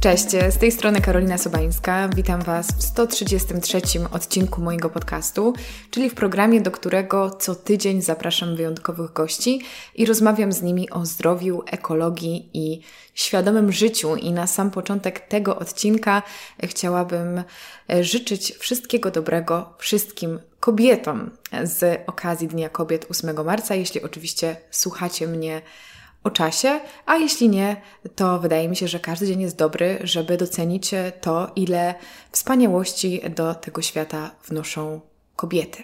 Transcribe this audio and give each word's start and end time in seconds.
Cześć, 0.00 0.26
z 0.50 0.58
tej 0.58 0.72
strony 0.72 1.00
Karolina 1.00 1.38
Sobańska. 1.38 2.08
Witam 2.08 2.42
Was 2.42 2.66
w 2.66 2.82
133 2.82 3.80
odcinku 4.12 4.60
mojego 4.60 4.90
podcastu, 4.90 5.52
czyli 5.90 6.10
w 6.10 6.14
programie, 6.14 6.60
do 6.60 6.70
którego 6.70 7.30
co 7.30 7.54
tydzień 7.54 8.02
zapraszam 8.02 8.56
wyjątkowych 8.56 9.12
gości 9.12 9.60
i 9.94 10.06
rozmawiam 10.06 10.52
z 10.52 10.62
nimi 10.62 10.90
o 10.90 11.06
zdrowiu, 11.06 11.62
ekologii 11.66 12.50
i 12.54 12.80
świadomym 13.14 13.72
życiu. 13.72 14.16
I 14.16 14.32
na 14.32 14.46
sam 14.46 14.70
początek 14.70 15.20
tego 15.20 15.58
odcinka 15.58 16.22
chciałabym 16.64 17.42
życzyć 18.00 18.54
wszystkiego 18.58 19.10
dobrego 19.10 19.74
wszystkim 19.78 20.38
kobietom 20.60 21.30
z 21.64 22.00
okazji 22.06 22.48
Dnia 22.48 22.68
Kobiet 22.68 23.06
8 23.10 23.44
marca, 23.44 23.74
jeśli 23.74 24.02
oczywiście 24.02 24.56
słuchacie 24.70 25.26
mnie 25.26 25.62
o 26.24 26.30
czasie, 26.30 26.80
a 27.06 27.16
jeśli 27.16 27.48
nie, 27.48 27.76
to 28.16 28.38
wydaje 28.38 28.68
mi 28.68 28.76
się, 28.76 28.88
że 28.88 29.00
każdy 29.00 29.26
dzień 29.26 29.40
jest 29.40 29.56
dobry, 29.56 29.98
żeby 30.04 30.36
docenić 30.36 30.90
to, 31.20 31.50
ile 31.56 31.94
wspaniałości 32.32 33.20
do 33.36 33.54
tego 33.54 33.82
świata 33.82 34.30
wnoszą 34.44 35.00
kobiety. 35.36 35.82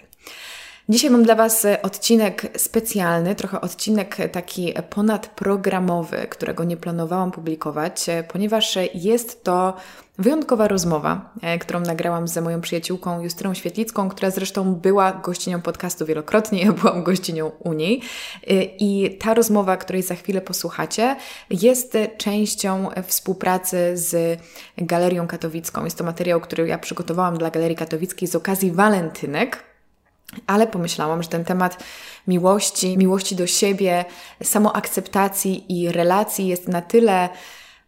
Dzisiaj 0.89 1.09
mam 1.11 1.23
dla 1.23 1.35
Was 1.35 1.67
odcinek 1.81 2.51
specjalny, 2.57 3.35
trochę 3.35 3.61
odcinek 3.61 4.17
taki 4.31 4.73
ponadprogramowy, 4.89 6.27
którego 6.29 6.63
nie 6.63 6.77
planowałam 6.77 7.31
publikować, 7.31 8.05
ponieważ 8.27 8.77
jest 8.93 9.43
to 9.43 9.73
wyjątkowa 10.17 10.67
rozmowa, 10.67 11.33
e, 11.41 11.59
którą 11.59 11.79
nagrałam 11.79 12.27
z 12.27 12.37
moją 12.37 12.61
przyjaciółką 12.61 13.21
Justyną 13.21 13.53
Świetlicką, 13.53 14.09
która 14.09 14.31
zresztą 14.31 14.75
była 14.75 15.11
gościnią 15.11 15.61
podcastu 15.61 16.05
wielokrotnie, 16.05 16.61
ja 16.65 16.71
byłam 16.71 17.03
gościnią 17.03 17.51
u 17.59 17.73
niej. 17.73 18.01
E, 18.47 18.63
I 18.63 19.17
ta 19.17 19.33
rozmowa, 19.33 19.77
której 19.77 20.03
za 20.03 20.15
chwilę 20.15 20.41
posłuchacie, 20.41 21.15
jest 21.49 21.97
częścią 22.17 22.89
współpracy 23.07 23.91
z 23.97 24.39
Galerią 24.77 25.27
Katowicką. 25.27 25.85
Jest 25.85 25.97
to 25.97 26.03
materiał, 26.03 26.41
który 26.41 26.67
ja 26.67 26.77
przygotowałam 26.77 27.37
dla 27.37 27.49
Galerii 27.49 27.77
Katowickiej 27.77 28.27
z 28.27 28.35
okazji 28.35 28.71
walentynek. 28.71 29.67
Ale 30.47 30.67
pomyślałam, 30.67 31.23
że 31.23 31.29
ten 31.29 31.45
temat 31.45 31.83
miłości, 32.27 32.97
miłości 32.97 33.35
do 33.35 33.47
siebie, 33.47 34.05
samoakceptacji 34.43 35.81
i 35.81 35.91
relacji 35.91 36.47
jest 36.47 36.67
na 36.67 36.81
tyle 36.81 37.29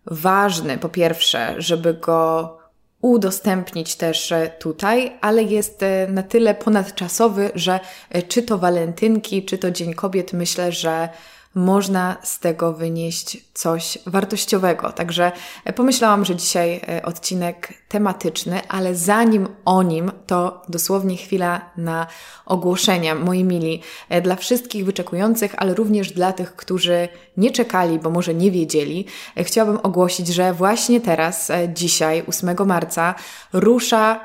ważny, 0.06 0.78
po 0.78 0.90
pierwsze, 0.90 1.56
żeby 1.58 1.94
go 1.94 2.60
udostępnić 3.02 3.96
też 3.96 4.34
tutaj, 4.60 5.18
ale 5.22 5.44
jest 5.44 5.84
e, 5.84 6.08
na 6.08 6.24
tyle 6.24 6.56
ponadczasowy, 6.56 7.52
że 7.56 7.80
e, 8.10 8.22
czy 8.22 8.44
to 8.44 8.58
walentynki, 8.58 9.46
czy 9.46 9.58
to 9.58 9.72
Dzień 9.72 9.94
Kobiet, 9.94 10.34
myślę, 10.34 10.72
że 10.72 11.10
można 11.56 12.18
z 12.24 12.40
tego 12.40 12.74
wynieść 12.74 13.38
coś 13.54 13.98
wartościowego. 14.06 14.92
Także 14.92 15.32
e, 15.66 15.74
pomyślałam, 15.74 16.26
że 16.26 16.36
dzisiaj 16.36 16.82
e, 16.88 17.02
odcinek 17.06 17.74
tematyczny, 17.88 18.68
ale 18.68 18.96
zanim 18.96 19.48
o 19.66 19.84
nim, 19.84 20.12
to 20.28 20.62
dosłownie 20.70 21.18
chwila 21.18 21.62
na 21.78 22.08
ogłoszenia, 22.46 23.16
moi 23.16 23.44
mili, 23.44 23.82
e, 24.10 24.22
dla 24.22 24.36
wszystkich 24.36 24.86
wyczekujących, 24.86 25.56
ale 25.58 25.74
również 25.74 26.12
dla 26.12 26.34
tych, 26.34 26.56
którzy 26.56 27.08
nie 27.38 27.52
czekali, 27.52 28.00
bo 28.00 28.10
może 28.10 28.34
nie 28.34 28.52
wiedzieli. 28.52 29.06
Chciałabym 29.38 29.80
ogłosić, 29.84 30.28
że 30.28 30.54
właśnie 30.54 31.02
teraz, 31.02 31.52
dzisiaj, 31.74 32.24
8 32.28 32.66
marca, 32.66 33.16
rusza 33.54 34.20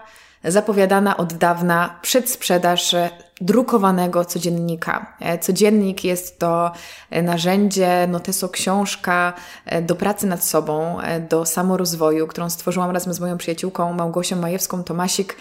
zapowiadana 0.45 1.17
od 1.17 1.33
dawna 1.35 1.99
przedsprzedaż 2.03 2.95
drukowanego 3.41 4.25
codziennika. 4.25 5.17
E, 5.21 5.39
codziennik 5.39 6.05
jest 6.05 6.39
to 6.39 6.73
e, 7.11 7.23
narzędzie, 7.23 8.07
noteso 8.07 8.49
książka 8.49 9.33
e, 9.67 9.83
do 9.83 9.97
pracy 9.97 10.27
nad 10.27 10.45
sobą, 10.45 10.99
do 11.31 11.47
samorozwoju, 11.47 12.27
którą 12.27 12.51
stworzyłam 12.51 12.91
razem 12.91 13.15
z 13.15 13.21
moją 13.21 13.39
przyjaciółką 13.39 13.93
Małgosią 13.93 14.41
Majewską-Tomasik 14.41 15.35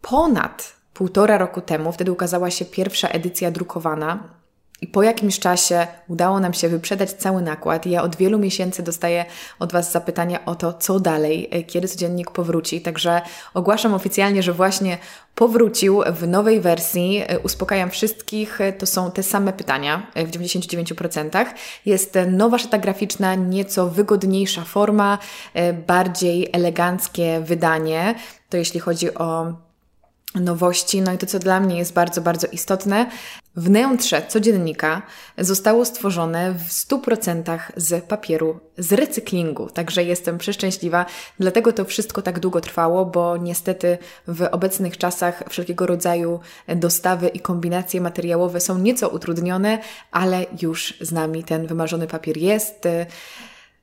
ponad 0.00 0.72
półtora 0.94 1.38
roku 1.38 1.60
temu. 1.60 1.92
Wtedy 1.92 2.12
ukazała 2.12 2.50
się 2.50 2.64
pierwsza 2.64 3.08
edycja 3.08 3.50
drukowana. 3.50 4.41
I 4.82 4.86
po 4.86 5.02
jakimś 5.02 5.38
czasie 5.38 5.86
udało 6.08 6.40
nam 6.40 6.54
się 6.54 6.68
wyprzedać 6.68 7.12
cały 7.12 7.42
nakład. 7.42 7.86
Ja 7.86 8.02
od 8.02 8.16
wielu 8.16 8.38
miesięcy 8.38 8.82
dostaję 8.82 9.24
od 9.58 9.72
Was 9.72 9.92
zapytania 9.92 10.44
o 10.44 10.54
to, 10.54 10.72
co 10.72 11.00
dalej, 11.00 11.48
e, 11.50 11.62
kiedy 11.62 11.88
codziennik 11.88 12.30
powróci. 12.30 12.80
Także 12.80 13.22
ogłaszam 13.54 13.94
oficjalnie, 13.94 14.42
że 14.42 14.52
właśnie 14.52 14.98
powrócił 15.34 16.02
w 16.12 16.28
nowej 16.28 16.60
wersji. 16.60 17.22
E, 17.26 17.38
uspokajam 17.38 17.90
wszystkich, 17.90 18.60
e, 18.60 18.72
to 18.72 18.86
są 18.86 19.10
te 19.10 19.22
same 19.22 19.52
pytania 19.52 20.06
w 20.16 20.30
99%. 20.30 21.54
Jest 21.86 22.18
nowa 22.30 22.58
szata 22.58 22.78
graficzna, 22.78 23.34
nieco 23.34 23.88
wygodniejsza 23.88 24.64
forma, 24.64 25.18
bardziej 25.86 26.48
eleganckie 26.52 27.40
wydanie. 27.40 28.14
To 28.48 28.56
jeśli 28.56 28.80
chodzi 28.80 29.14
o 29.14 29.54
nowości. 30.34 31.02
No 31.02 31.12
i 31.12 31.18
to, 31.18 31.26
co 31.26 31.38
dla 31.38 31.60
mnie 31.60 31.78
jest 31.78 31.92
bardzo, 31.92 32.20
bardzo 32.20 32.46
istotne, 32.46 33.06
Wnętrze 33.56 34.22
codziennika 34.28 35.02
zostało 35.38 35.84
stworzone 35.84 36.52
w 36.52 36.68
100% 36.68 37.58
z 37.76 38.04
papieru 38.04 38.60
z 38.78 38.92
recyklingu, 38.92 39.70
także 39.70 40.04
jestem 40.04 40.38
przeszczęśliwa. 40.38 41.06
Dlatego 41.40 41.72
to 41.72 41.84
wszystko 41.84 42.22
tak 42.22 42.40
długo 42.40 42.60
trwało, 42.60 43.06
bo 43.06 43.36
niestety 43.36 43.98
w 44.28 44.42
obecnych 44.42 44.98
czasach 44.98 45.42
wszelkiego 45.48 45.86
rodzaju 45.86 46.40
dostawy 46.68 47.28
i 47.28 47.40
kombinacje 47.40 48.00
materiałowe 48.00 48.60
są 48.60 48.78
nieco 48.78 49.08
utrudnione, 49.08 49.78
ale 50.10 50.46
już 50.62 50.94
z 51.00 51.12
nami 51.12 51.44
ten 51.44 51.66
wymarzony 51.66 52.06
papier 52.06 52.36
jest. 52.36 52.88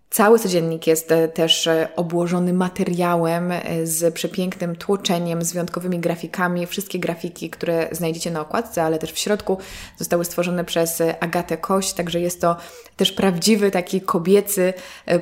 Cały 0.09 0.39
codziennik 0.39 0.87
jest 0.87 1.11
e, 1.11 1.27
też 1.27 1.67
e, 1.67 1.89
obłożony 1.95 2.53
materiałem 2.53 3.51
e, 3.51 3.61
z 3.83 4.13
przepięknym 4.13 4.75
tłoczeniem, 4.75 5.41
z 5.41 5.53
wyjątkowymi 5.53 5.99
grafikami. 5.99 6.67
Wszystkie 6.67 6.99
grafiki, 6.99 7.49
które 7.49 7.87
znajdziecie 7.91 8.31
na 8.31 8.41
okładce, 8.41 8.83
ale 8.83 8.99
też 8.99 9.11
w 9.11 9.17
środku, 9.17 9.57
zostały 9.97 10.25
stworzone 10.25 10.65
przez 10.65 11.03
Agatę 11.19 11.57
Kość, 11.57 11.93
także 11.93 12.19
jest 12.19 12.41
to 12.41 12.57
też 12.95 13.11
prawdziwy 13.11 13.71
taki 13.71 14.01
kobiecy 14.01 14.73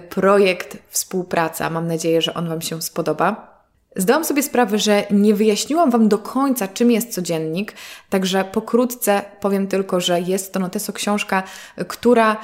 projekt 0.10 0.78
współpraca. 0.90 1.70
Mam 1.70 1.88
nadzieję, 1.88 2.22
że 2.22 2.34
on 2.34 2.50
Wam 2.50 2.62
się 2.62 2.82
spodoba. 2.82 3.58
Zdałam 3.96 4.26
sobie 4.26 4.44
sprawę, 4.44 4.80
że 4.80 5.04
nie 5.12 5.34
wyjaśniłam 5.34 5.92
Wam 5.92 6.08
do 6.08 6.18
końca, 6.18 6.68
czym 6.68 6.92
jest 6.92 7.14
codziennik, 7.14 7.74
także 8.10 8.46
pokrótce 8.46 9.22
powiem 9.40 9.68
tylko, 9.68 10.00
że 10.00 10.22
jest 10.22 10.54
to 10.54 10.60
noteso 10.60 10.94
książka, 10.94 11.44
która 11.88 12.38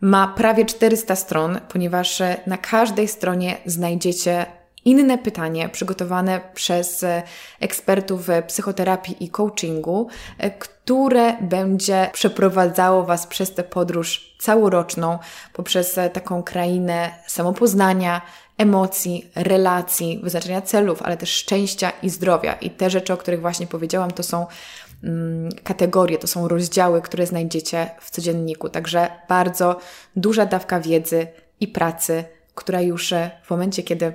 ma 0.00 0.28
prawie 0.28 0.64
400 0.64 1.16
stron, 1.16 1.60
ponieważ 1.68 2.20
e, 2.20 2.36
na 2.46 2.58
każdej 2.58 3.08
stronie 3.08 3.56
znajdziecie 3.66 4.46
inne 4.84 5.18
pytanie 5.18 5.68
przygotowane 5.68 6.40
przez 6.54 7.02
e, 7.02 7.22
ekspertów 7.60 8.28
psychoterapii 8.46 9.24
i 9.24 9.30
coachingu, 9.30 10.08
e, 10.38 10.50
które 10.50 11.36
będzie 11.40 12.10
przeprowadzało 12.12 13.04
Was 13.04 13.26
przez 13.26 13.54
tę 13.54 13.64
podróż 13.64 14.34
całoroczną, 14.38 15.18
poprzez 15.52 15.98
taką 16.12 16.42
krainę 16.42 17.10
samopoznania, 17.26 18.20
emocji, 18.58 19.30
relacji, 19.34 20.20
wyznaczenia 20.22 20.62
celów, 20.62 21.02
ale 21.02 21.16
też 21.16 21.30
szczęścia 21.30 21.92
i 22.02 22.10
zdrowia. 22.10 22.52
I 22.52 22.70
te 22.70 22.90
rzeczy, 22.90 23.12
o 23.12 23.16
których 23.16 23.40
właśnie 23.40 23.66
powiedziałam, 23.66 24.10
to 24.10 24.22
są 24.22 24.46
kategorie, 25.64 26.18
to 26.18 26.26
są 26.26 26.48
rozdziały, 26.48 27.02
które 27.02 27.26
znajdziecie 27.26 27.90
w 28.00 28.10
codzienniku. 28.10 28.68
Także 28.68 29.10
bardzo 29.28 29.76
duża 30.16 30.46
dawka 30.46 30.80
wiedzy 30.80 31.26
i 31.60 31.68
pracy, 31.68 32.24
która 32.54 32.80
już 32.80 33.14
w 33.44 33.50
momencie, 33.50 33.82
kiedy 33.82 34.12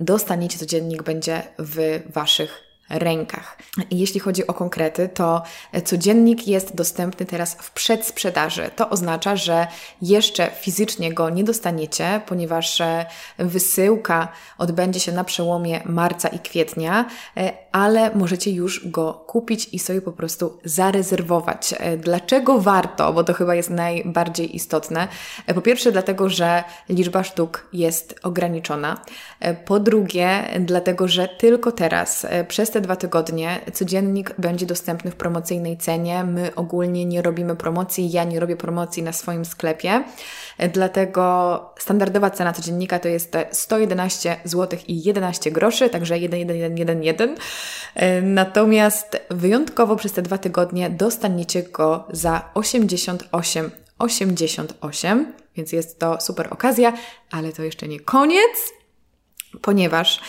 dostaniecie 0.00 0.58
codziennik, 0.58 1.02
będzie 1.02 1.42
w 1.58 2.02
Waszych 2.12 2.72
rękach. 2.92 3.58
Jeśli 3.90 4.20
chodzi 4.20 4.46
o 4.46 4.54
konkrety, 4.54 5.08
to 5.08 5.42
codziennik 5.84 6.48
jest 6.48 6.74
dostępny 6.74 7.26
teraz 7.26 7.54
w 7.54 7.70
przedsprzedaży. 7.70 8.70
To 8.76 8.90
oznacza, 8.90 9.36
że 9.36 9.66
jeszcze 10.02 10.50
fizycznie 10.60 11.12
go 11.12 11.30
nie 11.30 11.44
dostaniecie, 11.44 12.20
ponieważ 12.26 12.80
e, 12.80 13.06
wysyłka 13.38 14.28
odbędzie 14.58 15.00
się 15.00 15.12
na 15.12 15.24
przełomie 15.24 15.80
marca 15.84 16.28
i 16.28 16.38
kwietnia, 16.38 17.04
e, 17.36 17.61
ale 17.72 18.14
możecie 18.14 18.50
już 18.50 18.88
go 18.88 19.12
kupić 19.26 19.68
i 19.72 19.78
sobie 19.78 20.02
po 20.02 20.12
prostu 20.12 20.58
zarezerwować. 20.64 21.74
E, 21.78 21.96
dlaczego 21.96 22.60
warto? 22.60 23.12
Bo 23.12 23.24
to 23.24 23.34
chyba 23.34 23.54
jest 23.54 23.70
najbardziej 23.70 24.56
istotne. 24.56 25.08
Po 25.54 25.60
pierwsze, 25.60 25.92
dlatego, 25.92 26.28
że 26.28 26.64
liczba 26.88 27.24
sztuk 27.24 27.68
jest 27.72 28.20
ograniczona. 28.22 29.00
Po 29.64 29.80
drugie, 29.80 30.42
dlatego, 30.60 31.08
że 31.08 31.28
tylko 31.28 31.72
teraz, 31.72 32.26
przez 32.48 32.70
te 32.70 32.80
dwa 32.80 32.96
tygodnie 32.96 33.60
codziennik 33.72 34.34
będzie 34.38 34.66
dostępny 34.66 35.10
w 35.10 35.16
promocyjnej 35.16 35.76
cenie. 35.76 36.24
My 36.24 36.54
ogólnie 36.54 37.04
nie 37.04 37.22
robimy 37.22 37.56
promocji, 37.56 38.10
ja 38.10 38.24
nie 38.24 38.40
robię 38.40 38.56
promocji 38.56 39.02
na 39.02 39.12
swoim 39.12 39.44
sklepie, 39.44 40.04
dlatego 40.68 41.74
standardowa 41.78 42.30
cena 42.30 42.52
codziennika 42.52 42.98
to 42.98 43.08
jest 43.08 43.36
111 43.52 44.36
zł 44.44 44.78
i 44.88 45.02
11 45.02 45.50
groszy, 45.50 45.90
także 45.90 46.14
1111. 46.14 47.34
Natomiast 48.22 49.20
wyjątkowo 49.30 49.96
przez 49.96 50.12
te 50.12 50.22
dwa 50.22 50.38
tygodnie 50.38 50.90
dostaniecie 50.90 51.62
go 51.62 52.04
za 52.10 52.50
88 52.54 53.70
88 53.98 55.32
Więc 55.56 55.72
jest 55.72 55.98
to 55.98 56.20
super 56.20 56.48
okazja, 56.50 56.92
ale 57.30 57.52
to 57.52 57.62
jeszcze 57.62 57.88
nie 57.88 58.00
koniec, 58.00 58.72
ponieważ 59.60 60.20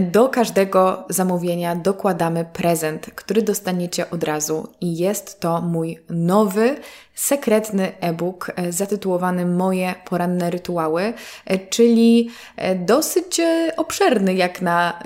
do 0.00 0.28
każdego 0.28 1.04
zamówienia 1.08 1.76
dokładamy 1.76 2.44
prezent, 2.52 3.06
który 3.14 3.42
dostaniecie 3.42 4.10
od 4.10 4.24
razu. 4.24 4.68
I 4.80 4.96
jest 4.96 5.40
to 5.40 5.60
mój 5.60 5.98
nowy, 6.10 6.76
sekretny 7.14 7.92
e-book 8.00 8.52
e, 8.56 8.72
zatytułowany 8.72 9.46
Moje 9.46 9.94
poranne 10.04 10.50
rytuały, 10.50 11.12
e, 11.46 11.58
czyli 11.58 12.30
e, 12.56 12.74
dosyć 12.74 13.40
obszerny 13.76 14.34
jak 14.34 14.62
na 14.62 14.98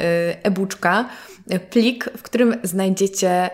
e-booczka, 0.43 1.09
plik, 1.70 2.11
w 2.17 2.23
którym 2.23 2.56
znajdziecie 2.62 3.50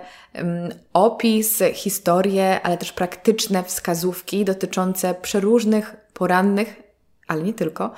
opis, 0.92 1.62
historię, 1.74 2.60
ale 2.62 2.78
też 2.78 2.92
praktyczne 2.92 3.62
wskazówki 3.62 4.44
dotyczące 4.44 5.14
przeróżnych 5.14 5.96
porannych 6.12 6.83
ale 7.28 7.42
nie 7.42 7.54
tylko, 7.54 7.90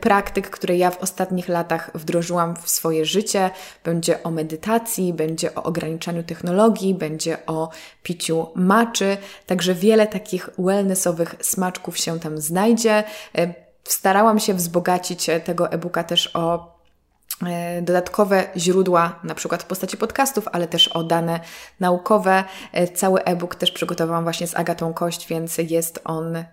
praktyk, 0.00 0.50
które 0.50 0.76
ja 0.76 0.90
w 0.90 0.98
ostatnich 0.98 1.48
latach 1.48 1.90
wdrożyłam 1.94 2.56
w 2.56 2.70
swoje 2.70 3.04
życie. 3.04 3.50
Będzie 3.84 4.22
o 4.22 4.30
medytacji, 4.30 5.12
będzie 5.12 5.54
o 5.54 5.62
ograniczaniu 5.62 6.22
technologii, 6.22 6.94
będzie 6.94 7.46
o 7.46 7.70
piciu 8.02 8.46
maczy, 8.54 9.16
także 9.46 9.74
wiele 9.74 10.06
takich 10.06 10.50
wellnessowych 10.58 11.34
smaczków 11.40 11.98
się 11.98 12.20
tam 12.20 12.38
znajdzie. 12.38 13.04
E, 13.38 13.54
starałam 13.84 14.40
się 14.40 14.54
wzbogacić 14.54 15.26
tego 15.44 15.72
e-booka 15.72 16.04
też 16.04 16.36
o 16.36 16.76
e, 17.46 17.82
dodatkowe 17.82 18.44
źródła, 18.56 19.20
na 19.24 19.34
przykład 19.34 19.62
w 19.62 19.66
postaci 19.66 19.96
podcastów, 19.96 20.48
ale 20.52 20.68
też 20.68 20.88
o 20.88 21.04
dane 21.04 21.40
naukowe. 21.80 22.44
E, 22.72 22.88
cały 22.88 23.24
e-book 23.24 23.54
też 23.54 23.72
przygotowałam 23.72 24.24
właśnie 24.24 24.46
z 24.46 24.56
Agatą 24.56 24.92
Kość, 24.92 25.26
więc 25.26 25.58
jest 25.58 26.00
on 26.04 26.44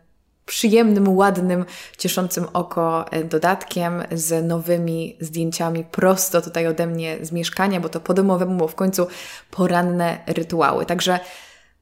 przyjemnym, 0.47 1.17
ładnym, 1.17 1.65
cieszącym 1.97 2.45
oko 2.53 3.11
e, 3.11 3.23
dodatkiem 3.23 4.03
z 4.11 4.47
nowymi 4.47 5.17
zdjęciami 5.19 5.83
prosto 5.83 6.41
tutaj 6.41 6.67
ode 6.67 6.87
mnie 6.87 7.17
z 7.21 7.31
mieszkania, 7.31 7.79
bo 7.79 7.89
to 7.89 7.99
po 7.99 8.13
domowemu, 8.13 8.67
w 8.67 8.75
końcu 8.75 9.07
poranne 9.51 10.17
rytuały. 10.27 10.85
Także 10.85 11.19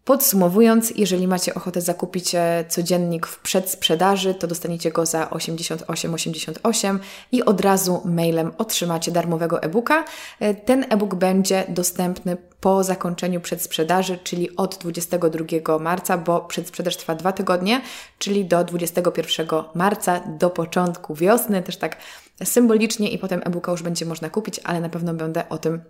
Podsumowując, 0.05 0.93
jeżeli 0.95 1.27
macie 1.27 1.53
ochotę 1.53 1.81
zakupić 1.81 2.35
e, 2.35 2.65
codziennik 2.69 3.27
w 3.27 3.39
przedsprzedaży, 3.39 4.33
to 4.33 4.47
dostaniecie 4.47 4.91
go 4.91 5.05
za 5.05 5.25
88,88 5.25 6.99
i 7.31 7.43
od 7.43 7.61
razu 7.61 8.01
mailem 8.05 8.51
otrzymacie 8.57 9.11
darmowego 9.11 9.61
e-booka. 9.61 10.05
E, 10.39 10.53
ten 10.53 10.85
e-book 10.89 11.15
będzie 11.15 11.63
dostępny 11.69 12.37
po 12.59 12.83
zakończeniu 12.83 13.41
przedsprzedaży, 13.41 14.19
czyli 14.23 14.55
od 14.55 14.77
22 14.77 15.79
marca, 15.79 16.17
bo 16.17 16.41
przedsprzedaż 16.41 16.97
trwa 16.97 17.15
dwa 17.15 17.31
tygodnie, 17.31 17.81
czyli 18.19 18.45
do 18.45 18.63
21 18.63 19.47
marca, 19.75 20.19
do 20.19 20.49
początku 20.49 21.15
wiosny, 21.15 21.63
też 21.63 21.77
tak 21.77 21.97
symbolicznie 22.43 23.11
i 23.11 23.17
potem 23.17 23.41
e-booka 23.45 23.71
już 23.71 23.83
będzie 23.83 24.05
można 24.05 24.29
kupić, 24.29 24.59
ale 24.63 24.81
na 24.81 24.89
pewno 24.89 25.13
będę 25.13 25.49
o 25.49 25.57
tym 25.57 25.81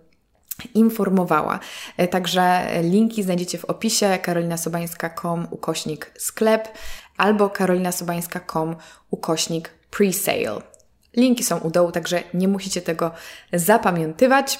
informowała. 0.74 1.58
E, 1.96 2.08
także 2.08 2.68
linki 2.82 3.22
znajdziecie 3.22 3.58
w 3.58 3.64
opisie 3.64 4.18
karolinasobańska.com 4.22 5.46
ukośnik 5.50 6.12
sklep 6.18 6.68
albo 7.16 7.50
karolinasobańska.com 7.50 8.76
ukośnik 9.10 9.70
presale. 9.90 10.62
Linki 11.16 11.44
są 11.44 11.58
u 11.58 11.70
dołu, 11.70 11.92
także 11.92 12.22
nie 12.34 12.48
musicie 12.48 12.82
tego 12.82 13.10
zapamiętywać. 13.52 14.58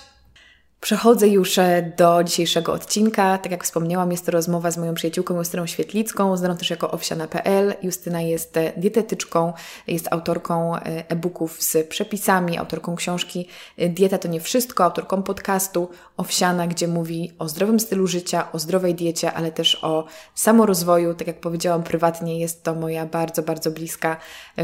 Przechodzę 0.80 1.28
już 1.28 1.58
e, 1.58 1.92
do 1.96 2.24
dzisiejszego 2.24 2.72
odcinka. 2.72 3.38
Tak 3.38 3.52
jak 3.52 3.64
wspomniałam, 3.64 4.10
jest 4.10 4.26
to 4.26 4.32
rozmowa 4.32 4.70
z 4.70 4.78
moją 4.78 4.94
przyjaciółką 4.94 5.36
Justyną 5.36 5.66
Świetlicką, 5.66 6.36
znaną 6.36 6.56
też 6.56 6.70
jako 6.70 6.90
owsiana.pl. 6.90 7.74
Justyna 7.82 8.20
jest 8.20 8.56
e, 8.56 8.72
dietetyczką, 8.76 9.52
jest 9.86 10.08
autorką 10.10 10.76
e, 10.76 10.80
e-booków 11.10 11.62
z 11.62 11.88
przepisami, 11.88 12.58
autorką 12.58 12.96
książki 12.96 13.48
Dieta 13.78 14.18
to 14.18 14.28
nie 14.28 14.40
wszystko, 14.40 14.84
autorką 14.84 15.22
podcastu 15.22 15.90
Owsiana, 16.16 16.66
gdzie 16.66 16.88
mówi 16.88 17.32
o 17.38 17.48
zdrowym 17.48 17.80
stylu 17.80 18.06
życia, 18.06 18.52
o 18.52 18.58
zdrowej 18.58 18.94
diecie, 18.94 19.32
ale 19.32 19.52
też 19.52 19.84
o 19.84 20.04
samorozwoju. 20.34 21.14
Tak 21.14 21.26
jak 21.26 21.40
powiedziałam 21.40 21.82
prywatnie, 21.82 22.40
jest 22.40 22.62
to 22.62 22.74
moja 22.74 23.06
bardzo, 23.06 23.42
bardzo 23.42 23.70
bliska 23.70 24.16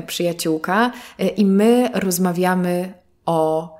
przyjaciółka 0.06 0.92
i 1.36 1.46
my 1.46 1.90
rozmawiamy 1.94 2.94
o 3.26 3.70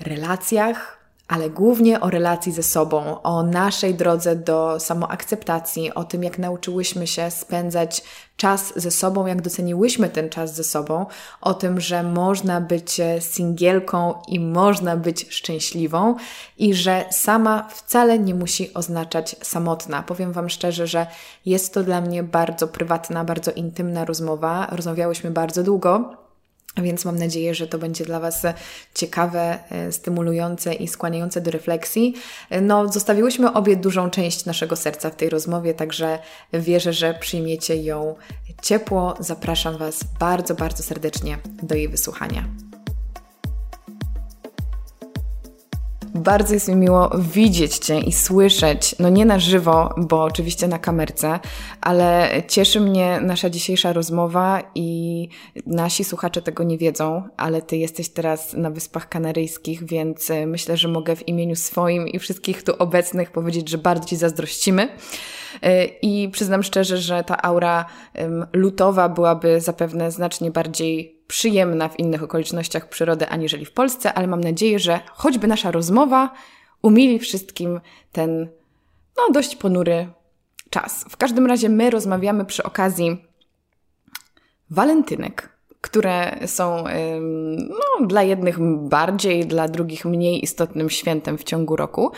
relacjach, 0.00 1.01
ale 1.32 1.50
głównie 1.50 2.00
o 2.00 2.10
relacji 2.10 2.52
ze 2.52 2.62
sobą, 2.62 3.22
o 3.22 3.42
naszej 3.42 3.94
drodze 3.94 4.36
do 4.36 4.80
samoakceptacji, 4.80 5.94
o 5.94 6.04
tym, 6.04 6.22
jak 6.22 6.38
nauczyłyśmy 6.38 7.06
się 7.06 7.30
spędzać 7.30 8.02
czas 8.36 8.72
ze 8.76 8.90
sobą, 8.90 9.26
jak 9.26 9.42
doceniłyśmy 9.42 10.08
ten 10.08 10.28
czas 10.28 10.54
ze 10.54 10.64
sobą, 10.64 11.06
o 11.40 11.54
tym, 11.54 11.80
że 11.80 12.02
można 12.02 12.60
być 12.60 13.00
singielką 13.20 14.14
i 14.28 14.40
można 14.40 14.96
być 14.96 15.26
szczęśliwą 15.30 16.16
i 16.58 16.74
że 16.74 17.04
sama 17.10 17.68
wcale 17.68 18.18
nie 18.18 18.34
musi 18.34 18.74
oznaczać 18.74 19.36
samotna. 19.42 20.02
Powiem 20.02 20.32
Wam 20.32 20.48
szczerze, 20.48 20.86
że 20.86 21.06
jest 21.46 21.74
to 21.74 21.82
dla 21.82 22.00
mnie 22.00 22.22
bardzo 22.22 22.68
prywatna, 22.68 23.24
bardzo 23.24 23.52
intymna 23.52 24.04
rozmowa. 24.04 24.66
Rozmawiałyśmy 24.70 25.30
bardzo 25.30 25.62
długo. 25.62 26.21
Więc 26.76 27.04
mam 27.04 27.18
nadzieję, 27.18 27.54
że 27.54 27.66
to 27.66 27.78
będzie 27.78 28.04
dla 28.04 28.20
Was 28.20 28.42
ciekawe, 28.94 29.58
e, 29.70 29.92
stymulujące 29.92 30.74
i 30.74 30.88
skłaniające 30.88 31.40
do 31.40 31.50
refleksji. 31.50 32.14
E, 32.50 32.60
no, 32.60 32.88
zostawiłyśmy 32.88 33.52
obie 33.52 33.76
dużą 33.76 34.10
część 34.10 34.44
naszego 34.44 34.76
serca 34.76 35.10
w 35.10 35.16
tej 35.16 35.28
rozmowie, 35.28 35.74
także 35.74 36.18
wierzę, 36.52 36.92
że 36.92 37.14
przyjmiecie 37.14 37.76
ją 37.76 38.14
ciepło. 38.62 39.14
Zapraszam 39.20 39.78
Was 39.78 40.04
bardzo, 40.20 40.54
bardzo 40.54 40.82
serdecznie 40.82 41.38
do 41.62 41.74
jej 41.74 41.88
wysłuchania. 41.88 42.44
Bardzo 46.14 46.54
jest 46.54 46.68
mi 46.68 46.74
miło 46.74 47.10
widzieć 47.18 47.78
Cię 47.78 48.00
i 48.00 48.12
słyszeć, 48.12 48.94
no 48.98 49.08
nie 49.08 49.24
na 49.24 49.38
żywo, 49.38 49.94
bo 49.96 50.22
oczywiście 50.22 50.68
na 50.68 50.78
kamerce, 50.78 51.40
ale 51.80 52.30
cieszy 52.48 52.80
mnie 52.80 53.20
nasza 53.20 53.50
dzisiejsza 53.50 53.92
rozmowa 53.92 54.62
i 54.74 55.28
nasi 55.66 56.04
słuchacze 56.04 56.42
tego 56.42 56.62
nie 56.62 56.78
wiedzą, 56.78 57.22
ale 57.36 57.62
Ty 57.62 57.76
jesteś 57.76 58.08
teraz 58.08 58.54
na 58.54 58.70
Wyspach 58.70 59.08
Kanaryjskich, 59.08 59.84
więc 59.84 60.30
e, 60.30 60.46
myślę, 60.46 60.76
że 60.76 60.88
mogę 60.88 61.16
w 61.16 61.28
imieniu 61.28 61.56
swoim 61.56 62.08
i 62.08 62.18
wszystkich 62.18 62.62
tu 62.62 62.72
obecnych 62.78 63.30
powiedzieć, 63.30 63.68
że 63.68 63.78
bardzo 63.78 64.08
Ci 64.08 64.16
zazdrościmy. 64.16 64.88
E, 65.62 65.84
I 65.84 66.28
przyznam 66.28 66.62
szczerze, 66.62 66.98
że 66.98 67.24
ta 67.24 67.42
aura 67.42 67.84
lutowa 68.52 69.08
byłaby 69.08 69.60
zapewne 69.60 70.10
znacznie 70.10 70.50
bardziej 70.50 71.21
przyjemna 71.26 71.88
w 71.88 71.98
innych 71.98 72.22
okolicznościach 72.22 72.88
przyrody 72.88 73.28
aniżeli 73.28 73.64
w 73.64 73.72
Polsce, 73.72 74.14
ale 74.14 74.26
mam 74.26 74.40
nadzieję, 74.40 74.78
że 74.78 75.00
choćby 75.12 75.46
nasza 75.46 75.70
rozmowa 75.70 76.32
umili 76.82 77.18
wszystkim 77.18 77.80
ten 78.12 78.48
no, 79.16 79.32
dość 79.32 79.56
ponury 79.56 80.08
czas. 80.70 81.04
W 81.08 81.16
każdym 81.16 81.46
razie 81.46 81.68
my 81.68 81.90
rozmawiamy 81.90 82.44
przy 82.44 82.62
okazji 82.62 83.24
walentynek, 84.70 85.58
które 85.80 86.38
są 86.46 86.84
no, 87.68 88.06
dla 88.06 88.22
jednych 88.22 88.58
bardziej, 88.88 89.46
dla 89.46 89.68
drugich 89.68 90.04
mniej 90.04 90.44
istotnym 90.44 90.90
świętem 90.90 91.38
w 91.38 91.44
ciągu 91.44 91.76
roku. 91.76 92.12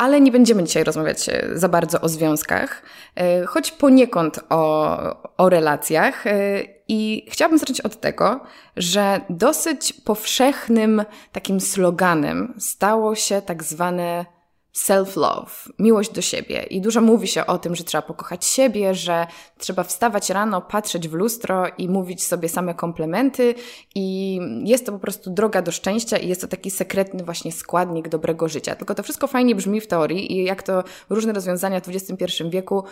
Ale 0.00 0.20
nie 0.20 0.32
będziemy 0.32 0.64
dzisiaj 0.64 0.84
rozmawiać 0.84 1.28
e, 1.28 1.48
za 1.54 1.68
bardzo 1.68 2.00
o 2.00 2.08
związkach, 2.08 2.82
e, 3.16 3.44
choć 3.46 3.72
poniekąd 3.72 4.40
o, 4.50 4.96
o 5.36 5.48
relacjach. 5.48 6.26
E, 6.26 6.62
I 6.88 7.26
chciałabym 7.30 7.58
zacząć 7.58 7.80
od 7.80 8.00
tego, 8.00 8.40
że 8.76 9.20
dosyć 9.30 9.92
powszechnym 9.92 11.02
takim 11.32 11.60
sloganem 11.60 12.54
stało 12.58 13.14
się 13.14 13.42
tak 13.42 13.64
zwane 13.64 14.26
self-love, 14.72 15.72
miłość 15.78 16.10
do 16.10 16.22
siebie. 16.22 16.62
I 16.62 16.80
dużo 16.80 17.00
mówi 17.00 17.28
się 17.28 17.46
o 17.46 17.58
tym, 17.58 17.76
że 17.76 17.84
trzeba 17.84 18.02
pokochać 18.02 18.44
siebie, 18.44 18.94
że 18.94 19.26
trzeba 19.58 19.84
wstawać 19.84 20.30
rano, 20.30 20.60
patrzeć 20.60 21.08
w 21.08 21.12
lustro 21.12 21.64
i 21.78 21.88
mówić 21.88 22.26
sobie 22.26 22.48
same 22.48 22.74
komplementy. 22.74 23.54
I 23.94 24.38
jest 24.64 24.86
to 24.86 24.92
po 24.92 24.98
prostu 24.98 25.30
droga 25.30 25.62
do 25.62 25.72
szczęścia 25.72 26.16
i 26.16 26.28
jest 26.28 26.40
to 26.40 26.48
taki 26.48 26.70
sekretny 26.70 27.24
właśnie 27.24 27.52
składnik 27.52 28.08
dobrego 28.08 28.48
życia. 28.48 28.74
Tylko 28.74 28.94
to 28.94 29.02
wszystko 29.02 29.26
fajnie 29.26 29.54
brzmi 29.54 29.80
w 29.80 29.86
teorii 29.86 30.32
i 30.32 30.44
jak 30.44 30.62
to 30.62 30.84
różne 31.10 31.32
rozwiązania 31.32 31.80
w 31.80 31.88
XXI 31.88 32.44
wieku 32.50 32.84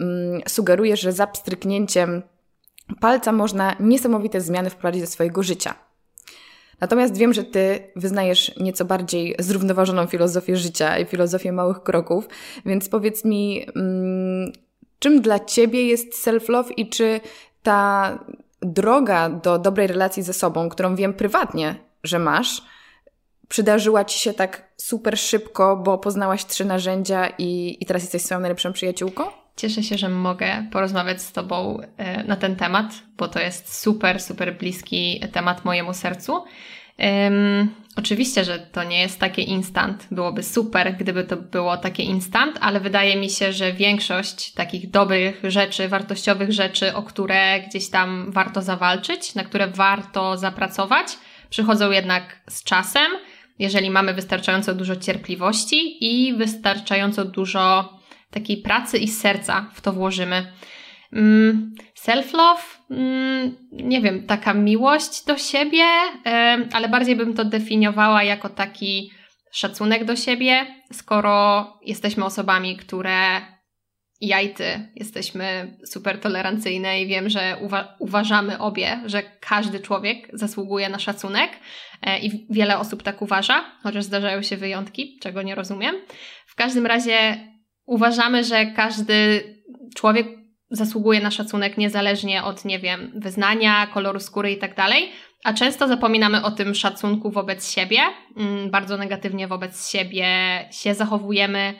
mm, 0.00 0.40
sugeruje, 0.48 0.96
że 0.96 1.12
za 1.12 1.26
pstryknięciem 1.26 2.22
palca 3.00 3.32
można 3.32 3.76
niesamowite 3.80 4.40
zmiany 4.40 4.70
wprowadzić 4.70 5.02
do 5.02 5.08
swojego 5.08 5.42
życia. 5.42 5.74
Natomiast 6.80 7.16
wiem, 7.16 7.32
że 7.32 7.44
Ty 7.44 7.92
wyznajesz 7.96 8.56
nieco 8.56 8.84
bardziej 8.84 9.34
zrównoważoną 9.38 10.06
filozofię 10.06 10.56
życia 10.56 10.98
i 10.98 11.04
filozofię 11.04 11.52
małych 11.52 11.82
kroków, 11.82 12.28
więc 12.66 12.88
powiedz 12.88 13.24
mi, 13.24 13.66
mm, 13.76 14.52
czym 14.98 15.20
dla 15.20 15.40
Ciebie 15.40 15.86
jest 15.86 16.26
self-love 16.26 16.72
i 16.76 16.88
czy 16.88 17.20
ta 17.62 18.18
droga 18.62 19.28
do 19.28 19.58
dobrej 19.58 19.86
relacji 19.86 20.22
ze 20.22 20.32
sobą, 20.32 20.68
którą 20.68 20.96
wiem 20.96 21.14
prywatnie, 21.14 21.74
że 22.04 22.18
masz, 22.18 22.62
przydarzyła 23.48 24.04
Ci 24.04 24.18
się 24.18 24.34
tak 24.34 24.72
super 24.76 25.18
szybko, 25.18 25.76
bo 25.76 25.98
poznałaś 25.98 26.44
trzy 26.44 26.64
narzędzia 26.64 27.28
i, 27.38 27.76
i 27.80 27.86
teraz 27.86 28.02
jesteś 28.02 28.22
swoją 28.22 28.40
najlepszą 28.40 28.72
przyjaciółką? 28.72 29.43
Cieszę 29.56 29.82
się, 29.82 29.98
że 29.98 30.08
mogę 30.08 30.66
porozmawiać 30.72 31.22
z 31.22 31.32
Tobą 31.32 31.78
e, 31.96 32.24
na 32.24 32.36
ten 32.36 32.56
temat, 32.56 32.86
bo 33.16 33.28
to 33.28 33.40
jest 33.40 33.80
super, 33.80 34.22
super 34.22 34.56
bliski 34.58 35.20
temat 35.32 35.64
mojemu 35.64 35.94
sercu. 35.94 36.44
Um, 36.98 37.74
oczywiście, 37.96 38.44
że 38.44 38.58
to 38.58 38.84
nie 38.84 39.00
jest 39.00 39.20
takie 39.20 39.42
instant. 39.42 40.06
Byłoby 40.10 40.42
super, 40.42 40.96
gdyby 40.96 41.24
to 41.24 41.36
było 41.36 41.76
takie 41.76 42.02
instant, 42.02 42.58
ale 42.60 42.80
wydaje 42.80 43.16
mi 43.16 43.30
się, 43.30 43.52
że 43.52 43.72
większość 43.72 44.52
takich 44.52 44.90
dobrych 44.90 45.40
rzeczy, 45.44 45.88
wartościowych 45.88 46.52
rzeczy, 46.52 46.94
o 46.94 47.02
które 47.02 47.60
gdzieś 47.60 47.90
tam 47.90 48.32
warto 48.32 48.62
zawalczyć, 48.62 49.34
na 49.34 49.44
które 49.44 49.66
warto 49.66 50.36
zapracować, 50.36 51.06
przychodzą 51.50 51.90
jednak 51.90 52.40
z 52.48 52.64
czasem, 52.64 53.12
jeżeli 53.58 53.90
mamy 53.90 54.14
wystarczająco 54.14 54.74
dużo 54.74 54.96
cierpliwości 54.96 56.04
i 56.04 56.34
wystarczająco 56.34 57.24
dużo 57.24 57.94
takiej 58.34 58.56
pracy 58.56 58.98
i 58.98 59.08
serca 59.08 59.70
w 59.74 59.80
to 59.80 59.92
włożymy. 59.92 60.52
Mm, 61.12 61.74
self-love, 61.94 62.62
mm, 62.90 63.56
nie 63.72 64.00
wiem, 64.00 64.26
taka 64.26 64.54
miłość 64.54 65.24
do 65.24 65.38
siebie, 65.38 65.84
ale 66.72 66.88
bardziej 66.88 67.16
bym 67.16 67.34
to 67.34 67.44
definiowała 67.44 68.22
jako 68.22 68.48
taki 68.48 69.10
szacunek 69.52 70.04
do 70.04 70.16
siebie, 70.16 70.66
skoro 70.92 71.66
jesteśmy 71.84 72.24
osobami, 72.24 72.76
które 72.76 73.40
ja 74.20 74.40
i 74.40 74.54
ty 74.54 74.88
jesteśmy 74.94 75.76
super 75.86 76.20
tolerancyjne 76.20 77.00
i 77.02 77.06
wiem, 77.06 77.28
że 77.28 77.56
uwa 77.60 77.96
uważamy 77.98 78.58
obie, 78.58 79.00
że 79.06 79.22
każdy 79.40 79.80
człowiek 79.80 80.28
zasługuje 80.32 80.88
na 80.88 80.98
szacunek 80.98 81.50
e, 82.02 82.18
i 82.18 82.46
wiele 82.50 82.78
osób 82.78 83.02
tak 83.02 83.22
uważa, 83.22 83.64
chociaż 83.82 84.04
zdarzają 84.04 84.42
się 84.42 84.56
wyjątki, 84.56 85.18
czego 85.22 85.42
nie 85.42 85.54
rozumiem. 85.54 85.94
W 86.46 86.54
każdym 86.54 86.86
razie 86.86 87.48
uważamy, 87.86 88.44
że 88.44 88.66
każdy 88.66 89.42
człowiek 89.96 90.26
zasługuje 90.70 91.20
na 91.20 91.30
szacunek 91.30 91.78
niezależnie 91.78 92.44
od, 92.44 92.64
nie 92.64 92.78
wiem, 92.78 93.12
wyznania, 93.14 93.86
koloru 93.86 94.20
skóry 94.20 94.52
i 94.52 94.58
tak 94.58 94.76
dalej, 94.76 95.12
a 95.44 95.52
często 95.52 95.88
zapominamy 95.88 96.42
o 96.42 96.50
tym 96.50 96.74
szacunku 96.74 97.30
wobec 97.30 97.72
siebie, 97.72 97.98
mm, 98.36 98.70
bardzo 98.70 98.96
negatywnie 98.96 99.48
wobec 99.48 99.90
siebie 99.90 100.28
się 100.72 100.94
zachowujemy, 100.94 101.74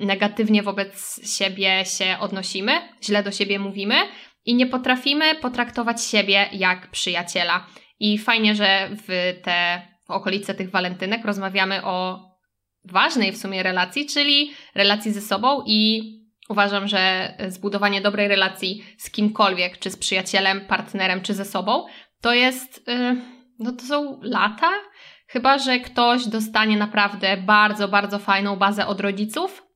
y, 0.00 0.06
negatywnie 0.06 0.62
wobec 0.62 1.20
siebie 1.38 1.84
się 1.84 2.16
odnosimy, 2.20 2.72
źle 3.04 3.22
do 3.22 3.30
siebie 3.30 3.58
mówimy 3.58 3.94
i 4.44 4.54
nie 4.54 4.66
potrafimy 4.66 5.34
potraktować 5.34 6.04
siebie 6.04 6.48
jak 6.52 6.90
przyjaciela. 6.90 7.66
I 8.00 8.18
fajnie, 8.18 8.54
że 8.54 8.88
w 9.08 9.40
te 9.42 9.82
w 10.06 10.10
okolice 10.10 10.54
tych 10.54 10.70
walentynek 10.70 11.24
rozmawiamy 11.24 11.84
o 11.84 12.29
ważnej 12.84 13.32
w 13.32 13.38
sumie 13.38 13.62
relacji, 13.62 14.06
czyli 14.06 14.50
relacji 14.74 15.12
ze 15.12 15.20
sobą 15.20 15.62
i 15.66 16.02
uważam, 16.48 16.88
że 16.88 17.34
zbudowanie 17.48 18.00
dobrej 18.00 18.28
relacji 18.28 18.84
z 18.98 19.10
kimkolwiek, 19.10 19.78
czy 19.78 19.90
z 19.90 19.96
przyjacielem, 19.96 20.60
partnerem, 20.60 21.20
czy 21.20 21.34
ze 21.34 21.44
sobą, 21.44 21.86
to 22.20 22.34
jest, 22.34 22.88
y, 22.88 23.16
no 23.58 23.72
to 23.72 23.84
są 23.84 24.20
lata, 24.22 24.70
chyba 25.26 25.58
że 25.58 25.80
ktoś 25.80 26.26
dostanie 26.26 26.76
naprawdę 26.76 27.36
bardzo, 27.36 27.88
bardzo 27.88 28.18
fajną 28.18 28.56
bazę 28.56 28.86
od 28.86 29.00
rodziców, 29.00 29.66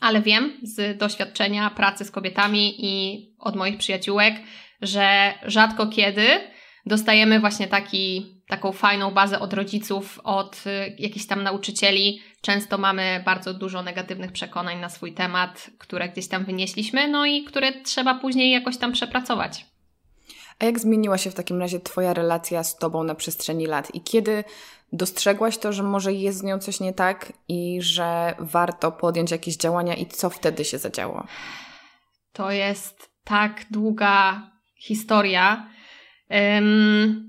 ale 0.00 0.22
wiem 0.22 0.52
z 0.62 0.98
doświadczenia 0.98 1.70
pracy 1.70 2.04
z 2.04 2.10
kobietami 2.10 2.74
i 2.78 3.26
od 3.38 3.56
moich 3.56 3.78
przyjaciółek, 3.78 4.34
że 4.82 5.34
rzadko 5.46 5.86
kiedy 5.86 6.28
dostajemy 6.86 7.40
właśnie 7.40 7.68
taki, 7.68 8.37
taką 8.48 8.72
fajną 8.72 9.10
bazę 9.10 9.40
od 9.40 9.52
rodziców, 9.52 10.20
od 10.24 10.66
y, 10.66 10.96
jakichś 10.98 11.26
tam 11.26 11.42
nauczycieli. 11.42 12.22
Często 12.40 12.78
mamy 12.78 13.22
bardzo 13.24 13.54
dużo 13.54 13.82
negatywnych 13.82 14.32
przekonań 14.32 14.80
na 14.80 14.88
swój 14.88 15.12
temat, 15.12 15.70
które 15.78 16.08
gdzieś 16.08 16.28
tam 16.28 16.44
wynieśliśmy, 16.44 17.08
no 17.08 17.26
i 17.26 17.44
które 17.44 17.72
trzeba 17.82 18.14
później 18.14 18.50
jakoś 18.50 18.76
tam 18.76 18.92
przepracować. 18.92 19.66
A 20.58 20.64
jak 20.64 20.78
zmieniła 20.78 21.18
się 21.18 21.30
w 21.30 21.34
takim 21.34 21.60
razie 21.60 21.80
Twoja 21.80 22.14
relacja 22.14 22.64
z 22.64 22.76
Tobą 22.76 23.04
na 23.04 23.14
przestrzeni 23.14 23.66
lat 23.66 23.94
i 23.94 24.00
kiedy 24.00 24.44
dostrzegłaś 24.92 25.58
to, 25.58 25.72
że 25.72 25.82
może 25.82 26.12
jest 26.12 26.38
z 26.38 26.42
nią 26.42 26.58
coś 26.58 26.80
nie 26.80 26.92
tak 26.92 27.32
i 27.48 27.78
że 27.82 28.34
warto 28.38 28.92
podjąć 28.92 29.30
jakieś 29.30 29.56
działania 29.56 29.94
i 29.94 30.06
co 30.06 30.30
wtedy 30.30 30.64
się 30.64 30.78
zadziało? 30.78 31.26
To 32.32 32.50
jest 32.50 33.10
tak 33.24 33.64
długa 33.70 34.42
historia. 34.76 35.68
Um, 36.30 37.27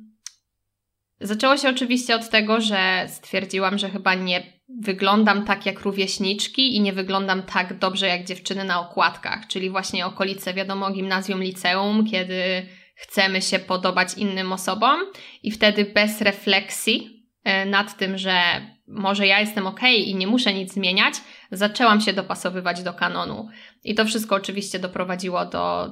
zaczęło 1.22 1.58
się 1.58 1.70
oczywiście 1.70 2.16
od 2.16 2.30
tego, 2.30 2.62
że 2.62 3.06
stwierdziłam, 3.08 3.78
że 3.78 3.90
chyba 3.90 4.14
nie 4.14 4.60
wyglądam 4.82 5.46
tak 5.46 5.66
jak 5.66 5.80
rówieśniczki 5.80 6.76
i 6.76 6.82
nie 6.82 6.94
wyglądam 6.94 7.44
tak 7.44 7.78
dobrze 7.78 8.08
jak 8.08 8.26
dziewczyny 8.26 8.64
na 8.64 8.80
okładkach, 8.80 9.48
czyli 9.48 9.70
właśnie 9.70 10.06
okolice, 10.06 10.54
wiadomo, 10.54 10.92
gimnazjum, 10.92 11.44
liceum, 11.44 12.06
kiedy 12.12 12.68
chcemy 12.96 13.42
się 13.42 13.60
podobać 13.60 14.14
innym 14.18 14.54
osobom 14.54 15.00
i 15.44 15.52
wtedy 15.52 15.86
bez 15.86 16.22
refleksji 16.22 17.26
e, 17.44 17.66
nad 17.66 17.98
tym, 17.98 18.18
że 18.18 18.42
może 18.88 19.28
ja 19.28 19.40
jestem 19.40 19.68
ok 19.68 19.82
i 19.84 20.16
nie 20.16 20.28
muszę 20.28 20.54
nic 20.54 20.74
zmieniać, 20.74 21.14
zaczęłam 21.52 22.02
się 22.02 22.14
dopasowywać 22.14 22.84
do 22.84 22.94
kanonu. 22.94 23.48
I 23.84 23.96
to 23.96 24.06
wszystko 24.06 24.36
oczywiście 24.36 24.80
doprowadziło 24.80 25.46
do 25.46 25.92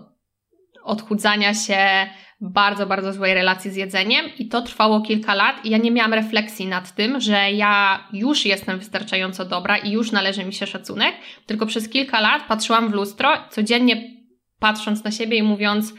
odchudzania 0.87 1.53
się, 1.53 2.07
bardzo, 2.41 2.85
bardzo 2.85 3.13
złej 3.13 3.33
relacji 3.33 3.71
z 3.71 3.75
jedzeniem 3.75 4.25
i 4.37 4.47
to 4.47 4.61
trwało 4.61 5.01
kilka 5.01 5.35
lat 5.35 5.65
i 5.65 5.69
ja 5.69 5.77
nie 5.77 5.91
miałam 5.91 6.13
refleksji 6.13 6.67
nad 6.67 6.95
tym, 6.95 7.21
że 7.21 7.51
ja 7.51 8.03
już 8.13 8.45
jestem 8.45 8.79
wystarczająco 8.79 9.45
dobra 9.45 9.77
i 9.77 9.91
już 9.91 10.11
należy 10.11 10.45
mi 10.45 10.53
się 10.53 10.67
szacunek, 10.67 11.15
tylko 11.45 11.65
przez 11.65 11.89
kilka 11.89 12.21
lat 12.21 12.43
patrzyłam 12.47 12.89
w 12.89 12.93
lustro, 12.93 13.29
codziennie 13.49 14.17
patrząc 14.59 15.03
na 15.03 15.11
siebie 15.11 15.37
i 15.37 15.43
mówiąc, 15.43 15.93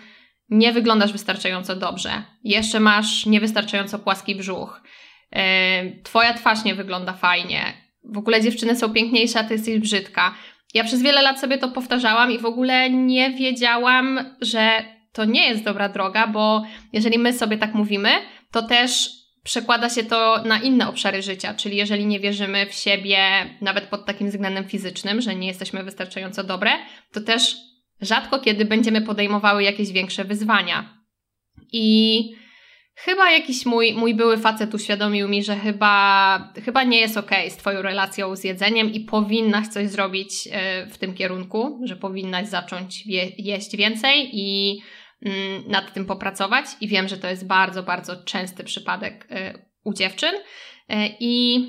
nie 0.50 0.72
wyglądasz 0.72 1.12
wystarczająco 1.12 1.76
dobrze, 1.76 2.22
jeszcze 2.44 2.80
masz 2.80 3.26
niewystarczająco 3.26 3.98
płaski 3.98 4.34
brzuch, 4.34 4.82
yy, 5.32 5.40
twoja 6.02 6.34
twarz 6.34 6.64
nie 6.64 6.74
wygląda 6.74 7.12
fajnie, 7.12 7.62
w 8.04 8.18
ogóle 8.18 8.42
dziewczyny 8.42 8.76
są 8.76 8.92
piękniejsze, 8.92 9.40
a 9.40 9.44
ty 9.44 9.54
jesteś 9.54 9.78
brzydka. 9.78 10.34
Ja 10.74 10.84
przez 10.84 11.02
wiele 11.02 11.22
lat 11.22 11.40
sobie 11.40 11.58
to 11.58 11.68
powtarzałam 11.68 12.32
i 12.32 12.38
w 12.38 12.46
ogóle 12.46 12.90
nie 12.90 13.30
wiedziałam, 13.30 14.36
że 14.40 14.84
to 15.12 15.24
nie 15.24 15.48
jest 15.48 15.64
dobra 15.64 15.88
droga, 15.88 16.26
bo 16.26 16.64
jeżeli 16.92 17.18
my 17.18 17.32
sobie 17.32 17.58
tak 17.58 17.74
mówimy, 17.74 18.08
to 18.50 18.62
też 18.62 19.10
przekłada 19.44 19.90
się 19.90 20.04
to 20.04 20.42
na 20.44 20.58
inne 20.58 20.88
obszary 20.88 21.22
życia, 21.22 21.54
czyli 21.54 21.76
jeżeli 21.76 22.06
nie 22.06 22.20
wierzymy 22.20 22.66
w 22.66 22.74
siebie, 22.74 23.18
nawet 23.60 23.84
pod 23.84 24.06
takim 24.06 24.30
względem 24.30 24.64
fizycznym, 24.64 25.20
że 25.20 25.34
nie 25.34 25.48
jesteśmy 25.48 25.84
wystarczająco 25.84 26.44
dobre, 26.44 26.70
to 27.12 27.20
też 27.20 27.56
rzadko 28.00 28.38
kiedy 28.38 28.64
będziemy 28.64 29.00
podejmowały 29.00 29.62
jakieś 29.62 29.92
większe 29.92 30.24
wyzwania. 30.24 30.98
I 31.72 32.24
chyba 32.98 33.30
jakiś 33.30 33.66
mój, 33.66 33.94
mój 33.94 34.14
były 34.14 34.38
facet 34.38 34.74
uświadomił 34.74 35.28
mi, 35.28 35.44
że 35.44 35.56
chyba, 35.56 36.52
chyba 36.64 36.84
nie 36.84 37.00
jest 37.00 37.16
ok 37.16 37.30
z 37.48 37.56
Twoją 37.56 37.82
relacją 37.82 38.36
z 38.36 38.44
jedzeniem 38.44 38.92
i 38.92 39.00
powinnaś 39.00 39.68
coś 39.68 39.88
zrobić 39.88 40.48
e, 40.52 40.86
w 40.86 40.98
tym 40.98 41.14
kierunku, 41.14 41.80
że 41.84 41.96
powinnaś 41.96 42.48
zacząć 42.48 43.06
je, 43.06 43.28
jeść 43.38 43.76
więcej 43.76 44.30
i 44.32 44.78
mm, 45.22 45.64
nad 45.66 45.92
tym 45.92 46.06
popracować. 46.06 46.64
I 46.80 46.88
wiem, 46.88 47.08
że 47.08 47.16
to 47.16 47.28
jest 47.28 47.46
bardzo, 47.46 47.82
bardzo 47.82 48.24
częsty 48.24 48.64
przypadek 48.64 49.26
e, 49.30 49.58
u 49.84 49.94
dziewczyn. 49.94 50.34
E, 50.88 51.08
I 51.20 51.60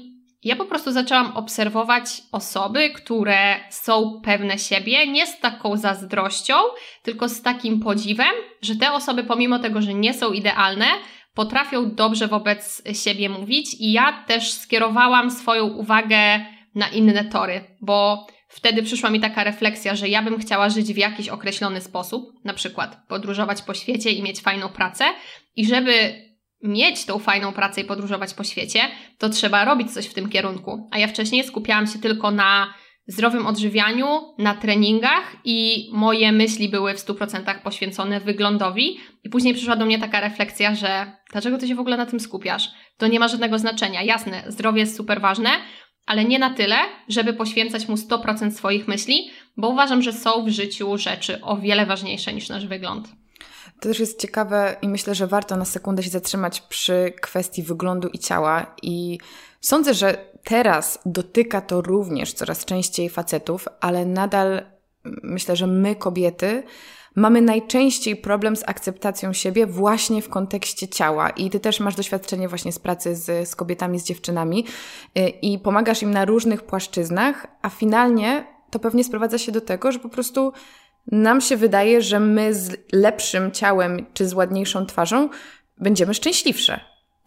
ja 0.44 0.56
po 0.56 0.66
prostu 0.66 0.92
zaczęłam 0.92 1.38
obserwować 1.38 2.06
osoby, 2.32 2.90
które 2.90 3.56
są 3.70 4.22
pewne 4.24 4.60
siebie, 4.60 5.08
nie 5.08 5.28
z 5.28 5.40
taką 5.40 5.78
zazdrością, 5.78 6.54
tylko 7.04 7.30
z 7.30 7.42
takim 7.42 7.80
podziwem, 7.80 8.34
że 8.62 8.76
te 8.76 8.92
osoby, 8.92 9.24
pomimo 9.24 9.60
tego, 9.60 9.82
że 9.82 9.94
nie 9.94 10.14
są 10.14 10.32
idealne, 10.32 10.86
potrafią 11.40 11.92
dobrze 11.92 12.28
wobec 12.28 12.82
siebie 13.04 13.30
mówić, 13.30 13.76
i 13.80 13.92
ja 13.92 14.24
też 14.28 14.52
skierowałam 14.52 15.32
swoją 15.32 15.68
uwagę 15.68 16.46
na 16.76 16.88
inne 16.88 17.26
tory, 17.26 17.62
bo 17.82 18.28
wtedy 18.48 18.84
przyszła 18.84 19.10
mi 19.10 19.20
taka 19.20 19.44
refleksja, 19.44 19.96
że 19.96 20.10
ja 20.10 20.24
bym 20.24 20.40
chciała 20.40 20.70
żyć 20.70 20.94
w 20.94 20.98
jakiś 20.98 21.30
określony 21.30 21.82
sposób, 21.82 22.32
na 22.44 22.54
przykład 22.54 22.98
podróżować 23.08 23.62
po 23.62 23.74
świecie 23.74 24.12
i 24.12 24.24
mieć 24.24 24.42
fajną 24.42 24.70
pracę, 24.70 25.06
i 25.56 25.66
żeby 25.66 26.14
mieć 26.64 27.06
tą 27.06 27.20
fajną 27.20 27.54
pracę 27.54 27.82
i 27.82 27.86
podróżować 27.86 28.34
po 28.34 28.44
świecie, 28.44 28.82
to 29.18 29.30
trzeba 29.30 29.66
robić 29.66 29.94
coś 29.94 30.08
w 30.08 30.14
tym 30.14 30.30
kierunku. 30.30 30.90
A 30.92 30.98
ja 31.00 31.08
wcześniej 31.08 31.44
skupiałam 31.44 31.88
się 31.88 32.00
tylko 32.00 32.32
na 32.32 32.74
zdrowym 33.10 33.48
odżywianiu, 33.48 34.08
na 34.38 34.56
treningach 34.56 35.36
i 35.44 35.90
moje 35.94 36.32
myśli 36.32 36.70
były 36.70 36.94
w 36.94 36.98
100% 36.98 37.62
poświęcone 37.62 38.20
wyglądowi. 38.20 39.00
I 39.24 39.30
później 39.30 39.54
przyszła 39.54 39.76
do 39.76 39.86
mnie 39.86 40.00
taka 40.00 40.22
refleksja, 40.22 40.76
że 40.76 41.12
dlaczego 41.32 41.58
ty 41.58 41.68
się 41.68 41.76
w 41.76 41.80
ogóle 41.80 41.98
na 41.98 42.06
tym 42.06 42.20
skupiasz? 42.20 42.70
To 42.98 43.08
nie 43.08 43.20
ma 43.20 43.28
żadnego 43.28 43.60
znaczenia. 43.60 44.04
Jasne, 44.04 44.44
zdrowie 44.48 44.80
jest 44.80 44.98
super 44.98 45.22
ważne, 45.22 45.50
ale 46.06 46.26
nie 46.26 46.40
na 46.40 46.50
tyle, 46.54 46.76
żeby 47.08 47.34
poświęcać 47.34 47.88
mu 47.88 47.96
100% 47.96 48.52
swoich 48.52 48.88
myśli, 48.88 49.32
bo 49.58 49.70
uważam, 49.70 50.02
że 50.02 50.14
są 50.14 50.46
w 50.46 50.50
życiu 50.50 50.98
rzeczy 50.98 51.42
o 51.42 51.58
wiele 51.58 51.86
ważniejsze 51.86 52.34
niż 52.34 52.50
nasz 52.50 52.68
wygląd. 52.68 53.08
To 53.80 53.90
też 53.90 54.00
jest 54.00 54.22
ciekawe 54.22 54.76
i 54.82 54.90
myślę, 54.90 55.16
że 55.16 55.28
warto 55.28 55.58
na 55.58 55.66
sekundę 55.66 56.04
się 56.04 56.10
zatrzymać 56.10 56.62
przy 56.62 57.14
kwestii 57.22 57.64
wyglądu 57.64 58.08
i 58.08 58.20
ciała. 58.20 58.76
I 58.82 59.18
sądzę, 59.62 59.94
że 59.94 60.29
teraz 60.44 61.00
dotyka 61.06 61.62
to 61.62 61.82
również 61.82 62.34
coraz 62.34 62.66
częściej 62.66 63.10
facetów, 63.10 63.68
ale 63.80 64.06
nadal 64.06 64.62
myślę, 65.24 65.56
że 65.56 65.68
my 65.68 65.96
kobiety 65.96 66.64
mamy 67.16 67.42
najczęściej 67.42 68.16
problem 68.16 68.56
z 68.56 68.64
akceptacją 68.68 69.34
siebie 69.34 69.68
właśnie 69.68 70.22
w 70.22 70.30
kontekście 70.30 70.88
ciała. 70.88 71.30
I 71.30 71.50
ty 71.50 71.60
też 71.60 71.80
masz 71.80 71.96
doświadczenie 71.96 72.48
właśnie 72.48 72.72
z 72.72 72.80
pracy 72.80 73.16
z, 73.16 73.50
z 73.50 73.56
kobietami, 73.56 74.00
z 74.00 74.04
dziewczynami 74.04 74.66
y, 75.18 75.30
i 75.30 75.60
pomagasz 75.60 76.02
im 76.02 76.12
na 76.12 76.26
różnych 76.26 76.64
płaszczyznach, 76.64 77.48
a 77.62 77.70
finalnie 77.70 78.48
to 78.70 78.80
pewnie 78.80 79.04
sprowadza 79.04 79.38
się 79.38 79.52
do 79.52 79.62
tego, 79.62 79.92
że 79.92 80.00
po 80.00 80.10
prostu 80.10 80.54
nam 81.12 81.42
się 81.42 81.58
wydaje, 81.58 82.02
że 82.02 82.20
my 82.20 82.54
z 82.54 82.78
lepszym 82.92 83.52
ciałem 83.52 84.06
czy 84.14 84.28
z 84.28 84.34
ładniejszą 84.34 84.86
twarzą 84.86 85.30
będziemy 85.78 86.14
szczęśliwsze. 86.14 86.80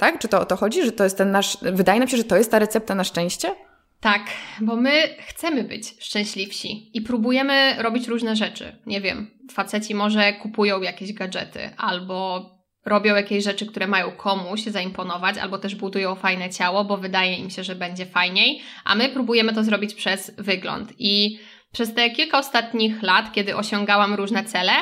Tak? 0.02 0.18
Czy 0.18 0.28
to 0.28 0.40
o 0.40 0.46
to 0.46 0.56
chodzi, 0.56 0.84
że 0.84 0.92
to 0.92 1.04
jest 1.04 1.18
ten 1.18 1.30
nasz. 1.30 1.58
Wydaje 1.62 1.98
nam 1.98 2.08
się, 2.08 2.16
że 2.16 2.24
to 2.24 2.36
jest 2.36 2.50
ta 2.50 2.58
recepta 2.58 2.94
na 2.94 3.04
szczęście? 3.04 3.54
Tak, 4.00 4.22
bo 4.60 4.76
my 4.76 5.16
chcemy 5.18 5.64
być 5.64 6.04
szczęśliwsi 6.04 6.90
i 6.94 7.00
próbujemy 7.00 7.74
robić 7.78 8.08
różne 8.08 8.36
rzeczy. 8.36 8.76
Nie 8.86 9.00
wiem, 9.00 9.30
faceci 9.52 9.94
może 9.94 10.32
kupują 10.32 10.80
jakieś 10.80 11.12
gadżety 11.12 11.70
albo 11.76 12.46
robią 12.86 13.14
jakieś 13.14 13.44
rzeczy, 13.44 13.66
które 13.66 13.86
mają 13.86 14.10
komuś 14.10 14.64
zaimponować, 14.64 15.38
albo 15.38 15.58
też 15.58 15.74
budują 15.74 16.14
fajne 16.14 16.50
ciało, 16.50 16.84
bo 16.84 16.96
wydaje 16.96 17.36
im 17.36 17.50
się, 17.50 17.64
że 17.64 17.74
będzie 17.74 18.06
fajniej, 18.06 18.60
a 18.84 18.94
my 18.94 19.08
próbujemy 19.08 19.52
to 19.54 19.64
zrobić 19.64 19.94
przez 19.94 20.32
wygląd. 20.38 20.92
I 20.98 21.38
przez 21.72 21.94
te 21.94 22.10
kilka 22.10 22.38
ostatnich 22.38 23.02
lat, 23.02 23.32
kiedy 23.32 23.56
osiągałam 23.56 24.14
różne 24.14 24.44
cele, 24.44 24.72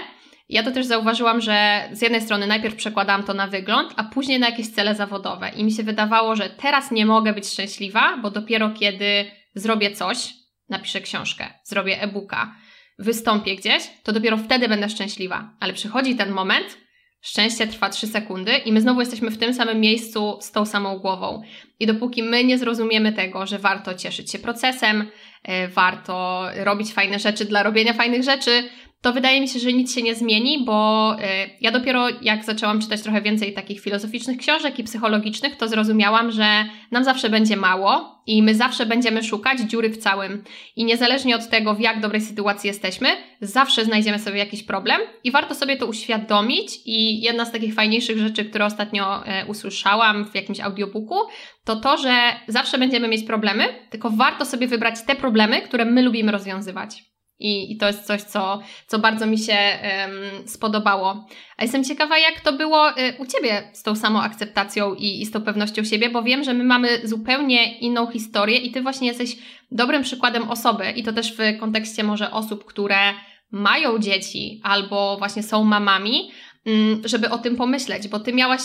ja 0.51 0.63
to 0.63 0.71
też 0.71 0.87
zauważyłam, 0.87 1.41
że 1.41 1.89
z 1.93 2.03
jednej 2.03 2.21
strony 2.21 2.47
najpierw 2.47 2.77
przekładałam 2.77 3.23
to 3.23 3.35
na 3.35 3.47
wygląd, 3.47 3.93
a 3.97 4.05
później 4.05 4.39
na 4.41 4.49
jakieś 4.49 4.69
cele 4.69 4.95
zawodowe. 4.95 5.49
I 5.49 5.65
mi 5.65 5.73
się 5.73 5.83
wydawało, 5.83 6.37
że 6.37 6.51
teraz 6.51 6.91
nie 6.91 7.07
mogę 7.07 7.33
być 7.33 7.49
szczęśliwa, 7.49 8.17
bo 8.17 8.31
dopiero 8.31 8.71
kiedy 8.71 9.31
zrobię 9.55 9.91
coś, 9.91 10.35
napiszę 10.69 11.01
książkę, 11.01 11.47
zrobię 11.65 12.03
e-booka, 12.03 12.55
wystąpię 12.99 13.57
gdzieś, 13.57 13.83
to 14.03 14.13
dopiero 14.13 14.37
wtedy 14.37 14.69
będę 14.69 14.89
szczęśliwa. 14.89 15.51
Ale 15.61 15.73
przychodzi 15.73 16.17
ten 16.17 16.31
moment, 16.31 16.79
szczęście 17.21 17.67
trwa 17.67 17.91
3 17.91 18.07
sekundy 18.07 18.57
i 18.57 18.73
my 18.73 18.81
znowu 18.81 19.01
jesteśmy 19.01 19.31
w 19.31 19.39
tym 19.39 19.55
samym 19.55 19.81
miejscu 19.81 20.39
z 20.41 20.53
tą 20.53 20.67
samą 20.67 20.99
głową. 20.99 21.43
I 21.81 21.87
dopóki 21.87 22.23
my 22.23 22.45
nie 22.45 22.59
zrozumiemy 22.59 23.13
tego, 23.13 23.47
że 23.47 23.59
warto 23.59 23.95
cieszyć 23.95 24.31
się 24.31 24.39
procesem, 24.39 25.11
e, 25.43 25.69
warto 25.69 26.45
robić 26.57 26.93
fajne 26.93 27.19
rzeczy 27.19 27.45
dla 27.45 27.63
robienia 27.63 27.93
fajnych 27.93 28.23
rzeczy, 28.23 28.69
to 29.03 29.13
wydaje 29.13 29.41
mi 29.41 29.49
się, 29.49 29.59
że 29.59 29.73
nic 29.73 29.95
się 29.95 30.03
nie 30.03 30.15
zmieni, 30.15 30.65
bo 30.65 31.13
y, 31.15 31.25
ja 31.61 31.71
dopiero 31.71 32.09
jak 32.23 32.45
zaczęłam 32.45 32.81
czytać 32.81 33.03
trochę 33.03 33.23
więcej 33.23 33.53
takich 33.53 33.81
filozoficznych 33.81 34.39
książek 34.39 34.79
i 34.79 34.85
psychologicznych, 34.85 35.57
to 35.57 35.69
zrozumiałam, 35.69 36.31
że 36.31 36.65
nam 36.91 37.05
zawsze 37.05 37.31
będzie 37.31 37.57
mało 37.57 38.21
i 38.27 38.43
my 38.43 38.55
zawsze 38.55 38.87
będziemy 38.87 39.23
szukać 39.23 39.61
dziury 39.61 39.89
w 39.89 39.97
całym. 39.97 40.45
I 40.77 40.85
niezależnie 40.85 41.37
od 41.37 41.49
tego, 41.49 41.75
w 41.75 41.81
jak 41.81 42.01
dobrej 42.01 42.21
sytuacji 42.21 42.69
jesteśmy, 42.69 43.09
zawsze 43.41 43.85
znajdziemy 43.85 44.19
sobie 44.19 44.39
jakiś 44.39 44.63
problem 44.63 45.01
i 45.25 45.31
warto 45.31 45.55
sobie 45.55 45.77
to 45.77 45.87
uświadomić. 45.87 46.71
I 46.87 47.21
jedna 47.21 47.45
z 47.45 47.53
takich 47.53 47.75
fajniejszych 47.75 48.19
rzeczy, 48.19 48.45
które 48.45 48.65
ostatnio 48.65 49.27
e, 49.27 49.47
usłyszałam 49.47 50.25
w 50.25 50.35
jakimś 50.35 50.61
audiobooku, 50.61 51.17
to 51.65 51.77
to, 51.77 51.97
że 51.97 52.15
zawsze 52.49 52.79
będziemy 52.79 53.09
mieć 53.09 53.27
problemy, 53.27 53.65
tylko 53.91 54.11
warto 54.11 54.47
sobie 54.47 54.67
wybrać 54.67 54.95
te 55.07 55.17
problemy, 55.17 55.63
które 55.63 55.85
my 55.85 56.03
lubimy 56.03 56.33
rozwiązywać. 56.33 57.10
I, 57.41 57.73
I 57.73 57.77
to 57.77 57.87
jest 57.87 58.07
coś, 58.07 58.23
co, 58.23 58.61
co 58.87 58.99
bardzo 58.99 59.27
mi 59.27 59.39
się 59.39 59.57
um, 59.57 60.49
spodobało. 60.49 61.27
A 61.57 61.63
jestem 61.63 61.85
ciekawa, 61.85 62.19
jak 62.19 62.41
to 62.41 62.53
było 62.53 62.91
y, 62.91 63.15
u 63.19 63.27
Ciebie 63.27 63.71
z 63.73 63.83
tą 63.83 63.97
samą 63.97 64.23
akceptacją 64.23 64.95
i, 64.95 65.23
i 65.23 65.27
z 65.27 65.31
tą 65.31 65.43
pewnością 65.43 65.85
siebie, 65.85 66.11
bo 66.11 66.23
wiem, 66.23 66.45
że 66.45 66.55
my 66.55 66.65
mamy 66.65 67.09
zupełnie 67.09 67.79
inną 67.79 68.07
historię 68.07 68.59
i 68.59 68.71
Ty 68.71 68.83
właśnie 68.83 69.09
jesteś 69.09 69.37
dobrym 69.71 70.03
przykładem 70.03 70.51
osoby 70.51 70.91
i 70.97 71.03
to 71.03 71.13
też 71.13 71.37
w 71.37 71.59
kontekście 71.61 72.05
może 72.05 72.31
osób, 72.31 72.65
które 72.65 73.15
mają 73.51 73.99
dzieci 73.99 74.61
albo 74.63 75.17
właśnie 75.19 75.43
są 75.43 75.65
mamami, 75.65 76.31
um, 76.67 77.03
żeby 77.05 77.31
o 77.31 77.39
tym 77.39 77.57
pomyśleć, 77.57 78.09
bo 78.09 78.21
Ty 78.21 78.33
miałaś, 78.33 78.63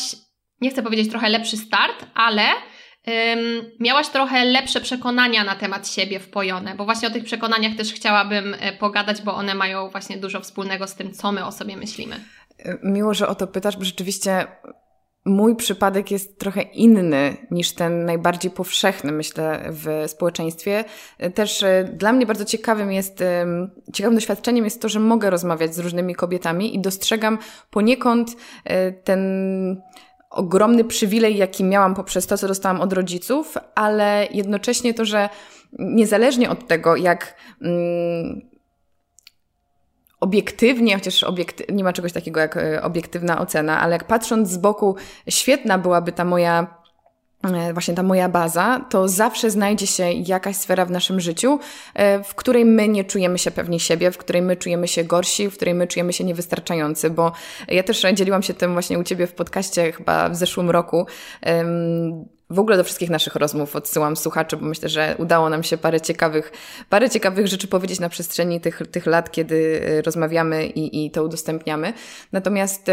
nie 0.62 0.70
chcę 0.70 0.84
powiedzieć 0.84 1.10
trochę 1.10 1.30
lepszy 1.30 1.58
start, 1.58 2.06
ale 2.14 2.44
miałaś 3.80 4.10
trochę 4.10 4.46
lepsze 4.46 4.82
przekonania 4.82 5.44
na 5.44 5.56
temat 5.56 5.88
siebie 5.88 6.20
wpojone, 6.20 6.76
bo 6.76 6.86
właśnie 6.86 7.08
o 7.08 7.12
tych 7.12 7.24
przekonaniach 7.24 7.76
też 7.76 7.94
chciałabym 7.94 8.56
e, 8.60 8.74
pogadać, 8.74 9.22
bo 9.22 9.36
one 9.36 9.56
mają 9.56 9.90
właśnie 9.90 10.18
dużo 10.18 10.40
wspólnego 10.40 10.88
z 10.88 10.96
tym, 10.96 11.14
co 11.14 11.32
my 11.32 11.46
o 11.46 11.52
sobie 11.52 11.78
myślimy. 11.78 12.16
Miło, 12.84 13.14
że 13.14 13.28
o 13.28 13.36
to 13.36 13.48
pytasz, 13.48 13.78
bo 13.78 13.84
rzeczywiście 13.84 14.48
mój 15.26 15.56
przypadek 15.56 16.12
jest 16.12 16.40
trochę 16.40 16.62
inny 16.62 17.38
niż 17.52 17.74
ten 17.74 18.06
najbardziej 18.06 18.52
powszechny, 18.52 19.12
myślę, 19.12 19.70
w 19.70 20.04
społeczeństwie. 20.08 20.84
Też 21.36 21.64
e, 21.64 21.90
dla 21.94 22.14
mnie 22.14 22.26
bardzo 22.26 22.46
ciekawym 22.46 22.92
jest, 22.92 23.24
ciekawym 23.94 24.16
doświadczeniem 24.16 24.66
jest 24.66 24.82
to, 24.82 24.90
że 24.90 25.00
mogę 25.00 25.30
rozmawiać 25.30 25.76
z 25.76 25.80
różnymi 25.80 26.16
kobietami 26.16 26.76
i 26.76 26.80
dostrzegam 26.80 27.38
poniekąd 27.70 28.36
e, 28.64 28.92
ten 28.92 29.82
ogromny 30.30 30.84
przywilej, 30.84 31.38
jaki 31.38 31.64
miałam 31.64 31.96
poprzez 31.96 32.28
to, 32.28 32.38
co 32.38 32.48
dostałam 32.48 32.82
od 32.82 32.94
rodziców, 32.94 33.58
ale 33.76 34.28
jednocześnie 34.32 34.94
to, 34.94 35.06
że 35.06 35.30
niezależnie 35.80 36.50
od 36.50 36.68
tego, 36.68 36.96
jak 36.96 37.36
mm, 37.62 38.42
obiektywnie, 40.20 40.96
chociaż 40.96 41.24
obiekty, 41.24 41.66
nie 41.74 41.84
ma 41.84 41.94
czegoś 41.94 42.14
takiego 42.14 42.40
jak 42.40 42.58
e, 42.58 42.84
obiektywna 42.84 43.42
ocena, 43.42 43.82
ale 43.82 43.94
jak 43.94 44.08
patrząc 44.08 44.50
z 44.50 44.58
boku, 44.58 44.96
świetna 45.30 45.78
byłaby 45.78 46.12
ta 46.12 46.26
moja 46.26 46.85
właśnie 47.74 47.94
ta 47.94 48.04
moja 48.04 48.30
baza, 48.30 48.86
to 48.90 49.08
zawsze 49.08 49.52
znajdzie 49.52 49.88
się 49.88 50.12
jakaś 50.12 50.56
sfera 50.56 50.86
w 50.86 50.92
naszym 50.92 51.20
życiu, 51.20 51.60
e, 51.94 52.24
w 52.24 52.36
której 52.36 52.66
my 52.66 52.88
nie 52.88 53.04
czujemy 53.04 53.40
się 53.40 53.52
pewni 53.52 53.80
siebie, 53.80 54.12
w 54.12 54.18
której 54.18 54.42
my 54.42 54.56
czujemy 54.56 54.88
się 54.88 55.04
gorsi, 55.04 55.50
w 55.50 55.56
której 55.56 55.74
my 55.74 55.88
czujemy 55.88 56.14
się 56.14 56.24
niewystarczający, 56.24 57.10
bo 57.10 57.32
ja 57.68 57.84
też 57.84 58.06
dzieliłam 58.14 58.44
się 58.44 58.54
tym 58.54 58.74
właśnie 58.74 59.00
u 59.00 59.04
Ciebie 59.04 59.28
w 59.28 59.34
podcaście 59.34 59.92
chyba 59.92 60.30
w 60.30 60.36
zeszłym 60.36 60.70
roku. 60.70 61.06
W 62.50 62.60
ogóle 62.60 62.78
do 62.78 62.84
wszystkich 62.84 63.10
naszych 63.10 63.36
rozmów 63.36 63.76
odsyłam 63.76 64.16
słuchaczy, 64.16 64.58
bo 64.58 64.66
myślę, 64.66 64.90
że 64.90 65.16
udało 65.18 65.50
nam 65.50 65.64
się 65.64 65.78
parę 65.78 66.02
ciekawych, 66.02 66.52
parę 66.90 67.10
ciekawych 67.10 67.48
rzeczy 67.48 67.68
powiedzieć 67.68 68.00
na 68.00 68.10
przestrzeni 68.10 68.62
tych, 68.62 68.82
tych 68.92 69.06
lat, 69.06 69.32
kiedy 69.32 69.82
e, 69.86 70.02
rozmawiamy 70.02 70.66
i, 70.66 71.06
i 71.06 71.12
to 71.12 71.24
udostępniamy. 71.24 71.94
Natomiast 72.32 72.92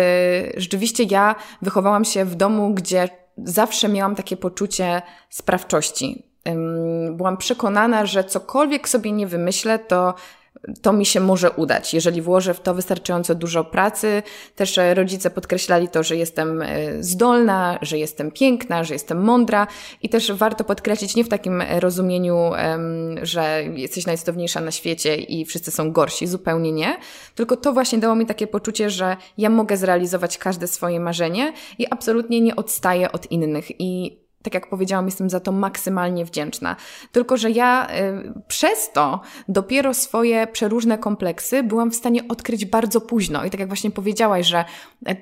rzeczywiście 0.56 1.04
ja 1.10 1.34
wychowałam 1.62 2.04
się 2.04 2.24
w 2.24 2.34
domu, 2.34 2.74
gdzie 2.74 3.08
zawsze 3.38 3.88
miałam 3.88 4.14
takie 4.14 4.36
poczucie 4.36 5.02
sprawczości. 5.30 6.26
Byłam 7.10 7.36
przekonana, 7.36 8.06
że 8.06 8.24
cokolwiek 8.24 8.88
sobie 8.88 9.12
nie 9.12 9.26
wymyślę, 9.26 9.78
to 9.78 10.14
to 10.82 10.92
mi 10.92 11.06
się 11.06 11.20
może 11.20 11.50
udać, 11.50 11.94
jeżeli 11.94 12.22
włożę 12.22 12.54
w 12.54 12.60
to 12.60 12.74
wystarczająco 12.74 13.34
dużo 13.34 13.64
pracy. 13.64 14.22
Też 14.56 14.78
e, 14.78 14.94
rodzice 14.94 15.30
podkreślali 15.30 15.88
to, 15.88 16.02
że 16.02 16.16
jestem 16.16 16.62
e, 16.62 17.02
zdolna, 17.02 17.78
że 17.82 17.98
jestem 17.98 18.30
piękna, 18.30 18.84
że 18.84 18.94
jestem 18.94 19.22
mądra 19.24 19.66
i 20.02 20.08
też 20.08 20.32
warto 20.32 20.64
podkreślić 20.64 21.16
nie 21.16 21.24
w 21.24 21.28
takim 21.28 21.62
rozumieniu, 21.78 22.50
że 23.22 23.64
jesteś 23.74 24.06
najcudowniejsza 24.06 24.60
na 24.60 24.70
świecie 24.70 25.16
i 25.16 25.44
wszyscy 25.44 25.70
są 25.70 25.92
gorsi, 25.92 26.26
zupełnie 26.26 26.72
nie, 26.72 26.96
tylko 27.34 27.56
to 27.56 27.72
właśnie 27.72 27.98
dało 27.98 28.14
mi 28.14 28.26
takie 28.26 28.46
poczucie, 28.46 28.90
że 28.90 29.16
ja 29.38 29.50
mogę 29.50 29.76
zrealizować 29.76 30.38
każde 30.38 30.66
swoje 30.66 31.00
marzenie 31.00 31.52
i 31.78 31.86
absolutnie 31.90 32.40
nie 32.40 32.56
odstaję 32.56 33.12
od 33.12 33.30
innych. 33.30 33.80
I 33.80 34.21
tak 34.42 34.54
jak 34.54 34.68
powiedziałam, 34.68 35.06
jestem 35.06 35.30
za 35.30 35.40
to 35.40 35.52
maksymalnie 35.52 36.24
wdzięczna. 36.24 36.76
Tylko, 37.12 37.36
że 37.36 37.50
ja 37.50 37.88
y, 37.90 38.32
przez 38.48 38.92
to 38.92 39.20
dopiero 39.48 39.94
swoje 39.94 40.46
przeróżne 40.46 40.98
kompleksy 40.98 41.62
byłam 41.62 41.90
w 41.90 41.96
stanie 41.96 42.28
odkryć 42.28 42.64
bardzo 42.64 43.00
późno. 43.00 43.44
I 43.44 43.50
tak 43.50 43.60
jak 43.60 43.68
właśnie 43.68 43.90
powiedziałaś, 43.90 44.46
że 44.46 44.64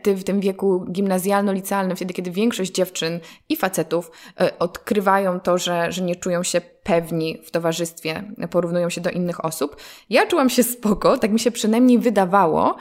ty 0.02 0.14
w 0.14 0.24
tym 0.24 0.40
wieku 0.40 0.86
gimnazjalno-licealnym, 0.90 1.96
wtedy 1.96 2.14
kiedy 2.14 2.30
większość 2.30 2.72
dziewczyn 2.72 3.20
i 3.48 3.56
facetów 3.56 4.10
y, 4.40 4.58
odkrywają 4.58 5.40
to, 5.40 5.58
że, 5.58 5.92
że 5.92 6.02
nie 6.02 6.16
czują 6.16 6.42
się 6.42 6.60
pewni 6.82 7.38
w 7.44 7.50
towarzystwie, 7.50 8.22
porównują 8.50 8.90
się 8.90 9.00
do 9.00 9.10
innych 9.10 9.44
osób, 9.44 9.76
ja 10.10 10.26
czułam 10.26 10.50
się 10.50 10.62
spoko, 10.62 11.18
tak 11.18 11.30
mi 11.30 11.40
się 11.40 11.50
przynajmniej 11.50 11.98
wydawało. 11.98 12.76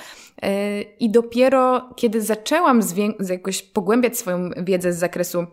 Y, 0.46 0.82
I 1.00 1.12
dopiero 1.12 1.90
kiedy 1.96 2.22
zaczęłam 2.22 2.82
jakoś 3.30 3.62
pogłębiać 3.62 4.18
swoją 4.18 4.50
wiedzę 4.58 4.94
z 4.94 4.98
zakresu 4.98 5.48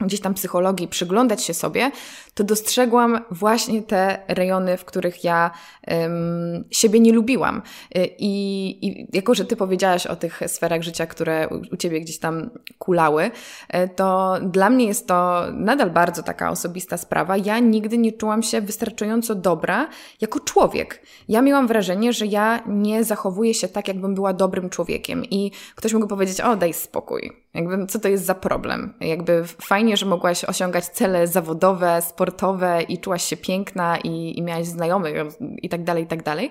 gdzieś 0.00 0.20
tam 0.20 0.34
psychologii, 0.34 0.88
przyglądać 0.88 1.44
się 1.44 1.54
sobie, 1.54 1.90
to 2.34 2.44
dostrzegłam 2.44 3.20
właśnie 3.30 3.82
te 3.82 4.18
rejony, 4.28 4.76
w 4.76 4.84
których 4.84 5.24
ja 5.24 5.50
um, 5.86 6.64
siebie 6.70 7.00
nie 7.00 7.12
lubiłam. 7.12 7.62
Y, 7.96 8.08
I, 8.18 8.86
I 8.86 9.06
jako, 9.12 9.34
że 9.34 9.44
ty 9.44 9.56
powiedziałaś 9.56 10.06
o 10.06 10.16
tych 10.16 10.40
sferach 10.46 10.82
życia, 10.82 11.06
które 11.06 11.48
u, 11.72 11.76
ciebie 11.76 12.00
gdzieś 12.00 12.18
tam 12.18 12.50
kulały, 12.78 13.24
y, 13.24 13.88
to 13.96 14.36
dla 14.42 14.70
mnie 14.70 14.86
jest 14.86 15.08
to 15.08 15.44
nadal 15.52 15.90
bardzo 15.90 16.22
taka 16.22 16.50
osobista 16.50 16.96
sprawa. 16.96 17.36
Ja 17.36 17.58
nigdy 17.58 17.98
nie 17.98 18.12
czułam 18.12 18.42
się 18.42 18.60
wystarczająco 18.60 19.34
dobra 19.34 19.88
jako 20.20 20.40
człowiek. 20.40 21.02
Ja 21.28 21.42
miałam 21.42 21.66
wrażenie, 21.66 22.12
że 22.12 22.26
ja 22.26 22.62
nie 22.66 23.04
zachowuję 23.04 23.54
się 23.54 23.68
tak, 23.68 23.88
jakbym 23.88 24.14
była 24.14 24.32
dobrym 24.32 24.70
człowiekiem. 24.70 25.24
I 25.24 25.50
ktoś 25.74 25.92
mógł 25.92 26.06
powiedzieć, 26.06 26.40
o 26.40 26.56
daj 26.56 26.72
spokój, 26.72 27.43
jakby 27.54 27.86
co 27.86 27.98
to 27.98 28.08
jest 28.08 28.24
za 28.24 28.34
problem? 28.34 28.94
Jakby 29.00 29.44
fajnie, 29.44 29.96
że 29.96 30.06
mogłaś 30.06 30.44
osiągać 30.44 30.86
cele 30.86 31.26
zawodowe, 31.26 32.02
sportowe 32.02 32.82
i 32.82 32.98
czułaś 32.98 33.24
się 33.24 33.36
piękna 33.36 33.98
i, 33.98 34.38
i 34.38 34.42
miałaś 34.42 34.66
znajomych 34.66 35.14
i 35.62 35.68
tak 35.68 35.84
dalej, 35.84 36.04
i 36.04 36.06
tak 36.06 36.22
dalej. 36.22 36.50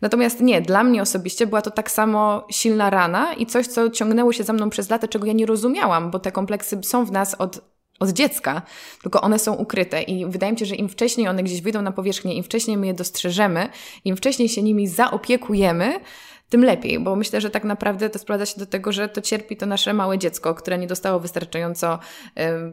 Natomiast 0.00 0.40
nie, 0.40 0.60
dla 0.60 0.84
mnie 0.84 1.02
osobiście 1.02 1.46
była 1.46 1.62
to 1.62 1.70
tak 1.70 1.90
samo 1.90 2.46
silna 2.50 2.90
rana 2.90 3.34
i 3.34 3.46
coś, 3.46 3.66
co 3.66 3.90
ciągnęło 3.90 4.32
się 4.32 4.44
za 4.44 4.52
mną 4.52 4.70
przez 4.70 4.90
lata, 4.90 5.08
czego 5.08 5.26
ja 5.26 5.32
nie 5.32 5.46
rozumiałam, 5.46 6.10
bo 6.10 6.18
te 6.18 6.32
kompleksy 6.32 6.78
są 6.82 7.04
w 7.04 7.12
nas 7.12 7.34
od 7.34 7.70
od 8.00 8.10
dziecka, 8.10 8.62
tylko 9.02 9.20
one 9.20 9.38
są 9.38 9.54
ukryte 9.54 10.02
i 10.02 10.26
wydaje 10.26 10.52
mi 10.52 10.58
się, 10.58 10.66
że 10.66 10.74
im 10.74 10.88
wcześniej 10.88 11.28
one 11.28 11.42
gdzieś 11.42 11.60
wyjdą 11.60 11.82
na 11.82 11.92
powierzchnię, 11.92 12.34
im 12.34 12.44
wcześniej 12.44 12.76
my 12.76 12.86
je 12.86 12.94
dostrzeżemy, 12.94 13.68
im 14.04 14.16
wcześniej 14.16 14.48
się 14.48 14.62
nimi 14.62 14.88
zaopiekujemy, 14.88 16.00
tym 16.50 16.64
lepiej, 16.64 16.98
bo 16.98 17.16
myślę, 17.16 17.40
że 17.40 17.50
tak 17.50 17.64
naprawdę 17.64 18.10
to 18.10 18.18
sprowadza 18.18 18.46
się 18.46 18.60
do 18.60 18.66
tego, 18.66 18.92
że 18.92 19.08
to 19.08 19.20
cierpi 19.20 19.56
to 19.56 19.66
nasze 19.66 19.94
małe 19.94 20.18
dziecko, 20.18 20.54
które 20.54 20.78
nie 20.78 20.86
dostało 20.86 21.20
wystarczająco 21.20 21.98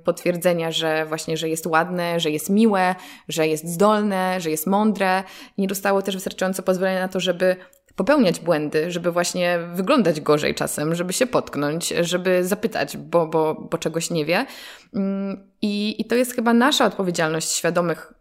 potwierdzenia, 0.03 0.71
że 0.71 1.05
właśnie, 1.05 1.37
że 1.37 1.49
jest 1.49 1.65
ładne, 1.65 2.19
że 2.19 2.31
jest 2.31 2.49
miłe, 2.49 2.95
że 3.27 3.47
jest 3.47 3.67
zdolne, 3.67 4.41
że 4.41 4.49
jest 4.49 4.67
mądre. 4.67 5.23
Nie 5.57 5.67
dostało 5.67 6.01
też 6.01 6.15
wystarczająco 6.15 6.63
pozwolenia 6.63 6.99
na 6.99 7.07
to, 7.07 7.19
żeby 7.19 7.55
popełniać 7.95 8.39
błędy, 8.39 8.91
żeby 8.91 9.11
właśnie 9.11 9.59
wyglądać 9.73 10.21
gorzej 10.21 10.55
czasem, 10.55 10.95
żeby 10.95 11.13
się 11.13 11.27
potknąć, 11.27 11.93
żeby 12.01 12.43
zapytać, 12.43 12.97
bo, 12.97 13.27
bo, 13.27 13.67
bo 13.71 13.77
czegoś 13.77 14.09
nie 14.09 14.25
wie. 14.25 14.45
Mm, 14.93 15.49
I, 15.61 16.01
I 16.01 16.05
to 16.05 16.15
jest 16.15 16.35
chyba 16.35 16.53
nasza 16.53 16.85
odpowiedzialność 16.85 17.51
świadomych 17.51 18.13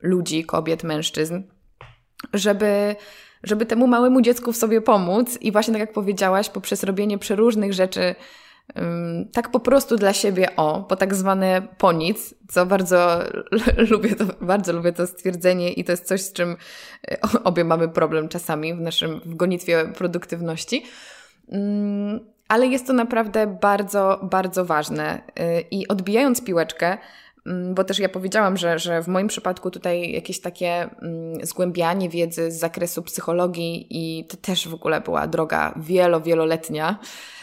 ludzi, 0.00 0.44
kobiet, 0.44 0.84
mężczyzn, 0.84 1.42
żeby 2.34 2.96
żeby 3.42 3.66
temu 3.66 3.86
małemu 3.86 4.20
dziecku 4.20 4.52
w 4.52 4.56
sobie 4.56 4.80
pomóc 4.80 5.38
i 5.40 5.52
właśnie 5.52 5.72
tak 5.72 5.80
jak 5.80 5.92
powiedziałaś, 5.92 6.48
poprzez 6.48 6.82
robienie 6.82 7.18
przeróżnych 7.18 7.72
rzeczy 7.72 8.14
tak 9.32 9.50
po 9.50 9.60
prostu 9.60 9.96
dla 9.96 10.12
siebie, 10.12 10.56
o, 10.56 10.82
po 10.82 10.96
tak 10.96 11.14
zwane 11.14 11.62
ponic, 11.78 12.34
co 12.48 12.66
bardzo 12.66 13.18
lubię 13.90 14.14
to, 14.14 14.24
bardzo 14.40 14.72
lubię 14.72 14.92
to 14.92 15.06
stwierdzenie 15.06 15.72
i 15.72 15.84
to 15.84 15.92
jest 15.92 16.06
coś, 16.06 16.20
z 16.20 16.32
czym 16.32 16.56
e, 17.10 17.20
obie 17.44 17.64
mamy 17.64 17.88
problem 17.88 18.28
czasami 18.28 18.74
w 18.74 18.80
naszym 18.80 19.20
w 19.20 19.34
gonitwie 19.34 19.84
produktywności. 19.84 20.84
Ale 22.48 22.66
jest 22.66 22.86
to 22.86 22.92
naprawdę 22.92 23.58
bardzo, 23.60 24.20
bardzo 24.22 24.64
ważne. 24.64 25.22
E, 25.36 25.60
I 25.60 25.88
odbijając 25.88 26.44
piłeczkę, 26.44 26.98
bo 27.46 27.84
też 27.84 27.98
ja 27.98 28.08
powiedziałam, 28.08 28.56
że, 28.56 28.78
że 28.78 29.02
w 29.02 29.08
moim 29.08 29.28
przypadku 29.28 29.70
tutaj 29.70 30.12
jakieś 30.12 30.40
takie 30.40 30.68
mm, 30.68 31.46
zgłębianie 31.46 32.08
wiedzy 32.08 32.50
z 32.50 32.58
zakresu 32.58 33.02
psychologii 33.02 33.86
i 33.90 34.24
to 34.24 34.36
też 34.36 34.68
w 34.68 34.74
ogóle 34.74 35.00
była 35.00 35.26
droga 35.26 35.74
wielo, 35.76 36.20
wieloletnia 36.20 36.98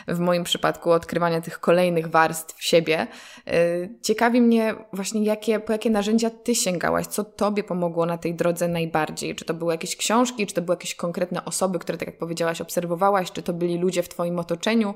w 0.08 0.20
moim 0.20 0.44
przypadku 0.44 0.92
odkrywania 0.92 1.42
tych 1.42 1.60
kolejnych 1.60 2.08
warstw 2.08 2.64
siebie. 2.64 3.08
Y, 3.48 4.00
ciekawi 4.02 4.42
mnie 4.42 4.76
właśnie, 4.94 5.24
jakie, 5.24 5.60
po 5.60 5.72
jakie 5.72 5.90
narzędzia 5.90 6.30
Ty 6.30 6.56
sięgałaś, 6.56 7.08
co 7.08 7.24
Tobie 7.24 7.64
pomogło 7.64 8.06
na 8.06 8.18
tej 8.18 8.36
drodze 8.36 8.68
najbardziej? 8.68 9.36
Czy 9.36 9.46
to 9.46 9.54
były 9.54 9.74
jakieś 9.74 9.96
książki, 9.96 10.48
czy 10.48 10.54
to 10.54 10.62
były 10.62 10.74
jakieś 10.74 10.96
konkretne 10.96 11.46
osoby, 11.46 11.80
które, 11.80 11.98
tak 11.98 12.08
jak 12.08 12.18
powiedziałaś, 12.18 12.62
obserwowałaś, 12.62 13.32
czy 13.32 13.42
to 13.42 13.54
byli 13.54 13.78
ludzie 13.78 14.04
w 14.04 14.10
Twoim 14.10 14.40
otoczeniu? 14.40 14.94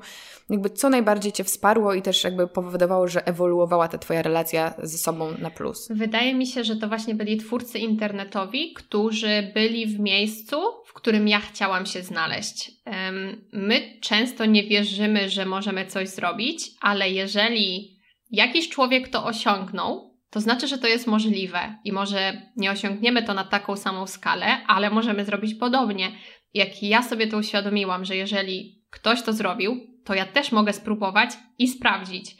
Jakby 0.50 0.70
co 0.70 0.88
najbardziej 0.88 1.32
Cię 1.32 1.44
wsparło 1.44 1.94
i 1.94 2.02
też 2.02 2.24
jakby 2.24 2.48
powodowało, 2.48 3.08
że 3.08 3.26
ewoluowała 3.26 3.88
ta 3.88 3.98
Twoja 3.98 4.22
relacja 4.22 4.74
ze 4.94 4.98
sobą 4.98 5.38
na 5.38 5.50
plus? 5.50 5.88
Wydaje 5.90 6.34
mi 6.34 6.46
się, 6.46 6.64
że 6.64 6.76
to 6.76 6.88
właśnie 6.88 7.14
byli 7.14 7.36
twórcy 7.36 7.78
internetowi, 7.78 8.72
którzy 8.72 9.50
byli 9.54 9.86
w 9.86 10.00
miejscu, 10.00 10.56
w 10.86 10.92
którym 10.92 11.28
ja 11.28 11.40
chciałam 11.40 11.86
się 11.86 12.02
znaleźć. 12.02 12.70
My 13.52 13.98
często 14.00 14.44
nie 14.44 14.62
wierzymy, 14.62 15.30
że 15.30 15.46
możemy 15.46 15.86
coś 15.86 16.08
zrobić, 16.08 16.70
ale 16.80 17.10
jeżeli 17.10 17.98
jakiś 18.30 18.68
człowiek 18.68 19.08
to 19.08 19.24
osiągnął, 19.24 20.14
to 20.30 20.40
znaczy, 20.40 20.68
że 20.68 20.78
to 20.78 20.86
jest 20.86 21.06
możliwe 21.06 21.78
i 21.84 21.92
może 21.92 22.42
nie 22.56 22.70
osiągniemy 22.70 23.22
to 23.22 23.34
na 23.34 23.44
taką 23.44 23.76
samą 23.76 24.06
skalę, 24.06 24.66
ale 24.66 24.90
możemy 24.90 25.24
zrobić 25.24 25.54
podobnie. 25.54 26.12
Jak 26.54 26.82
ja 26.82 27.02
sobie 27.02 27.26
to 27.26 27.38
uświadomiłam, 27.38 28.04
że 28.04 28.16
jeżeli 28.16 28.84
ktoś 28.90 29.22
to 29.22 29.32
zrobił, 29.32 29.94
to 30.04 30.14
ja 30.14 30.26
też 30.26 30.52
mogę 30.52 30.72
spróbować 30.72 31.30
i 31.58 31.68
sprawdzić. 31.68 32.36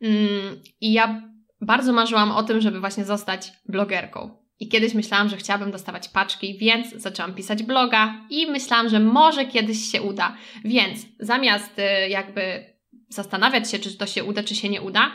Mm, 0.00 0.62
I 0.80 0.92
ja 0.92 1.22
bardzo 1.60 1.92
marzyłam 1.92 2.32
o 2.32 2.42
tym, 2.42 2.60
żeby 2.60 2.80
właśnie 2.80 3.04
zostać 3.04 3.52
blogerką. 3.68 4.30
I 4.60 4.68
kiedyś 4.68 4.94
myślałam, 4.94 5.28
że 5.28 5.36
chciałabym 5.36 5.70
dostawać 5.70 6.08
paczki, 6.08 6.58
więc 6.58 6.92
zaczęłam 6.94 7.34
pisać 7.34 7.62
bloga 7.62 8.14
i 8.30 8.46
myślałam, 8.46 8.88
że 8.88 9.00
może 9.00 9.44
kiedyś 9.44 9.92
się 9.92 10.02
uda. 10.02 10.36
Więc 10.64 11.00
zamiast 11.20 11.78
y, 11.78 12.08
jakby 12.08 12.64
zastanawiać 13.08 13.70
się, 13.70 13.78
czy 13.78 13.98
to 13.98 14.06
się 14.06 14.24
uda, 14.24 14.42
czy 14.42 14.54
się 14.54 14.68
nie 14.68 14.82
uda, 14.82 15.10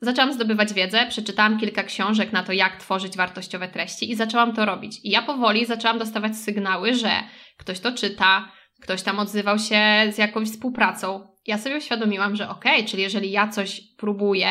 zaczęłam 0.00 0.32
zdobywać 0.32 0.74
wiedzę, 0.74 1.06
przeczytałam 1.08 1.60
kilka 1.60 1.82
książek 1.82 2.32
na 2.32 2.42
to, 2.42 2.52
jak 2.52 2.76
tworzyć 2.76 3.16
wartościowe 3.16 3.68
treści 3.68 4.10
i 4.10 4.14
zaczęłam 4.14 4.54
to 4.54 4.64
robić. 4.64 5.00
I 5.04 5.10
ja 5.10 5.22
powoli 5.22 5.66
zaczęłam 5.66 5.98
dostawać 5.98 6.36
sygnały, 6.36 6.94
że 6.94 7.10
ktoś 7.56 7.80
to 7.80 7.92
czyta, 7.92 8.52
ktoś 8.82 9.02
tam 9.02 9.18
odzywał 9.18 9.58
się 9.58 9.80
z 10.12 10.18
jakąś 10.18 10.48
współpracą. 10.48 11.28
Ja 11.46 11.58
sobie 11.58 11.76
uświadomiłam, 11.76 12.36
że 12.36 12.48
okej, 12.48 12.76
okay, 12.76 12.88
czyli 12.88 13.02
jeżeli 13.02 13.30
ja 13.30 13.48
coś 13.48 13.80
próbuję, 13.98 14.48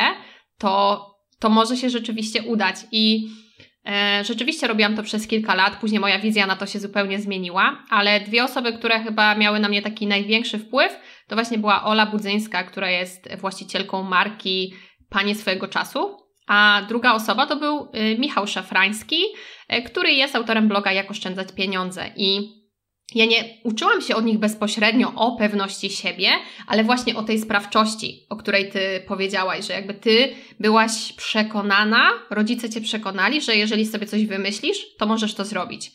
to, 0.58 1.06
to 1.40 1.50
może 1.50 1.78
się 1.78 1.90
rzeczywiście 1.90 2.44
udać. 2.44 2.76
I 2.92 3.28
E, 3.86 4.24
rzeczywiście 4.24 4.68
robiłam 4.68 4.96
to 4.96 5.04
przez 5.04 5.28
kilka 5.28 5.56
lat, 5.56 5.76
później 5.76 6.00
moja 6.00 6.20
wizja 6.20 6.48
na 6.48 6.56
to 6.56 6.66
się 6.66 6.80
zupełnie 6.80 7.20
zmieniła, 7.20 7.84
ale 7.90 8.20
dwie 8.20 8.44
osoby, 8.44 8.74
które 8.74 9.00
chyba 9.00 9.36
miały 9.36 9.60
na 9.60 9.70
mnie 9.70 9.82
taki 9.82 10.08
największy 10.08 10.60
wpływ, 10.60 11.00
to 11.28 11.36
właśnie 11.36 11.58
była 11.58 11.84
Ola 11.84 12.06
Budzyńska, 12.06 12.64
która 12.64 12.92
jest 12.92 13.36
właścicielką 13.38 14.04
marki 14.04 14.74
Panie 15.10 15.36
swojego 15.36 15.68
czasu, 15.68 16.18
a 16.48 16.82
druga 16.88 17.14
osoba 17.14 17.46
to 17.46 17.56
był 17.56 17.88
y, 17.96 18.18
Michał 18.20 18.48
Szafrański, 18.48 19.22
y, 19.74 19.82
który 19.82 20.12
jest 20.12 20.36
autorem 20.36 20.68
bloga 20.68 20.92
Jak 20.92 21.12
oszczędzać 21.12 21.48
pieniądze 21.52 22.12
i 22.16 22.50
ja 23.14 23.26
nie 23.26 23.44
uczyłam 23.64 24.02
się 24.02 24.16
od 24.16 24.26
nich 24.26 24.38
bezpośrednio 24.38 25.14
o 25.16 25.38
pewności 25.38 25.90
siebie, 25.90 26.30
ale 26.68 26.84
właśnie 26.84 27.16
o 27.16 27.24
tej 27.24 27.40
sprawczości, 27.40 28.26
o 28.30 28.36
której 28.36 28.72
ty 28.72 29.04
powiedziałaś, 29.08 29.68
że 29.68 29.74
jakby 29.74 29.94
ty 29.94 30.36
byłaś 30.60 31.14
przekonana, 31.14 32.10
rodzice 32.30 32.70
cię 32.70 32.82
przekonali, 32.82 33.42
że 33.42 33.56
jeżeli 33.56 33.86
sobie 33.86 34.08
coś 34.08 34.26
wymyślisz, 34.26 34.96
to 34.98 35.06
możesz 35.06 35.34
to 35.34 35.46
zrobić. 35.46 35.92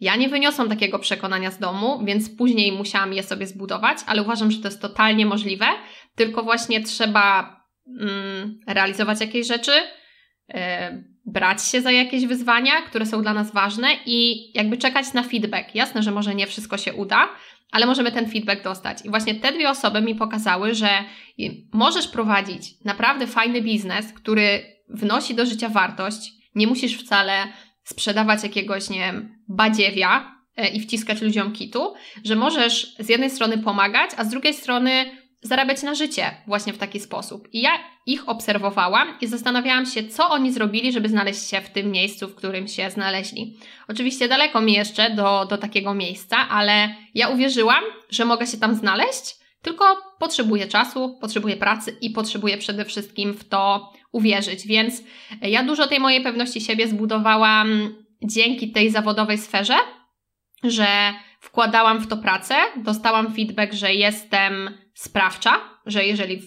Ja 0.00 0.16
nie 0.16 0.28
wyniosłam 0.28 0.68
takiego 0.68 0.98
przekonania 0.98 1.50
z 1.50 1.58
domu, 1.58 2.04
więc 2.04 2.36
później 2.36 2.72
musiałam 2.72 3.12
je 3.12 3.22
sobie 3.22 3.46
zbudować, 3.46 3.98
ale 4.06 4.22
uważam, 4.22 4.50
że 4.50 4.58
to 4.58 4.68
jest 4.68 4.82
totalnie 4.82 5.26
możliwe, 5.26 5.66
tylko 6.14 6.42
właśnie 6.42 6.82
trzeba 6.82 7.56
mm, 8.00 8.60
realizować 8.66 9.20
jakieś 9.20 9.46
rzeczy, 9.46 9.72
yy, 10.48 10.56
brać 11.26 11.66
się 11.66 11.80
za 11.80 11.90
jakieś 11.90 12.26
wyzwania, 12.26 12.82
które 12.82 13.06
są 13.06 13.22
dla 13.22 13.34
nas 13.34 13.52
ważne 13.52 13.88
i 14.06 14.50
jakby 14.56 14.78
czekać 14.78 15.12
na 15.12 15.22
feedback. 15.22 15.74
Jasne, 15.74 16.02
że 16.02 16.10
może 16.10 16.34
nie 16.34 16.46
wszystko 16.46 16.78
się 16.78 16.94
uda, 16.94 17.28
ale 17.72 17.86
możemy 17.86 18.12
ten 18.12 18.30
feedback 18.30 18.64
dostać. 18.64 19.04
I 19.04 19.10
właśnie 19.10 19.34
te 19.34 19.52
dwie 19.52 19.70
osoby 19.70 20.00
mi 20.00 20.14
pokazały, 20.14 20.74
że 20.74 20.88
możesz 21.72 22.08
prowadzić 22.08 22.84
naprawdę 22.84 23.26
fajny 23.26 23.62
biznes, 23.62 24.12
który 24.12 24.62
wnosi 24.88 25.34
do 25.34 25.46
życia 25.46 25.68
wartość. 25.68 26.32
Nie 26.54 26.66
musisz 26.66 26.98
wcale 26.98 27.32
sprzedawać 27.84 28.42
jakiegoś, 28.42 28.90
nie 28.90 28.98
wiem, 28.98 29.38
badziewia 29.48 30.36
e, 30.56 30.68
i 30.68 30.80
wciskać 30.80 31.22
ludziom 31.22 31.52
kitu, 31.52 31.94
że 32.24 32.36
możesz 32.36 32.96
z 32.98 33.08
jednej 33.08 33.30
strony 33.30 33.58
pomagać, 33.58 34.10
a 34.16 34.24
z 34.24 34.28
drugiej 34.28 34.54
strony 34.54 35.21
zarabiać 35.42 35.82
na 35.82 35.94
życie 35.94 36.30
właśnie 36.46 36.72
w 36.72 36.78
taki 36.78 37.00
sposób. 37.00 37.48
I 37.52 37.60
ja 37.60 37.70
ich 38.06 38.28
obserwowałam 38.28 39.08
i 39.20 39.26
zastanawiałam 39.26 39.86
się, 39.86 40.08
co 40.08 40.30
oni 40.30 40.52
zrobili, 40.52 40.92
żeby 40.92 41.08
znaleźć 41.08 41.50
się 41.50 41.60
w 41.60 41.70
tym 41.70 41.90
miejscu, 41.90 42.28
w 42.28 42.34
którym 42.34 42.68
się 42.68 42.90
znaleźli. 42.90 43.58
Oczywiście 43.88 44.28
daleko 44.28 44.60
mi 44.60 44.72
jeszcze 44.72 45.10
do, 45.10 45.46
do 45.50 45.58
takiego 45.58 45.94
miejsca, 45.94 46.48
ale 46.48 46.94
ja 47.14 47.28
uwierzyłam, 47.28 47.84
że 48.10 48.24
mogę 48.24 48.46
się 48.46 48.58
tam 48.58 48.74
znaleźć, 48.74 49.36
tylko 49.62 49.84
potrzebuję 50.18 50.66
czasu, 50.66 51.18
potrzebuję 51.20 51.56
pracy 51.56 51.96
i 52.00 52.10
potrzebuję 52.10 52.58
przede 52.58 52.84
wszystkim 52.84 53.34
w 53.34 53.48
to 53.48 53.92
uwierzyć. 54.12 54.66
Więc 54.66 55.02
ja 55.42 55.62
dużo 55.62 55.86
tej 55.86 56.00
mojej 56.00 56.22
pewności 56.22 56.60
siebie 56.60 56.88
zbudowałam 56.88 57.94
dzięki 58.22 58.72
tej 58.72 58.90
zawodowej 58.90 59.38
sferze, 59.38 59.74
że 60.64 60.86
wkładałam 61.40 61.98
w 61.98 62.06
to 62.06 62.16
pracę, 62.16 62.54
dostałam 62.76 63.34
feedback, 63.34 63.72
że 63.72 63.94
jestem 63.94 64.70
sprawcza, 65.02 65.60
że 65.86 66.04
jeżeli 66.04 66.42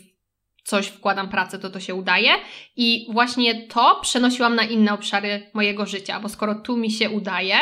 coś 0.64 0.88
wkładam 0.88 1.30
pracę, 1.30 1.60
to 1.60 1.70
to 1.70 1.80
się 1.80 1.96
udaje. 1.96 2.30
I 2.76 3.08
właśnie 3.12 3.68
to 3.68 4.00
przenosiłam 4.02 4.56
na 4.56 4.64
inne 4.64 4.94
obszary 4.94 5.52
mojego 5.54 5.86
życia, 5.86 6.20
bo 6.20 6.30
skoro 6.30 6.56
tu 6.56 6.78
mi 6.78 6.92
się 6.92 7.10
udaje, 7.10 7.56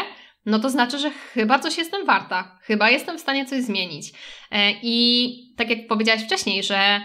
no 0.46 0.60
to 0.60 0.70
znaczy, 0.70 1.00
że 1.00 1.12
chyba 1.12 1.60
coś 1.60 1.78
jestem 1.78 2.06
warta, 2.06 2.60
chyba 2.62 2.90
jestem 2.90 3.18
w 3.18 3.22
stanie 3.22 3.46
coś 3.46 3.62
zmienić. 3.62 4.12
E, 4.52 4.72
I 4.82 5.56
tak 5.58 5.70
jak 5.70 5.88
powiedziałaś 5.88 6.24
wcześniej, 6.24 6.64
że 6.64 7.02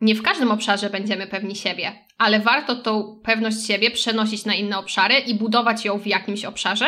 nie 0.00 0.14
w 0.14 0.22
każdym 0.22 0.50
obszarze 0.50 0.90
będziemy 0.90 1.26
pewni 1.26 1.56
siebie, 1.56 2.06
ale 2.18 2.40
warto 2.40 2.76
tą 2.76 3.20
pewność 3.24 3.66
siebie 3.66 3.90
przenosić 3.90 4.44
na 4.44 4.54
inne 4.54 4.78
obszary 4.78 5.14
i 5.18 5.34
budować 5.34 5.84
ją 5.84 5.98
w 5.98 6.06
jakimś 6.06 6.44
obszarze 6.44 6.86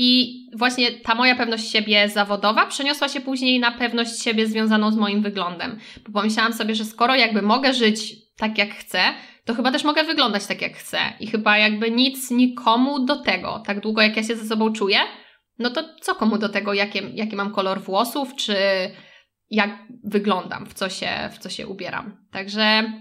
i 0.00 0.40
właśnie 0.56 0.92
ta 0.92 1.14
moja 1.14 1.36
pewność 1.36 1.70
siebie 1.70 2.08
zawodowa 2.08 2.66
przeniosła 2.66 3.08
się 3.08 3.20
później 3.20 3.60
na 3.60 3.72
pewność 3.72 4.22
siebie 4.22 4.46
związaną 4.46 4.92
z 4.92 4.96
moim 4.96 5.22
wyglądem. 5.22 5.78
Bo 6.06 6.12
pomyślałam 6.12 6.52
sobie, 6.52 6.74
że 6.74 6.84
skoro 6.84 7.14
jakby 7.14 7.42
mogę 7.42 7.74
żyć 7.74 8.14
tak 8.36 8.58
jak 8.58 8.74
chcę, 8.74 9.00
to 9.44 9.54
chyba 9.54 9.72
też 9.72 9.84
mogę 9.84 10.04
wyglądać 10.04 10.46
tak 10.46 10.62
jak 10.62 10.76
chcę. 10.76 10.98
I 11.20 11.26
chyba 11.26 11.58
jakby 11.58 11.90
nic 11.90 12.30
nikomu 12.30 13.04
do 13.04 13.16
tego, 13.16 13.62
tak 13.66 13.80
długo 13.80 14.02
jak 14.02 14.16
ja 14.16 14.22
się 14.22 14.36
ze 14.36 14.48
sobą 14.48 14.72
czuję, 14.72 14.98
no 15.58 15.70
to 15.70 15.84
co 16.00 16.14
komu 16.14 16.38
do 16.38 16.48
tego, 16.48 16.74
jakie, 16.74 17.02
jaki 17.14 17.36
mam 17.36 17.54
kolor 17.54 17.80
włosów, 17.82 18.34
czy 18.34 18.56
jak 19.50 19.70
wyglądam, 20.04 20.66
w 20.66 20.74
co 20.74 20.88
się, 20.88 21.10
w 21.32 21.38
co 21.38 21.50
się 21.50 21.66
ubieram. 21.66 22.26
Także 22.32 22.92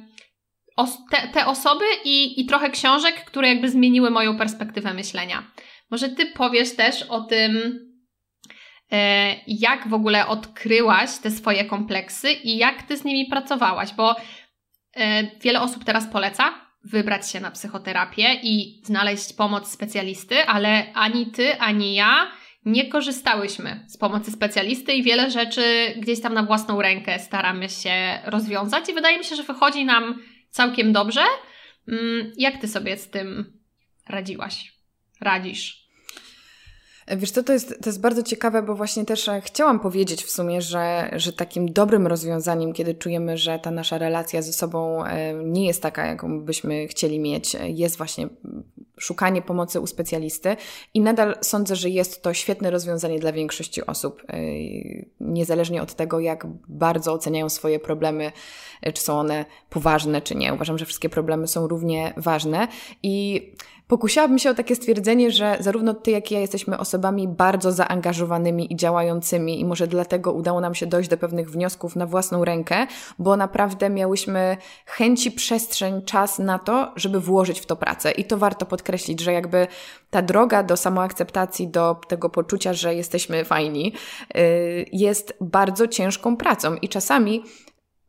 te, 1.11 1.27
te 1.27 1.45
osoby 1.45 1.85
i, 2.05 2.41
i 2.41 2.45
trochę 2.45 2.69
książek, 2.69 3.25
które 3.25 3.47
jakby 3.47 3.69
zmieniły 3.69 4.09
moją 4.09 4.37
perspektywę 4.37 4.93
myślenia. 4.93 5.43
Może 5.89 6.09
Ty 6.09 6.25
powiesz 6.25 6.75
też 6.75 7.03
o 7.03 7.21
tym, 7.21 7.79
e, 8.91 9.35
jak 9.47 9.87
w 9.87 9.93
ogóle 9.93 10.27
odkryłaś 10.27 11.17
te 11.17 11.31
swoje 11.31 11.65
kompleksy 11.65 12.31
i 12.31 12.57
jak 12.57 12.83
Ty 12.83 12.97
z 12.97 13.03
nimi 13.03 13.25
pracowałaś, 13.25 13.93
bo 13.93 14.15
e, 14.95 15.23
wiele 15.39 15.61
osób 15.61 15.83
teraz 15.83 16.07
poleca 16.07 16.67
wybrać 16.83 17.31
się 17.31 17.39
na 17.39 17.51
psychoterapię 17.51 18.39
i 18.43 18.81
znaleźć 18.85 19.33
pomoc 19.33 19.71
specjalisty, 19.71 20.45
ale 20.45 20.93
ani 20.93 21.31
Ty, 21.31 21.59
ani 21.59 21.95
ja 21.95 22.31
nie 22.65 22.89
korzystałyśmy 22.89 23.85
z 23.87 23.97
pomocy 23.97 24.31
specjalisty 24.31 24.93
i 24.93 25.03
wiele 25.03 25.31
rzeczy 25.31 25.93
gdzieś 25.97 26.21
tam 26.21 26.33
na 26.33 26.43
własną 26.43 26.81
rękę 26.81 27.19
staramy 27.19 27.69
się 27.69 28.19
rozwiązać 28.25 28.89
i 28.89 28.93
wydaje 28.93 29.17
mi 29.17 29.23
się, 29.23 29.35
że 29.35 29.43
wychodzi 29.43 29.85
nam 29.85 30.21
całkiem 30.49 30.93
dobrze. 30.93 31.23
Mm, 31.87 32.31
jak 32.37 32.61
ty 32.61 32.67
sobie 32.67 32.97
z 32.97 33.09
tym 33.09 33.59
radziłaś? 34.09 34.76
Radzisz? 35.21 35.87
Wiesz 37.17 37.31
co, 37.31 37.43
to 37.43 37.53
jest, 37.53 37.83
to 37.83 37.89
jest 37.89 38.01
bardzo 38.01 38.23
ciekawe, 38.23 38.63
bo 38.63 38.75
właśnie 38.75 39.05
też 39.05 39.27
e, 39.27 39.41
chciałam 39.41 39.79
powiedzieć 39.79 40.23
w 40.23 40.29
sumie, 40.29 40.61
że, 40.61 41.09
że 41.15 41.33
takim 41.33 41.73
dobrym 41.73 42.07
rozwiązaniem, 42.07 42.73
kiedy 42.73 42.95
czujemy, 42.95 43.37
że 43.37 43.59
ta 43.59 43.71
nasza 43.71 43.97
relacja 43.97 44.41
ze 44.41 44.53
sobą 44.53 45.05
e, 45.05 45.33
nie 45.33 45.67
jest 45.67 45.81
taka, 45.81 46.05
jaką 46.05 46.41
byśmy 46.41 46.87
chcieli 46.87 47.19
mieć, 47.19 47.57
jest 47.67 47.97
właśnie 47.97 48.27
szukanie 48.99 49.41
pomocy 49.41 49.79
u 49.79 49.87
specjalisty 49.87 50.55
i 50.93 51.01
nadal 51.01 51.35
sądzę, 51.41 51.75
że 51.75 51.89
jest 51.89 52.21
to 52.21 52.33
świetne 52.33 52.71
rozwiązanie 52.71 53.19
dla 53.19 53.31
większości 53.31 53.85
osób, 53.85 54.23
e, 54.27 54.37
niezależnie 55.19 55.81
od 55.81 55.93
tego, 55.93 56.19
jak 56.19 56.47
bardzo 56.67 57.13
oceniają 57.13 57.49
swoje 57.49 57.79
problemy, 57.79 58.31
czy 58.93 59.01
są 59.01 59.19
one 59.19 59.45
poważne, 59.69 60.21
czy 60.21 60.35
nie. 60.35 60.53
Uważam, 60.53 60.77
że 60.77 60.85
wszystkie 60.85 61.09
problemy 61.09 61.47
są 61.47 61.67
równie 61.67 62.13
ważne 62.17 62.67
i 63.03 63.47
Pokusiłabym 63.87 64.39
się 64.39 64.49
o 64.49 64.53
takie 64.53 64.75
stwierdzenie, 64.75 65.31
że 65.31 65.57
zarówno 65.59 65.93
ty, 65.93 66.11
jak 66.11 66.31
i 66.31 66.33
ja 66.33 66.39
jesteśmy 66.39 66.77
osobami 66.77 67.27
bardzo 67.27 67.71
zaangażowanymi 67.71 68.73
i 68.73 68.75
działającymi, 68.75 69.59
i 69.59 69.65
może 69.65 69.87
dlatego 69.87 70.33
udało 70.33 70.61
nam 70.61 70.75
się 70.75 70.85
dojść 70.85 71.09
do 71.09 71.17
pewnych 71.17 71.51
wniosków 71.51 71.95
na 71.95 72.05
własną 72.05 72.45
rękę, 72.45 72.87
bo 73.19 73.37
naprawdę 73.37 73.89
miałyśmy 73.89 74.57
chęci, 74.85 75.31
przestrzeń, 75.31 76.01
czas 76.01 76.39
na 76.39 76.59
to, 76.59 76.91
żeby 76.95 77.19
włożyć 77.19 77.59
w 77.59 77.65
to 77.65 77.75
pracę. 77.75 78.11
I 78.11 78.25
to 78.25 78.37
warto 78.37 78.65
podkreślić, 78.65 79.19
że 79.21 79.33
jakby 79.33 79.67
ta 80.09 80.21
droga 80.21 80.63
do 80.63 80.77
samoakceptacji, 80.77 81.67
do 81.67 81.95
tego 82.07 82.29
poczucia, 82.29 82.73
że 82.73 82.95
jesteśmy 82.95 83.45
fajni, 83.45 83.93
y, 84.37 84.85
jest 84.91 85.33
bardzo 85.41 85.87
ciężką 85.87 86.37
pracą 86.37 86.75
i 86.75 86.89
czasami 86.89 87.43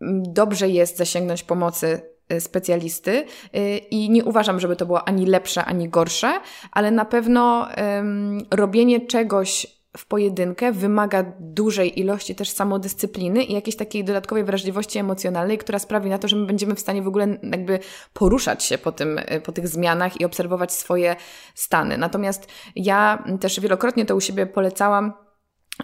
mm, 0.01 0.23
dobrze 0.33 0.69
jest 0.69 0.97
zasięgnąć 0.97 1.43
pomocy 1.43 2.17
specjalisty 2.38 3.25
y, 3.57 3.77
i 3.79 4.11
nie 4.11 4.25
uważam, 4.25 4.61
żeby 4.61 4.77
to 4.77 4.87
było 4.87 5.09
ani 5.09 5.27
lepsze, 5.27 5.64
ani 5.64 5.88
gorsze, 5.88 6.41
ale 6.73 6.91
na 6.91 7.05
pewno 7.05 7.69
um, 7.77 8.38
robienie 8.51 9.01
czegoś 9.01 9.79
w 9.97 10.07
pojedynkę 10.07 10.73
wymaga 10.73 11.25
dużej 11.41 12.01
ilości 12.01 12.35
też 12.35 12.51
samodyscypliny 12.51 13.45
i 13.45 13.53
jakiejś 13.53 13.77
takiej 13.77 14.05
dodatkowej 14.05 14.45
wrażliwości 14.45 14.99
emocjonalnej, 14.99 15.59
która 15.59 15.79
sprawi 15.79 16.11
na 16.11 16.19
to, 16.19 16.29
że 16.29 16.37
my 16.37 16.47
będziemy 16.47 16.75
w 16.75 16.81
stanie 16.81 17.03
w 17.03 17.09
ogóle 17.09 17.38
jakby 17.43 17.79
poruszać 18.12 18.64
się 18.64 18.79
po, 18.79 18.93
tym, 18.93 19.19
y, 19.19 19.41
po 19.41 19.53
tych 19.53 19.69
zmianach 19.69 20.21
i 20.21 20.25
obserwować 20.25 20.73
swoje 20.73 21.17
stany. 21.55 21.99
Natomiast 21.99 22.49
ja 22.77 23.25
też 23.41 23.61
wielokrotnie 23.61 24.07
to 24.07 24.17
u 24.17 24.21
siebie 24.21 24.47
polecałam, 24.47 25.12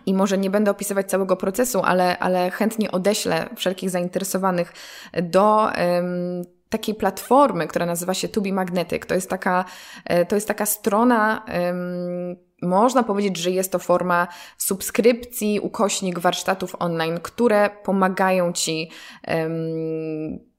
i 0.06 0.14
może 0.14 0.38
nie 0.38 0.50
będę 0.50 0.70
opisywać 0.70 1.10
całego 1.10 1.36
procesu, 1.36 1.82
ale, 1.84 2.18
ale 2.18 2.50
chętnie 2.50 2.90
odeślę 2.90 3.48
wszelkich 3.56 3.90
zainteresowanych 3.90 4.72
do 5.22 5.70
um, 5.78 6.42
takiej 6.68 6.94
platformy, 6.94 7.66
która 7.66 7.86
nazywa 7.86 8.14
się 8.14 8.28
Tubi 8.28 8.52
Magnetic. 8.52 9.06
To 9.06 9.14
jest 9.14 9.30
taka, 9.30 9.64
e, 10.04 10.26
to 10.26 10.34
jest 10.34 10.48
taka 10.48 10.66
strona, 10.66 11.44
um, 11.48 12.36
można 12.62 13.02
powiedzieć, 13.02 13.36
że 13.36 13.50
jest 13.50 13.72
to 13.72 13.78
forma 13.78 14.28
subskrypcji, 14.58 15.60
ukośnik 15.60 16.18
warsztatów 16.18 16.76
online, 16.78 17.20
które 17.20 17.70
pomagają 17.84 18.52
Ci 18.52 18.90
um, 19.28 20.53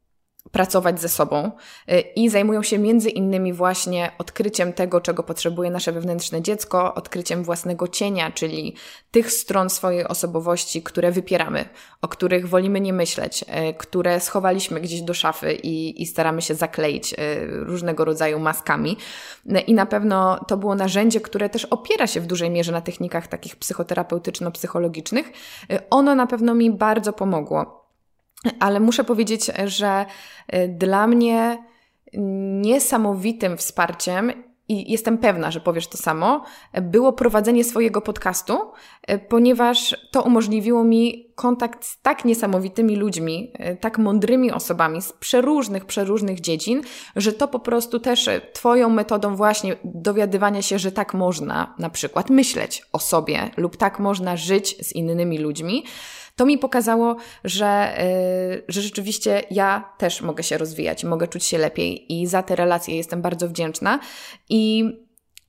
pracować 0.56 1.02
ze 1.02 1.10
sobą 1.10 1.52
y, 1.92 2.00
i 2.00 2.30
zajmują 2.30 2.64
się 2.64 2.80
między 2.80 3.10
innymi 3.10 3.54
właśnie 3.54 4.12
odkryciem 4.18 4.74
tego, 4.74 5.02
czego 5.02 5.24
potrzebuje 5.24 5.72
nasze 5.72 5.92
wewnętrzne 5.92 6.42
dziecko, 6.42 6.94
odkryciem 6.94 7.44
własnego 7.44 7.88
cienia, 7.88 8.32
czyli 8.32 8.76
tych 9.12 9.32
stron 9.32 9.70
swojej 9.70 10.08
osobowości, 10.08 10.84
które 10.84 11.12
wypieramy, 11.12 11.66
o 12.02 12.08
których 12.08 12.50
wolimy 12.50 12.82
nie 12.82 12.94
myśleć, 12.94 13.44
y, 13.44 13.74
które 13.74 14.20
schowaliśmy 14.20 14.82
gdzieś 14.82 15.02
do 15.02 15.14
szafy 15.14 15.54
i, 15.54 16.02
i 16.02 16.06
staramy 16.06 16.42
się 16.42 16.56
zakleić 16.56 17.14
y, 17.14 17.18
różnego 17.50 18.06
rodzaju 18.06 18.40
maskami. 18.40 18.98
I 19.68 19.74
na 19.74 19.86
pewno 19.86 20.40
to 20.48 20.58
było 20.58 20.76
narzędzie, 20.76 21.22
które 21.22 21.50
też 21.50 21.66
opiera 21.66 22.08
się 22.08 22.22
w 22.22 22.26
dużej 22.26 22.50
mierze 22.50 22.72
na 22.72 22.82
technikach 22.82 23.28
takich 23.28 23.56
psychoterapeutyczno-psychologicznych. 23.56 25.26
Ono 25.90 26.16
na 26.16 26.28
pewno 26.28 26.56
mi 26.56 26.72
bardzo 26.72 27.14
pomogło 27.14 27.85
ale 28.60 28.80
muszę 28.80 29.04
powiedzieć, 29.04 29.52
że 29.66 30.06
y, 30.54 30.68
dla 30.68 31.08
mnie 31.08 31.58
niesamowitym 32.62 33.58
wsparciem 33.58 34.32
i 34.68 34.92
jestem 34.92 35.18
pewna, 35.18 35.52
że 35.52 35.60
powiesz 35.60 35.88
to 35.88 35.98
samo, 35.98 36.44
było 36.82 37.14
prowadzenie 37.14 37.64
swojego 37.64 38.02
podcastu, 38.02 38.58
y, 39.12 39.20
ponieważ 39.20 40.08
to 40.12 40.22
umożliwiło 40.22 40.84
mi 40.84 41.32
kontakt 41.36 41.86
z 41.86 42.02
tak 42.02 42.26
niesamowitymi 42.26 42.96
ludźmi, 42.96 43.52
y, 43.74 43.78
tak 43.78 43.98
mądrymi 43.98 44.52
osobami 44.52 45.02
z 45.02 45.14
przeróżnych, 45.14 45.86
przeróżnych 45.86 46.42
dziedzin, 46.42 46.82
że 47.16 47.34
to 47.34 47.48
po 47.48 47.60
prostu 47.60 48.00
też 48.00 48.30
Twoją 48.54 48.90
metodą 48.90 49.36
właśnie 49.36 49.76
dowiadywania 49.84 50.62
się, 50.62 50.80
że 50.80 50.92
tak 50.92 51.14
można 51.14 51.76
na 51.80 51.90
przykład 51.90 52.30
myśleć 52.30 52.84
o 52.94 53.00
sobie 53.00 53.50
lub 53.58 53.78
tak 53.78 54.00
można 54.00 54.38
żyć 54.38 54.88
z 54.88 54.94
innymi 54.94 55.38
ludźmi, 55.38 55.84
to 56.36 56.46
mi 56.46 56.58
pokazało, 56.58 57.16
że, 57.44 57.98
yy, 58.50 58.64
że 58.68 58.82
rzeczywiście 58.82 59.44
ja 59.52 59.94
też 59.98 60.22
mogę 60.22 60.44
się 60.44 60.58
rozwijać, 60.58 61.04
mogę 61.04 61.28
czuć 61.28 61.44
się 61.44 61.58
lepiej 61.58 62.14
i 62.14 62.28
za 62.28 62.44
te 62.44 62.56
relacje 62.56 62.98
jestem 62.98 63.22
bardzo 63.22 63.50
wdzięczna. 63.50 64.00
I 64.50 64.84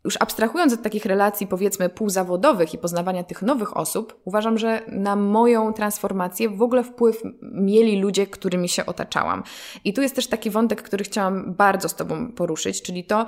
już 0.06 0.16
abstrahując 0.20 0.72
od 0.72 0.82
takich 0.82 1.04
relacji, 1.04 1.46
powiedzmy, 1.46 1.88
półzawodowych 1.88 2.74
i 2.74 2.78
poznawania 2.78 3.24
tych 3.24 3.42
nowych 3.42 3.76
osób, 3.76 4.20
uważam, 4.24 4.58
że 4.58 4.82
na 4.88 5.16
moją 5.16 5.72
transformację 5.72 6.48
w 6.48 6.62
ogóle 6.62 6.84
wpływ 6.84 7.22
mieli 7.42 8.00
ludzie, 8.00 8.26
którymi 8.26 8.68
się 8.68 8.86
otaczałam. 8.86 9.42
I 9.84 9.92
tu 9.92 10.02
jest 10.02 10.14
też 10.14 10.26
taki 10.26 10.50
wątek, 10.50 10.82
który 10.82 11.04
chciałam 11.04 11.54
bardzo 11.54 11.88
z 11.88 11.94
Tobą 11.94 12.32
poruszyć, 12.32 12.82
czyli 12.82 13.04
to, 13.04 13.26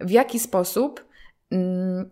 w 0.00 0.10
jaki 0.10 0.38
sposób 0.38 1.04
mm, 1.50 2.10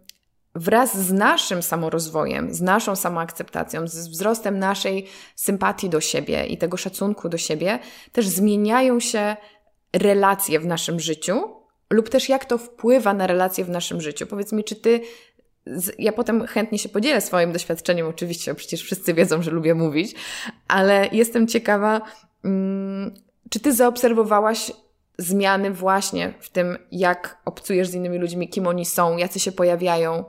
wraz 0.55 0.99
z 0.99 1.13
naszym 1.13 1.63
samorozwojem, 1.63 2.55
z 2.55 2.61
naszą 2.61 2.97
samoakceptacją, 2.97 3.89
z 3.89 4.09
wzrostem 4.09 4.59
naszej 4.59 5.07
sympatii 5.37 5.89
do 5.89 6.01
siebie 6.01 6.47
i 6.47 6.59
tego 6.59 6.77
szacunku 6.77 7.29
do 7.29 7.39
siebie, 7.39 7.79
też 8.13 8.29
zmieniają 8.29 9.01
się 9.01 9.37
relacje 9.93 10.61
w 10.61 10.67
naszym 10.67 11.01
życiu, 11.01 11.65
lub 11.91 12.09
też 12.09 12.29
jak 12.29 12.45
to 12.45 12.59
wpływa 12.59 13.15
na 13.15 13.27
relacje 13.27 13.65
w 13.65 13.69
naszym 13.69 14.01
życiu. 14.01 14.27
Powiedz 14.27 14.53
mi, 14.53 14.65
czy 14.65 14.77
ty. 14.77 15.01
Ja 15.99 16.13
potem 16.13 16.47
chętnie 16.47 16.79
się 16.79 16.89
podzielę 16.89 17.21
swoim 17.21 17.53
doświadczeniem, 17.53 18.07
oczywiście, 18.07 18.55
przecież 18.55 18.83
wszyscy 18.83 19.15
wiedzą, 19.15 19.43
że 19.43 19.51
lubię 19.51 19.75
mówić, 19.75 20.15
ale 20.69 21.09
jestem 21.13 21.47
ciekawa, 21.47 22.01
mm, 22.45 23.15
czy 23.51 23.61
ty 23.61 23.73
zaobserwowałaś 23.73 24.73
zmiany 25.19 25.71
właśnie 25.71 26.35
w 26.41 26.51
tym, 26.51 26.79
jak 26.93 27.39
obcujesz 27.45 27.89
z 27.89 27.95
innymi 27.95 28.19
ludźmi, 28.19 28.49
kim 28.49 28.67
oni 28.67 28.85
są, 28.85 29.17
jacy 29.17 29.41
się 29.41 29.53
pojawiają, 29.53 30.25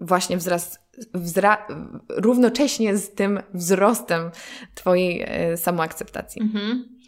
właśnie 0.00 0.36
wzrast, 0.36 0.80
wzra, 1.14 1.66
równocześnie 2.08 2.96
z 2.96 3.14
tym 3.14 3.40
wzrostem 3.54 4.30
Twojej 4.74 5.24
e, 5.26 5.56
samoakceptacji. 5.56 6.42
Mhm. 6.42 6.98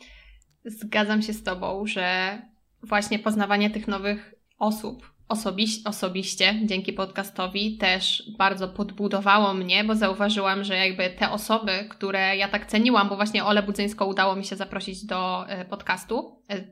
Zgadzam 0.64 1.23
się 1.23 1.33
z 1.33 1.42
Tobą, 1.42 1.87
że 1.87 2.38
właśnie 2.83 3.18
poznawanie 3.18 3.70
tych 3.70 3.88
nowych 3.88 4.35
osób 4.59 5.11
osobiś, 5.31 5.81
osobiście 5.85 6.61
dzięki 6.64 6.92
podcastowi 6.92 7.77
też 7.77 8.23
bardzo 8.38 8.68
podbudowało 8.68 9.55
mnie, 9.55 9.85
bo 9.85 9.94
zauważyłam, 9.94 10.64
że 10.64 10.77
jakby 10.77 11.11
te 11.11 11.31
osoby, 11.31 11.73
które 11.90 12.37
ja 12.37 12.49
tak 12.49 12.66
ceniłam, 12.66 13.09
bo 13.09 13.16
właśnie 13.16 13.44
Ole 13.44 13.62
Budzyńską 13.62 14.05
udało 14.05 14.37
mi 14.37 14.44
się 14.44 14.57
zaprosić 14.57 15.05
do 15.05 15.49
e, 15.49 15.64
podcastu, 15.64 16.42
e, 16.51 16.64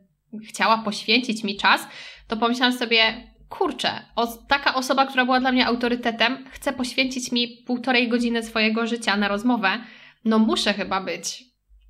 chciała 0.48 0.79
poświęcić 0.79 1.44
mi 1.44 1.57
czas, 1.57 1.88
to 2.29 2.37
pomyślałam 2.37 2.79
sobie, 2.79 3.31
kurczę, 3.48 3.90
o, 4.16 4.26
taka 4.26 4.74
osoba, 4.74 5.06
która 5.06 5.24
była 5.24 5.40
dla 5.40 5.52
mnie 5.52 5.66
autorytetem, 5.66 6.44
chce 6.50 6.72
poświęcić 6.72 7.32
mi 7.32 7.48
półtorej 7.66 8.08
godziny 8.08 8.42
swojego 8.42 8.87
życia 8.87 9.16
na 9.16 9.28
rozmowę, 9.28 9.78
no 10.24 10.38
muszę 10.38 10.74
chyba 10.74 11.00
być 11.00 11.44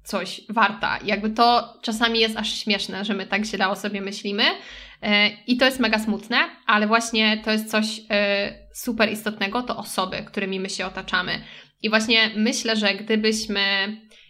coś 0.05 0.41
warta. 0.49 0.99
Jakby 1.05 1.31
to 1.31 1.75
czasami 1.83 2.21
jest 2.21 2.37
aż 2.37 2.53
śmieszne, 2.53 3.05
że 3.05 3.15
my 3.15 3.27
tak 3.27 3.45
źle 3.45 3.69
o 3.69 3.77
sobie 3.77 4.01
myślimy. 4.01 4.43
E, 5.03 5.29
I 5.47 5.57
to 5.57 5.65
jest 5.65 5.81
mega 5.81 5.99
smutne, 5.99 6.37
ale 6.67 6.87
właśnie 6.87 7.43
to 7.45 7.51
jest 7.51 7.71
coś 7.71 8.01
e, 8.11 8.69
super 8.75 9.13
istotnego, 9.13 9.63
to 9.63 9.77
osoby, 9.77 10.17
którymi 10.27 10.61
my 10.61 10.71
się 10.71 10.87
otaczamy. 10.87 11.33
I 11.83 11.91
właśnie 11.91 12.31
myślę, 12.37 12.77
że 12.77 12.95
gdybyśmy 12.95 13.61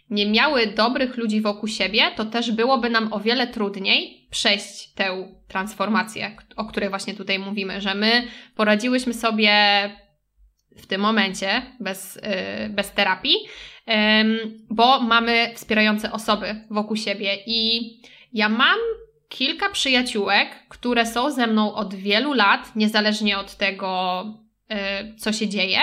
nie 0.09 0.31
miały 0.31 0.67
dobrych 0.67 1.17
ludzi 1.17 1.41
wokół 1.41 1.69
siebie, 1.69 2.01
to 2.15 2.25
też 2.25 2.51
byłoby 2.51 2.89
nam 2.89 3.13
o 3.13 3.19
wiele 3.19 3.47
trudniej 3.47 4.18
przejść 4.29 4.93
tę 4.93 5.27
transformację, 5.47 6.35
o 6.55 6.65
której 6.65 6.89
właśnie 6.89 7.13
tutaj 7.13 7.39
mówimy, 7.39 7.81
że 7.81 7.95
my 7.95 8.27
poradziłyśmy 8.55 9.13
sobie 9.13 9.51
w 10.77 10.87
tym 10.87 11.01
momencie 11.01 11.61
bez, 11.79 12.17
y, 12.17 12.21
bez 12.69 12.91
terapii, 12.91 13.35
bo 14.69 15.01
mamy 15.01 15.51
wspierające 15.55 16.11
osoby 16.11 16.65
wokół 16.69 16.95
siebie. 16.95 17.37
I 17.45 17.89
ja 18.33 18.49
mam 18.49 18.77
kilka 19.29 19.69
przyjaciółek, 19.69 20.49
które 20.69 21.05
są 21.05 21.31
ze 21.31 21.47
mną 21.47 21.73
od 21.73 21.95
wielu 21.95 22.33
lat, 22.33 22.75
niezależnie 22.75 23.37
od 23.37 23.55
tego, 23.55 24.23
y, 24.71 25.15
co 25.17 25.33
się 25.33 25.47
dzieje, 25.47 25.79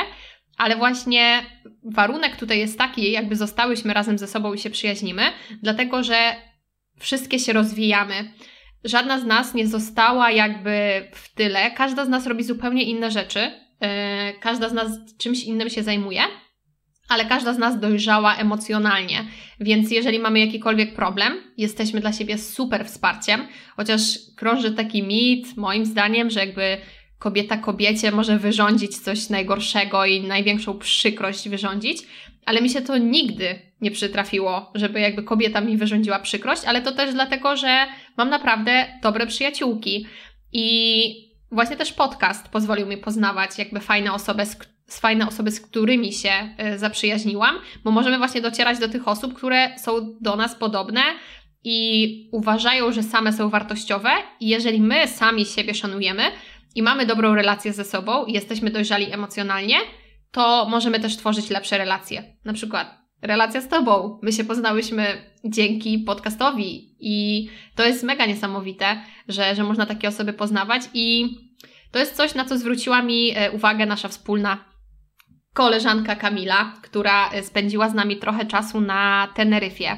ale 0.57 0.77
właśnie 0.77 1.43
warunek 1.85 2.37
tutaj 2.37 2.59
jest 2.59 2.79
taki, 2.79 3.13
jakby 3.13 3.37
zostałyśmy 3.37 3.95
razem 3.95 4.19
ze 4.19 4.27
sobą 4.27 4.55
i 4.55 4.59
się 4.59 4.71
przyjaźnimy, 4.71 5.23
dlatego 5.63 6.03
że 6.03 6.37
wszystkie 6.99 7.39
się 7.39 7.53
rozwijamy. 7.53 8.33
Żadna 8.85 9.21
z 9.21 9.25
nas 9.25 9.55
nie 9.55 9.67
została 9.67 10.31
jakby 10.31 11.09
w 11.13 11.35
tyle, 11.35 11.71
każda 11.71 12.05
z 12.05 12.09
nas 12.09 12.27
robi 12.27 12.45
zupełnie 12.45 12.83
inne 12.83 13.11
rzeczy, 13.11 13.39
yy, 13.39 13.89
każda 14.41 14.69
z 14.69 14.73
nas 14.73 14.93
czymś 15.19 15.45
innym 15.45 15.71
się 15.71 15.83
zajmuje, 15.83 16.23
ale 17.09 17.25
każda 17.25 17.55
z 17.55 17.59
nas 17.59 17.81
dojrzała 17.81 18.37
emocjonalnie. 18.37 19.25
Więc 19.61 19.91
jeżeli 19.91 20.19
mamy 20.19 20.41
jakikolwiek 20.41 20.95
problem, 20.95 21.35
jesteśmy 21.57 22.01
dla 22.01 22.13
siebie 22.13 22.39
super 22.39 22.87
wsparciem, 22.87 23.49
chociaż 23.77 24.01
krąży 24.37 24.73
taki 24.73 25.03
mit, 25.03 25.57
moim 25.57 25.85
zdaniem, 25.85 26.31
że 26.31 26.41
jakby 26.41 26.79
kobieta 27.19 27.57
kobiecie 27.57 28.11
może 28.11 28.39
wyrządzić 28.39 28.99
coś 28.99 29.29
najgorszego 29.29 30.07
i 30.07 30.21
największą 30.21 30.79
przykrość 30.79 31.49
wyrządzić, 31.49 32.03
ale 32.47 32.63
mi 32.63 32.71
się 32.71 32.83
to 32.83 32.99
nigdy 32.99 33.66
nie 33.81 33.91
przytrafiło, 33.91 34.73
żeby 34.75 35.01
jakby 35.01 35.23
kobieta 35.23 35.61
mi 35.61 35.77
wyrządziła 35.77 36.19
przykrość, 36.19 36.65
ale 36.65 36.83
to 36.83 36.93
też 36.93 37.15
dlatego, 37.15 37.57
że 37.57 37.87
mam 38.17 38.31
naprawdę 38.31 38.87
dobre 39.03 39.27
przyjaciółki 39.27 40.07
i 40.53 41.27
właśnie 41.51 41.77
też 41.77 41.93
podcast 41.93 42.49
pozwolił 42.49 42.87
mi 42.87 42.97
poznawać 42.97 43.59
jakby 43.59 43.81
fajne 43.81 44.13
osoby, 44.13 44.47
z, 44.47 44.57
fajne 45.01 45.29
osoby, 45.29 45.51
z 45.51 45.61
którymi 45.61 46.13
się 46.13 46.31
y, 46.75 46.79
zaprzyjaźniłam, 46.79 47.57
bo 47.85 47.91
możemy 47.91 48.19
właśnie 48.19 48.41
docierać 48.41 48.79
do 48.79 48.89
tych 48.89 49.09
osób, 49.09 49.35
które 49.35 49.79
są 49.79 50.17
do 50.21 50.37
nas 50.37 50.55
podobne 50.55 51.03
i 51.65 52.29
uważają, 52.33 52.93
że 52.93 53.03
same 53.03 53.33
są 53.33 53.49
wartościowe 53.49 54.11
i 54.41 54.49
jeżeli 54.49 54.81
my 54.81 55.09
sami 55.09 55.47
siebie 55.47 55.75
szanujemy, 55.75 56.23
i 56.77 56.83
mamy 56.83 57.07
dobrą 57.07 57.35
relację 57.35 57.73
ze 57.73 57.85
sobą 57.85 58.25
i 58.25 58.33
jesteśmy 58.33 58.71
dojrzali 58.71 59.13
emocjonalnie, 59.13 59.77
to 60.31 60.67
możemy 60.71 61.01
też 61.01 61.17
tworzyć 61.17 61.51
lepsze 61.51 61.79
relacje. 61.79 62.37
Na 62.45 62.53
przykład 62.53 63.06
relacja 63.23 63.61
z 63.61 63.69
Tobą. 63.69 64.19
My 64.23 64.33
się 64.33 64.45
poznałyśmy 64.45 65.07
dzięki 65.45 65.99
podcastowi 65.99 66.97
i 67.01 67.49
to 67.75 67.87
jest 67.87 68.03
mega 68.03 68.27
niesamowite, 68.27 69.03
że, 69.29 69.55
że 69.55 69.65
można 69.65 69.87
takie 69.87 70.09
osoby 70.09 70.33
poznawać 70.33 70.83
i 70.95 71.37
to 71.91 71.99
jest 71.99 72.17
coś, 72.17 72.35
na 72.35 72.45
co 72.45 72.59
zwróciła 72.59 73.03
mi 73.03 73.33
e, 73.37 73.53
uwagę 73.53 73.87
nasza 73.87 74.09
wspólna 74.09 74.65
koleżanka 75.53 76.17
Kamila, 76.17 76.73
która 76.83 77.31
e, 77.31 77.43
spędziła 77.43 77.89
z 77.89 77.95
nami 77.95 78.17
trochę 78.17 78.47
czasu 78.47 78.81
na 78.81 79.29
Teneryfie. 79.35 79.97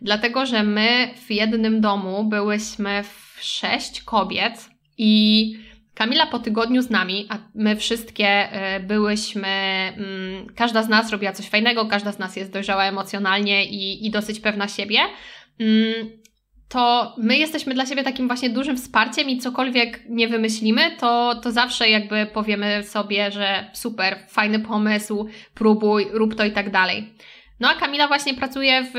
Dlatego, 0.00 0.46
że 0.46 0.62
my 0.62 1.14
w 1.26 1.30
jednym 1.30 1.80
domu 1.80 2.24
byłyśmy 2.24 3.02
w 3.02 3.38
sześć 3.40 4.02
kobiet 4.02 4.70
i 4.98 5.52
Kamila 5.94 6.26
po 6.26 6.38
tygodniu 6.38 6.82
z 6.82 6.90
nami, 6.90 7.26
a 7.28 7.38
my 7.54 7.76
wszystkie 7.76 8.28
e, 8.28 8.80
byłyśmy, 8.80 9.48
mm, 9.96 10.46
każda 10.56 10.82
z 10.82 10.88
nas 10.88 11.10
robiła 11.10 11.32
coś 11.32 11.48
fajnego, 11.48 11.86
każda 11.86 12.12
z 12.12 12.18
nas 12.18 12.36
jest 12.36 12.52
dojrzała 12.52 12.84
emocjonalnie 12.84 13.64
i, 13.64 14.06
i 14.06 14.10
dosyć 14.10 14.40
pewna 14.40 14.68
siebie, 14.68 14.98
mm, 15.60 16.22
to 16.72 17.14
my 17.18 17.36
jesteśmy 17.36 17.74
dla 17.74 17.86
siebie 17.86 18.02
takim 18.02 18.26
właśnie 18.26 18.50
dużym 18.50 18.76
wsparciem 18.76 19.28
i 19.28 19.38
cokolwiek 19.38 20.00
nie 20.08 20.28
wymyślimy, 20.28 20.96
to, 21.00 21.40
to 21.42 21.52
zawsze 21.52 21.88
jakby 21.88 22.26
powiemy 22.26 22.82
sobie, 22.82 23.30
że 23.30 23.70
super, 23.72 24.18
fajny 24.28 24.60
pomysł, 24.60 25.28
próbuj, 25.54 26.06
rób 26.12 26.34
to 26.34 26.44
i 26.44 26.52
tak 26.52 26.70
dalej. 26.70 27.14
No 27.60 27.68
a 27.68 27.74
Kamila 27.74 28.08
właśnie 28.08 28.34
pracuje 28.34 28.84
w, 28.84 28.92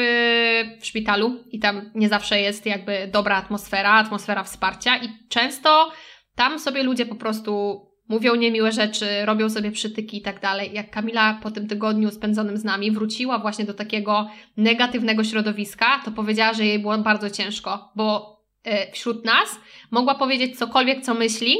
w 0.82 0.86
szpitalu 0.86 1.43
i 1.51 1.60
tam 1.60 1.91
nie 1.95 2.10
zawsze 2.10 2.41
jest 2.41 2.65
jakby 2.65 3.10
dobra 3.12 3.36
atmosfera, 3.36 3.91
atmosfera 3.91 4.43
wsparcia 4.43 4.97
i 4.97 5.10
często 5.29 5.91
tam 6.36 6.60
sobie 6.60 6.84
ludzie 6.84 7.06
po 7.06 7.15
prostu 7.15 7.82
mówią 8.10 8.36
niemiłe 8.36 8.72
rzeczy, 8.72 9.26
robią 9.26 9.50
sobie 9.50 9.72
przytyki 9.72 10.17
i 10.17 10.22
tak 10.22 10.41
dalej. 10.41 10.74
Jak 10.74 10.91
Kamila 10.91 11.39
po 11.43 11.52
tym 11.52 11.67
tygodniu 11.67 12.12
spędzonym 12.12 12.58
z 12.58 12.63
nami 12.63 12.91
wróciła 12.91 13.39
właśnie 13.39 13.65
do 13.65 13.74
takiego 13.74 14.30
negatywnego 14.58 15.24
środowiska, 15.24 16.02
to 16.06 16.12
powiedziała, 16.12 16.54
że 16.54 16.65
jej 16.65 16.80
było 16.80 16.98
bardzo 16.98 17.30
ciężko, 17.30 17.91
bo 17.96 18.38
e, 18.63 18.91
wśród 18.91 19.26
nas 19.26 19.60
mogła 19.91 20.15
powiedzieć 20.15 20.58
cokolwiek, 20.58 21.02
co 21.02 21.13
myśli 21.13 21.58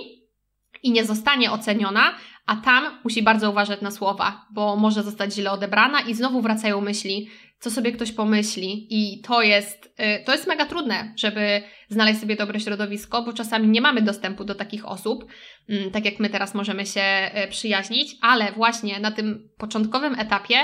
i 0.84 0.92
nie 0.92 1.06
zostanie 1.06 1.52
oceniona, 1.52 2.16
a 2.46 2.56
tam 2.56 2.84
musi 3.04 3.24
bardzo 3.24 3.52
uważać 3.52 3.82
na 3.82 3.92
słowa, 3.92 4.46
bo 4.52 4.76
może 4.76 5.04
zostać 5.04 5.34
źle 5.34 5.52
odebrana 5.52 6.02
i 6.02 6.14
znowu 6.14 6.42
wracają 6.42 6.82
myśli, 6.82 7.30
co 7.64 7.72
sobie 7.72 7.92
ktoś 7.92 8.12
pomyśli. 8.12 8.88
I 8.90 9.22
to 9.22 9.42
jest, 9.42 9.86
y, 9.86 10.24
to 10.26 10.32
jest 10.32 10.48
mega 10.48 10.66
trudne, 10.66 11.14
żeby 11.18 11.62
znaleźć 11.90 12.20
sobie 12.20 12.36
dobre 12.36 12.60
środowisko, 12.60 13.22
bo 13.22 13.34
czasami 13.34 13.68
nie 13.68 13.82
mamy 13.82 14.02
dostępu 14.02 14.44
do 14.46 14.56
takich 14.56 14.86
osób, 14.86 15.26
mm, 15.70 15.92
tak 15.92 16.06
jak 16.06 16.20
my 16.20 16.30
teraz 16.30 16.56
możemy 16.56 16.86
się 16.86 17.02
y, 17.46 17.48
przyjaźnić, 17.48 18.16
ale 18.22 18.52
właśnie 18.52 19.00
na 19.00 19.12
tym 19.12 19.50
początkowym 19.58 20.20
etapie 20.20 20.56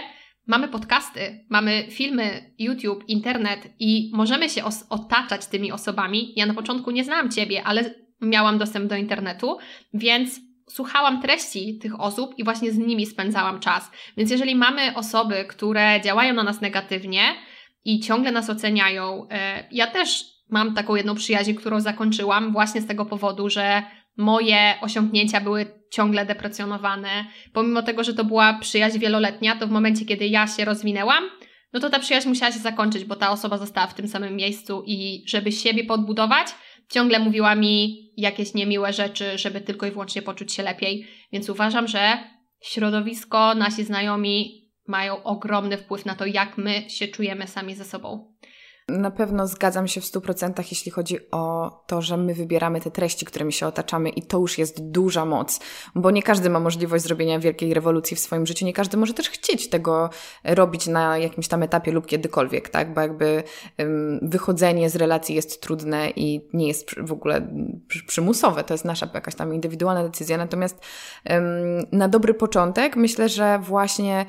mamy 0.48 0.68
podcasty, 0.68 1.46
mamy 1.50 1.88
filmy, 1.90 2.54
YouTube, 2.60 3.04
internet 3.08 3.60
i 3.80 4.12
możemy 4.14 4.50
się 4.50 4.64
otaczać 4.90 5.48
tymi 5.48 5.72
osobami. 5.72 6.34
Ja 6.36 6.46
na 6.46 6.54
początku 6.54 6.92
nie 6.92 7.04
znałam 7.04 7.32
Ciebie, 7.32 7.64
ale 7.64 7.96
miałam 8.22 8.58
dostęp 8.58 8.90
do 8.90 8.96
internetu, 8.96 9.58
więc 9.94 10.40
słuchałam 10.70 11.22
treści 11.22 11.78
tych 11.78 12.00
osób 12.00 12.34
i 12.38 12.44
właśnie 12.44 12.72
z 12.72 12.78
nimi 12.78 13.06
spędzałam 13.06 13.60
czas. 13.60 13.92
Więc 14.18 14.32
jeżeli 14.32 14.56
mamy 14.56 14.96
osoby, 14.96 15.46
które 15.50 16.02
działają 16.02 16.34
na 16.34 16.44
nas 16.44 16.62
negatywnie 16.62 17.22
i 17.86 18.00
ciągle 18.00 18.32
nas 18.32 18.50
oceniają, 18.50 19.28
e, 19.32 19.68
ja 19.72 19.88
też 19.88 20.26
mam 20.50 20.74
taką 20.76 20.96
jedną 20.96 21.16
przyjaźń, 21.16 21.54
którą 21.54 21.80
zakończyłam 21.80 22.52
właśnie 22.52 22.82
z 22.82 22.88
tego 22.88 23.06
powodu, 23.06 23.50
że 23.50 23.84
moje 24.18 24.74
osiągnięcia 24.82 25.42
były 25.42 25.66
ciągle 25.92 26.26
deprecjonowane. 26.26 27.26
Pomimo 27.54 27.82
tego, 27.82 28.04
że 28.04 28.14
to 28.14 28.24
była 28.24 28.54
przyjaźń 28.54 29.00
wieloletnia, 29.00 29.56
to 29.56 29.68
w 29.68 29.72
momencie, 29.72 30.06
kiedy 30.06 30.28
ja 30.28 30.48
się 30.48 30.66
rozwinęłam, 30.66 31.24
no 31.74 31.80
to 31.80 31.90
ta 31.90 32.00
przyjaźń 32.00 32.30
musiała 32.30 32.52
się 32.52 32.60
zakończyć, 32.60 33.06
bo 33.06 33.16
ta 33.16 33.32
osoba 33.32 33.58
została 33.58 33.88
w 33.88 33.94
tym 33.94 34.08
samym 34.08 34.36
miejscu 34.36 34.84
i 34.86 35.24
żeby 35.28 35.52
siebie 35.52 35.84
podbudować, 35.84 36.48
ciągle 36.90 37.20
mówiła 37.20 37.56
mi 37.56 38.10
jakieś 38.18 38.54
niemiłe 38.54 38.94
rzeczy, 38.94 39.38
żeby 39.38 39.62
tylko 39.62 39.86
i 39.86 39.92
wyłącznie 39.92 40.22
poczuć 40.22 40.54
się 40.54 40.64
lepiej. 40.64 41.08
Więc 41.32 41.50
uważam, 41.50 41.88
że 41.88 42.18
środowisko, 42.62 43.56
nasi 43.56 43.84
znajomi 43.84 44.66
mają 44.88 45.24
ogromny 45.24 45.78
wpływ 45.78 46.06
na 46.06 46.16
to, 46.16 46.26
jak 46.26 46.58
my 46.58 46.90
się 46.90 47.08
czujemy 47.08 47.48
sami 47.48 47.76
ze 47.76 47.86
sobą. 47.86 48.36
Na 48.90 49.12
pewno 49.12 49.48
zgadzam 49.48 49.88
się 49.88 50.02
w 50.02 50.04
100%, 50.04 50.54
jeśli 50.72 50.92
chodzi 50.92 51.18
o 51.32 51.72
to, 51.88 52.02
że 52.02 52.18
my 52.18 52.34
wybieramy 52.34 52.82
te 52.82 52.92
treści, 52.92 53.26
którymi 53.26 53.54
się 53.54 53.68
otaczamy, 53.68 54.10
i 54.10 54.22
to 54.22 54.38
już 54.38 54.58
jest 54.58 54.92
duża 54.92 55.26
moc, 55.26 55.60
bo 55.96 56.12
nie 56.12 56.24
każdy 56.24 56.50
ma 56.50 56.60
możliwość 56.60 57.04
zrobienia 57.04 57.40
wielkiej 57.40 57.74
rewolucji 57.74 58.18
w 58.18 58.20
swoim 58.20 58.46
życiu, 58.46 58.66
nie 58.66 58.74
każdy 58.74 58.98
może 58.98 59.14
też 59.14 59.30
chcieć 59.30 59.70
tego 59.70 60.10
robić 60.44 60.88
na 60.88 61.18
jakimś 61.18 61.48
tam 61.48 61.64
etapie 61.64 61.92
lub 61.92 62.06
kiedykolwiek, 62.06 62.70
tak? 62.70 62.94
Bo 62.94 63.02
jakby 63.02 63.44
wychodzenie 64.22 64.90
z 64.90 64.96
relacji 64.96 65.36
jest 65.36 65.62
trudne 65.62 66.10
i 66.10 66.50
nie 66.54 66.68
jest 66.68 66.96
w 67.00 67.12
ogóle 67.12 67.48
przymusowe, 68.08 68.64
to 68.64 68.74
jest 68.74 68.86
nasza 68.86 69.10
jakaś 69.14 69.36
tam 69.36 69.54
indywidualna 69.54 70.04
decyzja. 70.04 70.38
Natomiast 70.38 70.80
na 71.92 72.08
dobry 72.08 72.34
początek 72.34 72.96
myślę, 72.96 73.30
że 73.30 73.60
właśnie 73.60 74.26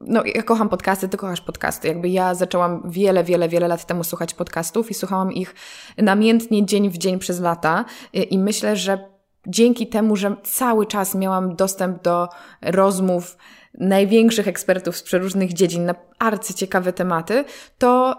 no, 0.00 0.22
ja 0.34 0.42
kocham 0.42 0.68
podcasty, 0.68 1.08
ty 1.08 1.16
kochasz 1.16 1.40
podcasty. 1.40 1.88
Jakby 1.88 2.08
ja 2.08 2.34
zaczęłam 2.34 2.90
wiele, 2.90 3.24
wiele, 3.24 3.48
wiele 3.48 3.68
lat 3.68 3.84
temu 3.84 4.04
słuchać 4.04 4.34
podcastów 4.34 4.90
i 4.90 4.94
słuchałam 4.94 5.32
ich 5.32 5.54
namiętnie 5.98 6.66
dzień 6.66 6.90
w 6.90 6.98
dzień 6.98 7.18
przez 7.18 7.40
lata 7.40 7.84
i 8.12 8.38
myślę, 8.38 8.76
że 8.76 9.08
dzięki 9.46 9.86
temu, 9.86 10.16
że 10.16 10.36
cały 10.42 10.86
czas 10.86 11.14
miałam 11.14 11.56
dostęp 11.56 12.02
do 12.02 12.28
rozmów 12.62 13.36
największych 13.78 14.48
ekspertów 14.48 14.96
z 14.96 15.02
przeróżnych 15.02 15.52
dziedzin 15.52 15.84
na 15.84 15.94
arcyciekawe 16.18 16.92
tematy, 16.92 17.44
to 17.78 18.16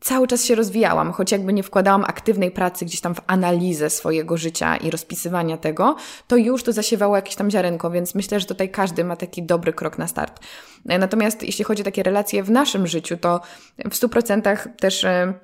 cały 0.00 0.26
czas 0.26 0.44
się 0.44 0.54
rozwijałam, 0.54 1.12
choć 1.12 1.32
jakby 1.32 1.52
nie 1.52 1.62
wkładałam 1.62 2.04
aktywnej 2.04 2.50
pracy 2.50 2.84
gdzieś 2.84 3.00
tam 3.00 3.14
w 3.14 3.20
analizę 3.26 3.90
swojego 3.90 4.36
życia 4.36 4.76
i 4.76 4.90
rozpisywania 4.90 5.56
tego, 5.56 5.96
to 6.26 6.36
już 6.36 6.62
to 6.62 6.72
zasiewało 6.72 7.16
jakieś 7.16 7.34
tam 7.34 7.50
ziarenko, 7.50 7.90
więc 7.90 8.14
myślę, 8.14 8.40
że 8.40 8.46
tutaj 8.46 8.70
każdy 8.70 9.04
ma 9.04 9.16
taki 9.16 9.42
dobry 9.42 9.72
krok 9.72 9.98
na 9.98 10.06
start. 10.06 10.40
Natomiast 10.84 11.42
jeśli 11.42 11.64
chodzi 11.64 11.82
o 11.82 11.84
takie 11.84 12.02
relacje 12.02 12.42
w 12.42 12.50
naszym 12.50 12.86
życiu, 12.86 13.16
to 13.16 13.40
w 13.78 13.94
100% 13.94 14.68
też 14.76 15.04
e, 15.04 15.34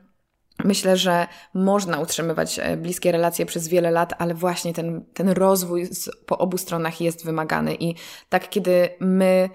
Myślę, 0.64 0.96
że 0.96 1.26
można 1.54 2.00
utrzymywać 2.00 2.58
e, 2.58 2.76
bliskie 2.76 3.12
relacje 3.12 3.46
przez 3.46 3.68
wiele 3.68 3.90
lat, 3.90 4.14
ale 4.18 4.34
właśnie 4.34 4.74
ten, 4.74 5.04
ten 5.14 5.28
rozwój 5.28 5.88
po 6.26 6.38
obu 6.38 6.58
stronach 6.58 7.00
jest 7.00 7.24
wymagany. 7.24 7.74
I 7.74 7.94
tak, 8.28 8.48
kiedy 8.48 8.88
my 9.00 9.50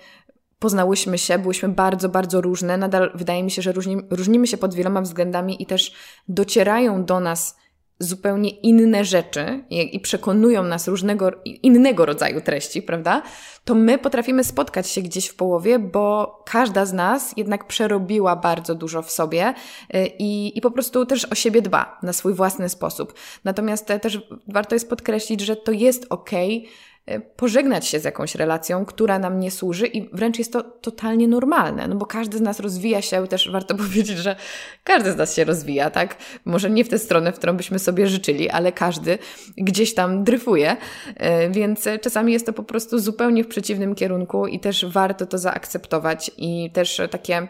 poznałyśmy 0.62 1.18
się, 1.18 1.40
byłyśmy 1.40 1.70
bardzo, 1.70 2.10
bardzo 2.10 2.42
różne. 2.42 2.78
Nadal 2.78 3.12
wydaje 3.16 3.44
mi 3.44 3.52
się, 3.52 3.62
że 3.62 3.72
różni, 3.72 3.98
różnimy 4.10 4.48
się 4.48 4.58
pod 4.58 4.74
wieloma 4.74 5.02
względami 5.02 5.64
i 5.64 5.66
też 5.66 5.94
docierają 6.28 7.06
do 7.06 7.20
nas 7.20 7.58
zupełnie 8.00 8.50
inne 8.50 9.06
rzeczy 9.06 9.64
i, 9.70 10.00
przekonują 10.00 10.64
nas 10.64 10.88
różnego, 10.88 11.32
innego 11.46 12.06
rodzaju 12.06 12.42
treści, 12.42 12.82
prawda? 12.82 13.22
To 13.66 13.76
my 13.76 13.98
potrafimy 13.98 14.44
spotkać 14.44 14.90
się 14.90 15.02
gdzieś 15.02 15.28
w 15.28 15.36
połowie, 15.36 15.80
bo 15.80 16.36
każda 16.46 16.86
z 16.86 16.94
nas 16.94 17.34
jednak 17.38 17.68
przerobiła 17.68 18.36
bardzo 18.36 18.76
dużo 18.76 19.02
w 19.02 19.12
sobie 19.12 19.54
y, 19.96 20.08
i, 20.20 20.58
i 20.58 20.62
po 20.62 20.72
prostu 20.72 21.06
też 21.06 21.26
o 21.26 21.36
siebie 21.36 21.62
dba 21.62 22.00
na 22.04 22.14
swój 22.14 22.34
własny 22.34 22.70
sposób. 22.70 23.14
Natomiast 23.44 23.88
też 24.02 24.22
warto 24.48 24.76
jest 24.76 24.90
podkreślić, 24.90 25.42
że 25.42 25.56
to 25.56 25.72
jest 25.72 26.06
okej, 26.10 26.58
okay, 26.58 26.91
pożegnać 27.36 27.88
się 27.88 28.00
z 28.00 28.04
jakąś 28.04 28.36
relacją, 28.36 28.86
która 28.86 29.20
nam 29.20 29.40
nie 29.40 29.52
służy 29.52 29.88
i 29.88 30.10
wręcz 30.16 30.40
jest 30.40 30.54
to 30.54 30.64
totalnie 30.64 31.28
normalne, 31.28 31.88
no 31.88 31.96
bo 31.96 32.06
każdy 32.06 32.38
z 32.38 32.42
nas 32.42 32.60
rozwija 32.60 33.02
się, 33.02 33.28
też 33.28 33.52
warto 33.52 33.76
powiedzieć, 33.86 34.18
że 34.18 34.36
każdy 34.84 35.12
z 35.12 35.16
nas 35.16 35.36
się 35.36 35.44
rozwija, 35.44 35.90
tak? 35.90 36.18
Może 36.46 36.70
nie 36.70 36.86
w 36.86 36.90
tę 36.90 37.00
stronę, 37.00 37.32
w 37.32 37.36
którą 37.36 37.58
byśmy 37.58 37.80
sobie 37.80 38.08
życzyli, 38.08 38.50
ale 38.50 38.72
każdy 38.72 39.18
gdzieś 39.58 39.94
tam 39.94 40.24
dryfuje, 40.24 40.78
e, 41.16 41.50
więc 41.50 41.88
czasami 42.02 42.34
jest 42.34 42.46
to 42.46 42.54
po 42.54 42.64
prostu 42.64 43.00
zupełnie 43.00 43.44
w 43.44 43.48
przeciwnym 43.48 43.96
kierunku 43.96 44.48
i 44.48 44.60
też 44.60 44.86
warto 44.86 45.26
to 45.26 45.38
zaakceptować 45.38 46.32
i 46.38 46.72
też 46.74 47.02
takie 47.12 47.48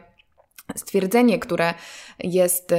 Stwierdzenie, 0.75 1.39
które 1.39 1.73
jest 2.19 2.71
y, 2.71 2.75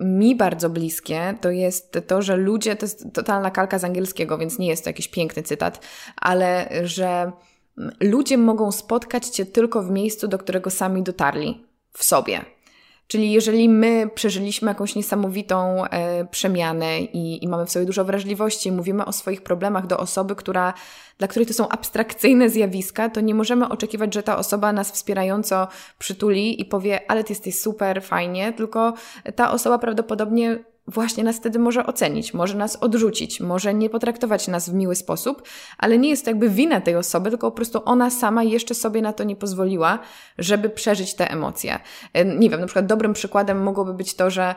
mi 0.00 0.36
bardzo 0.36 0.70
bliskie, 0.70 1.34
to 1.40 1.50
jest 1.50 1.98
to, 2.06 2.22
że 2.22 2.36
ludzie, 2.36 2.76
to 2.76 2.86
jest 2.86 3.04
totalna 3.14 3.50
kalka 3.50 3.78
z 3.78 3.84
angielskiego, 3.84 4.38
więc 4.38 4.58
nie 4.58 4.68
jest 4.68 4.84
to 4.84 4.90
jakiś 4.90 5.08
piękny 5.08 5.42
cytat, 5.42 5.86
ale 6.16 6.68
że 6.82 7.32
ludzie 8.00 8.38
mogą 8.38 8.72
spotkać 8.72 9.26
Cię 9.26 9.46
tylko 9.46 9.82
w 9.82 9.90
miejscu, 9.90 10.28
do 10.28 10.38
którego 10.38 10.70
sami 10.70 11.02
dotarli 11.02 11.64
w 11.92 12.04
sobie. 12.04 12.44
Czyli 13.10 13.32
jeżeli 13.32 13.68
my 13.68 14.10
przeżyliśmy 14.14 14.68
jakąś 14.68 14.94
niesamowitą 14.94 15.84
e, 15.84 16.24
przemianę 16.24 17.00
i, 17.00 17.44
i, 17.44 17.48
mamy 17.48 17.66
w 17.66 17.70
sobie 17.70 17.86
dużo 17.86 18.04
wrażliwości, 18.04 18.72
mówimy 18.72 19.04
o 19.04 19.12
swoich 19.12 19.42
problemach 19.42 19.86
do 19.86 19.98
osoby, 19.98 20.36
która, 20.36 20.74
dla 21.18 21.28
której 21.28 21.46
to 21.46 21.54
są 21.54 21.68
abstrakcyjne 21.68 22.50
zjawiska, 22.50 23.08
to 23.08 23.20
nie 23.20 23.34
możemy 23.34 23.68
oczekiwać, 23.68 24.14
że 24.14 24.22
ta 24.22 24.38
osoba 24.38 24.72
nas 24.72 24.92
wspierająco 24.92 25.68
przytuli 25.98 26.60
i 26.60 26.64
powie, 26.64 27.10
ale 27.10 27.24
ty 27.24 27.32
jesteś 27.32 27.58
super, 27.58 28.02
fajnie, 28.02 28.52
tylko 28.52 28.94
ta 29.36 29.52
osoba 29.52 29.78
prawdopodobnie 29.78 30.58
właśnie 30.90 31.24
nas 31.24 31.36
wtedy 31.36 31.58
może 31.58 31.86
ocenić, 31.86 32.34
może 32.34 32.54
nas 32.54 32.76
odrzucić, 32.76 33.40
może 33.40 33.74
nie 33.74 33.90
potraktować 33.90 34.48
nas 34.48 34.70
w 34.70 34.74
miły 34.74 34.96
sposób, 34.96 35.42
ale 35.78 35.98
nie 35.98 36.08
jest 36.08 36.24
to 36.24 36.30
jakby 36.30 36.50
wina 36.50 36.80
tej 36.80 36.96
osoby, 36.96 37.30
tylko 37.30 37.50
po 37.50 37.56
prostu 37.56 37.82
ona 37.84 38.10
sama 38.10 38.42
jeszcze 38.42 38.74
sobie 38.74 39.02
na 39.02 39.12
to 39.12 39.24
nie 39.24 39.36
pozwoliła, 39.36 39.98
żeby 40.38 40.70
przeżyć 40.70 41.14
te 41.14 41.30
emocje. 41.30 41.78
Nie 42.38 42.50
wiem, 42.50 42.60
na 42.60 42.66
przykład 42.66 42.86
dobrym 42.86 43.12
przykładem 43.12 43.62
mogłoby 43.62 43.94
być 43.94 44.14
to, 44.14 44.30
że 44.30 44.54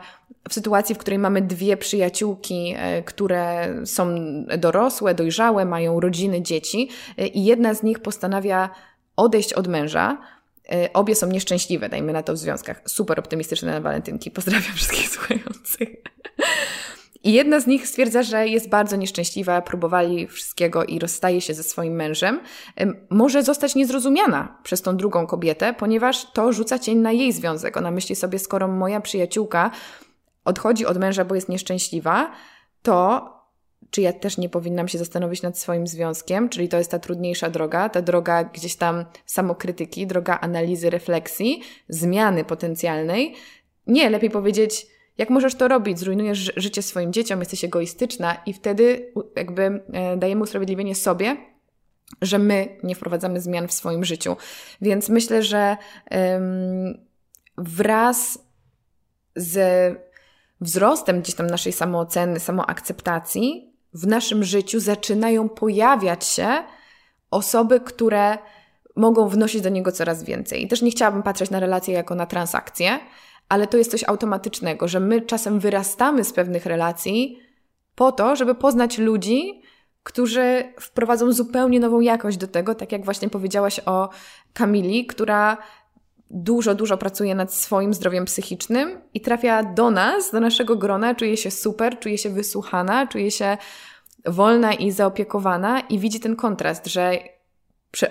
w 0.48 0.54
sytuacji, 0.54 0.94
w 0.94 0.98
której 0.98 1.18
mamy 1.18 1.42
dwie 1.42 1.76
przyjaciółki, 1.76 2.74
e, 2.76 3.02
które 3.02 3.74
są 3.84 4.14
dorosłe, 4.58 5.14
dojrzałe, 5.14 5.64
mają 5.64 6.00
rodziny, 6.00 6.42
dzieci 6.42 6.88
e, 7.18 7.26
i 7.26 7.44
jedna 7.44 7.74
z 7.74 7.82
nich 7.82 7.98
postanawia 7.98 8.70
odejść 9.16 9.52
od 9.52 9.68
męża, 9.68 10.18
E, 10.18 10.33
obie 10.92 11.14
są 11.14 11.26
nieszczęśliwe, 11.26 11.88
dajmy 11.88 12.12
na 12.12 12.22
to 12.22 12.32
w 12.32 12.38
związkach. 12.38 12.82
Super 12.86 13.18
optymistyczne 13.18 13.72
na 13.72 13.80
walentynki. 13.80 14.30
Pozdrawiam 14.30 14.74
wszystkich 14.76 15.08
słuchających. 15.08 15.88
I 17.24 17.32
jedna 17.32 17.60
z 17.60 17.66
nich 17.66 17.88
stwierdza, 17.88 18.22
że 18.22 18.48
jest 18.48 18.68
bardzo 18.68 18.96
nieszczęśliwa, 18.96 19.62
próbowali 19.62 20.26
wszystkiego 20.26 20.84
i 20.84 20.98
rozstaje 20.98 21.40
się 21.40 21.54
ze 21.54 21.62
swoim 21.62 21.92
mężem. 21.92 22.40
Może 23.10 23.42
zostać 23.42 23.74
niezrozumiana 23.74 24.58
przez 24.62 24.82
tą 24.82 24.96
drugą 24.96 25.26
kobietę, 25.26 25.74
ponieważ 25.78 26.32
to 26.32 26.52
rzuca 26.52 26.78
cień 26.78 26.98
na 26.98 27.12
jej 27.12 27.32
związek. 27.32 27.76
Ona 27.76 27.90
myśli 27.90 28.16
sobie, 28.16 28.38
skoro 28.38 28.68
moja 28.68 29.00
przyjaciółka 29.00 29.70
odchodzi 30.44 30.86
od 30.86 30.98
męża, 30.98 31.24
bo 31.24 31.34
jest 31.34 31.48
nieszczęśliwa, 31.48 32.30
to 32.82 33.28
czy 33.94 34.00
ja 34.00 34.12
też 34.12 34.38
nie 34.38 34.48
powinnam 34.48 34.88
się 34.88 34.98
zastanowić 34.98 35.42
nad 35.42 35.58
swoim 35.58 35.86
związkiem, 35.86 36.48
czyli 36.48 36.68
to 36.68 36.78
jest 36.78 36.90
ta 36.90 36.98
trudniejsza 36.98 37.50
droga, 37.50 37.88
ta 37.88 38.02
droga 38.02 38.44
gdzieś 38.44 38.76
tam 38.76 39.04
samokrytyki, 39.26 40.06
droga 40.06 40.38
analizy, 40.40 40.90
refleksji, 40.90 41.62
zmiany 41.88 42.44
potencjalnej. 42.44 43.34
Nie, 43.86 44.10
lepiej 44.10 44.30
powiedzieć, 44.30 44.86
jak 45.18 45.30
możesz 45.30 45.54
to 45.54 45.68
robić? 45.68 45.98
Zrujnujesz 45.98 46.52
życie 46.56 46.82
swoim 46.82 47.12
dzieciom, 47.12 47.40
jesteś 47.40 47.64
egoistyczna 47.64 48.36
i 48.46 48.52
wtedy 48.52 49.12
jakby 49.36 49.62
e, 49.62 50.16
dajemy 50.16 50.42
usprawiedliwienie 50.42 50.94
sobie, 50.94 51.36
że 52.22 52.38
my 52.38 52.78
nie 52.82 52.94
wprowadzamy 52.94 53.40
zmian 53.40 53.68
w 53.68 53.72
swoim 53.72 54.04
życiu. 54.04 54.36
Więc 54.80 55.08
myślę, 55.08 55.42
że 55.42 55.76
wraz 57.58 58.38
z 59.36 59.58
wzrostem 60.60 61.20
gdzieś 61.20 61.34
tam 61.34 61.46
naszej 61.46 61.72
samooceny, 61.72 62.40
samoakceptacji, 62.40 63.73
w 63.94 64.06
naszym 64.06 64.44
życiu 64.44 64.80
zaczynają 64.80 65.48
pojawiać 65.48 66.24
się 66.24 66.48
osoby, 67.30 67.80
które 67.80 68.38
mogą 68.96 69.28
wnosić 69.28 69.62
do 69.62 69.68
niego 69.68 69.92
coraz 69.92 70.22
więcej. 70.22 70.62
I 70.62 70.68
też 70.68 70.82
nie 70.82 70.90
chciałabym 70.90 71.22
patrzeć 71.22 71.50
na 71.50 71.60
relacje 71.60 71.94
jako 71.94 72.14
na 72.14 72.26
transakcje, 72.26 72.98
ale 73.48 73.66
to 73.66 73.76
jest 73.76 73.90
coś 73.90 74.04
automatycznego, 74.04 74.88
że 74.88 75.00
my 75.00 75.20
czasem 75.20 75.60
wyrastamy 75.60 76.24
z 76.24 76.32
pewnych 76.32 76.66
relacji 76.66 77.38
po 77.94 78.12
to, 78.12 78.36
żeby 78.36 78.54
poznać 78.54 78.98
ludzi, 78.98 79.62
którzy 80.02 80.72
wprowadzą 80.80 81.32
zupełnie 81.32 81.80
nową 81.80 82.00
jakość 82.00 82.36
do 82.36 82.46
tego, 82.46 82.74
tak 82.74 82.92
jak 82.92 83.04
właśnie 83.04 83.28
powiedziałaś 83.30 83.80
o 83.86 84.08
Kamili, 84.52 85.06
która 85.06 85.58
dużo, 86.34 86.74
dużo 86.74 86.98
pracuje 86.98 87.34
nad 87.34 87.54
swoim 87.54 87.94
zdrowiem 87.94 88.24
psychicznym 88.24 89.00
i 89.14 89.20
trafia 89.20 89.62
do 89.62 89.90
nas, 89.90 90.30
do 90.30 90.40
naszego 90.40 90.76
grona, 90.76 91.14
czuje 91.14 91.36
się 91.36 91.50
super, 91.50 91.98
czuje 91.98 92.18
się 92.18 92.30
wysłuchana, 92.30 93.06
czuje 93.06 93.30
się 93.30 93.56
wolna 94.26 94.72
i 94.74 94.90
zaopiekowana 94.90 95.80
i 95.80 95.98
widzi 95.98 96.20
ten 96.20 96.36
kontrast, 96.36 96.86
że 96.86 97.18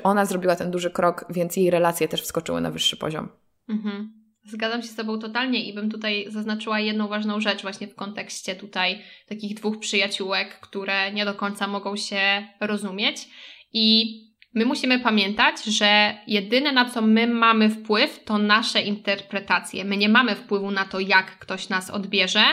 ona 0.03 0.25
zrobiła 0.25 0.55
ten 0.55 0.71
duży 0.71 0.89
krok, 0.89 1.25
więc 1.29 1.55
jej 1.55 1.69
relacje 1.69 2.07
też 2.07 2.21
wskoczyły 2.21 2.61
na 2.61 2.71
wyższy 2.71 2.97
poziom. 2.97 3.29
Mhm. 3.69 4.13
Zgadzam 4.45 4.81
się 4.81 4.87
z 4.87 4.95
Tobą 4.95 5.19
totalnie 5.19 5.69
i 5.69 5.73
bym 5.73 5.89
tutaj 5.89 6.25
zaznaczyła 6.29 6.79
jedną 6.79 7.07
ważną 7.07 7.41
rzecz 7.41 7.61
właśnie 7.61 7.87
w 7.87 7.95
kontekście 7.95 8.55
tutaj 8.55 9.01
takich 9.27 9.55
dwóch 9.55 9.79
przyjaciółek, 9.79 10.59
które 10.59 11.13
nie 11.13 11.25
do 11.25 11.33
końca 11.33 11.67
mogą 11.67 11.95
się 11.95 12.47
rozumieć 12.59 13.27
i 13.73 14.32
My 14.53 14.65
musimy 14.65 14.99
pamiętać, 14.99 15.63
że 15.63 16.17
jedyne 16.27 16.71
na 16.71 16.89
co 16.89 17.01
my 17.01 17.27
mamy 17.27 17.69
wpływ 17.69 18.23
to 18.23 18.37
nasze 18.37 18.81
interpretacje. 18.81 19.85
My 19.85 19.97
nie 19.97 20.09
mamy 20.09 20.35
wpływu 20.35 20.71
na 20.71 20.85
to, 20.85 20.99
jak 20.99 21.39
ktoś 21.39 21.69
nas 21.69 21.89
odbierze 21.89 22.43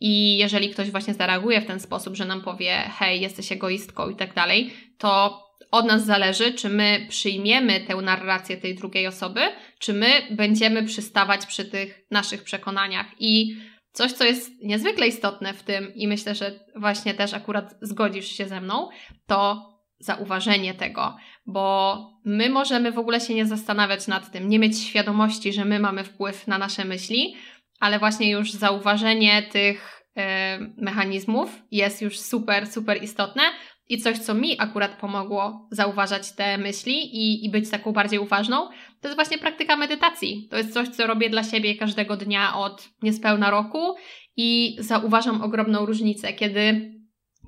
i 0.00 0.36
jeżeli 0.36 0.70
ktoś 0.70 0.90
właśnie 0.90 1.14
zareaguje 1.14 1.60
w 1.60 1.66
ten 1.66 1.80
sposób, 1.80 2.16
że 2.16 2.24
nam 2.24 2.42
powie, 2.42 2.90
hej, 2.98 3.20
jesteś 3.20 3.52
egoistką 3.52 4.10
i 4.10 4.16
tak 4.16 4.34
dalej, 4.34 4.70
to 4.98 5.42
od 5.70 5.86
nas 5.86 6.04
zależy, 6.04 6.52
czy 6.52 6.68
my 6.68 7.06
przyjmiemy 7.08 7.80
tę 7.80 7.96
narrację 7.96 8.56
tej 8.56 8.74
drugiej 8.74 9.06
osoby, 9.06 9.40
czy 9.78 9.92
my 9.92 10.08
będziemy 10.30 10.84
przystawać 10.84 11.46
przy 11.46 11.64
tych 11.64 12.06
naszych 12.10 12.42
przekonaniach. 12.42 13.06
I 13.18 13.56
coś, 13.92 14.12
co 14.12 14.24
jest 14.24 14.62
niezwykle 14.62 15.08
istotne 15.08 15.54
w 15.54 15.62
tym, 15.62 15.94
i 15.94 16.08
myślę, 16.08 16.34
że 16.34 16.60
właśnie 16.76 17.14
też 17.14 17.34
akurat 17.34 17.74
zgodzisz 17.82 18.28
się 18.28 18.48
ze 18.48 18.60
mną, 18.60 18.88
to 19.26 19.75
zauważenie 19.98 20.74
tego, 20.74 21.16
bo 21.46 21.96
my 22.24 22.50
możemy 22.50 22.92
w 22.92 22.98
ogóle 22.98 23.20
się 23.20 23.34
nie 23.34 23.46
zastanawiać 23.46 24.06
nad 24.06 24.32
tym, 24.32 24.48
nie 24.48 24.58
mieć 24.58 24.78
świadomości, 24.78 25.52
że 25.52 25.64
my 25.64 25.78
mamy 25.78 26.04
wpływ 26.04 26.46
na 26.46 26.58
nasze 26.58 26.84
myśli, 26.84 27.36
ale 27.80 27.98
właśnie 27.98 28.30
już 28.30 28.52
zauważenie 28.52 29.42
tych 29.42 30.02
e, 30.16 30.58
mechanizmów 30.76 31.62
jest 31.70 32.02
już 32.02 32.20
super, 32.20 32.66
super 32.66 33.02
istotne 33.02 33.42
i 33.88 33.98
coś, 33.98 34.18
co 34.18 34.34
mi 34.34 34.60
akurat 34.60 34.98
pomogło 35.00 35.68
zauważać 35.70 36.32
te 36.32 36.58
myśli 36.58 37.16
i, 37.16 37.44
i 37.44 37.50
być 37.50 37.70
taką 37.70 37.92
bardziej 37.92 38.18
uważną, 38.18 38.68
to 39.00 39.08
jest 39.08 39.14
właśnie 39.14 39.38
praktyka 39.38 39.76
medytacji. 39.76 40.48
To 40.50 40.56
jest 40.56 40.72
coś, 40.72 40.88
co 40.88 41.06
robię 41.06 41.30
dla 41.30 41.44
siebie 41.44 41.74
każdego 41.74 42.16
dnia 42.16 42.56
od 42.56 42.88
niespełna 43.02 43.50
roku 43.50 43.96
i 44.36 44.76
zauważam 44.78 45.42
ogromną 45.42 45.86
różnicę, 45.86 46.32
kiedy 46.32 46.92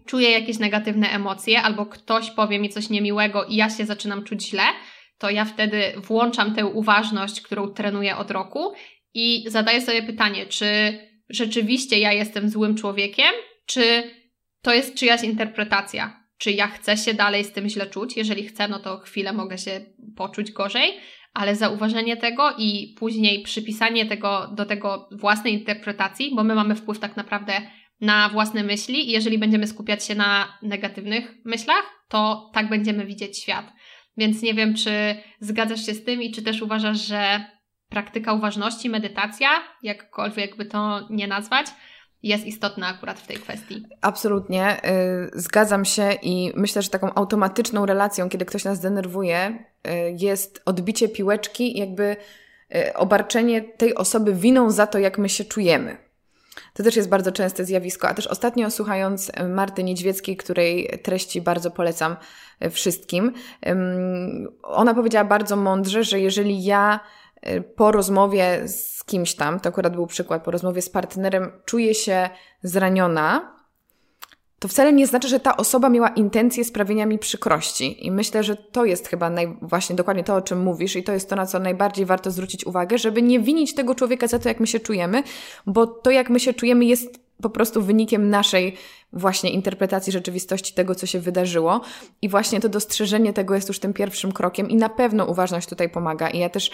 czuję 0.08 0.30
jakieś 0.30 0.58
negatywne 0.58 1.10
emocje, 1.10 1.62
albo 1.62 1.86
ktoś 1.86 2.30
powie 2.30 2.58
mi 2.58 2.68
coś 2.68 2.90
niemiłego 2.90 3.44
i 3.44 3.56
ja 3.56 3.70
się 3.70 3.86
zaczynam 3.86 4.24
czuć 4.24 4.48
źle, 4.48 4.62
to 5.18 5.30
ja 5.30 5.44
wtedy 5.44 5.82
włączam 5.96 6.54
tę 6.54 6.66
uważność, 6.66 7.40
którą 7.40 7.68
trenuję 7.68 8.16
od 8.16 8.30
roku 8.30 8.72
i 9.14 9.44
zadaję 9.46 9.80
sobie 9.80 10.02
pytanie, 10.02 10.46
czy 10.46 10.66
rzeczywiście 11.28 11.98
ja 11.98 12.12
jestem 12.12 12.50
złym 12.50 12.74
człowiekiem, 12.74 13.32
czy 13.66 14.10
to 14.62 14.74
jest 14.74 14.94
czyjaś 14.94 15.22
interpretacja. 15.22 16.28
Czy 16.38 16.52
ja 16.52 16.66
chcę 16.66 16.96
się 16.96 17.14
dalej 17.14 17.44
z 17.44 17.52
tym 17.52 17.68
źle 17.68 17.86
czuć? 17.86 18.16
Jeżeli 18.16 18.48
chcę, 18.48 18.68
no 18.68 18.78
to 18.78 18.98
chwilę 18.98 19.32
mogę 19.32 19.58
się 19.58 19.80
poczuć 20.16 20.52
gorzej, 20.52 20.92
ale 21.34 21.56
zauważenie 21.56 22.16
tego 22.16 22.54
i 22.58 22.94
później 22.98 23.42
przypisanie 23.42 24.06
tego 24.06 24.50
do 24.54 24.64
tego 24.64 25.08
własnej 25.12 25.52
interpretacji, 25.52 26.34
bo 26.34 26.44
my 26.44 26.54
mamy 26.54 26.74
wpływ 26.74 26.98
tak 26.98 27.16
naprawdę 27.16 27.52
na 28.00 28.28
własne 28.28 28.62
myśli 28.62 29.08
i 29.08 29.12
jeżeli 29.12 29.38
będziemy 29.38 29.66
skupiać 29.66 30.04
się 30.04 30.14
na 30.14 30.58
negatywnych 30.62 31.34
myślach, 31.44 31.82
to 32.08 32.50
tak 32.54 32.68
będziemy 32.68 33.06
widzieć 33.06 33.38
świat. 33.38 33.72
Więc 34.16 34.42
nie 34.42 34.54
wiem, 34.54 34.74
czy 34.74 34.90
zgadzasz 35.40 35.86
się 35.86 35.94
z 35.94 36.04
tym 36.04 36.22
i 36.22 36.32
czy 36.32 36.42
też 36.42 36.62
uważasz, 36.62 37.06
że 37.06 37.44
praktyka 37.88 38.32
uważności, 38.32 38.90
medytacja, 38.90 39.48
jakkolwiek 39.82 40.56
by 40.56 40.64
to 40.64 41.06
nie 41.10 41.26
nazwać, 41.26 41.66
jest 42.22 42.46
istotna 42.46 42.86
akurat 42.86 43.20
w 43.20 43.26
tej 43.26 43.36
kwestii. 43.36 43.82
Absolutnie, 44.00 44.76
y, 44.76 45.40
zgadzam 45.40 45.84
się 45.84 46.12
i 46.22 46.52
myślę, 46.56 46.82
że 46.82 46.88
taką 46.88 47.14
automatyczną 47.14 47.86
relacją, 47.86 48.28
kiedy 48.28 48.44
ktoś 48.44 48.64
nas 48.64 48.80
denerwuje, 48.80 49.64
y, 49.86 49.90
jest 50.18 50.62
odbicie 50.64 51.08
piłeczki, 51.08 51.78
jakby 51.78 52.16
y, 52.74 52.94
obarczenie 52.94 53.62
tej 53.62 53.94
osoby 53.94 54.34
winą 54.34 54.70
za 54.70 54.86
to, 54.86 54.98
jak 54.98 55.18
my 55.18 55.28
się 55.28 55.44
czujemy. 55.44 56.07
To 56.78 56.84
też 56.84 56.96
jest 56.96 57.08
bardzo 57.08 57.32
częste 57.32 57.64
zjawisko, 57.64 58.08
a 58.08 58.14
też 58.14 58.26
ostatnio 58.26 58.70
słuchając 58.70 59.32
Marty 59.48 59.84
Niedźwieckiej, 59.84 60.36
której 60.36 61.00
treści 61.02 61.40
bardzo 61.40 61.70
polecam 61.70 62.16
wszystkim, 62.70 63.32
ona 64.62 64.94
powiedziała 64.94 65.24
bardzo 65.24 65.56
mądrze, 65.56 66.04
że 66.04 66.20
jeżeli 66.20 66.64
ja 66.64 67.00
po 67.76 67.92
rozmowie 67.92 68.68
z 68.68 69.04
kimś 69.04 69.34
tam, 69.34 69.60
to 69.60 69.68
akurat 69.68 69.94
był 69.94 70.06
przykład, 70.06 70.44
po 70.44 70.50
rozmowie 70.50 70.82
z 70.82 70.90
partnerem, 70.90 71.52
czuję 71.64 71.94
się 71.94 72.30
zraniona, 72.62 73.57
to 74.58 74.68
wcale 74.68 74.92
nie 74.92 75.06
znaczy, 75.06 75.28
że 75.28 75.40
ta 75.40 75.56
osoba 75.56 75.88
miała 75.88 76.08
intencję 76.08 76.64
sprawienia 76.64 77.06
mi 77.06 77.18
przykrości. 77.18 78.06
I 78.06 78.10
myślę, 78.10 78.42
że 78.42 78.56
to 78.56 78.84
jest 78.84 79.08
chyba 79.08 79.30
naj, 79.30 79.56
właśnie 79.62 79.96
dokładnie 79.96 80.24
to, 80.24 80.34
o 80.34 80.42
czym 80.42 80.60
mówisz, 80.60 80.96
i 80.96 81.02
to 81.02 81.12
jest 81.12 81.30
to, 81.30 81.36
na 81.36 81.46
co 81.46 81.58
najbardziej 81.58 82.06
warto 82.06 82.30
zwrócić 82.30 82.66
uwagę, 82.66 82.98
żeby 82.98 83.22
nie 83.22 83.40
winić 83.40 83.74
tego 83.74 83.94
człowieka 83.94 84.26
za 84.26 84.38
to, 84.38 84.48
jak 84.48 84.60
my 84.60 84.66
się 84.66 84.80
czujemy, 84.80 85.22
bo 85.66 85.86
to, 85.86 86.10
jak 86.10 86.30
my 86.30 86.40
się 86.40 86.54
czujemy, 86.54 86.84
jest 86.84 87.27
po 87.42 87.50
prostu 87.50 87.82
wynikiem 87.82 88.30
naszej 88.30 88.76
właśnie 89.12 89.50
interpretacji 89.50 90.12
rzeczywistości 90.12 90.74
tego, 90.74 90.94
co 90.94 91.06
się 91.06 91.20
wydarzyło. 91.20 91.80
I 92.22 92.28
właśnie 92.28 92.60
to 92.60 92.68
dostrzeżenie 92.68 93.32
tego 93.32 93.54
jest 93.54 93.68
już 93.68 93.78
tym 93.78 93.92
pierwszym 93.92 94.32
krokiem 94.32 94.68
i 94.68 94.76
na 94.76 94.88
pewno 94.88 95.26
uważność 95.26 95.68
tutaj 95.68 95.90
pomaga. 95.90 96.28
I 96.28 96.38
ja 96.38 96.48
też 96.48 96.70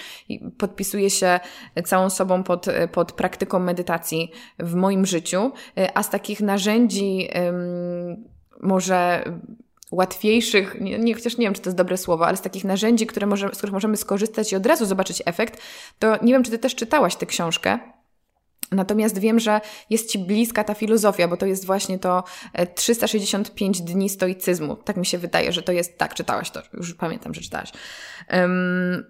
podpisuję 0.59 1.11
się 1.11 1.41
całą 1.85 2.11
sobą 2.11 2.43
pod, 2.43 2.67
pod 2.93 3.13
praktyką 3.13 3.59
medytacji 3.59 4.31
w 4.59 4.75
moim 4.75 5.07
życiu, 5.07 5.53
a 5.95 6.03
z 6.03 6.11
takich 6.11 6.41
narzędzi 6.41 7.29
może 8.61 9.25
łatwiejszych, 9.91 10.81
nie, 10.81 10.99
nie, 10.99 11.15
chociaż 11.15 11.39
nie 11.39 11.47
wiem, 11.47 11.55
czy 11.55 11.61
to 11.61 11.69
jest 11.69 11.77
dobre 11.77 11.97
słowo, 11.97 12.27
ale 12.27 12.37
z 12.37 12.41
takich 12.41 12.65
narzędzi, 12.65 13.07
które 13.07 13.27
może, 13.27 13.49
z 13.49 13.59
których 13.59 13.73
możemy 13.73 13.97
skorzystać 13.97 14.53
i 14.53 14.57
od 14.57 14.67
razu 14.67 14.87
zobaczyć 14.87 15.23
efekt, 15.27 15.63
to 15.99 16.25
nie 16.25 16.33
wiem, 16.33 16.43
czy 16.43 16.51
Ty 16.51 16.59
też 16.59 16.75
czytałaś 16.75 17.17
tę 17.17 17.27
książkę. 17.27 17.79
Natomiast 18.73 19.19
wiem, 19.19 19.41
że 19.41 19.61
jest 19.91 20.11
Ci 20.11 20.19
bliska 20.19 20.65
ta 20.65 20.75
filozofia, 20.75 21.29
bo 21.29 21.37
to 21.37 21.47
jest 21.47 21.67
właśnie 21.67 21.99
to 21.99 22.25
365 22.75 23.81
e, 23.81 23.85
dni 23.85 24.09
stoicyzmu. 24.09 24.77
Tak 24.77 24.97
mi 24.97 25.07
się 25.07 25.19
wydaje, 25.19 25.53
że 25.53 25.63
to 25.63 25.73
jest, 25.73 25.99
tak, 25.99 26.15
czytałaś 26.15 26.51
to, 26.51 26.63
już 26.73 26.95
pamiętam, 26.95 27.35
że 27.35 27.41
czytałaś. 27.41 27.73
Um, 28.31 29.05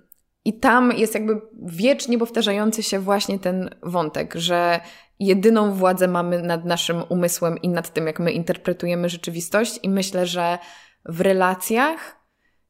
I 0.45 0.61
tam 0.61 0.93
jest 0.93 1.15
jakby 1.15 1.41
wiecznie 1.63 2.19
powtarzający 2.19 2.83
się 2.83 2.99
właśnie 2.99 3.39
ten 3.39 3.71
wątek, 3.83 4.35
że 4.35 4.81
jedyną 5.19 5.73
władzę 5.73 6.09
mamy 6.09 6.43
nad 6.43 6.65
naszym 6.65 7.03
umysłem 7.09 7.59
i 7.59 7.69
nad 7.69 7.93
tym, 7.93 8.07
jak 8.07 8.21
my 8.21 8.33
interpretujemy 8.33 9.09
rzeczywistość, 9.09 9.79
i 9.83 9.89
myślę, 9.89 10.27
że 10.27 10.59
w 11.05 11.21
relacjach 11.21 12.25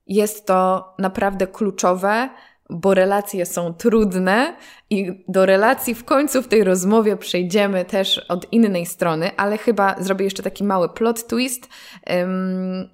jest 0.06 0.46
to 0.46 0.94
naprawdę 0.98 1.46
kluczowe, 1.46 2.30
bo 2.70 2.94
relacje 2.94 3.46
są 3.46 3.74
trudne 3.74 4.56
i 4.90 5.24
do 5.28 5.46
relacji 5.46 5.94
w 5.94 6.04
końcu 6.04 6.42
w 6.42 6.48
tej 6.48 6.64
rozmowie 6.64 7.16
przejdziemy 7.16 7.84
też 7.84 8.18
od 8.18 8.52
innej 8.52 8.86
strony, 8.86 9.30
ale 9.36 9.58
chyba 9.58 9.96
zrobię 10.02 10.24
jeszcze 10.24 10.42
taki 10.42 10.64
mały 10.64 10.88
plot 10.88 11.26
twist. 11.26 11.68
Um, 12.06 12.88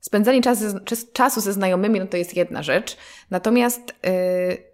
spędzanie 0.00 0.42
czasu, 0.42 0.64
czasu 1.12 1.40
ze 1.40 1.52
znajomymi 1.52 2.00
no 2.00 2.06
to 2.06 2.16
jest 2.16 2.36
jedna 2.36 2.62
rzecz, 2.62 2.96
natomiast 3.30 3.94
yy, 4.02 4.10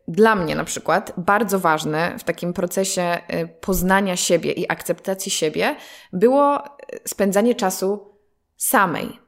dla 0.09 0.35
mnie 0.35 0.55
na 0.55 0.65
przykład 0.65 1.13
bardzo 1.17 1.59
ważne 1.59 2.19
w 2.19 2.25
takim 2.25 2.53
procesie 2.53 3.19
yy, 3.29 3.49
poznania 3.49 4.17
siebie 4.17 4.53
i 4.53 4.71
akceptacji 4.71 5.33
siebie 5.33 5.77
było 6.13 6.63
spędzanie 7.07 7.55
czasu 7.55 8.15
samej. 8.57 9.19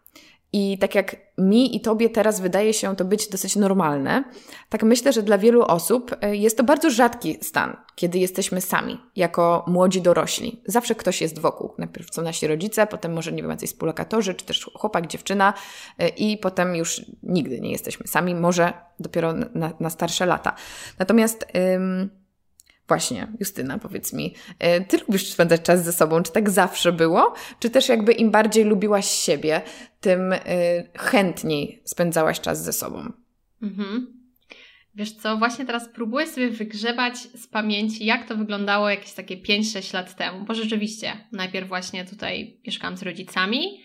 I 0.53 0.79
tak 0.79 0.95
jak 0.95 1.17
mi 1.39 1.77
i 1.77 1.81
tobie 1.81 2.11
teraz 2.11 2.41
wydaje 2.41 2.75
się 2.75 2.97
to 2.97 3.05
być 3.05 3.29
dosyć 3.29 3.57
normalne, 3.57 4.25
tak 4.69 4.83
myślę, 4.83 5.13
że 5.13 5.23
dla 5.23 5.39
wielu 5.39 5.63
osób 5.63 6.17
e, 6.21 6.37
jest 6.37 6.57
to 6.57 6.65
bardzo 6.65 6.91
rzadki 6.91 7.39
stan, 7.43 7.77
kiedy 7.95 8.19
jesteśmy 8.19 8.61
sami, 8.61 9.01
jako 9.17 9.65
młodzi 9.67 10.03
dorośli. 10.03 10.63
Zawsze 10.67 10.95
ktoś 10.95 11.21
jest 11.21 11.39
wokół. 11.39 11.75
Najpierw 11.79 12.15
są 12.15 12.23
nasi 12.23 12.47
rodzice, 12.47 12.87
potem 12.87 13.13
może, 13.13 13.33
nie 13.33 13.43
wiem, 13.43 13.51
jacyś 13.51 13.71
współlokatorzy, 13.71 14.35
czy 14.35 14.45
też 14.45 14.71
chłopak, 14.75 15.07
dziewczyna 15.07 15.55
e, 15.99 16.09
i 16.09 16.39
potem 16.39 16.77
już 16.77 17.03
nigdy 17.23 17.61
nie 17.61 17.73
jesteśmy 17.73 18.07
sami, 18.07 18.35
może 18.35 18.73
dopiero 19.01 19.33
na, 19.33 19.73
na 19.81 19.91
starsze 19.91 20.27
lata. 20.27 20.55
Natomiast... 20.99 21.47
Właśnie, 22.93 23.29
Justyna, 23.41 23.79
powiedz 23.79 24.13
mi, 24.13 24.35
e, 24.59 24.81
ty 24.81 24.99
lubisz 24.99 25.31
spędzać 25.31 25.63
czas 25.63 25.85
ze 25.85 25.93
sobą? 25.93 26.23
Czy 26.23 26.33
tak 26.33 26.51
zawsze 26.51 26.93
było? 26.93 27.35
Czy 27.59 27.71
też 27.71 27.89
jakby 27.89 28.13
im 28.13 28.31
bardziej 28.31 28.65
lubiłaś 28.65 29.07
siebie, 29.11 29.63
tym 30.01 30.33
e, 30.33 30.39
chętniej 30.99 31.83
spędzałaś 31.85 32.41
czas 32.41 32.65
ze 32.65 32.73
sobą? 32.73 33.13
Mhm. 33.63 34.23
Wiesz 34.95 35.13
co, 35.13 35.37
właśnie 35.37 35.65
teraz 35.65 35.89
próbuję 35.95 36.27
sobie 36.27 36.51
wygrzebać 36.51 37.19
z 37.19 37.47
pamięci, 37.47 38.05
jak 38.05 38.29
to 38.29 38.37
wyglądało 38.37 38.91
jakieś 38.91 39.13
takie 39.13 39.37
5-6 39.37 39.95
lat 39.95 40.17
temu, 40.17 40.45
bo 40.45 40.55
rzeczywiście 40.55 41.29
najpierw 41.33 41.69
właśnie 41.69 42.05
tutaj 42.05 42.61
mieszkałam 42.67 42.97
z 42.97 43.03
rodzicami, 43.03 43.85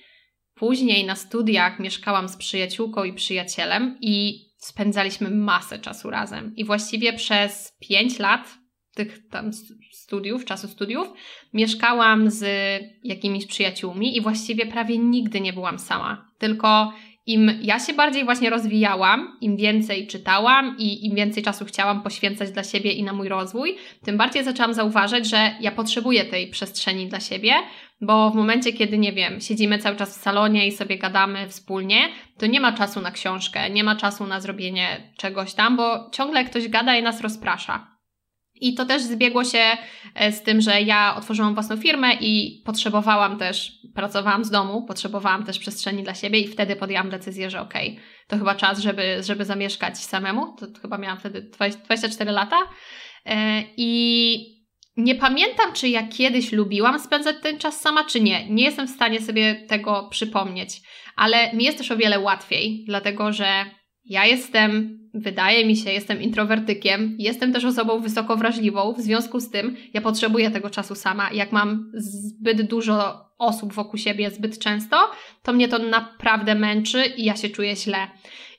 później 0.53 1.05
na 1.05 1.15
studiach 1.15 1.79
mieszkałam 1.79 2.29
z 2.29 2.37
przyjaciółką 2.37 3.03
i 3.03 3.13
przyjacielem 3.13 3.97
i 4.01 4.45
spędzaliśmy 4.57 5.29
masę 5.29 5.79
czasu 5.79 6.09
razem. 6.09 6.55
I 6.55 6.65
właściwie 6.65 7.13
przez 7.13 7.73
5 7.79 8.19
lat 8.19 8.66
tych 8.97 9.29
tam 9.29 9.51
studiów, 9.91 10.45
czasu 10.45 10.67
studiów, 10.67 11.07
mieszkałam 11.53 12.29
z 12.29 12.45
jakimiś 13.03 13.45
przyjaciółmi 13.45 14.17
i 14.17 14.21
właściwie 14.21 14.65
prawie 14.65 14.97
nigdy 14.97 15.41
nie 15.41 15.53
byłam 15.53 15.79
sama. 15.79 16.27
Tylko 16.37 16.93
im 17.25 17.51
ja 17.61 17.79
się 17.79 17.93
bardziej 17.93 18.25
właśnie 18.25 18.49
rozwijałam, 18.49 19.37
im 19.41 19.57
więcej 19.57 20.07
czytałam 20.07 20.75
i 20.79 21.05
im 21.05 21.15
więcej 21.15 21.43
czasu 21.43 21.65
chciałam 21.65 22.03
poświęcać 22.03 22.51
dla 22.51 22.63
siebie 22.63 22.91
i 22.91 23.03
na 23.03 23.13
mój 23.13 23.29
rozwój, 23.29 23.75
tym 24.03 24.17
bardziej 24.17 24.43
zaczęłam 24.43 24.73
zauważać, 24.73 25.29
że 25.29 25.55
ja 25.61 25.71
potrzebuję 25.71 26.25
tej 26.25 26.47
przestrzeni 26.47 27.07
dla 27.07 27.19
siebie, 27.19 27.53
bo 28.01 28.29
w 28.29 28.35
momencie, 28.35 28.73
kiedy, 28.73 28.97
nie 28.97 29.13
wiem, 29.13 29.41
siedzimy 29.41 29.79
cały 29.79 29.95
czas 29.95 30.17
w 30.17 30.21
salonie 30.21 30.67
i 30.67 30.71
sobie 30.71 30.97
gadamy 30.97 31.49
wspólnie, 31.49 32.09
to 32.37 32.45
nie 32.45 32.59
ma 32.59 32.71
czasu 32.71 33.01
na 33.01 33.11
książkę, 33.11 33.69
nie 33.69 33.83
ma 33.83 33.95
czasu 33.95 34.27
na 34.27 34.41
zrobienie 34.41 35.11
czegoś 35.17 35.53
tam, 35.53 35.77
bo 35.77 36.09
ciągle 36.09 36.45
ktoś 36.45 36.67
gada 36.67 36.95
i 36.97 37.03
nas 37.03 37.21
rozprasza. 37.21 37.96
I 38.61 38.73
to 38.73 38.85
też 38.85 39.01
zbiegło 39.01 39.43
się 39.43 39.63
e, 40.15 40.31
z 40.31 40.43
tym, 40.43 40.61
że 40.61 40.81
ja 40.81 41.15
otworzyłam 41.17 41.53
własną 41.53 41.77
firmę 41.77 42.13
i 42.13 42.61
potrzebowałam 42.65 43.37
też, 43.37 43.71
pracowałam 43.95 44.45
z 44.45 44.49
domu, 44.49 44.85
potrzebowałam 44.85 45.43
też 45.43 45.59
przestrzeni 45.59 46.03
dla 46.03 46.13
siebie 46.13 46.39
i 46.39 46.47
wtedy 46.47 46.75
podjęłam 46.75 47.09
decyzję, 47.09 47.49
że 47.49 47.61
okej, 47.61 47.91
okay, 47.91 48.03
to 48.27 48.37
chyba 48.37 48.55
czas, 48.55 48.79
żeby, 48.79 49.23
żeby 49.23 49.45
zamieszkać 49.45 49.97
samemu. 49.97 50.55
To, 50.59 50.67
to 50.67 50.79
chyba 50.81 50.97
miałam 50.97 51.19
wtedy 51.19 51.41
24 51.41 52.31
lata. 52.31 52.57
E, 53.25 53.63
I 53.77 54.57
nie 54.97 55.15
pamiętam, 55.15 55.73
czy 55.73 55.89
ja 55.89 56.07
kiedyś 56.07 56.51
lubiłam 56.51 56.99
spędzać 56.99 57.35
ten 57.41 57.59
czas 57.59 57.81
sama, 57.81 58.03
czy 58.03 58.21
nie. 58.21 58.49
Nie 58.49 58.63
jestem 58.63 58.87
w 58.87 58.91
stanie 58.91 59.21
sobie 59.21 59.55
tego 59.55 60.07
przypomnieć, 60.11 60.81
ale 61.15 61.53
mi 61.53 61.63
jest 61.63 61.77
też 61.77 61.91
o 61.91 61.97
wiele 61.97 62.19
łatwiej, 62.19 62.83
dlatego 62.87 63.33
że 63.33 63.65
ja 64.05 64.25
jestem, 64.25 64.99
wydaje 65.19 65.65
mi 65.65 65.75
się, 65.77 65.91
jestem 65.91 66.21
introwertykiem, 66.21 67.15
jestem 67.19 67.53
też 67.53 67.65
osobą 67.65 67.99
wysoko 67.99 68.37
wrażliwą, 68.37 68.93
w 68.93 69.01
związku 69.01 69.39
z 69.39 69.49
tym 69.49 69.75
ja 69.93 70.01
potrzebuję 70.01 70.51
tego 70.51 70.69
czasu 70.69 70.95
sama. 70.95 71.31
Jak 71.31 71.51
mam 71.51 71.91
zbyt 71.93 72.61
dużo 72.61 73.27
osób 73.37 73.73
wokół 73.73 73.99
siebie 73.99 74.31
zbyt 74.31 74.59
często, 74.59 74.97
to 75.43 75.53
mnie 75.53 75.67
to 75.67 75.79
naprawdę 75.79 76.55
męczy 76.55 77.05
i 77.05 77.25
ja 77.25 77.35
się 77.35 77.49
czuję 77.49 77.75
źle. 77.75 78.07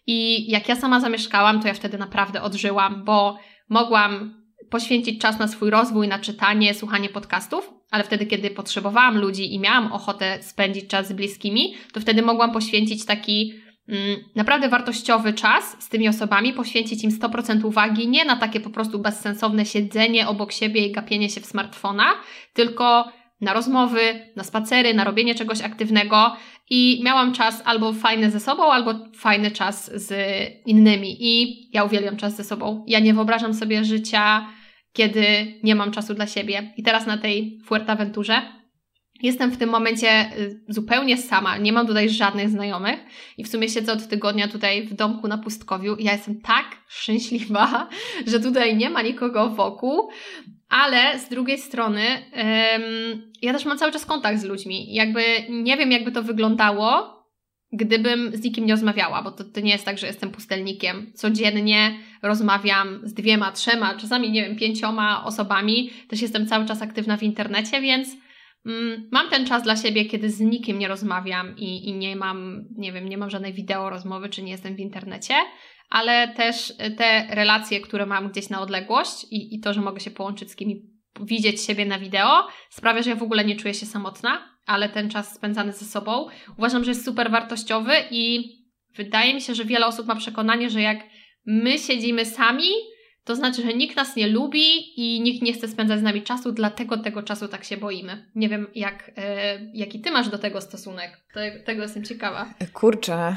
I 0.06 0.50
jak 0.50 0.68
ja 0.68 0.76
sama 0.76 1.00
zamieszkałam, 1.00 1.62
to 1.62 1.68
ja 1.68 1.74
wtedy 1.74 1.98
naprawdę 1.98 2.42
odżyłam, 2.42 3.04
bo 3.04 3.38
mogłam 3.68 4.34
poświęcić 4.70 5.20
czas 5.20 5.38
na 5.38 5.48
swój 5.48 5.70
rozwój, 5.70 6.08
na 6.08 6.18
czytanie, 6.18 6.74
słuchanie 6.74 7.08
podcastów, 7.08 7.70
ale 7.90 8.04
wtedy, 8.04 8.26
kiedy 8.26 8.50
potrzebowałam 8.50 9.18
ludzi 9.18 9.54
i 9.54 9.58
miałam 9.58 9.92
ochotę 9.92 10.42
spędzić 10.42 10.86
czas 10.86 11.08
z 11.08 11.12
bliskimi, 11.12 11.74
to 11.92 12.00
wtedy 12.00 12.22
mogłam 12.22 12.52
poświęcić 12.52 13.04
taki 13.04 13.54
naprawdę 14.36 14.68
wartościowy 14.68 15.32
czas 15.32 15.76
z 15.78 15.88
tymi 15.88 16.08
osobami, 16.08 16.52
poświęcić 16.52 17.04
im 17.04 17.10
100% 17.10 17.64
uwagi, 17.64 18.08
nie 18.08 18.24
na 18.24 18.36
takie 18.36 18.60
po 18.60 18.70
prostu 18.70 18.98
bezsensowne 18.98 19.66
siedzenie 19.66 20.28
obok 20.28 20.52
siebie 20.52 20.86
i 20.86 20.92
gapienie 20.92 21.30
się 21.30 21.40
w 21.40 21.46
smartfona, 21.46 22.04
tylko 22.52 23.12
na 23.40 23.52
rozmowy, 23.52 24.00
na 24.36 24.44
spacery, 24.44 24.94
na 24.94 25.04
robienie 25.04 25.34
czegoś 25.34 25.60
aktywnego 25.60 26.36
i 26.70 27.00
miałam 27.04 27.32
czas 27.32 27.62
albo 27.64 27.92
fajny 27.92 28.30
ze 28.30 28.40
sobą, 28.40 28.72
albo 28.72 28.94
fajny 29.14 29.50
czas 29.50 29.90
z 29.94 30.12
innymi. 30.66 31.16
I 31.20 31.62
ja 31.72 31.84
uwielbiam 31.84 32.16
czas 32.16 32.36
ze 32.36 32.44
sobą. 32.44 32.84
Ja 32.86 33.00
nie 33.00 33.14
wyobrażam 33.14 33.54
sobie 33.54 33.84
życia, 33.84 34.46
kiedy 34.92 35.22
nie 35.62 35.74
mam 35.74 35.90
czasu 35.90 36.14
dla 36.14 36.26
siebie. 36.26 36.72
I 36.76 36.82
teraz 36.82 37.06
na 37.06 37.18
tej 37.18 37.60
Fuerteventurze 37.64 38.57
Jestem 39.22 39.50
w 39.50 39.56
tym 39.56 39.70
momencie 39.70 40.30
y, 40.38 40.60
zupełnie 40.68 41.16
sama, 41.16 41.56
nie 41.56 41.72
mam 41.72 41.86
tutaj 41.86 42.08
żadnych 42.08 42.50
znajomych 42.50 42.98
i 43.38 43.44
w 43.44 43.48
sumie 43.48 43.68
siedzę 43.68 43.92
od 43.92 44.08
tygodnia 44.08 44.48
tutaj 44.48 44.86
w 44.86 44.94
domku 44.94 45.28
na 45.28 45.38
pustkowiu 45.38 45.96
ja 45.98 46.12
jestem 46.12 46.40
tak 46.40 46.76
szczęśliwa, 46.88 47.88
że 48.26 48.40
tutaj 48.40 48.76
nie 48.76 48.90
ma 48.90 49.02
nikogo 49.02 49.48
wokół, 49.48 50.08
ale 50.68 51.18
z 51.18 51.28
drugiej 51.28 51.58
strony 51.58 52.02
ym, 52.06 53.32
ja 53.42 53.52
też 53.52 53.64
mam 53.64 53.78
cały 53.78 53.92
czas 53.92 54.06
kontakt 54.06 54.40
z 54.40 54.44
ludźmi. 54.44 54.94
Jakby 54.94 55.22
nie 55.50 55.76
wiem, 55.76 55.92
jakby 55.92 56.12
to 56.12 56.22
wyglądało, 56.22 57.18
gdybym 57.72 58.30
z 58.36 58.44
nikim 58.44 58.66
nie 58.66 58.72
rozmawiała, 58.72 59.22
bo 59.22 59.30
to, 59.30 59.44
to 59.44 59.60
nie 59.60 59.72
jest 59.72 59.84
tak, 59.84 59.98
że 59.98 60.06
jestem 60.06 60.30
pustelnikiem. 60.30 61.12
Codziennie 61.14 61.98
rozmawiam 62.22 63.00
z 63.02 63.14
dwiema, 63.14 63.52
trzema, 63.52 63.94
czasami 63.94 64.30
nie 64.30 64.42
wiem, 64.42 64.56
pięcioma 64.56 65.24
osobami. 65.24 65.90
Też 66.08 66.22
jestem 66.22 66.46
cały 66.46 66.66
czas 66.66 66.82
aktywna 66.82 67.16
w 67.16 67.22
internecie, 67.22 67.80
więc 67.80 68.08
mam 69.12 69.30
ten 69.30 69.46
czas 69.46 69.62
dla 69.62 69.76
siebie, 69.76 70.04
kiedy 70.04 70.30
z 70.30 70.40
nikim 70.40 70.78
nie 70.78 70.88
rozmawiam 70.88 71.56
i, 71.56 71.88
i 71.88 71.92
nie 71.92 72.16
mam, 72.16 72.64
nie 72.76 72.92
wiem, 72.92 73.08
nie 73.08 73.18
mam 73.18 73.30
żadnej 73.30 73.52
wideo 73.52 73.90
rozmowy, 73.90 74.28
czy 74.28 74.42
nie 74.42 74.52
jestem 74.52 74.76
w 74.76 74.80
internecie 74.80 75.34
ale 75.90 76.28
też 76.28 76.72
te 76.96 77.26
relacje, 77.30 77.80
które 77.80 78.06
mam 78.06 78.28
gdzieś 78.28 78.48
na 78.48 78.60
odległość 78.60 79.24
i, 79.30 79.54
i 79.54 79.60
to, 79.60 79.74
że 79.74 79.80
mogę 79.80 80.00
się 80.00 80.10
połączyć 80.10 80.50
z 80.50 80.56
kimś, 80.56 80.74
widzieć 81.20 81.62
siebie 81.62 81.86
na 81.86 81.98
wideo, 81.98 82.48
sprawia, 82.70 83.02
że 83.02 83.10
ja 83.10 83.16
w 83.16 83.22
ogóle 83.22 83.44
nie 83.44 83.56
czuję 83.56 83.74
się 83.74 83.86
samotna, 83.86 84.58
ale 84.66 84.88
ten 84.88 85.10
czas 85.10 85.34
spędzany 85.34 85.72
ze 85.72 85.84
sobą 85.84 86.28
uważam, 86.58 86.84
że 86.84 86.90
jest 86.90 87.04
super 87.04 87.30
wartościowy 87.30 87.92
i 88.10 88.52
wydaje 88.96 89.34
mi 89.34 89.40
się, 89.40 89.54
że 89.54 89.64
wiele 89.64 89.86
osób 89.86 90.06
ma 90.06 90.16
przekonanie, 90.16 90.70
że 90.70 90.82
jak 90.82 90.98
my 91.46 91.78
siedzimy 91.78 92.24
sami, 92.24 92.70
to 93.28 93.36
znaczy, 93.36 93.62
że 93.62 93.74
nikt 93.74 93.96
nas 93.96 94.16
nie 94.16 94.26
lubi 94.26 95.00
i 95.00 95.20
nikt 95.20 95.42
nie 95.42 95.52
chce 95.52 95.68
spędzać 95.68 96.00
z 96.00 96.02
nami 96.02 96.22
czasu, 96.22 96.52
dlatego 96.52 96.96
tego 96.96 97.22
czasu 97.22 97.48
tak 97.48 97.64
się 97.64 97.76
boimy. 97.76 98.24
Nie 98.34 98.48
wiem, 98.48 98.66
jak, 98.74 99.10
e, 99.16 99.60
jaki 99.74 100.00
ty 100.00 100.10
masz 100.10 100.28
do 100.28 100.38
tego 100.38 100.60
stosunek. 100.60 101.20
tego 101.64 101.82
jestem 101.82 102.04
ciekawa. 102.04 102.54
Kurczę, 102.72 103.36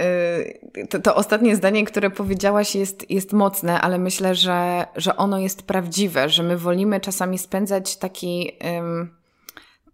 Y, 0.00 0.86
to, 0.90 0.98
to, 0.98 1.14
ostatnie 1.14 1.56
zdanie, 1.56 1.84
które 1.84 2.10
powiedziałaś, 2.10 2.74
jest, 2.74 3.10
jest 3.10 3.32
mocne, 3.32 3.80
ale 3.80 3.98
myślę, 3.98 4.34
że, 4.34 4.86
że 4.96 5.16
ono 5.16 5.38
jest 5.38 5.62
prawdziwe, 5.62 6.28
że 6.28 6.42
my 6.42 6.56
wolimy 6.56 7.00
czasami 7.00 7.38
spędzać 7.38 7.96
taki, 7.96 8.52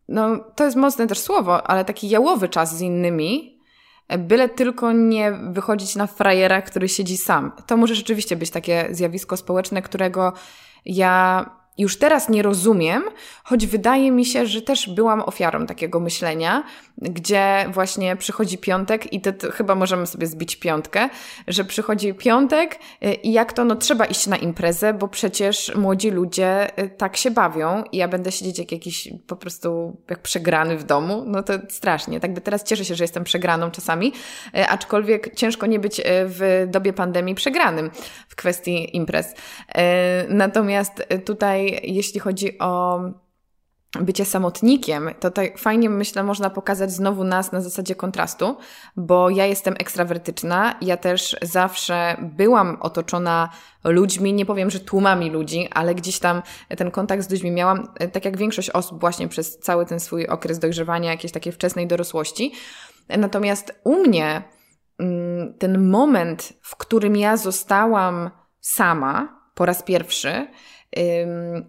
no 0.09 0.39
to 0.39 0.64
jest 0.64 0.76
mocne 0.76 1.07
też 1.07 1.18
słowo, 1.18 1.66
ale 1.66 1.85
taki 1.85 2.09
jałowy 2.09 2.49
czas 2.49 2.76
z 2.76 2.80
innymi, 2.80 3.51
byle 4.18 4.48
tylko 4.48 4.92
nie 4.92 5.32
wychodzić 5.32 5.96
na 5.96 6.06
frajera, 6.06 6.62
który 6.62 6.88
siedzi 6.88 7.16
sam. 7.16 7.52
To 7.66 7.76
może 7.76 7.94
rzeczywiście 7.94 8.36
być 8.36 8.50
takie 8.50 8.88
zjawisko 8.90 9.36
społeczne, 9.36 9.82
którego 9.82 10.32
ja 10.84 11.46
już 11.78 11.98
teraz 11.98 12.28
nie 12.28 12.42
rozumiem, 12.42 13.02
choć 13.44 13.66
wydaje 13.66 14.10
mi 14.10 14.24
się, 14.24 14.46
że 14.46 14.62
też 14.62 14.88
byłam 14.94 15.20
ofiarą 15.20 15.66
takiego 15.66 16.00
myślenia, 16.00 16.64
gdzie 16.99 17.66
właśnie 17.72 18.16
przychodzi 18.16 18.59
piątek 18.59 19.12
i 19.12 19.20
to, 19.20 19.32
to, 19.32 19.51
chyba 19.51 19.74
możemy 19.74 20.07
sobie 20.07 20.26
zbić 20.26 20.57
piątkę, 20.57 21.09
że 21.49 21.64
przychodzi 21.64 22.14
piątek 22.14 22.78
y, 23.05 23.12
i 23.14 23.32
jak 23.32 23.53
to, 23.53 23.64
no 23.64 23.76
trzeba 23.76 24.05
iść 24.05 24.26
na 24.26 24.36
imprezę, 24.36 24.95
bo 24.95 25.09
przecież 25.09 25.74
młodzi 25.74 26.11
ludzie 26.11 26.78
y, 26.82 26.88
tak 26.88 27.16
się 27.16 27.30
bawią 27.30 27.84
i 27.93 27.97
ja 27.97 28.09
będę 28.09 28.32
siedzieć 28.32 28.59
jak 28.59 28.72
jakiś 28.72 29.09
po 29.26 29.36
prostu 29.36 29.97
jak 30.11 30.18
przegrany 30.18 30.76
w 30.76 30.84
domu, 30.84 31.24
no 31.26 31.43
to 31.43 31.53
strasznie. 31.68 32.20
Tak 32.20 32.34
by 32.34 32.40
teraz 32.40 32.64
cieszę 32.64 32.84
się, 32.84 32.95
że 32.95 33.05
jestem 33.05 33.24
przegraną 33.24 33.70
czasami, 33.70 34.12
y, 34.57 34.68
aczkolwiek 34.68 35.34
ciężko 35.34 35.66
nie 35.66 35.78
być 35.78 36.01
w 36.07 36.66
dobie 36.70 36.93
pandemii 36.93 37.34
przegranym 37.34 37.90
w 38.28 38.36
kwestii 38.36 38.97
imprez. 38.97 39.34
Natomiast 40.28 41.07
tutaj, 41.24 41.80
jeśli 41.82 42.20
chodzi 42.20 42.59
o 42.59 43.01
bycie 44.01 44.24
samotnikiem, 44.24 45.11
to 45.20 45.30
tak 45.30 45.59
fajnie 45.59 45.90
myślę 45.90 46.22
można 46.22 46.51
pokazać 46.51 46.93
znowu 46.93 47.24
nas 47.24 47.53
na 47.53 47.61
zasadzie 47.61 47.95
kontrastu, 47.95 48.57
bo 48.97 49.30
ja 49.30 49.47
jestem 49.47 49.74
ekstrawertyczna, 49.78 50.74
ja 50.80 50.97
też 50.97 51.36
zawsze 51.43 52.16
byłam 52.20 52.76
otoczona 52.80 53.49
ludźmi, 53.84 54.32
nie 54.32 54.47
powiem, 54.47 54.70
że 54.70 54.80
tłumami 54.80 55.30
ludzi, 55.30 55.68
ale 55.74 55.95
gdzieś 55.95 56.18
tam 56.18 56.43
ten 56.76 56.90
kontakt 56.90 57.22
z 57.22 57.30
ludźmi 57.30 57.51
miałam, 57.51 57.88
tak 58.12 58.24
jak 58.24 58.36
większość 58.36 58.70
osób 58.70 59.01
właśnie 59.01 59.28
przez 59.28 59.59
cały 59.59 59.86
ten 59.86 60.01
swój 60.01 60.26
okres 60.26 60.59
dojrzewania, 60.59 61.11
jakiejś 61.11 61.32
takiej 61.32 61.53
wczesnej 61.53 61.86
dorosłości. 61.86 62.53
Natomiast 63.09 63.80
u 63.84 63.95
mnie 63.95 64.43
mm, 64.99 65.55
ten 65.59 65.88
moment, 65.88 66.53
w 66.62 66.76
którym 66.76 67.16
ja 67.16 67.36
zostałam 67.36 68.30
sama 68.61 69.43
po 69.55 69.66
raz 69.66 69.82
pierwszy, 69.82 70.47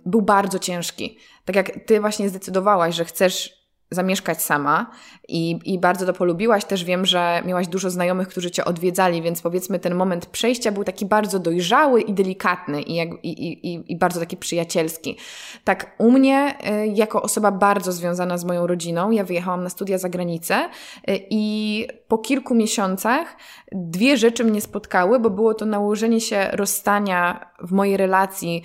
był 0.05 0.21
bardzo 0.21 0.59
ciężki. 0.59 1.17
Tak 1.45 1.55
jak 1.55 1.71
ty 1.85 1.99
właśnie 1.99 2.29
zdecydowałaś, 2.29 2.95
że 2.95 3.05
chcesz 3.05 3.63
zamieszkać 3.93 4.41
sama 4.41 4.91
i, 5.27 5.59
i 5.65 5.79
bardzo 5.79 6.05
to 6.05 6.13
polubiłaś. 6.13 6.65
Też 6.65 6.83
wiem, 6.83 7.05
że 7.05 7.41
miałaś 7.45 7.67
dużo 7.67 7.89
znajomych, 7.89 8.27
którzy 8.27 8.51
cię 8.51 8.65
odwiedzali, 8.65 9.21
więc 9.21 9.41
powiedzmy 9.41 9.79
ten 9.79 9.95
moment 9.95 10.25
przejścia 10.25 10.71
był 10.71 10.83
taki 10.83 11.05
bardzo 11.05 11.39
dojrzały 11.39 12.01
i 12.01 12.13
delikatny 12.13 12.81
i, 12.81 12.95
jak, 12.95 13.09
i, 13.23 13.31
i, 13.73 13.91
i 13.91 13.97
bardzo 13.97 14.19
taki 14.19 14.37
przyjacielski. 14.37 15.17
Tak 15.63 15.95
u 15.97 16.11
mnie, 16.11 16.55
y, 16.83 16.87
jako 16.87 17.21
osoba 17.21 17.51
bardzo 17.51 17.91
związana 17.91 18.37
z 18.37 18.45
moją 18.45 18.67
rodziną, 18.67 19.11
ja 19.11 19.23
wyjechałam 19.23 19.63
na 19.63 19.69
studia 19.69 19.97
za 19.97 20.09
granicę 20.09 20.69
y, 21.09 21.19
i 21.29 21.87
po 22.07 22.17
kilku 22.17 22.55
miesiącach 22.55 23.37
dwie 23.71 24.17
rzeczy 24.17 24.43
mnie 24.43 24.61
spotkały, 24.61 25.19
bo 25.19 25.29
było 25.29 25.53
to 25.53 25.65
nałożenie 25.65 26.21
się 26.21 26.49
rozstania 26.51 27.49
w 27.61 27.71
mojej 27.71 27.97
relacji 27.97 28.63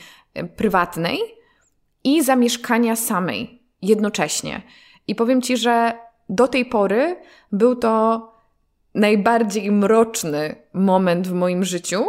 prywatnej 0.56 1.18
i 2.04 2.22
zamieszkania 2.22 2.96
samej 2.96 3.62
jednocześnie. 3.82 4.62
I 5.08 5.14
powiem 5.14 5.42
Ci, 5.42 5.56
że 5.56 5.92
do 6.28 6.48
tej 6.48 6.66
pory 6.66 7.16
był 7.52 7.76
to 7.76 8.22
najbardziej 8.94 9.72
mroczny 9.72 10.56
moment 10.72 11.28
w 11.28 11.32
moim 11.32 11.64
życiu, 11.64 12.04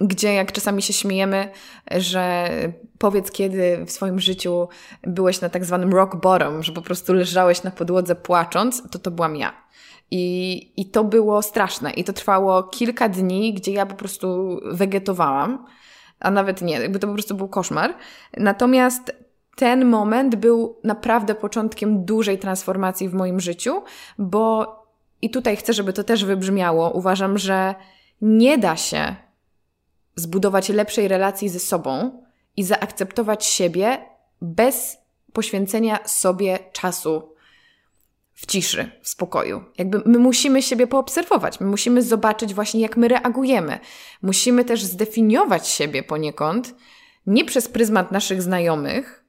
gdzie 0.00 0.34
jak 0.34 0.52
czasami 0.52 0.82
się 0.82 0.92
śmiejemy, 0.92 1.50
że 1.90 2.48
powiedz, 2.98 3.30
kiedy 3.30 3.84
w 3.86 3.90
swoim 3.90 4.20
życiu 4.20 4.68
byłeś 5.02 5.40
na 5.40 5.48
tak 5.48 5.64
zwanym 5.64 5.92
rock 5.92 6.16
bottom, 6.16 6.62
że 6.62 6.72
po 6.72 6.82
prostu 6.82 7.12
leżałeś 7.12 7.62
na 7.62 7.70
podłodze 7.70 8.14
płacząc, 8.14 8.90
to 8.90 8.98
to 8.98 9.10
byłam 9.10 9.36
ja. 9.36 9.52
I, 10.10 10.72
I 10.76 10.86
to 10.86 11.04
było 11.04 11.42
straszne. 11.42 11.90
I 11.90 12.04
to 12.04 12.12
trwało 12.12 12.62
kilka 12.62 13.08
dni, 13.08 13.54
gdzie 13.54 13.72
ja 13.72 13.86
po 13.86 13.94
prostu 13.94 14.60
wegetowałam, 14.64 15.66
a 16.20 16.30
nawet 16.30 16.62
nie, 16.62 16.80
jakby 16.80 16.98
to 16.98 17.06
po 17.06 17.12
prostu 17.12 17.34
był 17.34 17.48
koszmar. 17.48 17.94
Natomiast 18.36 19.12
ten 19.56 19.84
moment 19.84 20.36
był 20.36 20.78
naprawdę 20.84 21.34
początkiem 21.34 22.04
dużej 22.04 22.38
transformacji 22.38 23.08
w 23.08 23.14
moim 23.14 23.40
życiu, 23.40 23.82
bo 24.18 24.76
i 25.22 25.30
tutaj 25.30 25.56
chcę, 25.56 25.72
żeby 25.72 25.92
to 25.92 26.04
też 26.04 26.24
wybrzmiało. 26.24 26.90
Uważam, 26.90 27.38
że 27.38 27.74
nie 28.20 28.58
da 28.58 28.76
się 28.76 29.16
zbudować 30.16 30.68
lepszej 30.68 31.08
relacji 31.08 31.48
ze 31.48 31.58
sobą 31.58 32.22
i 32.56 32.64
zaakceptować 32.64 33.44
siebie 33.44 33.98
bez 34.42 34.98
poświęcenia 35.32 35.98
sobie 36.04 36.58
czasu 36.72 37.29
w 38.40 38.46
ciszy, 38.46 38.90
w 39.02 39.08
spokoju. 39.08 39.64
Jakby 39.78 40.02
my 40.06 40.18
musimy 40.18 40.62
siebie 40.62 40.86
poobserwować, 40.86 41.60
my 41.60 41.66
musimy 41.66 42.02
zobaczyć 42.02 42.54
właśnie, 42.54 42.80
jak 42.80 42.96
my 42.96 43.08
reagujemy. 43.08 43.78
Musimy 44.22 44.64
też 44.64 44.82
zdefiniować 44.82 45.68
siebie 45.68 46.02
poniekąd, 46.02 46.74
nie 47.26 47.44
przez 47.44 47.68
pryzmat 47.68 48.12
naszych 48.12 48.42
znajomych, 48.42 49.20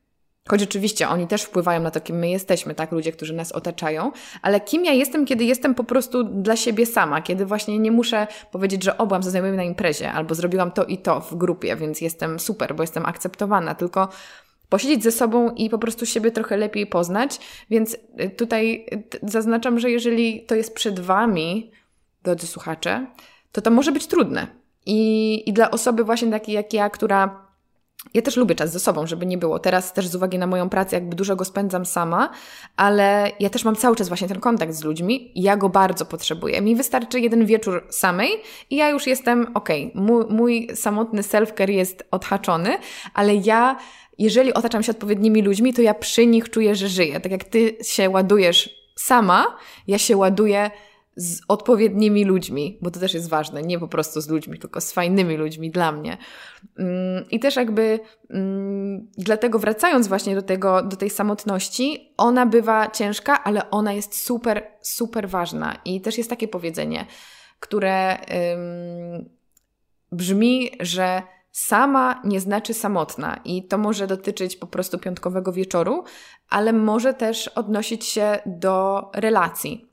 Choć 0.49 0.63
oczywiście 0.63 1.09
oni 1.09 1.27
też 1.27 1.43
wpływają 1.43 1.81
na 1.81 1.91
to, 1.91 2.01
kim 2.01 2.15
my 2.15 2.29
jesteśmy, 2.29 2.75
tak? 2.75 2.91
Ludzie, 2.91 3.11
którzy 3.11 3.33
nas 3.33 3.51
otaczają, 3.51 4.11
ale 4.41 4.61
kim 4.61 4.85
ja 4.85 4.91
jestem, 4.91 5.25
kiedy 5.25 5.43
jestem 5.43 5.75
po 5.75 5.83
prostu 5.83 6.23
dla 6.23 6.55
siebie 6.55 6.85
sama, 6.85 7.21
kiedy 7.21 7.45
właśnie 7.45 7.79
nie 7.79 7.91
muszę 7.91 8.27
powiedzieć, 8.51 8.83
że 8.83 8.97
obłam 8.97 9.23
ze 9.23 9.29
znajomymi 9.29 9.57
na 9.57 9.63
imprezie, 9.63 10.11
albo 10.11 10.35
zrobiłam 10.35 10.71
to 10.71 10.85
i 10.85 10.97
to 10.97 11.21
w 11.21 11.35
grupie, 11.35 11.75
więc 11.75 12.01
jestem 12.01 12.39
super, 12.39 12.75
bo 12.75 12.83
jestem 12.83 13.05
akceptowana, 13.05 13.75
tylko 13.75 14.09
posiedzieć 14.71 15.03
ze 15.03 15.11
sobą 15.11 15.49
i 15.55 15.69
po 15.69 15.77
prostu 15.77 16.05
siebie 16.05 16.31
trochę 16.31 16.57
lepiej 16.57 16.87
poznać. 16.87 17.39
Więc 17.69 17.93
y, 17.93 18.29
tutaj 18.29 18.85
zaznaczam, 19.23 19.79
że 19.79 19.91
jeżeli 19.91 20.45
to 20.45 20.55
jest 20.55 20.75
przed 20.75 20.99
Wami, 20.99 21.71
drodzy 22.23 22.47
słuchacze, 22.47 23.07
to 23.51 23.61
to 23.61 23.71
może 23.71 23.91
być 23.91 24.07
trudne. 24.07 24.47
I, 24.85 25.49
i 25.49 25.53
dla 25.53 25.71
osoby 25.71 26.03
właśnie 26.03 26.31
takiej 26.31 26.55
jak 26.55 26.73
ja, 26.73 26.89
która 26.89 27.47
ja 28.13 28.21
też 28.21 28.35
lubię 28.37 28.55
czas 28.55 28.71
ze 28.71 28.79
sobą, 28.79 29.07
żeby 29.07 29.25
nie 29.25 29.37
było. 29.37 29.59
Teraz 29.59 29.93
też 29.93 30.07
z 30.07 30.15
uwagi 30.15 30.37
na 30.37 30.47
moją 30.47 30.69
pracę, 30.69 30.95
jakby 30.95 31.15
dużo 31.15 31.35
go 31.35 31.45
spędzam 31.45 31.85
sama, 31.85 32.29
ale 32.77 33.31
ja 33.39 33.49
też 33.49 33.65
mam 33.65 33.75
cały 33.75 33.95
czas 33.95 34.07
właśnie 34.07 34.27
ten 34.27 34.39
kontakt 34.39 34.73
z 34.73 34.83
ludźmi 34.83 35.31
ja 35.35 35.57
go 35.57 35.69
bardzo 35.69 36.05
potrzebuję. 36.05 36.61
Mi 36.61 36.75
wystarczy 36.75 37.19
jeden 37.19 37.45
wieczór 37.45 37.87
samej 37.89 38.29
i 38.69 38.75
ja 38.75 38.89
już 38.89 39.07
jestem 39.07 39.47
okej. 39.53 39.87
Okay. 39.87 40.03
Mój, 40.03 40.25
mój 40.29 40.69
samotny 40.75 41.21
self-care 41.21 41.69
jest 41.69 42.03
odhaczony, 42.11 42.77
ale 43.13 43.35
ja 43.35 43.77
jeżeli 44.17 44.53
otaczam 44.53 44.83
się 44.83 44.91
odpowiednimi 44.91 45.41
ludźmi, 45.41 45.73
to 45.73 45.81
ja 45.81 45.93
przy 45.93 46.27
nich 46.27 46.49
czuję, 46.49 46.75
że 46.75 46.87
żyję. 46.87 47.19
Tak 47.19 47.31
jak 47.31 47.43
ty 47.43 47.77
się 47.83 48.09
ładujesz 48.09 48.69
sama, 48.95 49.57
ja 49.87 49.97
się 49.97 50.17
ładuję 50.17 50.71
z 51.15 51.41
odpowiednimi 51.47 52.25
ludźmi, 52.25 52.77
bo 52.81 52.91
to 52.91 52.99
też 52.99 53.13
jest 53.13 53.29
ważne, 53.29 53.61
nie 53.61 53.79
po 53.79 53.87
prostu 53.87 54.21
z 54.21 54.29
ludźmi, 54.29 54.59
tylko 54.59 54.81
z 54.81 54.91
fajnymi 54.91 55.37
ludźmi 55.37 55.71
dla 55.71 55.91
mnie. 55.91 56.17
Mm, 56.77 57.25
I 57.29 57.39
też 57.39 57.55
jakby 57.55 57.99
mm, 58.29 59.07
dlatego 59.17 59.59
wracając 59.59 60.07
właśnie 60.07 60.35
do 60.35 60.41
tego, 60.41 60.81
do 60.81 60.95
tej 60.95 61.09
samotności, 61.09 62.13
ona 62.17 62.45
bywa 62.45 62.89
ciężka, 62.89 63.43
ale 63.43 63.69
ona 63.69 63.93
jest 63.93 64.23
super, 64.23 64.63
super 64.81 65.29
ważna. 65.29 65.81
I 65.85 66.01
też 66.01 66.17
jest 66.17 66.29
takie 66.29 66.47
powiedzenie, 66.47 67.05
które 67.59 68.17
brzmi, 70.11 70.71
że 70.79 71.21
sama 71.51 72.21
nie 72.25 72.39
znaczy 72.39 72.73
samotna 72.73 73.39
i 73.45 73.67
to 73.67 73.77
może 73.77 74.07
dotyczyć 74.07 74.55
po 74.55 74.67
prostu 74.67 74.99
piątkowego 74.99 75.53
wieczoru, 75.53 76.03
ale 76.49 76.73
może 76.73 77.13
też 77.13 77.47
odnosić 77.47 78.05
się 78.05 78.39
do 78.45 79.09
relacji. 79.13 79.90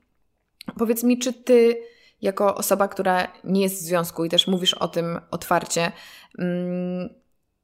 Powiedz 0.77 1.03
mi, 1.03 1.19
czy 1.19 1.33
ty, 1.33 1.77
jako 2.21 2.55
osoba, 2.55 2.87
która 2.87 3.27
nie 3.43 3.61
jest 3.61 3.75
w 3.75 3.85
związku 3.85 4.25
i 4.25 4.29
też 4.29 4.47
mówisz 4.47 4.73
o 4.73 4.87
tym 4.87 5.19
otwarcie, 5.31 5.91
mm, 6.39 7.09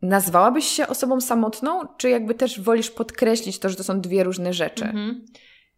nazwałabyś 0.01 0.65
się 0.65 0.87
osobą 0.87 1.21
samotną, 1.21 1.81
czy 1.97 2.09
jakby 2.09 2.35
też 2.35 2.59
wolisz 2.59 2.91
podkreślić 2.91 3.59
to, 3.59 3.69
że 3.69 3.75
to 3.75 3.83
są 3.83 4.01
dwie 4.01 4.23
różne 4.23 4.53
rzeczy? 4.53 4.85
Mhm. 4.85 5.25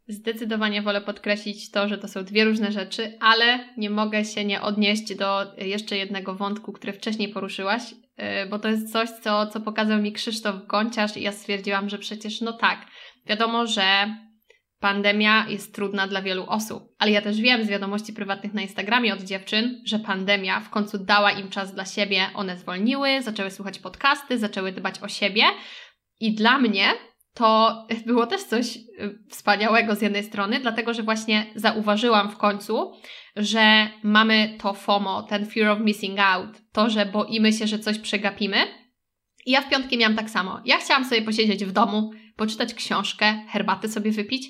Zdecydowanie 0.09 0.81
wolę 0.81 1.01
podkreślić 1.01 1.71
to, 1.71 1.87
że 1.87 1.97
to 1.97 2.07
są 2.07 2.23
dwie 2.23 2.45
różne 2.45 2.71
rzeczy, 2.71 3.17
ale 3.19 3.59
nie 3.77 3.89
mogę 3.89 4.25
się 4.25 4.45
nie 4.45 4.61
odnieść 4.61 5.15
do 5.15 5.55
jeszcze 5.57 5.97
jednego 5.97 6.35
wątku, 6.35 6.73
który 6.73 6.93
wcześniej 6.93 7.29
poruszyłaś, 7.29 7.81
y, 7.91 8.49
bo 8.49 8.59
to 8.59 8.67
jest 8.67 8.91
coś, 8.91 9.09
co, 9.09 9.47
co 9.47 9.59
pokazał 9.59 10.01
mi 10.01 10.13
Krzysztof 10.13 10.67
Gonciarz 10.67 11.17
i 11.17 11.21
ja 11.21 11.31
stwierdziłam, 11.31 11.89
że 11.89 11.97
przecież 11.97 12.41
no 12.41 12.53
tak, 12.53 12.79
wiadomo, 13.25 13.67
że 13.67 13.83
Pandemia 14.79 15.45
jest 15.49 15.75
trudna 15.75 16.07
dla 16.07 16.21
wielu 16.21 16.45
osób, 16.47 16.95
ale 16.99 17.11
ja 17.11 17.21
też 17.21 17.41
wiem 17.41 17.65
z 17.65 17.67
wiadomości 17.67 18.13
prywatnych 18.13 18.53
na 18.53 18.61
Instagramie 18.61 19.13
od 19.13 19.21
dziewczyn, 19.21 19.81
że 19.85 19.99
pandemia 19.99 20.59
w 20.59 20.69
końcu 20.69 20.97
dała 20.97 21.31
im 21.31 21.49
czas 21.49 21.73
dla 21.73 21.85
siebie, 21.85 22.29
one 22.33 22.57
zwolniły, 22.57 23.21
zaczęły 23.21 23.51
słuchać 23.51 23.79
podcasty, 23.79 24.37
zaczęły 24.37 24.71
dbać 24.71 24.99
o 24.99 25.07
siebie 25.07 25.43
i 26.19 26.35
dla 26.35 26.57
mnie 26.57 26.93
to 27.33 27.85
było 28.05 28.27
też 28.27 28.43
coś 28.43 28.75
y, 28.75 28.79
wspaniałego 29.29 29.95
z 29.95 30.01
jednej 30.01 30.23
strony, 30.23 30.59
dlatego 30.59 30.93
że 30.93 31.03
właśnie 31.03 31.45
zauważyłam 31.55 32.31
w 32.31 32.37
końcu, 32.37 32.91
że 33.35 33.89
mamy 34.03 34.57
to 34.61 34.73
FOMO, 34.73 35.23
ten 35.23 35.45
fear 35.45 35.69
of 35.69 35.79
missing 35.79 36.19
out, 36.19 36.49
to, 36.71 36.89
że 36.89 37.05
boimy 37.05 37.53
się, 37.53 37.67
że 37.67 37.79
coś 37.79 37.99
przegapimy. 37.99 38.57
I 39.45 39.51
ja 39.51 39.61
w 39.61 39.69
piątki 39.69 39.97
miałam 39.97 40.15
tak 40.15 40.29
samo. 40.29 40.61
Ja 40.65 40.77
chciałam 40.77 41.05
sobie 41.05 41.21
posiedzieć 41.21 41.65
w 41.65 41.71
domu, 41.71 42.11
poczytać 42.37 42.73
książkę, 42.73 43.43
herbatę 43.49 43.89
sobie 43.89 44.11
wypić, 44.11 44.49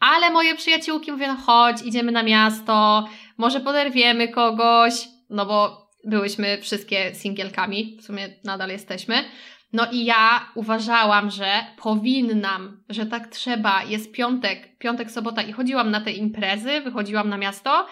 ale 0.00 0.30
moje 0.30 0.54
przyjaciółki 0.54 1.12
mówią, 1.12 1.26
no 1.26 1.36
chodź, 1.36 1.82
idziemy 1.82 2.12
na 2.12 2.22
miasto, 2.22 3.08
może 3.38 3.60
poderwiemy 3.60 4.28
kogoś, 4.28 5.08
no 5.30 5.46
bo 5.46 5.88
byłyśmy 6.04 6.58
wszystkie 6.62 7.14
singielkami, 7.14 7.96
w 8.00 8.04
sumie 8.04 8.28
nadal 8.44 8.70
jesteśmy. 8.70 9.24
No 9.72 9.86
i 9.92 10.04
ja 10.04 10.52
uważałam, 10.54 11.30
że 11.30 11.66
powinnam, 11.76 12.84
że 12.88 13.06
tak 13.06 13.26
trzeba. 13.28 13.82
Jest 13.82 14.12
piątek, 14.12 14.78
piątek, 14.78 15.10
sobota 15.10 15.42
i 15.42 15.52
chodziłam 15.52 15.90
na 15.90 16.00
te 16.00 16.10
imprezy, 16.10 16.80
wychodziłam 16.80 17.28
na 17.28 17.38
miasto, 17.38 17.86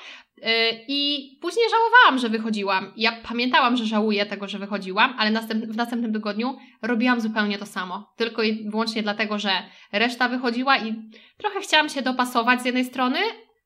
I 0.89 1.31
później 1.43 1.65
żałowałam, 1.71 2.19
że 2.19 2.29
wychodziłam. 2.29 2.93
Ja 2.97 3.13
pamiętałam, 3.13 3.77
że 3.77 3.85
żałuję 3.85 4.27
tego, 4.27 4.49
że 4.49 4.59
wychodziłam, 4.59 5.15
ale 5.19 5.31
w 5.51 5.77
następnym 5.77 6.13
tygodniu 6.13 6.57
robiłam 6.83 7.21
zupełnie 7.21 7.59
to 7.59 7.67
samo. 7.67 8.13
Tylko 8.17 8.43
i 8.43 8.71
wyłącznie 8.71 9.03
dlatego, 9.03 9.39
że 9.39 9.51
reszta 9.93 10.29
wychodziła 10.29 10.79
i 10.79 10.95
trochę 11.39 11.61
chciałam 11.61 11.89
się 11.89 12.03
dopasować 12.03 12.63
z 12.63 12.65
jednej 12.65 12.85
strony, 12.85 13.19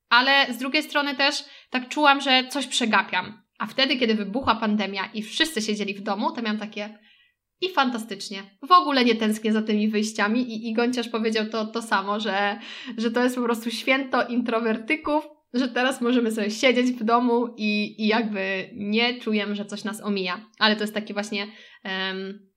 ale 0.08 0.46
z 0.54 0.58
drugiej 0.58 0.82
strony 0.82 1.14
też 1.14 1.44
tak 1.70 1.88
czułam, 1.88 2.20
że 2.20 2.44
coś 2.48 2.66
przegapiam. 2.66 3.42
A 3.58 3.66
wtedy, 3.66 3.96
kiedy 3.96 4.14
wybuchła 4.14 4.54
pandemia 4.54 5.10
i 5.14 5.22
wszyscy 5.22 5.62
siedzieli 5.62 5.94
w 5.94 6.00
domu, 6.00 6.32
to 6.32 6.42
miałam 6.42 6.58
takie 6.58 6.98
i 7.60 7.68
fantastycznie. 7.68 8.42
W 8.62 8.72
ogóle 8.72 9.04
nie 9.04 9.14
tęsknię 9.14 9.52
za 9.52 9.62
tymi 9.62 9.88
wyjściami 9.88 10.40
i, 10.40 10.70
i 10.70 10.76
powiedział 11.12 11.46
to, 11.46 11.66
to 11.66 11.82
samo, 11.82 12.20
że, 12.20 12.58
że 12.96 13.10
to 13.10 13.22
jest 13.22 13.36
po 13.36 13.42
prostu 13.42 13.70
święto 13.70 14.26
introwertyków, 14.26 15.28
że 15.54 15.68
teraz 15.68 16.00
możemy 16.00 16.30
sobie 16.30 16.50
siedzieć 16.50 16.86
w 16.86 17.04
domu 17.04 17.54
i, 17.56 18.02
i 18.02 18.06
jakby 18.06 18.70
nie 18.74 19.20
czujemy, 19.20 19.54
że 19.54 19.64
coś 19.64 19.84
nas 19.84 20.02
omija. 20.02 20.46
Ale 20.58 20.76
to 20.76 20.82
jest 20.82 20.94
taki 20.94 21.12
właśnie 21.12 21.46
um, 21.84 22.50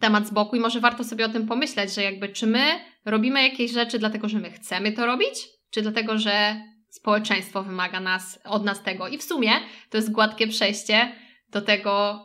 temat 0.00 0.26
z 0.26 0.30
boku 0.30 0.56
i 0.56 0.60
może 0.60 0.80
warto 0.80 1.04
sobie 1.04 1.24
o 1.24 1.28
tym 1.28 1.46
pomyśleć, 1.46 1.94
że 1.94 2.02
jakby 2.02 2.28
czy 2.28 2.46
my 2.46 2.64
robimy 3.04 3.42
jakieś 3.42 3.72
rzeczy 3.72 3.98
dlatego, 3.98 4.28
że 4.28 4.38
my 4.38 4.50
chcemy 4.50 4.92
to 4.92 5.06
robić, 5.06 5.48
czy 5.70 5.82
dlatego, 5.82 6.18
że 6.18 6.60
społeczeństwo 6.90 7.62
wymaga 7.62 8.00
nas, 8.00 8.40
od 8.44 8.64
nas 8.64 8.82
tego. 8.82 9.08
I 9.08 9.18
w 9.18 9.22
sumie 9.22 9.50
to 9.90 9.96
jest 9.96 10.12
gładkie 10.12 10.46
przejście 10.46 11.12
do 11.50 11.62
tego, 11.62 12.24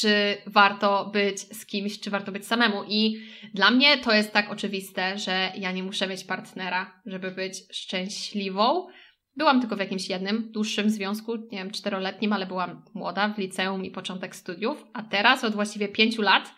czy 0.00 0.36
warto 0.46 1.10
być 1.12 1.40
z 1.40 1.66
kimś, 1.66 2.00
czy 2.00 2.10
warto 2.10 2.32
być 2.32 2.46
samemu. 2.46 2.84
I 2.88 3.26
dla 3.54 3.70
mnie 3.70 3.98
to 3.98 4.12
jest 4.12 4.32
tak 4.32 4.50
oczywiste, 4.50 5.18
że 5.18 5.52
ja 5.56 5.72
nie 5.72 5.82
muszę 5.82 6.06
mieć 6.06 6.24
partnera, 6.24 7.00
żeby 7.06 7.30
być 7.30 7.54
szczęśliwą 7.72 8.86
Byłam 9.36 9.60
tylko 9.60 9.76
w 9.76 9.80
jakimś 9.80 10.08
jednym 10.08 10.52
dłuższym 10.52 10.90
związku, 10.90 11.36
nie 11.36 11.58
wiem, 11.58 11.70
czteroletnim, 11.70 12.32
ale 12.32 12.46
byłam 12.46 12.82
młoda 12.94 13.28
w 13.28 13.38
liceum 13.38 13.84
i 13.84 13.90
początek 13.90 14.36
studiów, 14.36 14.84
a 14.92 15.02
teraz 15.02 15.44
od 15.44 15.54
właściwie 15.54 15.88
pięciu 15.88 16.22
lat 16.22 16.54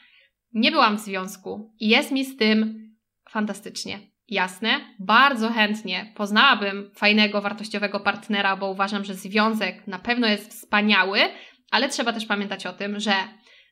nie 0.52 0.70
byłam 0.70 0.96
w 0.96 1.00
związku 1.00 1.74
i 1.80 1.88
jest 1.88 2.10
mi 2.10 2.24
z 2.24 2.36
tym 2.36 2.88
fantastycznie. 3.30 3.98
Jasne, 4.28 4.68
bardzo 5.00 5.48
chętnie 5.48 6.12
poznałabym 6.16 6.90
fajnego, 6.94 7.40
wartościowego 7.40 8.00
partnera, 8.00 8.56
bo 8.56 8.70
uważam, 8.70 9.04
że 9.04 9.14
związek 9.14 9.86
na 9.86 9.98
pewno 9.98 10.26
jest 10.26 10.50
wspaniały, 10.50 11.20
ale 11.70 11.88
trzeba 11.88 12.12
też 12.12 12.26
pamiętać 12.26 12.66
o 12.66 12.72
tym, 12.72 13.00
że 13.00 13.12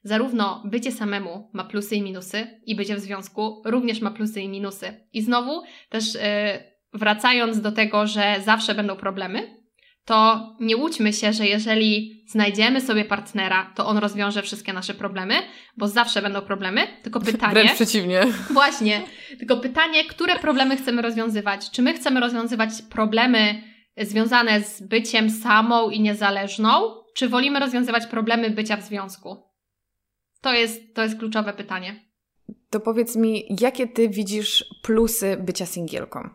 zarówno 0.03 0.63
bycie 0.65 0.93
samemu 0.93 1.51
ma 1.53 1.65
plusy 1.65 1.97
i 1.97 2.03
minusy, 2.03 2.61
i 2.67 2.77
bycie 2.77 2.97
w 2.97 3.01
związku 3.01 3.63
również 3.65 4.01
ma 4.01 4.11
plusy 4.11 4.41
i 4.41 4.49
minusy. 4.49 5.07
I 5.13 5.23
znowu 5.23 5.63
też. 5.89 6.15
Yy, 6.15 6.76
wracając 6.93 7.61
do 7.61 7.73
tego, 7.73 8.07
że 8.07 8.37
zawsze 8.45 8.75
będą 8.75 8.97
problemy, 8.97 9.57
to 10.07 10.51
nie 10.61 10.77
łudźmy 10.77 11.13
się, 11.13 11.33
że 11.33 11.47
jeżeli 11.47 12.25
znajdziemy 12.29 12.81
sobie 12.81 13.05
partnera, 13.05 13.73
to 13.75 13.87
on 13.87 13.99
rozwiąże 13.99 14.43
wszystkie 14.43 14.73
nasze 14.73 14.95
problemy, 14.95 15.35
bo 15.77 15.89
zawsze 15.89 16.23
będą 16.23 16.43
problemy. 16.43 16.87
Tylko 17.03 17.21
pytanie. 17.21 17.53
Wręcz 17.53 17.73
przeciwnie. 17.73 18.25
Właśnie. 18.51 19.03
Tylko 19.39 19.57
pytanie, 19.57 20.05
które 20.05 20.39
problemy 20.39 20.77
chcemy 20.77 21.03
rozwiązywać? 21.03 21.71
Czy 21.71 21.83
my 21.83 21.95
chcemy 21.95 22.21
rozwiązywać 22.21 22.71
problemy 22.91 23.63
związane 23.97 24.63
z 24.63 24.83
byciem 24.83 25.31
samą 25.31 25.91
i 25.91 26.01
niezależną, 26.01 26.71
czy 27.17 27.29
wolimy 27.29 27.61
rozwiązywać 27.61 28.07
problemy 28.07 28.51
bycia 28.51 28.77
w 28.77 28.83
związku? 28.83 29.37
To 30.41 30.55
jest, 30.55 30.95
to 30.95 31.03
jest 31.03 31.19
kluczowe 31.19 31.53
pytanie. 31.53 32.07
To 32.71 32.81
powiedz 32.81 33.17
mi, 33.17 33.45
jakie 33.61 33.89
ty 33.89 34.09
widzisz 34.09 34.65
plusy 34.83 35.37
bycia 35.41 35.67
singielką? 35.67 36.31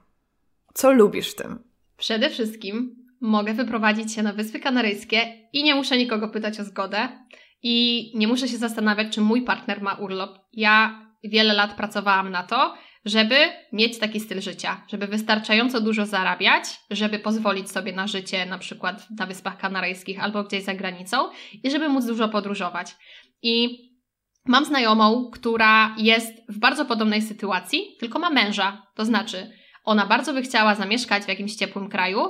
Co 0.74 0.92
lubisz 0.92 1.32
w 1.32 1.36
tym? 1.36 1.60
Przede 1.98 2.30
wszystkim 2.30 2.96
mogę 3.22 3.54
wyprowadzić 3.54 4.14
się 4.14 4.24
na 4.24 4.34
Wyspy 4.34 4.60
Kanaryjskie 4.60 5.50
i 5.54 5.64
nie 5.64 5.76
muszę 5.76 5.98
nikogo 5.98 6.30
pytać 6.30 6.60
o 6.60 6.64
zgodę 6.64 7.10
i 7.64 8.12
nie 8.16 8.28
muszę 8.28 8.48
się 8.48 8.58
zastanawiać, 8.58 9.14
czy 9.14 9.22
mój 9.22 9.42
partner 9.42 9.82
ma 9.82 9.94
urlop. 9.94 10.40
Ja 10.54 11.06
wiele 11.24 11.54
lat 11.54 11.74
pracowałam 11.74 12.30
na 12.30 12.44
to, 12.44 12.74
żeby 13.06 13.36
mieć 13.74 14.00
taki 14.00 14.20
styl 14.20 14.42
życia, 14.42 14.84
żeby 14.88 15.08
wystarczająco 15.08 15.82
dużo 15.82 16.06
zarabiać, 16.06 16.64
żeby 16.92 17.20
pozwolić 17.20 17.72
sobie 17.72 17.94
na 17.94 18.08
życie 18.08 18.46
na 18.46 18.58
przykład 18.58 19.08
na 19.20 19.26
Wyspach 19.26 19.58
Kanaryjskich 19.58 20.24
albo 20.24 20.44
gdzieś 20.44 20.64
za 20.64 20.74
granicą 20.74 21.18
i 21.64 21.72
żeby 21.72 21.90
móc 21.90 22.06
dużo 22.06 22.30
podróżować. 22.30 22.96
I 23.42 23.80
mam 24.46 24.66
znajomą, 24.66 25.30
która 25.34 25.96
jest 25.98 26.34
w 26.50 26.60
bardzo 26.60 26.86
podobnej 26.86 27.22
sytuacji, 27.22 27.96
tylko 28.00 28.20
ma 28.20 28.30
męża. 28.30 28.88
To 28.96 29.06
znaczy, 29.06 29.52
ona 29.84 30.06
bardzo 30.06 30.34
by 30.34 30.42
chciała 30.42 30.76
zamieszkać 30.76 31.24
w 31.24 31.28
jakimś 31.28 31.56
ciepłym 31.56 31.90
kraju, 31.90 32.22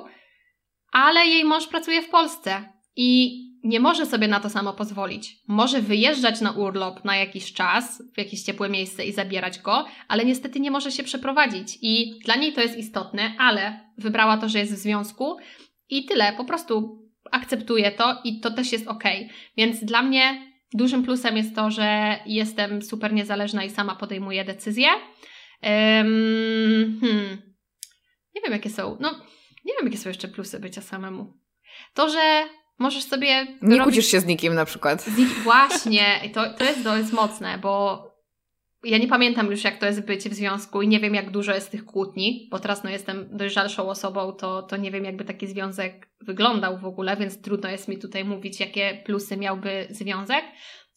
ale 0.92 1.26
jej 1.26 1.44
mąż 1.44 1.68
pracuje 1.68 2.02
w 2.02 2.10
Polsce 2.10 2.74
i 2.96 3.42
nie 3.64 3.80
może 3.80 4.06
sobie 4.06 4.28
na 4.28 4.40
to 4.40 4.50
samo 4.50 4.74
pozwolić. 4.74 5.36
Może 5.48 5.82
wyjeżdżać 5.82 6.42
na 6.42 6.52
urlop 6.52 7.06
na 7.06 7.16
jakiś 7.16 7.54
czas 7.54 8.04
w 8.16 8.18
jakieś 8.18 8.44
ciepłe 8.44 8.70
miejsce 8.70 9.06
i 9.06 9.14
zabierać 9.14 9.60
go, 9.60 9.86
ale 10.08 10.26
niestety 10.26 10.60
nie 10.60 10.72
może 10.72 10.92
się 10.92 11.04
przeprowadzić. 11.04 11.78
I 11.82 12.20
dla 12.26 12.36
niej 12.36 12.54
to 12.54 12.62
jest 12.62 12.78
istotne, 12.78 13.36
ale 13.38 13.80
wybrała 13.98 14.38
to, 14.38 14.50
że 14.50 14.60
jest 14.60 14.74
w 14.74 14.78
związku 14.78 15.38
i 15.90 16.06
tyle. 16.06 16.34
Po 16.34 16.46
prostu 16.46 17.02
akceptuje 17.32 17.92
to 17.92 18.22
i 18.24 18.40
to 18.40 18.52
też 18.52 18.72
jest 18.72 18.88
ok. 18.88 19.04
Więc 19.58 19.84
dla 19.84 20.02
mnie 20.02 20.52
Dużym 20.74 21.04
plusem 21.04 21.38
jest 21.38 21.56
to, 21.56 21.72
że 21.72 22.20
jestem 22.26 22.82
super 22.82 23.14
niezależna 23.14 23.64
i 23.64 23.70
sama 23.70 23.96
podejmuję 23.96 24.46
decyzje. 24.46 24.88
Um, 25.64 27.00
hmm. 27.02 27.42
Nie 28.36 28.42
wiem, 28.42 28.52
jakie 28.52 28.70
są. 28.70 28.98
No, 29.00 29.12
nie 29.66 29.74
wiem, 29.74 29.86
jakie 29.86 29.98
są 29.98 30.10
jeszcze 30.10 30.28
plusy 30.28 30.60
bycia 30.60 30.82
samemu. 30.82 31.34
To, 31.94 32.10
że 32.10 32.44
możesz 32.80 33.04
sobie. 33.04 33.46
Nie 33.62 33.78
robić... 33.78 33.84
kłócisz 33.84 34.06
się 34.12 34.20
z 34.20 34.26
nikim 34.26 34.54
na 34.54 34.66
przykład. 34.66 35.02
Z 35.02 35.44
Właśnie, 35.44 36.30
to, 36.34 36.54
to, 36.54 36.64
jest, 36.64 36.84
to 36.84 36.98
jest 36.98 37.14
mocne, 37.14 37.58
bo 37.58 38.04
ja 38.84 38.98
nie 38.98 39.08
pamiętam 39.08 39.52
już, 39.52 39.64
jak 39.64 39.78
to 39.78 39.86
jest 39.86 40.06
być 40.06 40.30
w 40.30 40.34
związku 40.34 40.82
i 40.82 40.88
nie 40.88 41.00
wiem, 41.00 41.16
jak 41.16 41.32
dużo 41.32 41.54
jest 41.54 41.72
tych 41.72 41.86
kłótni, 41.86 42.48
bo 42.52 42.60
teraz 42.60 42.84
no, 42.84 42.90
jestem 42.90 43.38
dojrzalszą 43.38 43.90
osobą, 43.90 44.32
to, 44.32 44.64
to 44.64 44.78
nie 44.78 44.92
wiem, 44.92 45.06
jakby 45.06 45.26
taki 45.26 45.48
związek 45.48 46.10
wyglądał 46.22 46.78
w 46.78 46.86
ogóle, 46.86 47.18
więc 47.18 47.42
trudno 47.42 47.70
jest 47.70 47.88
mi 47.88 47.98
tutaj 47.98 48.26
mówić, 48.26 48.60
jakie 48.60 49.02
plusy 49.06 49.38
miałby 49.38 49.88
związek. 49.90 50.46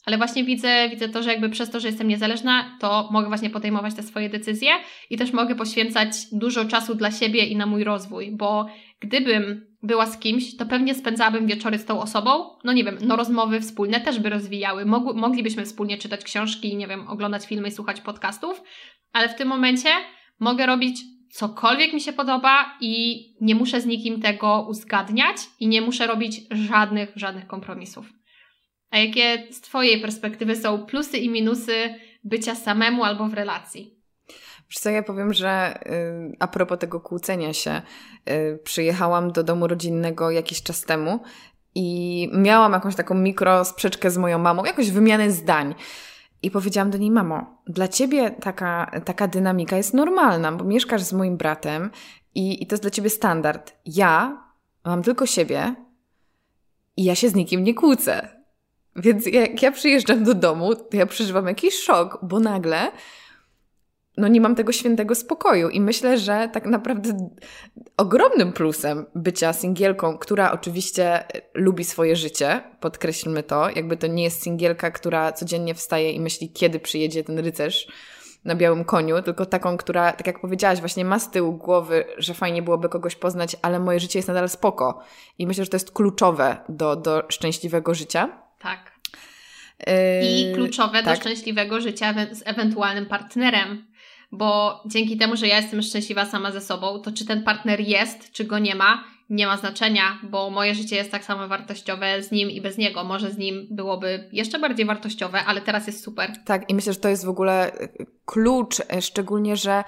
Ale 0.06 0.18
właśnie 0.18 0.44
widzę, 0.44 0.88
widzę 0.88 1.08
to, 1.08 1.22
że 1.22 1.30
jakby 1.30 1.48
przez 1.48 1.70
to, 1.70 1.80
że 1.80 1.88
jestem 1.88 2.08
niezależna, 2.08 2.76
to 2.80 3.08
mogę 3.12 3.28
właśnie 3.28 3.50
podejmować 3.50 3.94
te 3.94 4.02
swoje 4.02 4.28
decyzje 4.28 4.70
i 5.10 5.16
też 5.16 5.32
mogę 5.32 5.54
poświęcać 5.54 6.16
dużo 6.32 6.64
czasu 6.64 6.94
dla 6.94 7.10
siebie 7.10 7.46
i 7.46 7.56
na 7.56 7.66
mój 7.66 7.84
rozwój, 7.84 8.30
bo 8.36 8.66
gdybym 9.00 9.66
była 9.82 10.06
z 10.06 10.18
kimś, 10.18 10.56
to 10.56 10.66
pewnie 10.66 10.94
spędzałabym 10.94 11.46
wieczory 11.46 11.78
z 11.78 11.84
tą 11.84 12.00
osobą. 12.00 12.30
No 12.64 12.72
nie 12.72 12.84
wiem, 12.84 12.98
no 13.00 13.16
rozmowy 13.16 13.60
wspólne 13.60 14.00
też 14.00 14.18
by 14.20 14.30
rozwijały. 14.30 14.84
Mog 14.84 15.16
moglibyśmy 15.16 15.64
wspólnie 15.64 15.98
czytać 15.98 16.24
książki, 16.24 16.76
nie 16.76 16.86
wiem, 16.86 17.08
oglądać 17.08 17.46
filmy 17.46 17.68
i 17.68 17.72
słuchać 17.72 18.00
podcastów, 18.00 18.62
ale 19.12 19.28
w 19.28 19.34
tym 19.34 19.48
momencie 19.48 19.88
mogę 20.40 20.66
robić 20.66 21.00
cokolwiek 21.30 21.92
mi 21.92 22.00
się 22.00 22.12
podoba 22.12 22.76
i 22.80 23.24
nie 23.40 23.54
muszę 23.54 23.80
z 23.80 23.86
nikim 23.86 24.20
tego 24.20 24.66
uzgadniać 24.68 25.36
i 25.60 25.68
nie 25.68 25.80
muszę 25.80 26.06
robić 26.06 26.40
żadnych, 26.50 27.12
żadnych 27.16 27.46
kompromisów. 27.46 28.12
A 28.90 28.98
jakie 28.98 29.52
z 29.52 29.60
Twojej 29.60 30.00
perspektywy 30.00 30.56
są 30.56 30.86
plusy 30.86 31.18
i 31.18 31.30
minusy 31.30 31.94
bycia 32.24 32.54
samemu 32.54 33.04
albo 33.04 33.28
w 33.28 33.34
relacji? 33.34 33.94
Wiesz 34.70 34.78
co, 34.78 34.90
ja 34.90 35.02
powiem, 35.02 35.32
że 35.32 35.80
y, 35.86 36.36
a 36.38 36.48
propos 36.48 36.78
tego 36.78 37.00
kłócenia 37.00 37.52
się, 37.52 37.82
y, 38.30 38.58
przyjechałam 38.64 39.32
do 39.32 39.42
domu 39.42 39.66
rodzinnego 39.66 40.30
jakiś 40.30 40.62
czas 40.62 40.82
temu 40.82 41.20
i 41.74 42.28
miałam 42.34 42.72
jakąś 42.72 42.94
taką 42.94 43.14
mikro 43.14 43.64
sprzeczkę 43.64 44.10
z 44.10 44.18
moją 44.18 44.38
mamą, 44.38 44.64
jakąś 44.64 44.90
wymianę 44.90 45.30
zdań. 45.30 45.74
I 46.42 46.50
powiedziałam 46.50 46.90
do 46.90 46.98
niej, 46.98 47.10
mamo, 47.10 47.62
dla 47.66 47.88
ciebie 47.88 48.30
taka, 48.30 49.00
taka 49.04 49.28
dynamika 49.28 49.76
jest 49.76 49.94
normalna, 49.94 50.52
bo 50.52 50.64
mieszkasz 50.64 51.02
z 51.02 51.12
moim 51.12 51.36
bratem 51.36 51.90
i, 52.34 52.62
i 52.62 52.66
to 52.66 52.74
jest 52.74 52.82
dla 52.84 52.90
ciebie 52.90 53.10
standard. 53.10 53.72
Ja 53.86 54.42
mam 54.84 55.02
tylko 55.02 55.26
siebie 55.26 55.74
i 56.96 57.04
ja 57.04 57.14
się 57.14 57.28
z 57.28 57.34
nikim 57.34 57.64
nie 57.64 57.74
kłócę. 57.74 58.33
Więc 58.96 59.26
jak 59.26 59.62
ja 59.62 59.72
przyjeżdżam 59.72 60.24
do 60.24 60.34
domu, 60.34 60.74
to 60.74 60.96
ja 60.96 61.06
przeżywam 61.06 61.46
jakiś 61.46 61.74
szok, 61.74 62.18
bo 62.22 62.40
nagle 62.40 62.90
no 64.16 64.28
nie 64.28 64.40
mam 64.40 64.54
tego 64.54 64.72
świętego 64.72 65.14
spokoju. 65.14 65.68
I 65.68 65.80
myślę, 65.80 66.18
że 66.18 66.48
tak 66.52 66.66
naprawdę 66.66 67.30
ogromnym 67.96 68.52
plusem 68.52 69.06
bycia 69.14 69.52
singielką, 69.52 70.18
która 70.18 70.52
oczywiście 70.52 71.24
lubi 71.54 71.84
swoje 71.84 72.16
życie, 72.16 72.60
podkreślmy 72.80 73.42
to, 73.42 73.70
jakby 73.70 73.96
to 73.96 74.06
nie 74.06 74.24
jest 74.24 74.42
singielka, 74.42 74.90
która 74.90 75.32
codziennie 75.32 75.74
wstaje 75.74 76.12
i 76.12 76.20
myśli, 76.20 76.50
kiedy 76.50 76.80
przyjedzie 76.80 77.24
ten 77.24 77.38
rycerz 77.38 77.88
na 78.44 78.54
białym 78.54 78.84
koniu, 78.84 79.22
tylko 79.22 79.46
taką, 79.46 79.76
która, 79.76 80.12
tak 80.12 80.26
jak 80.26 80.40
powiedziałaś, 80.40 80.80
właśnie 80.80 81.04
ma 81.04 81.18
z 81.18 81.30
tyłu 81.30 81.52
głowy, 81.52 82.04
że 82.18 82.34
fajnie 82.34 82.62
byłoby 82.62 82.88
kogoś 82.88 83.16
poznać, 83.16 83.56
ale 83.62 83.80
moje 83.80 84.00
życie 84.00 84.18
jest 84.18 84.28
nadal 84.28 84.48
spoko. 84.48 85.00
I 85.38 85.46
myślę, 85.46 85.64
że 85.64 85.70
to 85.70 85.76
jest 85.76 85.90
kluczowe 85.90 86.56
do, 86.68 86.96
do 86.96 87.22
szczęśliwego 87.28 87.94
życia. 87.94 88.43
Tak. 88.64 88.94
I 90.22 90.52
kluczowe 90.54 91.02
tak. 91.02 91.14
do 91.14 91.20
szczęśliwego 91.20 91.80
życia 91.80 92.14
z 92.32 92.42
ewentualnym 92.46 93.06
partnerem 93.06 93.94
bo 94.34 94.82
dzięki 94.86 95.16
temu, 95.16 95.36
że 95.36 95.48
ja 95.48 95.56
jestem 95.56 95.82
szczęśliwa 95.82 96.26
sama 96.26 96.52
ze 96.52 96.60
sobą, 96.60 96.98
to 96.98 97.12
czy 97.12 97.26
ten 97.26 97.42
partner 97.42 97.80
jest, 97.80 98.32
czy 98.32 98.44
go 98.44 98.58
nie 98.58 98.74
ma, 98.74 99.04
nie 99.30 99.46
ma 99.46 99.56
znaczenia, 99.56 100.18
bo 100.22 100.50
moje 100.50 100.74
życie 100.74 100.96
jest 100.96 101.10
tak 101.10 101.24
samo 101.24 101.48
wartościowe 101.48 102.22
z 102.22 102.30
nim 102.30 102.50
i 102.50 102.60
bez 102.60 102.78
niego. 102.78 103.04
Może 103.04 103.30
z 103.30 103.38
nim 103.38 103.66
byłoby 103.70 104.28
jeszcze 104.32 104.58
bardziej 104.58 104.86
wartościowe, 104.86 105.44
ale 105.44 105.60
teraz 105.60 105.86
jest 105.86 106.04
super. 106.04 106.32
Tak, 106.44 106.70
i 106.70 106.74
myślę, 106.74 106.92
że 106.92 106.98
to 106.98 107.08
jest 107.08 107.24
w 107.24 107.28
ogóle 107.28 107.72
klucz, 108.24 108.80
e, 108.80 109.02
szczególnie, 109.02 109.56
że 109.56 109.84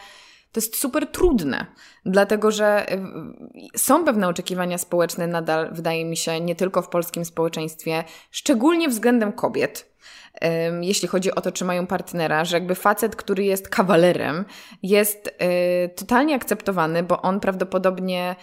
to 0.53 0.61
jest 0.61 0.79
super 0.79 1.07
trudne, 1.07 1.67
dlatego 2.07 2.51
że 2.51 2.91
e, 2.91 2.99
są 3.77 4.05
pewne 4.05 4.29
oczekiwania 4.29 4.79
społeczne 4.79 5.27
nadal, 5.27 5.69
wydaje 5.73 6.05
mi 6.05 6.17
się, 6.17 6.41
nie 6.41 6.55
tylko 6.55 6.83
w 6.83 6.89
polskim 6.89 7.25
społeczeństwie, 7.25 8.05
szczególnie 8.31 8.89
względem 8.89 9.33
kobiet 9.33 9.97
jeśli 10.81 11.09
chodzi 11.09 11.35
o 11.35 11.41
to, 11.41 11.53
czy 11.53 11.65
mają 11.65 11.87
partnera, 11.87 12.45
że 12.45 12.57
jakby 12.57 12.75
facet, 12.75 13.17
który 13.17 13.45
jest 13.45 13.69
kawalerem, 13.69 14.45
jest 14.83 15.29
y, 15.29 15.89
totalnie 15.89 16.35
akceptowany, 16.35 17.03
bo 17.03 17.23
on 17.23 17.41
prawdopodobnie 17.41 18.37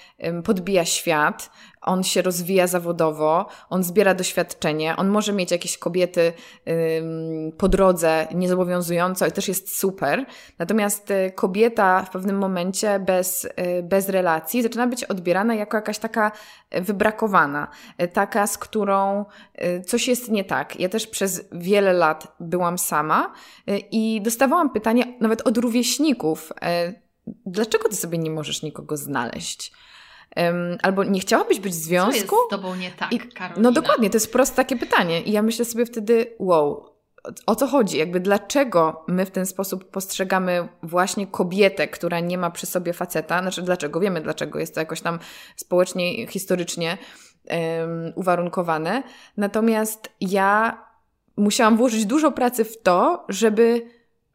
podbija 0.44 0.86
świat, 0.86 1.50
on 1.82 2.04
się 2.04 2.22
rozwija 2.22 2.68
zawodowo, 2.68 3.46
on 3.70 3.84
zbiera 3.84 4.14
doświadczenie, 4.14 4.96
on 4.96 5.08
może 5.08 5.34
mieć 5.34 5.52
jakieś 5.52 5.78
kobiety 5.78 6.34
po 7.58 7.68
drodze 7.68 8.28
niezobowiązująco 8.36 9.28
i 9.28 9.32
też 9.32 9.48
jest 9.48 9.78
super. 9.78 10.26
Natomiast 10.60 11.12
y, 11.12 11.32
kobieta 11.36 12.04
w 12.04 12.10
pewnym 12.10 12.38
momencie 12.38 13.00
bez, 13.00 13.46
y, 13.46 13.50
bez 13.84 14.10
relacji 14.10 14.64
zaczyna 14.64 14.88
być 14.88 15.04
odbierana 15.04 15.56
jako 15.56 15.78
jakaś 15.78 16.00
taka 16.00 16.32
wybrakowana, 16.72 17.68
taka, 18.14 18.48
z 18.48 18.58
którą 18.58 19.26
coś 19.86 20.08
jest 20.08 20.30
nie 20.30 20.44
tak. 20.44 20.80
Ja 20.80 20.90
też 20.90 21.08
przez 21.08 21.50
wiele 21.52 21.94
lat 21.94 22.36
byłam 22.40 22.78
sama 22.78 23.34
i 23.92 24.22
dostawałam 24.22 24.70
pytania 24.70 25.06
nawet 25.20 25.48
od 25.48 25.58
rówieśników, 25.58 26.54
dlaczego 27.46 27.90
ty 27.90 27.96
sobie 27.96 28.18
nie 28.18 28.32
możesz 28.32 28.64
nikogo 28.64 28.98
znaleźć? 28.98 29.74
Albo 30.82 31.04
nie 31.04 31.20
chciałabyś 31.20 31.60
być 31.60 31.74
w 31.74 31.76
związku? 31.76 32.12
Co 32.12 32.36
jest 32.36 32.48
z 32.48 32.50
tobą 32.50 32.76
nie 32.76 32.92
tak, 32.92 33.14
I, 33.14 33.20
No 33.58 33.72
dokładnie, 33.72 34.10
to 34.10 34.16
jest 34.16 34.32
proste 34.32 34.56
takie 34.56 34.76
pytanie. 34.76 35.22
I 35.22 35.32
ja 35.32 35.42
myślę 35.42 35.66
sobie 35.66 35.86
wtedy, 35.86 36.36
wow, 36.40 36.93
o 37.46 37.56
co 37.56 37.68
chodzi? 37.68 37.98
Jakby 37.98 38.20
dlaczego 38.20 39.06
my 39.08 39.26
w 39.26 39.32
ten 39.32 39.46
sposób 39.46 39.92
postrzegamy 39.92 40.68
właśnie 40.84 41.28
kobietę, 41.28 41.88
która 41.88 42.20
nie 42.20 42.38
ma 42.38 42.52
przy 42.52 42.66
sobie 42.66 42.94
faceta? 42.94 43.42
Znaczy 43.42 43.62
dlaczego? 43.62 44.00
Wiemy 44.00 44.22
dlaczego. 44.22 44.60
Jest 44.60 44.74
to 44.74 44.80
jakoś 44.80 45.02
tam 45.02 45.20
społecznie, 45.56 46.28
historycznie 46.28 46.98
um, 47.50 48.14
uwarunkowane. 48.16 49.04
Natomiast 49.38 50.10
ja 50.22 50.78
musiałam 51.38 51.78
włożyć 51.78 52.06
dużo 52.06 52.32
pracy 52.32 52.66
w 52.66 52.82
to, 52.82 53.26
żeby 53.30 53.88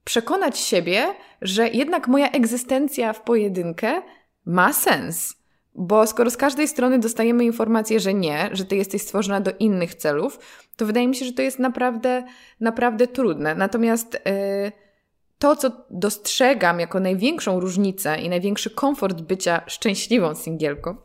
przekonać 0.05 0.59
siebie, 0.59 1.07
że 1.43 1.68
jednak 1.68 2.09
moja 2.09 2.30
egzystencja 2.30 3.12
w 3.12 3.22
pojedynkę 3.22 4.03
ma 4.47 4.72
sens 4.72 5.38
bo 5.79 6.07
skoro 6.07 6.31
z 6.31 6.37
każdej 6.37 6.68
strony 6.68 6.99
dostajemy 6.99 7.45
informację, 7.45 8.01
że 8.01 8.14
nie, 8.14 8.51
że 8.53 8.64
ty 8.64 8.76
jesteś 8.76 9.03
stworzona 9.03 9.41
do 9.41 9.51
innych 9.59 9.95
celów, 9.95 10.39
to 10.76 10.87
wydaje 10.87 11.09
mi 11.09 11.16
się, 11.16 11.24
że 11.24 11.33
to 11.33 11.43
jest 11.43 11.59
naprawdę, 11.59 12.24
naprawdę 12.61 13.07
trudne. 13.07 13.55
Natomiast 13.55 14.14
yy, 14.14 14.72
to, 15.39 15.57
co 15.57 15.70
dostrzegam 15.91 16.81
jako 16.81 17.01
największą 17.01 17.61
różnicę 17.61 18.18
i 18.20 18.29
największy 18.29 18.70
komfort 18.70 19.20
bycia 19.20 19.62
szczęśliwą 19.66 20.35
singielką, 20.35 20.97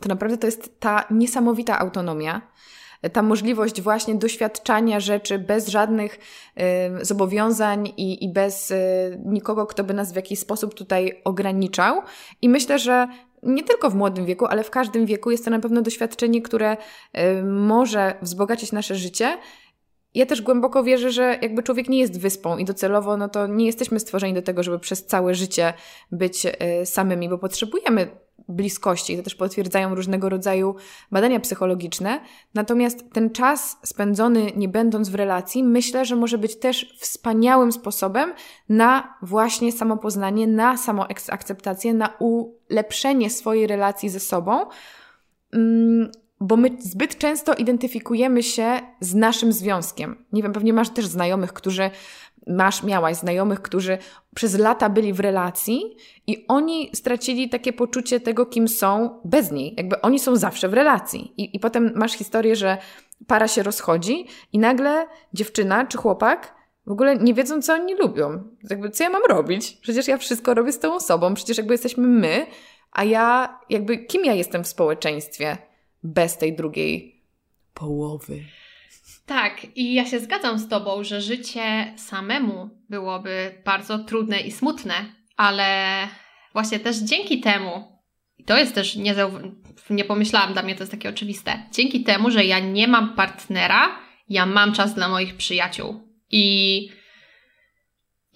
to 0.00 0.08
naprawdę 0.08 0.38
to 0.38 0.46
jest 0.46 0.80
ta 0.80 1.04
niesamowita 1.10 1.78
autonomia, 1.78 2.40
ta 3.12 3.22
możliwość 3.22 3.82
właśnie 3.82 4.14
doświadczania 4.14 5.00
rzeczy 5.00 5.38
bez 5.38 5.68
żadnych 5.68 6.18
y, 7.00 7.04
zobowiązań 7.04 7.86
i, 7.96 8.24
i 8.24 8.32
bez 8.32 8.70
y, 8.70 9.20
nikogo, 9.24 9.66
kto 9.66 9.84
by 9.84 9.94
nas 9.94 10.12
w 10.12 10.16
jakiś 10.16 10.38
sposób 10.38 10.74
tutaj 10.74 11.20
ograniczał. 11.24 12.02
I 12.42 12.48
myślę, 12.48 12.78
że 12.78 13.08
nie 13.44 13.62
tylko 13.62 13.90
w 13.90 13.94
młodym 13.94 14.26
wieku, 14.26 14.46
ale 14.46 14.64
w 14.64 14.70
każdym 14.70 15.06
wieku 15.06 15.30
jest 15.30 15.44
to 15.44 15.50
na 15.50 15.60
pewno 15.60 15.82
doświadczenie, 15.82 16.42
które 16.42 16.76
y, 16.76 17.42
może 17.44 18.14
wzbogacić 18.22 18.72
nasze 18.72 18.94
życie. 18.94 19.38
Ja 20.14 20.26
też 20.26 20.42
głęboko 20.42 20.84
wierzę, 20.84 21.12
że 21.12 21.38
jakby 21.42 21.62
człowiek 21.62 21.88
nie 21.88 21.98
jest 21.98 22.20
wyspą 22.20 22.58
i 22.58 22.64
docelowo, 22.64 23.16
no 23.16 23.28
to 23.28 23.46
nie 23.46 23.66
jesteśmy 23.66 24.00
stworzeni 24.00 24.34
do 24.34 24.42
tego, 24.42 24.62
żeby 24.62 24.78
przez 24.78 25.06
całe 25.06 25.34
życie 25.34 25.72
być 26.12 26.46
y, 26.46 26.86
samymi, 26.86 27.28
bo 27.28 27.38
potrzebujemy 27.38 28.23
bliskości. 28.48 29.16
To 29.16 29.22
też 29.22 29.34
potwierdzają 29.34 29.94
różnego 29.94 30.28
rodzaju 30.28 30.74
badania 31.10 31.40
psychologiczne. 31.40 32.20
Natomiast 32.54 33.04
ten 33.12 33.30
czas 33.30 33.78
spędzony 33.84 34.52
nie 34.56 34.68
będąc 34.68 35.08
w 35.08 35.14
relacji, 35.14 35.64
myślę, 35.64 36.04
że 36.04 36.16
może 36.16 36.38
być 36.38 36.56
też 36.56 36.96
wspaniałym 37.00 37.72
sposobem 37.72 38.32
na 38.68 39.16
właśnie 39.22 39.72
samopoznanie, 39.72 40.46
na 40.46 40.76
samoakceptację, 40.76 41.94
na 41.94 42.16
ulepszenie 42.18 43.30
swojej 43.30 43.66
relacji 43.66 44.08
ze 44.08 44.20
sobą. 44.20 44.66
Mm, 45.52 46.10
bo 46.40 46.56
my 46.56 46.76
zbyt 46.78 47.18
często 47.18 47.54
identyfikujemy 47.54 48.42
się 48.42 48.80
z 49.00 49.14
naszym 49.14 49.52
związkiem. 49.52 50.24
Nie 50.32 50.42
wiem, 50.42 50.52
pewnie 50.52 50.72
masz 50.72 50.90
też 50.90 51.06
znajomych, 51.06 51.52
którzy 51.52 51.90
masz, 52.46 52.82
miałaś 52.82 53.16
znajomych, 53.16 53.62
którzy 53.62 53.98
przez 54.34 54.58
lata 54.58 54.88
byli 54.88 55.12
w 55.12 55.20
relacji 55.20 55.96
i 56.26 56.44
oni 56.48 56.90
stracili 56.94 57.48
takie 57.48 57.72
poczucie 57.72 58.20
tego, 58.20 58.46
kim 58.46 58.68
są 58.68 59.20
bez 59.24 59.52
niej. 59.52 59.74
Jakby 59.76 60.00
oni 60.00 60.18
są 60.18 60.36
zawsze 60.36 60.68
w 60.68 60.74
relacji. 60.74 61.32
I, 61.36 61.56
i 61.56 61.60
potem 61.60 61.92
masz 61.94 62.12
historię, 62.12 62.56
że 62.56 62.78
para 63.26 63.48
się 63.48 63.62
rozchodzi 63.62 64.26
i 64.52 64.58
nagle 64.58 65.06
dziewczyna 65.32 65.86
czy 65.86 65.98
chłopak 65.98 66.54
w 66.86 66.90
ogóle 66.90 67.16
nie 67.16 67.34
wiedzą, 67.34 67.62
co 67.62 67.74
oni 67.74 67.94
lubią. 67.94 68.42
Jakby, 68.70 68.90
co 68.90 69.04
ja 69.04 69.10
mam 69.10 69.22
robić? 69.28 69.72
Przecież 69.72 70.08
ja 70.08 70.16
wszystko 70.16 70.54
robię 70.54 70.72
z 70.72 70.78
tą 70.78 70.94
osobą, 70.94 71.34
przecież 71.34 71.58
jakby 71.58 71.74
jesteśmy 71.74 72.06
my, 72.06 72.46
a 72.92 73.04
ja, 73.04 73.58
jakby, 73.70 73.98
kim 73.98 74.24
ja 74.24 74.32
jestem 74.32 74.64
w 74.64 74.68
społeczeństwie 74.68 75.58
bez 76.02 76.38
tej 76.38 76.56
drugiej 76.56 77.22
połowy? 77.74 78.40
Tak, 79.26 79.66
i 79.76 79.94
ja 79.94 80.06
się 80.06 80.20
zgadzam 80.20 80.58
z 80.58 80.68
Tobą, 80.68 81.04
że 81.04 81.20
życie 81.20 81.94
samemu 81.96 82.70
byłoby 82.90 83.62
bardzo 83.64 83.98
trudne 83.98 84.40
i 84.40 84.52
smutne, 84.52 84.94
ale 85.36 85.98
właśnie 86.52 86.80
też 86.80 86.96
dzięki 86.96 87.40
temu, 87.40 87.98
i 88.38 88.44
to 88.44 88.58
jest 88.58 88.74
też, 88.74 88.96
nie, 88.96 89.14
nie 89.90 90.04
pomyślałam, 90.04 90.52
dla 90.52 90.62
mnie 90.62 90.74
to 90.74 90.82
jest 90.82 90.92
takie 90.92 91.08
oczywiste, 91.08 91.62
dzięki 91.72 92.04
temu, 92.04 92.30
że 92.30 92.44
ja 92.44 92.58
nie 92.58 92.88
mam 92.88 93.14
partnera, 93.14 93.98
ja 94.28 94.46
mam 94.46 94.72
czas 94.72 94.94
dla 94.94 95.08
moich 95.08 95.36
przyjaciół. 95.36 96.00
I 96.30 96.88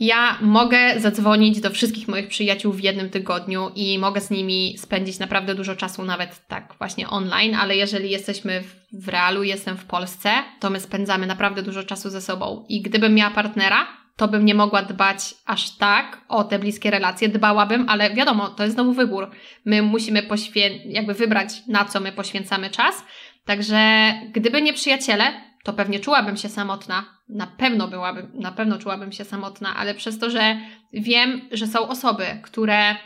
ja 0.00 0.38
mogę 0.40 1.00
zadzwonić 1.00 1.60
do 1.60 1.70
wszystkich 1.70 2.08
moich 2.08 2.28
przyjaciół 2.28 2.72
w 2.72 2.80
jednym 2.80 3.10
tygodniu 3.10 3.70
i 3.74 3.98
mogę 3.98 4.20
z 4.20 4.30
nimi 4.30 4.78
spędzić 4.78 5.18
naprawdę 5.18 5.54
dużo 5.54 5.76
czasu, 5.76 6.04
nawet 6.04 6.46
tak 6.48 6.74
właśnie 6.78 7.08
online, 7.08 7.54
ale 7.54 7.76
jeżeli 7.76 8.10
jesteśmy 8.10 8.62
w 8.92 9.08
realu, 9.08 9.42
jestem 9.42 9.76
w 9.76 9.84
Polsce, 9.84 10.30
to 10.60 10.70
my 10.70 10.80
spędzamy 10.80 11.26
naprawdę 11.26 11.62
dużo 11.62 11.82
czasu 11.82 12.10
ze 12.10 12.20
sobą. 12.20 12.64
I 12.68 12.82
gdybym 12.82 13.14
miała 13.14 13.30
partnera, 13.30 13.86
to 14.16 14.28
bym 14.28 14.44
nie 14.44 14.54
mogła 14.54 14.82
dbać 14.82 15.34
aż 15.46 15.70
tak 15.70 16.20
o 16.28 16.44
te 16.44 16.58
bliskie 16.58 16.90
relacje. 16.90 17.28
Dbałabym, 17.28 17.88
ale 17.88 18.14
wiadomo, 18.14 18.48
to 18.48 18.62
jest 18.62 18.74
znowu 18.74 18.92
wybór. 18.92 19.30
My 19.64 19.82
musimy 19.82 20.22
poświę- 20.22 20.80
jakby 20.84 21.14
wybrać, 21.14 21.48
na 21.66 21.84
co 21.84 22.00
my 22.00 22.12
poświęcamy 22.12 22.70
czas. 22.70 23.04
Także 23.44 24.12
gdyby 24.32 24.62
nie 24.62 24.72
przyjaciele, 24.72 25.47
to 25.68 25.72
pewnie 25.72 26.00
czułabym 26.00 26.36
się 26.36 26.48
samotna. 26.48 27.18
Na 27.28 27.46
pewno 27.46 27.88
byłabym, 27.88 28.30
na 28.34 28.52
pewno 28.52 28.78
czułabym 28.78 29.12
się 29.12 29.24
samotna, 29.24 29.76
ale 29.76 29.94
przez 29.94 30.18
to, 30.18 30.30
że 30.30 30.56
wiem, 30.92 31.48
że 31.52 31.66
są 31.66 31.88
osoby, 31.88 32.24
które 32.42 32.96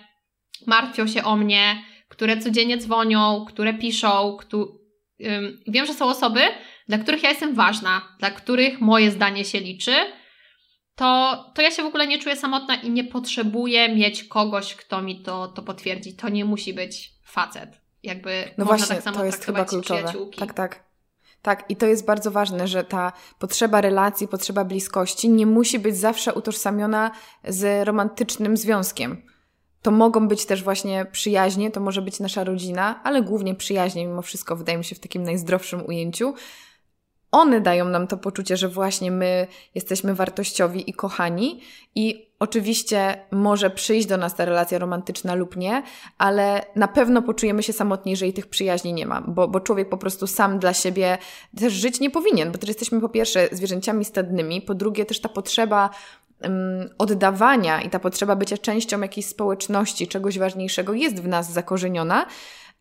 martwią 0.67 1.07
się 1.07 1.25
o 1.25 1.37
mnie, 1.37 1.83
które 2.09 2.37
codziennie 2.37 2.79
dzwonią, 2.79 3.45
które 3.49 3.75
piszą, 3.75 4.37
ktu, 4.41 4.81
ym, 5.21 5.63
wiem, 5.67 5.87
że 5.87 5.95
są 5.95 6.07
osoby, 6.07 6.41
dla 6.89 6.99
których 6.99 7.23
ja 7.23 7.29
jestem 7.29 7.55
ważna, 7.55 8.03
dla 8.19 8.31
których 8.31 8.81
moje 8.81 9.11
zdanie 9.11 9.45
się 9.45 9.61
liczy, 9.61 9.95
to, 10.95 11.37
to 11.55 11.63
ja 11.63 11.71
się 11.71 11.83
w 11.83 11.87
ogóle 11.87 12.07
nie 12.07 12.19
czuję 12.19 12.37
samotna 12.37 12.75
i 12.75 12.91
nie 12.91 13.05
potrzebuję 13.05 13.95
mieć 13.95 14.25
kogoś, 14.25 14.75
kto 14.75 15.03
mi 15.03 15.23
to, 15.23 15.49
to 15.49 15.63
potwierdzi. 15.63 16.17
To 16.17 16.29
nie 16.29 16.45
musi 16.45 16.75
być 16.75 17.13
facet. 17.25 17.81
Jakby 18.03 18.55
no 18.59 18.65
właśnie, 18.65 18.95
tak 18.95 19.05
samo 19.05 19.17
to 19.17 19.25
jest 19.25 19.45
chyba 19.45 19.65
kluczowe. 19.65 20.13
Tak, 20.39 20.55
tak. 20.55 20.92
Tak, 21.43 21.65
i 21.69 21.77
to 21.77 21.87
jest 21.87 22.05
bardzo 22.05 22.31
ważne, 22.31 22.69
że 22.69 22.85
ta 22.85 23.13
potrzeba 23.39 23.81
relacji, 23.81 24.29
potrzeba 24.29 24.65
bliskości 24.65 25.31
nie 25.31 25.47
musi 25.47 25.79
być 25.79 25.97
zawsze 25.97 26.35
utożsamiona 26.35 27.11
z 27.49 27.87
romantycznym 27.87 28.57
związkiem. 28.57 29.23
To 29.83 29.91
mogą 29.91 30.29
być 30.29 30.47
też 30.47 30.63
właśnie 30.63 31.07
przyjaźnie, 31.13 31.71
to 31.71 31.81
może 31.81 32.03
być 32.03 32.21
nasza 32.21 32.45
rodzina, 32.45 33.01
ale 33.05 33.23
głównie 33.23 33.55
przyjaźnie, 33.55 34.07
mimo 34.07 34.23
wszystko, 34.23 34.57
wydaje 34.57 34.79
mi 34.79 34.85
się, 34.85 34.95
w 34.95 35.01
takim 35.01 35.23
najzdrowszym 35.23 35.87
ujęciu 35.87 36.35
one 37.33 37.61
dają 37.61 37.85
nam 37.89 38.07
to 38.07 38.17
poczucie, 38.17 38.57
że 38.57 38.69
właśnie 38.69 39.11
my 39.11 39.47
jesteśmy 39.75 40.15
wartościowi 40.15 40.91
i 40.91 40.93
kochani 40.93 41.61
i 41.95 42.33
oczywiście 42.39 43.25
może 43.31 43.71
przyjść 43.71 44.07
do 44.07 44.17
nas 44.17 44.35
ta 44.35 44.45
relacja 44.45 44.79
romantyczna 44.79 45.35
lub 45.35 45.57
nie, 45.57 45.83
ale 46.19 46.65
na 46.77 46.89
pewno 46.89 47.23
poczujemy 47.23 47.63
się 47.63 47.73
samotni, 47.73 48.11
jeżeli 48.11 48.33
tych 48.33 48.47
przyjaźni 48.47 48.93
nie 48.93 49.07
ma, 49.07 49.21
bo, 49.21 49.49
bo 49.49 49.61
człowiek 49.61 49.89
po 49.89 49.99
prostu 49.99 50.27
sam 50.27 50.59
dla 50.59 50.75
siebie 50.75 51.19
też 51.59 51.73
żyć 51.73 52.01
nie 52.01 52.11
powinien, 52.11 52.53
bo 52.53 52.59
też 52.59 52.69
jesteśmy 52.69 53.01
po 53.01 53.09
pierwsze 53.09 53.49
zwierzęciami 53.53 54.05
stadnymi, 54.05 54.63
po 54.63 54.75
drugie 54.75 55.05
też 55.05 55.21
ta 55.21 55.29
potrzeba 55.29 55.91
oddawania 56.99 57.81
i 57.83 57.91
ta 57.91 57.99
potrzeba 57.99 58.37
bycia 58.37 58.59
częścią 58.59 59.01
jakiejś 59.01 59.27
społeczności, 59.27 60.09
czegoś 60.09 60.39
ważniejszego 60.39 60.95
jest 60.95 61.23
w 61.23 61.29
nas 61.29 61.53
zakorzeniona, 61.53 62.27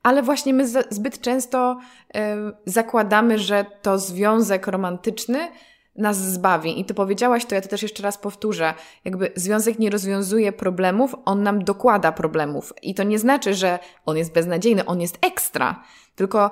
ale 0.04 0.24
właśnie 0.24 0.54
my 0.54 0.68
zbyt 0.90 1.22
często 1.22 1.80
y, 2.16 2.20
zakładamy, 2.66 3.40
że 3.40 3.66
to 3.82 4.00
związek 4.00 4.68
romantyczny 4.68 5.48
nas 5.96 6.18
zbawi. 6.18 6.80
I 6.80 6.86
ty 6.86 6.94
powiedziałaś 6.94 7.46
to, 7.46 7.56
ja 7.56 7.62
to 7.62 7.68
też 7.68 7.84
jeszcze 7.84 8.04
raz 8.04 8.18
powtórzę. 8.18 8.74
Jakby 9.06 9.32
związek 9.36 9.80
nie 9.80 9.90
rozwiązuje 9.90 10.52
problemów, 10.52 11.16
on 11.26 11.44
nam 11.44 11.64
dokłada 11.64 12.12
problemów. 12.12 12.74
I 12.82 12.96
to 12.96 13.04
nie 13.04 13.20
znaczy, 13.20 13.54
że 13.54 13.80
on 14.06 14.18
jest 14.18 14.34
beznadziejny, 14.34 14.86
on 14.86 15.02
jest 15.02 15.18
ekstra. 15.22 15.84
Tylko 16.16 16.52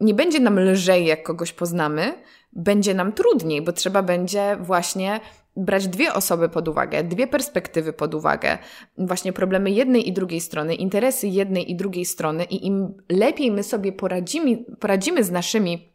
nie 0.00 0.14
będzie 0.14 0.40
nam 0.40 0.60
lżej, 0.60 1.06
jak 1.06 1.22
kogoś 1.22 1.52
poznamy, 1.52 2.14
będzie 2.52 2.94
nam 2.94 3.12
trudniej, 3.12 3.62
bo 3.62 3.72
trzeba 3.72 4.02
będzie 4.02 4.56
właśnie 4.60 5.20
brać 5.60 5.88
dwie 5.88 6.14
osoby 6.14 6.48
pod 6.48 6.68
uwagę, 6.68 7.04
dwie 7.04 7.26
perspektywy 7.26 7.92
pod 7.92 8.14
uwagę, 8.14 8.58
właśnie 8.98 9.32
problemy 9.32 9.70
jednej 9.70 10.08
i 10.08 10.12
drugiej 10.12 10.40
strony, 10.40 10.74
interesy 10.74 11.28
jednej 11.28 11.70
i 11.70 11.76
drugiej 11.76 12.04
strony, 12.04 12.44
i 12.44 12.66
im 12.66 12.94
lepiej 13.08 13.50
my 13.50 13.62
sobie 13.62 13.92
poradzimy, 13.92 14.64
poradzimy 14.80 15.24
z 15.24 15.30
naszymi 15.30 15.92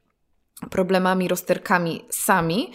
problemami, 0.69 1.27
rozterkami 1.27 2.05
sami, 2.09 2.71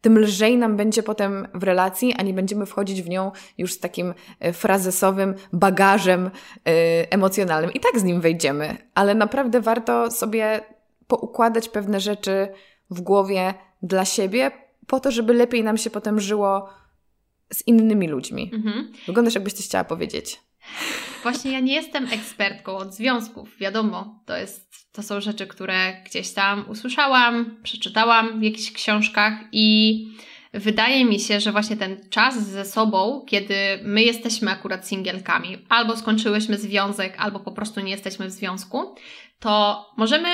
tym 0.00 0.18
lżej 0.18 0.58
nam 0.58 0.76
będzie 0.76 1.02
potem 1.02 1.48
w 1.54 1.62
relacji, 1.62 2.14
a 2.18 2.22
nie 2.22 2.34
będziemy 2.34 2.66
wchodzić 2.66 3.02
w 3.02 3.08
nią 3.08 3.30
już 3.58 3.72
z 3.72 3.78
takim 3.80 4.14
e, 4.40 4.52
frazesowym 4.52 5.34
bagażem 5.52 6.30
yy, 6.66 6.72
emocjonalnym. 7.10 7.72
I 7.72 7.80
tak 7.80 8.00
z 8.00 8.04
nim 8.04 8.20
wejdziemy, 8.20 8.76
ale 8.94 9.14
naprawdę 9.14 9.60
warto 9.60 10.10
sobie 10.10 10.60
poukładać 11.06 11.68
pewne 11.68 12.00
rzeczy 12.00 12.48
w 12.90 13.00
głowie 13.00 13.54
dla 13.82 14.04
siebie, 14.04 14.50
po 14.86 15.00
to, 15.00 15.10
żeby 15.10 15.34
lepiej 15.34 15.64
nam 15.64 15.78
się 15.78 15.90
potem 15.90 16.20
żyło 16.20 16.68
z 17.52 17.66
innymi 17.66 18.08
ludźmi. 18.08 18.50
Mhm. 18.54 18.92
Wyglądasz, 19.06 19.34
jakbyś 19.34 19.52
coś 19.52 19.66
chciała 19.66 19.84
powiedzieć. 19.84 20.40
Właśnie 21.22 21.52
ja 21.52 21.60
nie 21.60 21.74
jestem 21.74 22.06
ekspertką 22.12 22.76
od 22.76 22.94
związków, 22.94 23.58
wiadomo. 23.58 24.22
To, 24.26 24.36
jest, 24.36 24.92
to 24.92 25.02
są 25.02 25.20
rzeczy, 25.20 25.46
które 25.46 26.02
gdzieś 26.06 26.32
tam 26.32 26.64
usłyszałam, 26.68 27.56
przeczytałam 27.62 28.40
w 28.40 28.42
jakichś 28.42 28.72
książkach 28.72 29.32
i 29.52 30.06
wydaje 30.54 31.04
mi 31.04 31.20
się, 31.20 31.40
że 31.40 31.52
właśnie 31.52 31.76
ten 31.76 32.08
czas 32.10 32.48
ze 32.48 32.64
sobą, 32.64 33.24
kiedy 33.28 33.54
my 33.82 34.02
jesteśmy 34.02 34.50
akurat 34.50 34.88
singielkami, 34.88 35.58
albo 35.68 35.96
skończyłyśmy 35.96 36.58
związek, 36.58 37.14
albo 37.18 37.40
po 37.40 37.52
prostu 37.52 37.80
nie 37.80 37.90
jesteśmy 37.90 38.26
w 38.26 38.30
związku, 38.30 38.94
to 39.38 39.84
możemy 39.96 40.28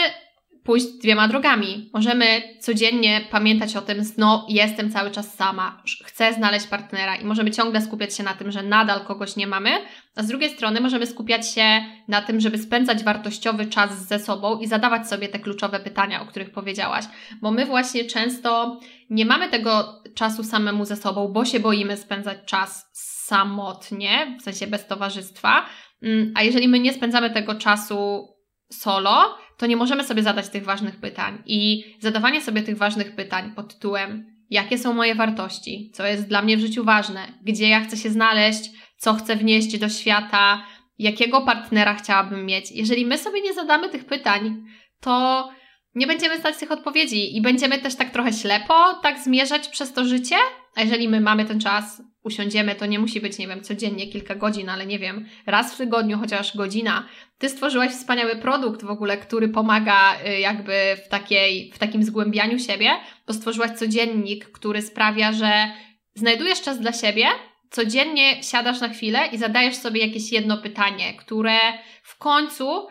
pójść 0.68 0.86
dwiema 0.86 1.28
drogami. 1.28 1.90
Możemy 1.92 2.42
codziennie 2.60 3.20
pamiętać 3.30 3.76
o 3.76 3.82
tym, 3.82 4.02
no 4.18 4.46
jestem 4.48 4.92
cały 4.92 5.10
czas 5.10 5.34
sama, 5.34 5.82
chcę 6.04 6.32
znaleźć 6.32 6.66
partnera 6.66 7.16
i 7.16 7.24
możemy 7.24 7.50
ciągle 7.50 7.82
skupiać 7.82 8.16
się 8.16 8.22
na 8.22 8.34
tym, 8.34 8.50
że 8.50 8.62
nadal 8.62 9.00
kogoś 9.00 9.36
nie 9.36 9.46
mamy, 9.46 9.70
a 10.16 10.22
z 10.22 10.26
drugiej 10.26 10.50
strony 10.50 10.80
możemy 10.80 11.06
skupiać 11.06 11.54
się 11.54 11.84
na 12.08 12.22
tym, 12.22 12.40
żeby 12.40 12.58
spędzać 12.58 13.04
wartościowy 13.04 13.66
czas 13.66 14.06
ze 14.08 14.18
sobą 14.18 14.58
i 14.58 14.66
zadawać 14.66 15.08
sobie 15.08 15.28
te 15.28 15.38
kluczowe 15.38 15.80
pytania, 15.80 16.22
o 16.22 16.26
których 16.26 16.50
powiedziałaś, 16.50 17.04
bo 17.42 17.50
my 17.50 17.66
właśnie 17.66 18.04
często 18.04 18.80
nie 19.10 19.26
mamy 19.26 19.48
tego 19.48 20.02
czasu 20.14 20.44
samemu 20.44 20.84
ze 20.84 20.96
sobą, 20.96 21.28
bo 21.28 21.44
się 21.44 21.60
boimy 21.60 21.96
spędzać 21.96 22.38
czas 22.46 22.90
samotnie, 22.92 24.36
w 24.40 24.42
sensie 24.42 24.66
bez 24.66 24.86
towarzystwa, 24.86 25.66
mm, 26.02 26.32
a 26.36 26.42
jeżeli 26.42 26.68
my 26.68 26.78
nie 26.78 26.92
spędzamy 26.92 27.30
tego 27.30 27.54
czasu 27.54 28.28
solo, 28.72 29.38
to 29.58 29.66
nie 29.66 29.76
możemy 29.76 30.04
sobie 30.04 30.22
zadać 30.22 30.48
tych 30.48 30.64
ważnych 30.64 30.96
pytań. 30.96 31.42
I 31.46 31.84
zadawanie 32.00 32.40
sobie 32.40 32.62
tych 32.62 32.76
ważnych 32.76 33.14
pytań 33.14 33.52
pod 33.56 33.74
tytułem, 33.74 34.26
jakie 34.50 34.78
są 34.78 34.94
moje 34.94 35.14
wartości, 35.14 35.90
co 35.94 36.06
jest 36.06 36.28
dla 36.28 36.42
mnie 36.42 36.56
w 36.56 36.60
życiu 36.60 36.84
ważne, 36.84 37.20
gdzie 37.42 37.68
ja 37.68 37.80
chcę 37.80 37.96
się 37.96 38.10
znaleźć, 38.10 38.70
co 38.98 39.14
chcę 39.14 39.36
wnieść 39.36 39.78
do 39.78 39.88
świata, 39.88 40.62
jakiego 40.98 41.40
partnera 41.40 41.94
chciałabym 41.94 42.46
mieć. 42.46 42.72
Jeżeli 42.72 43.06
my 43.06 43.18
sobie 43.18 43.40
nie 43.40 43.54
zadamy 43.54 43.88
tych 43.88 44.04
pytań, 44.04 44.64
to 45.00 45.48
nie 45.94 46.06
będziemy 46.06 46.40
znać 46.40 46.56
tych 46.56 46.72
odpowiedzi 46.72 47.36
i 47.36 47.42
będziemy 47.42 47.78
też 47.78 47.94
tak 47.94 48.10
trochę 48.10 48.32
ślepo 48.32 48.74
tak 49.02 49.18
zmierzać 49.18 49.68
przez 49.68 49.92
to 49.92 50.04
życie. 50.04 50.36
A 50.74 50.82
jeżeli 50.82 51.08
my 51.08 51.20
mamy 51.20 51.44
ten 51.44 51.60
czas, 51.60 52.02
usiądziemy, 52.28 52.74
to 52.74 52.86
nie 52.86 52.98
musi 52.98 53.20
być, 53.20 53.38
nie 53.38 53.48
wiem, 53.48 53.62
codziennie 53.62 54.06
kilka 54.06 54.34
godzin, 54.34 54.68
ale 54.68 54.86
nie 54.86 54.98
wiem, 54.98 55.26
raz 55.46 55.74
w 55.74 55.78
tygodniu, 55.78 56.18
chociaż 56.18 56.56
godzina. 56.56 57.08
Ty 57.38 57.48
stworzyłaś 57.48 57.90
wspaniały 57.90 58.36
produkt 58.36 58.84
w 58.84 58.90
ogóle, 58.90 59.16
który 59.18 59.48
pomaga 59.48 60.16
y, 60.26 60.40
jakby 60.40 60.72
w, 61.04 61.08
takiej, 61.08 61.72
w 61.74 61.78
takim 61.78 62.02
zgłębianiu 62.02 62.58
siebie, 62.58 62.90
bo 63.26 63.32
stworzyłaś 63.32 63.70
codziennik, 63.70 64.50
który 64.52 64.82
sprawia, 64.82 65.32
że 65.32 65.72
znajdujesz 66.14 66.62
czas 66.62 66.80
dla 66.80 66.92
siebie, 66.92 67.26
codziennie 67.70 68.42
siadasz 68.42 68.80
na 68.80 68.88
chwilę 68.88 69.18
i 69.32 69.38
zadajesz 69.38 69.76
sobie 69.76 70.06
jakieś 70.06 70.32
jedno 70.32 70.58
pytanie, 70.58 71.14
które 71.14 71.58
w 72.02 72.18
końcu 72.18 72.86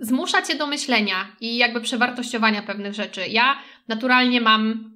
zmusza 0.00 0.42
cię 0.42 0.54
do 0.54 0.66
myślenia 0.66 1.36
i 1.40 1.56
jakby 1.56 1.80
przewartościowania 1.80 2.62
pewnych 2.62 2.94
rzeczy. 2.94 3.26
Ja 3.28 3.58
naturalnie 3.88 4.40
mam 4.40 4.91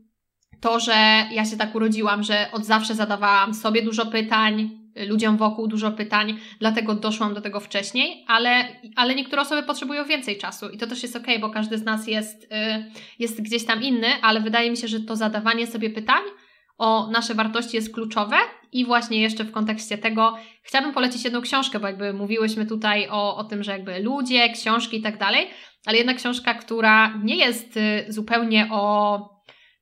to, 0.67 0.81
że 0.81 1.27
ja 1.31 1.45
się 1.45 1.57
tak 1.57 1.75
urodziłam, 1.75 2.23
że 2.23 2.47
od 2.53 2.65
zawsze 2.65 2.95
zadawałam 2.95 3.55
sobie 3.55 3.83
dużo 3.83 4.07
pytań, 4.07 4.71
ludziom 5.09 5.37
wokół 5.37 5.67
dużo 5.67 5.91
pytań, 5.91 6.39
dlatego 6.61 6.95
doszłam 6.95 7.35
do 7.35 7.41
tego 7.41 7.61
wcześniej, 7.61 8.25
ale, 8.29 8.65
ale 8.97 9.15
niektóre 9.15 9.43
osoby 9.43 9.63
potrzebują 9.63 10.05
więcej 10.05 10.39
czasu 10.39 10.69
i 10.69 10.79
to 10.79 10.87
też 10.87 11.03
jest 11.03 11.17
ok, 11.17 11.27
bo 11.41 11.51
każdy 11.51 11.79
z 11.79 11.85
nas 11.85 12.07
jest, 12.07 12.45
y, 12.45 12.47
jest 13.19 13.43
gdzieś 13.43 13.65
tam 13.65 13.83
inny, 13.83 14.07
ale 14.23 14.41
wydaje 14.41 14.71
mi 14.71 14.77
się, 14.77 14.89
że 14.89 15.01
to 15.01 15.17
zadawanie 15.17 15.67
sobie 15.67 15.91
pytań 15.91 16.23
o 16.79 17.11
nasze 17.11 17.35
wartości 17.35 17.77
jest 17.77 17.95
kluczowe 17.95 18.37
i 18.73 18.85
właśnie 18.85 19.21
jeszcze 19.21 19.45
w 19.45 19.53
kontekście 19.53 19.99
tego 19.99 20.37
chciałabym 20.63 20.95
polecić 20.95 21.25
jedną 21.25 21.41
książkę, 21.41 21.81
bo 21.81 21.87
jakby 21.87 22.13
mówiłyśmy 22.13 22.67
tutaj 22.67 23.09
o, 23.11 23.37
o 23.37 23.45
tym, 23.45 23.63
że 23.63 23.73
jakby 23.73 24.01
ludzie, 24.01 24.49
książki 24.49 24.97
i 24.97 25.03
tak 25.03 25.19
dalej, 25.19 25.51
ale 25.87 25.99
jedna 25.99 26.15
książka, 26.15 26.55
która 26.55 27.17
nie 27.23 27.37
jest 27.37 27.77
y, 27.77 28.05
zupełnie 28.09 28.69
o 28.73 29.36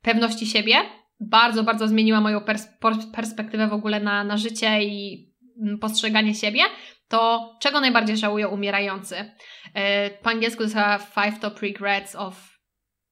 pewności 0.05 0.47
siebie, 0.47 0.77
bardzo, 1.21 1.65
bardzo 1.65 1.89
zmieniła 1.89 2.21
moją 2.21 2.41
pers 2.41 2.69
perspektywę 3.15 3.69
w 3.69 3.73
ogóle 3.73 4.01
na, 4.01 4.25
na 4.25 4.37
życie 4.37 4.85
i 4.85 5.27
mm, 5.63 5.79
postrzeganie 5.79 6.35
siebie, 6.35 6.61
to 7.09 7.51
czego 7.61 7.81
najbardziej 7.81 8.17
żałują 8.17 8.49
umierający? 8.49 9.35
E, 9.75 10.11
po 10.11 10.31
angielsku 10.31 10.59
to 10.59 10.65
jest 10.65 10.77
Five 11.15 11.41
Top 11.41 11.61
Regrets 11.61 12.17
of 12.17 12.59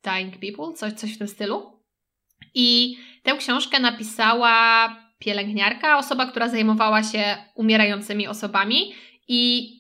Dying 0.05 0.35
People, 0.39 0.75
coś, 0.75 0.93
coś 0.93 1.15
w 1.15 1.19
tym 1.19 1.29
stylu. 1.29 1.83
I 2.55 2.97
tę 3.23 3.37
książkę 3.37 3.81
napisała 3.81 4.89
pielęgniarka, 5.19 5.99
osoba, 5.99 6.27
która 6.27 6.49
zajmowała 6.49 7.03
się 7.03 7.37
umierającymi 7.55 8.29
osobami 8.29 8.95
i 9.29 9.73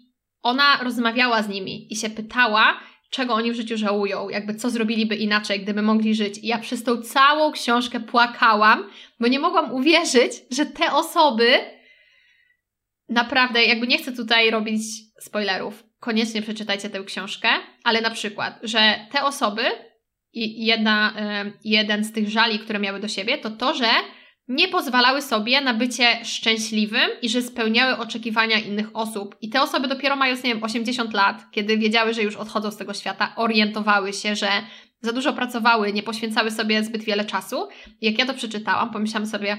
ona 0.43 0.77
rozmawiała 0.83 1.43
z 1.43 1.49
nimi 1.49 1.93
i 1.93 1.97
się 1.97 2.11
pytała, 2.11 2.81
czego 3.13 3.35
oni 3.35 3.53
w 3.53 3.57
życiu 3.57 3.77
żałują, 3.77 4.29
jakby 4.29 4.55
co 4.55 4.71
zrobiliby 4.71 5.17
inaczej, 5.17 5.61
gdyby 5.61 5.83
mogli 5.83 6.15
żyć. 6.15 6.39
I 6.39 6.47
ja 6.47 6.59
przez 6.59 6.85
tą 6.85 7.03
całą 7.03 7.53
książkę 7.53 8.01
płakałam, 8.01 8.91
bo 9.21 9.29
nie 9.29 9.39
mogłam 9.39 9.73
uwierzyć, 9.73 10.33
że 10.51 10.67
te 10.67 10.93
osoby 10.93 11.59
naprawdę, 13.09 13.65
jakby 13.65 13.87
nie 13.87 13.99
chcę 13.99 14.13
tutaj 14.13 14.51
robić 14.51 14.83
spoilerów, 15.21 15.85
koniecznie 16.01 16.43
przeczytajcie 16.43 16.91
tę 16.91 17.05
książkę, 17.05 17.49
ale 17.85 18.01
na 18.01 18.11
przykład, 18.11 18.59
że 18.63 19.07
te 19.13 19.23
osoby 19.25 19.63
i 20.33 20.67
jedna, 20.67 21.15
jeden 21.65 22.05
z 22.05 22.13
tych 22.13 22.29
żali, 22.29 22.59
które 22.59 22.79
miały 22.79 23.01
do 23.01 23.09
siebie, 23.09 23.39
to 23.39 23.51
to, 23.51 23.75
że 23.75 23.89
nie 24.49 24.68
pozwalały 24.68 25.22
sobie 25.22 25.61
na 25.61 25.74
bycie 25.74 26.24
szczęśliwym 26.24 27.11
i 27.22 27.28
że 27.28 27.43
spełniały 27.43 27.97
oczekiwania 27.97 28.59
innych 28.59 28.86
osób. 28.95 29.36
I 29.40 29.51
te 29.51 29.62
osoby 29.62 29.88
dopiero 29.88 30.16
mając, 30.16 30.43
nie 30.43 30.55
wiem, 30.55 30.64
80 30.64 31.14
lat, 31.14 31.51
kiedy 31.51 31.78
wiedziały, 31.78 32.14
że 32.14 32.22
już 32.22 32.36
odchodzą 32.36 32.70
z 32.70 32.76
tego 32.76 32.95
świata, 32.95 33.32
orientowały 33.36 34.12
się, 34.12 34.36
że 34.36 34.49
za 35.01 35.12
dużo 35.12 35.32
pracowały, 35.32 35.93
nie 35.93 36.03
poświęcały 36.03 36.51
sobie 36.51 36.84
zbyt 36.84 37.05
wiele 37.05 37.24
czasu. 37.24 37.68
I 38.01 38.07
jak 38.07 38.18
ja 38.18 38.26
to 38.26 38.34
przeczytałam, 38.34 38.90
pomyślałam 38.90 39.26
sobie, 39.28 39.59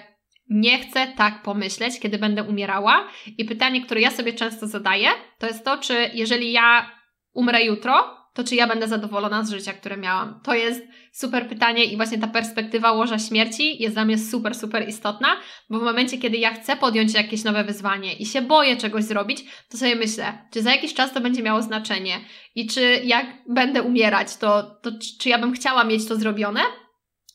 nie 0.49 0.79
chcę 0.79 1.07
tak 1.07 1.43
pomyśleć, 1.43 1.99
kiedy 1.99 2.17
będę 2.17 2.43
umierała. 2.43 3.07
I 3.38 3.45
pytanie, 3.45 3.81
które 3.81 4.01
ja 4.01 4.11
sobie 4.11 4.34
często 4.34 4.67
zadaję, 4.67 5.07
to 5.38 5.47
jest 5.47 5.65
to, 5.65 5.77
czy 5.77 6.11
jeżeli 6.13 6.51
ja 6.51 6.91
umrę 7.34 7.63
jutro, 7.63 8.22
to 8.34 8.43
czy 8.43 8.55
ja 8.55 8.67
będę 8.67 8.88
zadowolona 8.88 9.43
z 9.43 9.51
życia, 9.51 9.73
które 9.73 9.97
miałam? 9.97 10.39
To 10.43 10.53
jest 10.53 10.84
super 11.11 11.49
pytanie 11.49 11.86
i 11.86 11.97
właśnie 11.97 12.17
ta 12.17 12.27
perspektywa 12.27 12.91
łoża 12.91 13.19
śmierci 13.19 13.81
jest 13.81 13.95
dla 13.95 14.05
mnie 14.05 14.17
super, 14.17 14.55
super 14.55 14.89
istotna, 14.89 15.27
bo 15.69 15.79
w 15.79 15.84
momencie, 15.84 16.17
kiedy 16.17 16.38
ja 16.38 16.53
chcę 16.53 16.75
podjąć 16.75 17.13
jakieś 17.13 17.43
nowe 17.43 17.63
wyzwanie 17.63 18.13
i 18.13 18.25
się 18.25 18.41
boję 18.41 18.77
czegoś 18.77 19.03
zrobić, 19.03 19.45
to 19.69 19.77
sobie 19.77 19.95
myślę, 19.95 20.47
czy 20.51 20.61
za 20.61 20.71
jakiś 20.71 20.93
czas 20.93 21.13
to 21.13 21.21
będzie 21.21 21.43
miało 21.43 21.61
znaczenie 21.61 22.19
i 22.55 22.67
czy 22.67 23.01
jak 23.03 23.25
będę 23.49 23.81
umierać, 23.81 24.38
to, 24.38 24.63
to 24.63 24.91
czy 25.21 25.29
ja 25.29 25.39
bym 25.39 25.53
chciała 25.53 25.84
mieć 25.84 26.07
to 26.07 26.15
zrobione? 26.15 26.61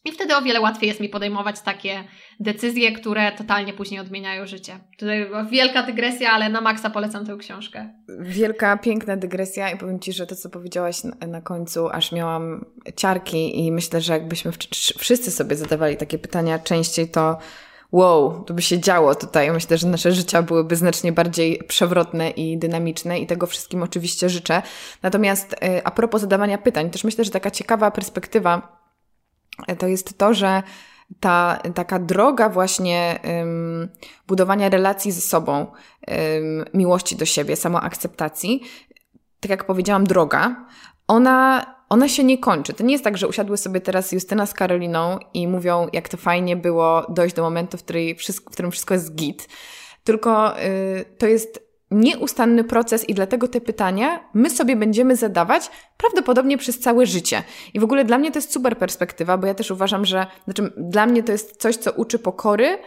I 0.08 0.12
wtedy 0.12 0.36
o 0.36 0.42
wiele 0.42 0.60
łatwiej 0.60 0.88
jest 0.88 1.00
mi 1.00 1.08
podejmować 1.08 1.60
takie 1.60 2.04
decyzje, 2.40 2.92
które 2.92 3.32
totalnie 3.32 3.72
później 3.72 4.00
odmieniają 4.00 4.46
życie. 4.46 4.78
Tutaj 4.98 5.26
wielka 5.50 5.82
dygresja, 5.82 6.30
ale 6.30 6.48
na 6.48 6.60
maksa 6.60 6.90
polecam 6.90 7.26
tę 7.26 7.36
książkę. 7.38 7.88
Wielka, 8.20 8.76
piękna 8.76 9.16
dygresja 9.16 9.70
i 9.70 9.78
powiem 9.78 10.00
Ci, 10.00 10.12
że 10.12 10.26
to, 10.26 10.36
co 10.36 10.50
powiedziałaś 10.50 11.02
na, 11.28 11.40
końcu, 11.40 11.88
aż 11.88 12.12
miałam 12.12 12.64
ciarki 12.96 13.66
i 13.66 13.72
myślę, 13.72 14.00
że 14.00 14.12
jakbyśmy 14.12 14.52
wszyscy 14.98 15.30
sobie 15.30 15.56
zadawali 15.56 15.96
takie 15.96 16.18
pytania 16.18 16.58
częściej, 16.58 17.08
to 17.08 17.38
wow, 17.92 18.44
to 18.46 18.54
by 18.54 18.62
się 18.62 18.80
działo 18.80 19.14
tutaj. 19.14 19.52
Myślę, 19.52 19.78
że 19.78 19.88
nasze 19.88 20.12
życia 20.12 20.42
byłyby 20.42 20.76
znacznie 20.76 21.12
bardziej 21.12 21.62
przewrotne 21.68 22.30
i 22.30 22.58
dynamiczne 22.58 23.18
i 23.20 23.26
tego 23.26 23.46
wszystkim 23.46 23.82
oczywiście 23.82 24.28
życzę. 24.28 24.62
Natomiast 25.02 25.52
y, 25.52 25.84
a 25.84 25.90
propos 25.90 26.20
zadawania 26.20 26.58
pytań, 26.58 26.90
też 26.90 27.04
myślę, 27.04 27.24
że 27.24 27.30
taka 27.30 27.50
ciekawa 27.50 27.90
perspektywa 27.90 28.77
to 29.78 29.86
jest 29.86 30.18
to, 30.18 30.34
że 30.34 30.62
ta 31.20 31.58
taka 31.74 31.98
droga 31.98 32.48
właśnie 32.48 33.20
budowania 34.26 34.68
relacji 34.68 35.12
ze 35.12 35.20
sobą, 35.20 35.66
miłości 36.74 37.16
do 37.16 37.24
siebie, 37.24 37.56
samoakceptacji, 37.56 38.62
tak 39.40 39.50
jak 39.50 39.64
powiedziałam, 39.64 40.04
droga, 40.04 40.66
ona, 41.08 41.66
ona 41.88 42.08
się 42.08 42.24
nie 42.24 42.38
kończy. 42.38 42.74
To 42.74 42.84
nie 42.84 42.92
jest 42.92 43.04
tak, 43.04 43.18
że 43.18 43.28
usiadły 43.28 43.56
sobie 43.56 43.80
teraz 43.80 44.12
Justyna 44.12 44.46
z 44.46 44.54
Karoliną 44.54 45.18
i 45.34 45.48
mówią, 45.48 45.88
jak 45.92 46.08
to 46.08 46.16
fajnie 46.16 46.56
było 46.56 47.06
dojść 47.08 47.34
do 47.34 47.42
momentu, 47.42 47.78
w, 47.78 47.82
której 47.82 48.14
wszystko, 48.14 48.50
w 48.50 48.52
którym 48.52 48.70
wszystko 48.70 48.94
jest 48.94 49.14
git. 49.14 49.48
Tylko 50.04 50.60
y, 50.62 51.04
to 51.18 51.26
jest 51.26 51.67
nieustanny 51.90 52.64
proces 52.64 53.08
i 53.08 53.14
dlatego 53.14 53.48
te 53.48 53.60
pytania 53.60 54.20
my 54.34 54.50
sobie 54.50 54.76
będziemy 54.76 55.16
zadawać 55.16 55.70
prawdopodobnie 55.96 56.58
przez 56.58 56.78
całe 56.78 57.06
życie. 57.06 57.42
I 57.74 57.80
w 57.80 57.84
ogóle 57.84 58.04
dla 58.04 58.18
mnie 58.18 58.32
to 58.32 58.38
jest 58.38 58.52
super 58.52 58.78
perspektywa, 58.78 59.38
bo 59.38 59.46
ja 59.46 59.54
też 59.54 59.70
uważam, 59.70 60.04
że 60.04 60.26
znaczy 60.44 60.72
dla 60.76 61.06
mnie 61.06 61.22
to 61.22 61.32
jest 61.32 61.56
coś, 61.56 61.76
co 61.76 61.92
uczy 61.92 62.18
pokory 62.18 62.78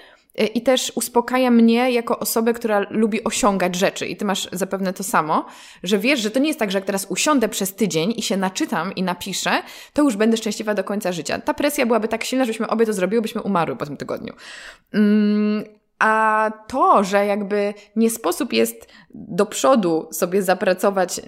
y, 0.41 0.45
i 0.45 0.61
też 0.61 0.91
uspokaja 0.95 1.51
mnie 1.51 1.91
jako 1.91 2.19
osobę, 2.19 2.53
która 2.53 2.85
lubi 2.89 3.23
osiągać 3.23 3.75
rzeczy. 3.75 4.07
I 4.07 4.17
ty 4.17 4.25
masz 4.25 4.49
zapewne 4.51 4.93
to 4.93 5.03
samo, 5.03 5.45
że 5.83 5.99
wiesz, 5.99 6.19
że 6.19 6.31
to 6.31 6.39
nie 6.39 6.47
jest 6.47 6.59
tak, 6.59 6.71
że 6.71 6.77
jak 6.77 6.85
teraz 6.85 7.05
usiądę 7.09 7.49
przez 7.49 7.75
tydzień 7.75 8.13
i 8.17 8.21
się 8.21 8.37
naczytam 8.37 8.95
i 8.95 9.03
napiszę, 9.03 9.51
to 9.93 10.03
już 10.03 10.15
będę 10.15 10.37
szczęśliwa 10.37 10.73
do 10.73 10.83
końca 10.83 11.11
życia. 11.11 11.39
Ta 11.39 11.53
presja 11.53 11.85
byłaby 11.85 12.07
tak 12.07 12.23
silna, 12.23 12.45
żebyśmy 12.45 12.67
obie 12.67 12.85
to 12.85 12.93
zrobiły, 12.93 13.21
byśmy 13.21 13.41
umarły 13.41 13.75
po 13.75 13.85
tym 13.85 13.97
tygodniu. 13.97 14.33
Mm, 14.93 15.80
a 16.01 16.51
to, 16.67 17.03
że 17.03 17.25
jakby 17.25 17.73
nie 17.95 18.09
sposób 18.09 18.53
jest 18.53 18.87
do 19.13 19.45
przodu 19.45 20.07
sobie 20.11 20.43
zapracować 20.43 21.19
y, 21.19 21.23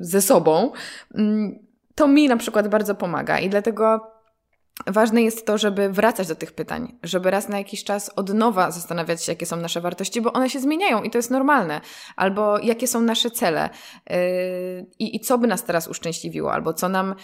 ze 0.00 0.22
sobą, 0.22 0.72
mm, 1.14 1.58
to 1.94 2.08
mi 2.08 2.28
na 2.28 2.36
przykład 2.36 2.68
bardzo 2.68 2.94
pomaga 2.94 3.38
i 3.38 3.48
dlatego 3.48 4.12
Ważne 4.86 5.22
jest 5.22 5.46
to, 5.46 5.58
żeby 5.58 5.88
wracać 5.88 6.28
do 6.28 6.34
tych 6.34 6.52
pytań, 6.52 6.98
żeby 7.02 7.30
raz 7.30 7.48
na 7.48 7.58
jakiś 7.58 7.84
czas 7.84 8.10
od 8.16 8.34
nowa 8.34 8.70
zastanawiać 8.70 9.24
się, 9.24 9.32
jakie 9.32 9.46
są 9.46 9.56
nasze 9.56 9.80
wartości, 9.80 10.20
bo 10.20 10.32
one 10.32 10.50
się 10.50 10.60
zmieniają 10.60 11.02
i 11.02 11.10
to 11.10 11.18
jest 11.18 11.30
normalne, 11.30 11.80
albo 12.16 12.58
jakie 12.58 12.86
są 12.86 13.00
nasze 13.00 13.30
cele 13.30 13.70
yy, 14.10 14.16
i 14.98 15.20
co 15.20 15.38
by 15.38 15.46
nas 15.46 15.64
teraz 15.64 15.88
uszczęśliwiło, 15.88 16.52
albo 16.52 16.74
co 16.74 16.88
nam 16.88 17.14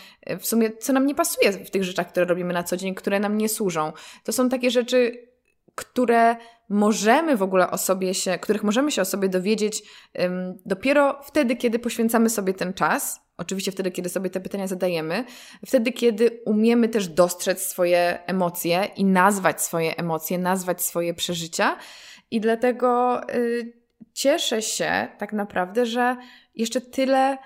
w 0.40 0.46
sumie, 0.46 0.76
co 0.76 0.92
nam 0.92 1.06
nie 1.06 1.14
pasuje 1.14 1.52
w 1.52 1.70
tych 1.70 1.84
rzeczach, 1.84 2.08
które 2.08 2.26
robimy 2.26 2.54
na 2.54 2.62
co 2.62 2.76
dzień, 2.76 2.94
które 2.94 3.20
nam 3.20 3.38
nie 3.38 3.48
służą. 3.48 3.92
To 4.24 4.32
są 4.32 4.48
takie 4.48 4.70
rzeczy, 4.70 5.27
które 5.78 6.36
możemy 6.68 7.36
w 7.36 7.42
ogóle 7.42 7.70
o 7.70 7.78
sobie 7.78 8.14
się, 8.14 8.38
których 8.38 8.62
możemy 8.62 8.92
się 8.92 9.02
o 9.02 9.04
sobie 9.04 9.28
dowiedzieć 9.28 9.82
um, 10.14 10.58
dopiero 10.66 11.20
wtedy, 11.22 11.56
kiedy 11.56 11.78
poświęcamy 11.78 12.30
sobie 12.30 12.54
ten 12.54 12.74
czas. 12.74 13.20
Oczywiście 13.36 13.72
wtedy, 13.72 13.90
kiedy 13.90 14.08
sobie 14.08 14.30
te 14.30 14.40
pytania 14.40 14.66
zadajemy, 14.66 15.24
wtedy, 15.66 15.92
kiedy 15.92 16.40
umiemy 16.46 16.88
też 16.88 17.08
dostrzec 17.08 17.62
swoje 17.62 18.18
emocje 18.26 18.88
i 18.96 19.04
nazwać 19.04 19.62
swoje 19.62 19.96
emocje, 19.96 20.38
nazwać 20.38 20.82
swoje 20.82 21.14
przeżycia. 21.14 21.76
I 22.30 22.40
dlatego 22.40 23.20
y, 23.34 23.72
cieszę 24.12 24.62
się 24.62 25.08
tak 25.18 25.32
naprawdę, 25.32 25.86
że 25.86 26.16
jeszcze 26.54 26.80
tyle 26.80 27.38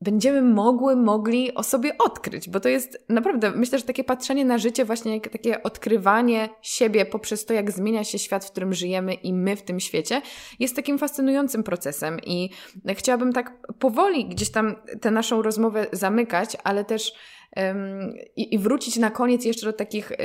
będziemy 0.00 0.42
mogły, 0.42 0.96
mogli 0.96 1.54
o 1.54 1.62
sobie 1.62 1.98
odkryć, 1.98 2.48
bo 2.48 2.60
to 2.60 2.68
jest 2.68 3.04
naprawdę, 3.08 3.50
myślę, 3.50 3.78
że 3.78 3.84
takie 3.84 4.04
patrzenie 4.04 4.44
na 4.44 4.58
życie, 4.58 4.84
właśnie 4.84 5.20
takie 5.20 5.62
odkrywanie 5.62 6.48
siebie 6.62 7.06
poprzez 7.06 7.46
to, 7.46 7.54
jak 7.54 7.70
zmienia 7.70 8.04
się 8.04 8.18
świat, 8.18 8.44
w 8.44 8.50
którym 8.50 8.74
żyjemy 8.74 9.14
i 9.14 9.32
my 9.32 9.56
w 9.56 9.62
tym 9.62 9.80
świecie, 9.80 10.22
jest 10.58 10.76
takim 10.76 10.98
fascynującym 10.98 11.62
procesem 11.62 12.20
i 12.26 12.50
chciałabym 12.88 13.32
tak 13.32 13.68
powoli 13.78 14.28
gdzieś 14.28 14.50
tam 14.50 14.76
tę 15.00 15.10
naszą 15.10 15.42
rozmowę 15.42 15.86
zamykać, 15.92 16.56
ale 16.64 16.84
też 16.84 17.12
um, 17.56 18.14
i, 18.36 18.58
wrócić 18.58 18.96
na 18.96 19.10
koniec 19.10 19.44
jeszcze 19.44 19.66
do 19.66 19.72
takich 19.72 20.12
y, 20.12 20.16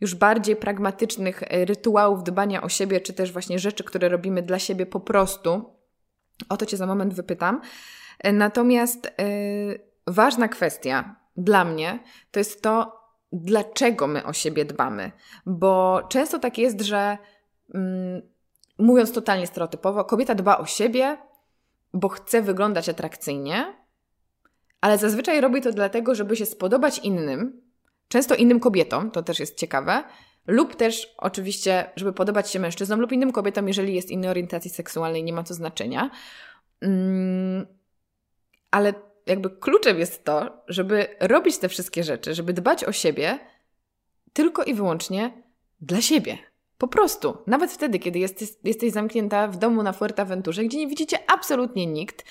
już 0.00 0.14
bardziej 0.14 0.56
pragmatycznych 0.56 1.42
e, 1.42 1.64
rytuałów 1.64 2.24
dbania 2.24 2.62
o 2.62 2.68
siebie, 2.68 3.00
czy 3.00 3.12
też 3.12 3.32
właśnie 3.32 3.58
rzeczy, 3.58 3.84
które 3.84 4.08
robimy 4.08 4.42
dla 4.42 4.58
siebie 4.58 4.86
po 4.86 5.00
prostu. 5.00 5.74
O 6.48 6.56
to 6.56 6.66
Cię 6.66 6.76
za 6.76 6.86
moment 6.86 7.14
wypytam. 7.14 7.60
Natomiast 8.32 9.04
yy, 9.04 9.80
ważna 10.06 10.48
kwestia 10.48 11.16
dla 11.36 11.64
mnie 11.64 11.98
to 12.30 12.40
jest 12.40 12.62
to, 12.62 13.00
dlaczego 13.32 14.06
my 14.06 14.24
o 14.24 14.32
siebie 14.32 14.64
dbamy. 14.64 15.12
Bo 15.46 16.02
często 16.08 16.38
tak 16.38 16.58
jest, 16.58 16.80
że 16.80 17.18
mm, 17.74 18.22
mówiąc 18.78 19.12
totalnie 19.12 19.46
stereotypowo, 19.46 20.04
kobieta 20.04 20.34
dba 20.34 20.58
o 20.58 20.66
siebie, 20.66 21.16
bo 21.94 22.08
chce 22.08 22.42
wyglądać 22.42 22.88
atrakcyjnie, 22.88 23.74
ale 24.80 24.98
zazwyczaj 24.98 25.40
robi 25.40 25.60
to 25.60 25.72
dlatego, 25.72 26.14
żeby 26.14 26.36
się 26.36 26.46
spodobać 26.46 26.98
innym, 26.98 27.60
często 28.08 28.34
innym 28.34 28.60
kobietom, 28.60 29.10
to 29.10 29.22
też 29.22 29.40
jest 29.40 29.58
ciekawe, 29.58 30.04
lub 30.46 30.76
też 30.76 31.14
oczywiście, 31.18 31.90
żeby 31.96 32.12
podobać 32.12 32.50
się 32.50 32.60
mężczyznom 32.60 33.00
lub 33.00 33.12
innym 33.12 33.32
kobietom, 33.32 33.68
jeżeli 33.68 33.94
jest 33.94 34.10
innej 34.10 34.30
orientacji 34.30 34.70
seksualnej, 34.70 35.24
nie 35.24 35.32
ma 35.32 35.42
to 35.42 35.54
znaczenia. 35.54 36.10
Mm, 36.80 37.66
ale 38.74 38.94
jakby 39.26 39.50
kluczem 39.50 39.98
jest 39.98 40.24
to, 40.24 40.62
żeby 40.68 41.06
robić 41.20 41.58
te 41.58 41.68
wszystkie 41.68 42.04
rzeczy, 42.04 42.34
żeby 42.34 42.52
dbać 42.52 42.84
o 42.84 42.92
siebie 42.92 43.38
tylko 44.32 44.64
i 44.64 44.74
wyłącznie 44.74 45.42
dla 45.80 46.00
siebie. 46.00 46.38
Po 46.78 46.88
prostu. 46.88 47.36
Nawet 47.46 47.72
wtedy, 47.72 47.98
kiedy 47.98 48.18
jesteś, 48.18 48.48
jesteś 48.64 48.92
zamknięta 48.92 49.48
w 49.48 49.56
domu 49.56 49.82
na 49.82 49.92
Fuerteventurze, 49.92 50.64
gdzie 50.64 50.78
nie 50.78 50.86
widzicie 50.86 51.30
absolutnie 51.30 51.86
nikt, 51.86 52.24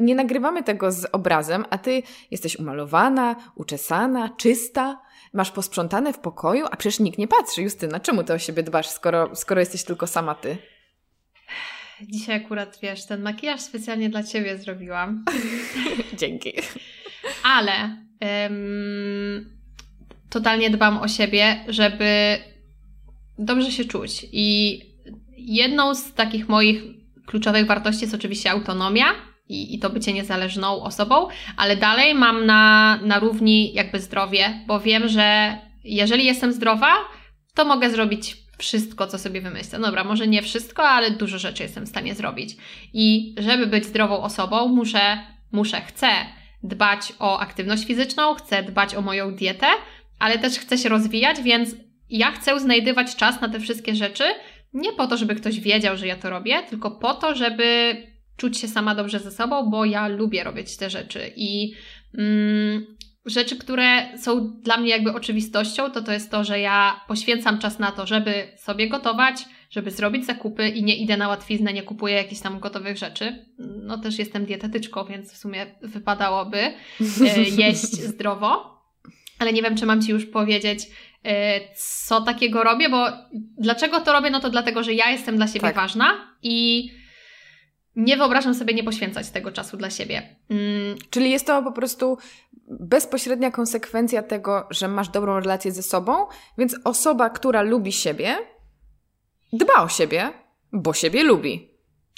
nie 0.00 0.14
nagrywamy 0.14 0.62
tego 0.62 0.92
z 0.92 1.06
obrazem, 1.12 1.64
a 1.70 1.78
ty 1.78 2.02
jesteś 2.30 2.56
umalowana, 2.56 3.36
uczesana, 3.54 4.30
czysta, 4.36 5.02
masz 5.32 5.50
posprzątane 5.50 6.12
w 6.12 6.18
pokoju, 6.18 6.66
a 6.70 6.76
przecież 6.76 7.00
nikt 7.00 7.18
nie 7.18 7.28
patrzy. 7.28 7.62
Justyna, 7.62 8.00
czemu 8.00 8.24
ty 8.24 8.32
o 8.32 8.38
siebie 8.38 8.62
dbasz, 8.62 8.88
skoro, 8.88 9.36
skoro 9.36 9.60
jesteś 9.60 9.84
tylko 9.84 10.06
sama 10.06 10.34
ty? 10.34 10.58
Dzisiaj 12.08 12.36
akurat, 12.36 12.78
wiesz, 12.82 13.06
ten 13.06 13.22
makijaż 13.22 13.60
specjalnie 13.60 14.10
dla 14.10 14.22
Ciebie 14.22 14.58
zrobiłam. 14.58 15.24
Dzięki. 16.20 16.52
Ale 17.42 17.72
um, 18.20 19.50
totalnie 20.30 20.70
dbam 20.70 20.98
o 20.98 21.08
siebie, 21.08 21.64
żeby 21.68 22.38
dobrze 23.38 23.72
się 23.72 23.84
czuć. 23.84 24.26
I 24.32 24.80
jedną 25.36 25.94
z 25.94 26.14
takich 26.14 26.48
moich 26.48 26.82
kluczowych 27.26 27.66
wartości 27.66 28.02
jest 28.02 28.14
oczywiście 28.14 28.50
autonomia 28.50 29.06
i, 29.48 29.74
i 29.74 29.78
to 29.78 29.90
bycie 29.90 30.12
niezależną 30.12 30.82
osobą, 30.82 31.28
ale 31.56 31.76
dalej 31.76 32.14
mam 32.14 32.46
na, 32.46 32.98
na 33.02 33.18
równi 33.18 33.72
jakby 33.72 34.00
zdrowie, 34.00 34.64
bo 34.66 34.80
wiem, 34.80 35.08
że 35.08 35.58
jeżeli 35.84 36.24
jestem 36.24 36.52
zdrowa, 36.52 36.94
to 37.54 37.64
mogę 37.64 37.90
zrobić 37.90 38.41
wszystko, 38.62 39.06
co 39.06 39.18
sobie 39.18 39.40
wymyślę. 39.40 39.78
Dobra, 39.80 40.04
może 40.04 40.26
nie 40.26 40.42
wszystko, 40.42 40.88
ale 40.88 41.10
dużo 41.10 41.38
rzeczy 41.38 41.62
jestem 41.62 41.86
w 41.86 41.88
stanie 41.88 42.14
zrobić. 42.14 42.56
I 42.92 43.34
żeby 43.38 43.66
być 43.66 43.84
zdrową 43.84 44.22
osobą, 44.22 44.68
muszę, 44.68 45.18
muszę, 45.52 45.80
chcę 45.80 46.08
dbać 46.62 47.12
o 47.18 47.38
aktywność 47.40 47.84
fizyczną, 47.84 48.34
chcę 48.34 48.62
dbać 48.62 48.94
o 48.94 49.02
moją 49.02 49.34
dietę, 49.34 49.66
ale 50.18 50.38
też 50.38 50.58
chcę 50.58 50.78
się 50.78 50.88
rozwijać, 50.88 51.42
więc 51.42 51.74
ja 52.10 52.30
chcę 52.30 52.60
znajdywać 52.60 53.16
czas 53.16 53.40
na 53.40 53.48
te 53.48 53.60
wszystkie 53.60 53.94
rzeczy, 53.94 54.24
nie 54.74 54.92
po 54.92 55.06
to, 55.06 55.16
żeby 55.16 55.34
ktoś 55.34 55.60
wiedział, 55.60 55.96
że 55.96 56.06
ja 56.06 56.16
to 56.16 56.30
robię, 56.30 56.62
tylko 56.62 56.90
po 56.90 57.14
to, 57.14 57.34
żeby 57.34 57.96
czuć 58.36 58.58
się 58.58 58.68
sama 58.68 58.94
dobrze 58.94 59.18
ze 59.18 59.30
sobą, 59.30 59.70
bo 59.70 59.84
ja 59.84 60.08
lubię 60.08 60.44
robić 60.44 60.76
te 60.76 60.90
rzeczy. 60.90 61.32
I 61.36 61.72
mm, 62.18 62.86
rzeczy, 63.26 63.56
które 63.56 64.18
są 64.18 64.50
dla 64.50 64.76
mnie 64.76 64.90
jakby 64.90 65.12
oczywistością, 65.12 65.90
to 65.90 66.02
to 66.02 66.12
jest 66.12 66.30
to, 66.30 66.44
że 66.44 66.60
ja 66.60 67.00
poświęcam 67.08 67.58
czas 67.58 67.78
na 67.78 67.92
to, 67.92 68.06
żeby 68.06 68.48
sobie 68.56 68.88
gotować, 68.88 69.44
żeby 69.70 69.90
zrobić 69.90 70.26
zakupy 70.26 70.68
i 70.68 70.84
nie 70.84 70.96
idę 70.96 71.16
na 71.16 71.28
łatwiznę, 71.28 71.72
nie 71.72 71.82
kupuję 71.82 72.14
jakichś 72.14 72.40
tam 72.40 72.60
gotowych 72.60 72.96
rzeczy. 72.96 73.46
No 73.58 73.98
też 73.98 74.18
jestem 74.18 74.44
dietetyczką, 74.44 75.04
więc 75.04 75.32
w 75.32 75.36
sumie 75.36 75.66
wypadałoby 75.82 76.58
e, 76.58 76.74
jeść 77.62 77.92
zdrowo. 77.92 78.72
Ale 79.38 79.52
nie 79.52 79.62
wiem, 79.62 79.76
czy 79.76 79.86
mam 79.86 80.02
Ci 80.02 80.10
już 80.10 80.26
powiedzieć, 80.26 80.80
e, 81.24 81.60
co 81.76 82.20
takiego 82.20 82.64
robię, 82.64 82.88
bo 82.88 83.06
dlaczego 83.58 84.00
to 84.00 84.12
robię? 84.12 84.30
No 84.30 84.40
to 84.40 84.50
dlatego, 84.50 84.82
że 84.82 84.94
ja 84.94 85.10
jestem 85.10 85.36
dla 85.36 85.46
siebie 85.46 85.60
tak. 85.60 85.76
ważna 85.76 86.36
i 86.42 86.88
nie 87.96 88.16
wyobrażam 88.16 88.54
sobie 88.54 88.74
nie 88.74 88.84
poświęcać 88.84 89.30
tego 89.30 89.52
czasu 89.52 89.76
dla 89.76 89.90
siebie. 89.90 90.36
Mm. 90.50 90.96
Czyli 91.10 91.30
jest 91.30 91.46
to 91.46 91.62
po 91.62 91.72
prostu 91.72 92.18
bezpośrednia 92.66 93.50
konsekwencja 93.50 94.22
tego, 94.22 94.66
że 94.70 94.88
masz 94.88 95.08
dobrą 95.08 95.40
relację 95.40 95.72
ze 95.72 95.82
sobą, 95.82 96.26
więc 96.58 96.76
osoba, 96.84 97.30
która 97.30 97.62
lubi 97.62 97.92
siebie, 97.92 98.36
dba 99.52 99.74
o 99.74 99.88
siebie, 99.88 100.32
bo 100.72 100.92
siebie 100.92 101.22
lubi. 101.22 101.70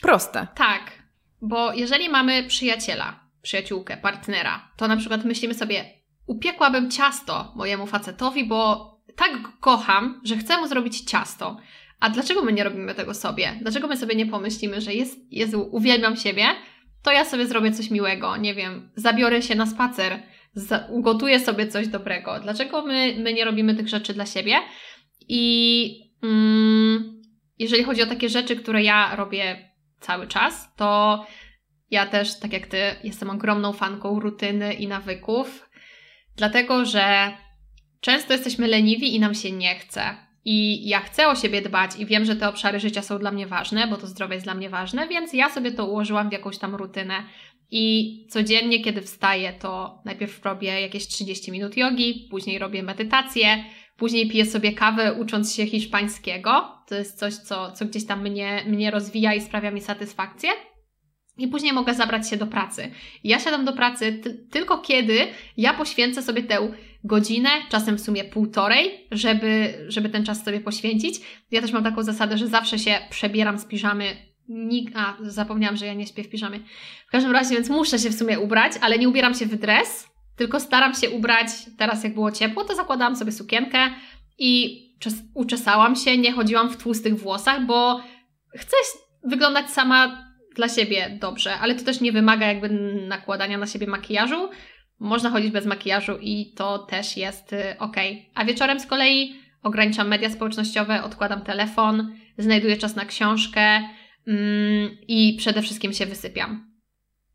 Proste. 0.02 0.46
Tak, 0.54 0.92
bo 1.42 1.72
jeżeli 1.72 2.08
mamy 2.08 2.44
przyjaciela, 2.44 3.20
przyjaciółkę, 3.42 3.96
partnera, 3.96 4.68
to 4.76 4.88
na 4.88 4.96
przykład 4.96 5.24
myślimy 5.24 5.54
sobie, 5.54 5.84
upiekłabym 6.26 6.90
ciasto 6.90 7.52
mojemu 7.56 7.86
facetowi, 7.86 8.44
bo 8.44 8.90
tak 9.16 9.30
kocham, 9.60 10.20
że 10.24 10.36
chcę 10.36 10.58
mu 10.58 10.68
zrobić 10.68 11.00
ciasto. 11.00 11.56
A 12.04 12.10
dlaczego 12.10 12.42
my 12.42 12.52
nie 12.52 12.64
robimy 12.64 12.94
tego 12.94 13.14
sobie? 13.14 13.58
Dlaczego 13.60 13.88
my 13.88 13.96
sobie 13.96 14.14
nie 14.14 14.26
pomyślimy, 14.26 14.80
że 14.80 14.94
jest, 14.94 15.18
Jezu, 15.30 15.68
uwielbiam 15.72 16.16
siebie, 16.16 16.44
to 17.02 17.12
ja 17.12 17.24
sobie 17.24 17.46
zrobię 17.46 17.72
coś 17.72 17.90
miłego, 17.90 18.36
nie 18.36 18.54
wiem, 18.54 18.90
zabiorę 18.96 19.42
się 19.42 19.54
na 19.54 19.66
spacer, 19.66 20.22
ugotuję 20.88 21.40
sobie 21.40 21.66
coś 21.66 21.88
dobrego. 21.88 22.40
Dlaczego 22.40 22.86
my, 22.86 23.14
my 23.18 23.32
nie 23.32 23.44
robimy 23.44 23.74
tych 23.74 23.88
rzeczy 23.88 24.14
dla 24.14 24.26
siebie? 24.26 24.56
I 25.28 26.12
mm, 26.22 27.22
jeżeli 27.58 27.84
chodzi 27.84 28.02
o 28.02 28.06
takie 28.06 28.28
rzeczy, 28.28 28.56
które 28.56 28.82
ja 28.82 29.16
robię 29.16 29.70
cały 30.00 30.26
czas, 30.26 30.74
to 30.76 31.26
ja 31.90 32.06
też, 32.06 32.38
tak 32.38 32.52
jak 32.52 32.66
ty, 32.66 32.78
jestem 33.04 33.30
ogromną 33.30 33.72
fanką 33.72 34.20
rutyny 34.20 34.74
i 34.74 34.88
nawyków, 34.88 35.68
dlatego 36.36 36.84
że 36.84 37.36
często 38.00 38.32
jesteśmy 38.32 38.66
leniwi 38.68 39.14
i 39.14 39.20
nam 39.20 39.34
się 39.34 39.52
nie 39.52 39.74
chce. 39.74 40.23
I 40.44 40.88
ja 40.88 41.00
chcę 41.00 41.28
o 41.28 41.34
siebie 41.34 41.62
dbać 41.62 41.90
i 41.98 42.06
wiem, 42.06 42.24
że 42.24 42.36
te 42.36 42.48
obszary 42.48 42.80
życia 42.80 43.02
są 43.02 43.18
dla 43.18 43.30
mnie 43.30 43.46
ważne, 43.46 43.86
bo 43.86 43.96
to 43.96 44.06
zdrowie 44.06 44.34
jest 44.34 44.46
dla 44.46 44.54
mnie 44.54 44.70
ważne, 44.70 45.08
więc 45.08 45.32
ja 45.32 45.50
sobie 45.50 45.72
to 45.72 45.86
ułożyłam 45.86 46.28
w 46.28 46.32
jakąś 46.32 46.58
tam 46.58 46.74
rutynę. 46.74 47.14
I 47.70 48.26
codziennie, 48.30 48.80
kiedy 48.80 49.02
wstaję, 49.02 49.52
to 49.52 49.98
najpierw 50.04 50.44
robię 50.44 50.80
jakieś 50.80 51.06
30 51.08 51.52
minut 51.52 51.76
jogi, 51.76 52.28
później 52.30 52.58
robię 52.58 52.82
medytację, 52.82 53.64
później 53.96 54.30
piję 54.30 54.46
sobie 54.46 54.72
kawę 54.72 55.12
ucząc 55.12 55.54
się 55.54 55.66
hiszpańskiego. 55.66 56.78
To 56.88 56.94
jest 56.94 57.18
coś, 57.18 57.34
co, 57.34 57.72
co 57.72 57.84
gdzieś 57.84 58.06
tam 58.06 58.22
mnie, 58.22 58.64
mnie 58.66 58.90
rozwija 58.90 59.34
i 59.34 59.40
sprawia 59.40 59.70
mi 59.70 59.80
satysfakcję. 59.80 60.50
I 61.38 61.48
później 61.48 61.72
mogę 61.72 61.94
zabrać 61.94 62.30
się 62.30 62.36
do 62.36 62.46
pracy. 62.46 62.90
ja 63.24 63.40
siadam 63.40 63.64
do 63.64 63.72
pracy 63.72 64.20
tylko 64.50 64.78
kiedy 64.78 65.18
ja 65.56 65.74
poświęcę 65.74 66.22
sobie 66.22 66.42
tę 66.42 66.72
godzinę, 67.04 67.48
czasem 67.68 67.96
w 67.96 68.00
sumie 68.00 68.24
półtorej, 68.24 69.06
żeby, 69.10 69.74
żeby 69.88 70.08
ten 70.08 70.24
czas 70.24 70.44
sobie 70.44 70.60
poświęcić. 70.60 71.20
Ja 71.50 71.60
też 71.60 71.72
mam 71.72 71.84
taką 71.84 72.02
zasadę, 72.02 72.38
że 72.38 72.46
zawsze 72.46 72.78
się 72.78 72.98
przebieram 73.10 73.58
z 73.58 73.64
piżamy. 73.64 74.16
Nik 74.48 74.90
a, 74.94 75.16
zapomniałam, 75.20 75.76
że 75.76 75.86
ja 75.86 75.94
nie 75.94 76.06
śpię 76.06 76.24
w 76.24 76.28
piżamie. 76.28 76.60
W 77.08 77.10
każdym 77.10 77.32
razie, 77.32 77.54
więc 77.54 77.68
muszę 77.68 77.98
się 77.98 78.10
w 78.10 78.14
sumie 78.14 78.40
ubrać, 78.40 78.72
ale 78.80 78.98
nie 78.98 79.08
ubieram 79.08 79.34
się 79.34 79.46
w 79.46 79.56
dres, 79.56 80.08
tylko 80.36 80.60
staram 80.60 80.94
się 80.94 81.10
ubrać, 81.10 81.46
teraz 81.78 82.04
jak 82.04 82.14
było 82.14 82.32
ciepło, 82.32 82.64
to 82.64 82.74
zakładałam 82.74 83.16
sobie 83.16 83.32
sukienkę 83.32 83.90
i 84.38 84.84
uczesałam 85.34 85.96
się, 85.96 86.18
nie 86.18 86.32
chodziłam 86.32 86.70
w 86.70 86.76
tłustych 86.76 87.18
włosach, 87.18 87.66
bo 87.66 88.00
chcę 88.54 88.76
wyglądać 89.24 89.70
sama 89.70 90.24
dla 90.54 90.68
siebie 90.68 91.18
dobrze, 91.20 91.54
ale 91.58 91.74
to 91.74 91.84
też 91.84 92.00
nie 92.00 92.12
wymaga 92.12 92.46
jakby 92.46 92.68
nakładania 93.08 93.58
na 93.58 93.66
siebie 93.66 93.86
makijażu. 93.86 94.50
Można 94.98 95.30
chodzić 95.30 95.50
bez 95.50 95.66
makijażu 95.66 96.18
i 96.20 96.52
to 96.56 96.78
też 96.78 97.16
jest 97.16 97.52
y, 97.52 97.78
ok. 97.78 97.96
A 98.34 98.44
wieczorem 98.44 98.80
z 98.80 98.86
kolei 98.86 99.34
ograniczam 99.62 100.08
media 100.08 100.30
społecznościowe, 100.30 101.02
odkładam 101.02 101.42
telefon, 101.42 102.14
znajduję 102.38 102.76
czas 102.76 102.96
na 102.96 103.04
książkę 103.04 103.60
mm, 104.26 104.90
i 105.08 105.36
przede 105.38 105.62
wszystkim 105.62 105.92
się 105.92 106.06
wysypiam. 106.06 106.74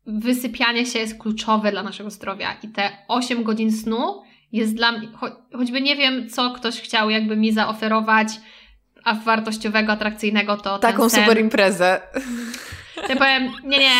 Wysypianie 0.06 0.86
się 0.86 0.98
jest 0.98 1.18
kluczowe 1.18 1.70
dla 1.70 1.82
naszego 1.82 2.10
zdrowia 2.10 2.56
i 2.62 2.68
te 2.68 2.90
8 3.08 3.42
godzin 3.42 3.72
snu 3.72 4.22
jest 4.52 4.74
dla 4.74 4.92
mnie, 4.92 5.08
cho 5.12 5.46
choćby 5.52 5.80
nie 5.80 5.96
wiem, 5.96 6.28
co 6.28 6.50
ktoś 6.50 6.80
chciał 6.80 7.10
jakby 7.10 7.36
mi 7.36 7.52
zaoferować, 7.52 8.28
a 9.04 9.14
wartościowego, 9.14 9.92
atrakcyjnego 9.92 10.56
to 10.56 10.78
Taką 10.78 11.10
ten 11.10 11.10
super 11.10 11.40
imprezę. 11.40 12.00
Ja 13.08 13.16
powiem, 13.16 13.52
nie, 13.64 13.78
nie, 13.78 13.90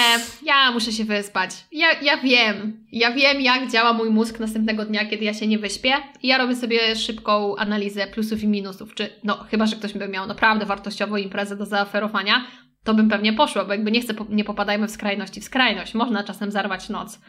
ja 0.43 0.73
muszę 0.73 0.93
się 0.93 1.05
wyspać. 1.05 1.51
Ja, 1.73 1.87
ja 2.03 2.17
wiem, 2.17 2.87
ja 2.93 3.13
wiem, 3.13 3.41
jak 3.41 3.71
działa 3.71 3.93
mój 3.93 4.11
mózg 4.11 4.41
następnego 4.41 4.85
dnia, 4.85 5.07
kiedy 5.07 5.25
ja 5.25 5.35
się 5.35 5.47
nie 5.47 5.59
wyśpię. 5.59 5.93
I 6.23 6.29
ja 6.29 6.39
robię 6.39 6.57
sobie 6.57 6.97
szybką 6.97 7.57
analizę 7.57 8.07
plusów 8.07 8.43
i 8.43 8.49
minusów. 8.49 8.95
Czy, 8.95 9.11
no, 9.25 9.45
chyba, 9.51 9.67
że 9.67 9.77
ktoś 9.77 9.93
by 9.93 10.09
miał 10.09 10.27
naprawdę 10.27 10.67
wartościową 10.67 11.17
imprezę 11.17 11.57
do 11.57 11.67
zaoferowania, 11.67 12.47
to 12.85 12.95
bym 12.95 13.09
pewnie 13.09 13.33
poszła, 13.33 13.65
bo 13.65 13.73
jakby 13.73 13.91
nie 13.91 14.01
chcę, 14.01 14.15
nie 14.29 14.45
popadajmy 14.45 14.87
w 14.87 14.91
skrajności 14.91 15.41
w 15.41 15.45
skrajność. 15.45 15.95
Można 15.95 16.25
czasem 16.25 16.51
zarwać 16.51 16.89
noc, 16.89 17.21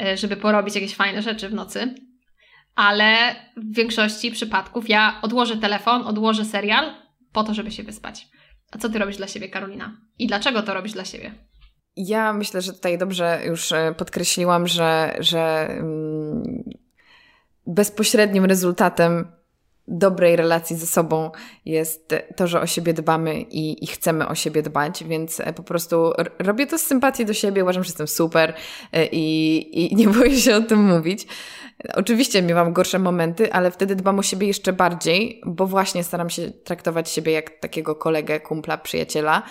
e, 0.00 0.16
żeby 0.16 0.36
porobić 0.36 0.74
jakieś 0.74 0.94
fajne 0.94 1.22
rzeczy 1.22 1.48
w 1.48 1.54
nocy. 1.54 1.94
Ale 2.74 3.34
w 3.56 3.76
większości 3.76 4.30
przypadków 4.30 4.88
ja 4.88 5.18
odłożę 5.22 5.56
telefon, 5.56 6.02
odłożę 6.02 6.44
serial 6.44 6.94
po 7.32 7.44
to, 7.44 7.54
żeby 7.54 7.70
się 7.70 7.82
wyspać. 7.82 8.26
A 8.72 8.78
co 8.78 8.88
ty 8.88 8.98
robisz 8.98 9.16
dla 9.16 9.26
siebie, 9.26 9.48
Karolina? 9.48 9.96
I 10.18 10.26
dlaczego 10.26 10.62
to 10.62 10.74
robisz 10.74 10.92
dla 10.92 11.04
siebie? 11.04 11.34
Ja 11.96 12.32
myślę, 12.32 12.62
że 12.62 12.72
tutaj 12.72 12.98
dobrze 12.98 13.40
już 13.46 13.72
e, 13.72 13.94
podkreśliłam, 13.98 14.66
że, 14.66 15.16
że 15.20 15.66
mm, 15.68 16.62
bezpośrednim 17.66 18.44
rezultatem 18.44 19.26
dobrej 19.88 20.36
relacji 20.36 20.76
ze 20.76 20.86
sobą 20.86 21.30
jest 21.64 22.14
to, 22.36 22.46
że 22.46 22.60
o 22.60 22.66
siebie 22.66 22.92
dbamy 22.92 23.40
i, 23.40 23.84
i, 23.84 23.86
chcemy 23.86 24.28
o 24.28 24.34
siebie 24.34 24.62
dbać, 24.62 25.04
więc 25.04 25.40
e, 25.40 25.52
po 25.52 25.62
prostu 25.62 26.12
robię 26.38 26.66
to 26.66 26.78
z 26.78 26.82
sympatii 26.82 27.24
do 27.24 27.34
siebie, 27.34 27.62
uważam, 27.62 27.84
że 27.84 27.88
jestem 27.88 28.08
super 28.08 28.54
e, 28.92 29.06
i, 29.06 29.92
i 29.92 29.96
nie 30.00 30.08
boję 30.08 30.36
się 30.36 30.56
o 30.56 30.60
tym 30.60 30.84
mówić. 30.84 31.26
Oczywiście 31.94 32.42
miewam 32.42 32.72
gorsze 32.72 32.98
momenty, 32.98 33.52
ale 33.52 33.70
wtedy 33.70 33.96
dbam 33.96 34.18
o 34.18 34.22
siebie 34.22 34.46
jeszcze 34.46 34.72
bardziej, 34.72 35.40
bo 35.46 35.66
właśnie 35.66 36.04
staram 36.04 36.30
się 36.30 36.50
traktować 36.50 37.10
siebie 37.10 37.32
jak 37.32 37.50
takiego 37.50 37.94
kolegę, 37.94 38.40
kumpla, 38.40 38.78
przyjaciela, 38.78 39.42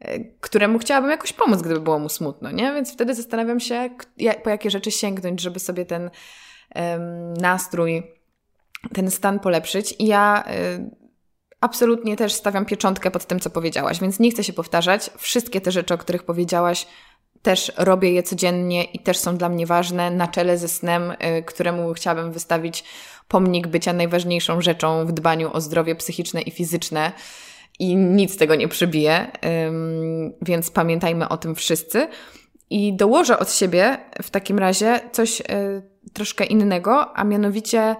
e, 0.00 0.20
któremu 0.40 0.78
chciałabym 0.78 1.10
jakoś 1.10 1.32
pomóc, 1.32 1.62
gdyby 1.62 1.80
było 1.80 1.98
mu 1.98 2.08
smutno, 2.08 2.50
nie? 2.50 2.72
Więc 2.72 2.92
wtedy 2.92 3.14
zastanawiam 3.14 3.60
się, 3.60 3.90
po 4.44 4.50
jakie 4.50 4.70
rzeczy 4.70 4.90
sięgnąć, 4.90 5.40
żeby 5.40 5.58
sobie 5.60 5.86
ten 5.86 6.10
um, 6.74 7.34
nastrój 7.34 8.21
ten 8.94 9.10
stan 9.10 9.40
polepszyć. 9.40 9.94
I 9.98 10.06
ja 10.06 10.44
y, 10.76 10.90
absolutnie 11.60 12.16
też 12.16 12.32
stawiam 12.32 12.64
pieczątkę 12.64 13.10
pod 13.10 13.24
tym, 13.24 13.40
co 13.40 13.50
powiedziałaś, 13.50 14.00
więc 14.00 14.18
nie 14.18 14.30
chcę 14.30 14.44
się 14.44 14.52
powtarzać. 14.52 15.10
Wszystkie 15.18 15.60
te 15.60 15.72
rzeczy, 15.72 15.94
o 15.94 15.98
których 15.98 16.22
powiedziałaś, 16.22 16.86
też 17.42 17.72
robię 17.76 18.12
je 18.12 18.22
codziennie 18.22 18.84
i 18.84 18.98
też 18.98 19.18
są 19.18 19.36
dla 19.36 19.48
mnie 19.48 19.66
ważne, 19.66 20.10
na 20.10 20.28
czele 20.28 20.58
ze 20.58 20.68
snem, 20.68 21.10
y, 21.10 21.42
któremu 21.42 21.92
chciałabym 21.92 22.32
wystawić 22.32 22.84
pomnik 23.28 23.66
bycia 23.66 23.92
najważniejszą 23.92 24.60
rzeczą 24.60 25.06
w 25.06 25.12
dbaniu 25.12 25.50
o 25.52 25.60
zdrowie 25.60 25.94
psychiczne 25.94 26.42
i 26.42 26.50
fizyczne. 26.50 27.12
I 27.78 27.96
nic 27.96 28.36
tego 28.36 28.54
nie 28.54 28.68
przebije, 28.68 29.30
więc 30.42 30.70
pamiętajmy 30.70 31.28
o 31.28 31.36
tym 31.36 31.54
wszyscy. 31.54 32.08
I 32.70 32.96
dołożę 32.96 33.38
od 33.38 33.52
siebie 33.52 33.98
w 34.22 34.30
takim 34.30 34.58
razie 34.58 35.00
coś 35.12 35.40
y, 35.40 35.44
troszkę 36.12 36.44
innego, 36.44 37.16
a 37.16 37.24
mianowicie 37.24 37.96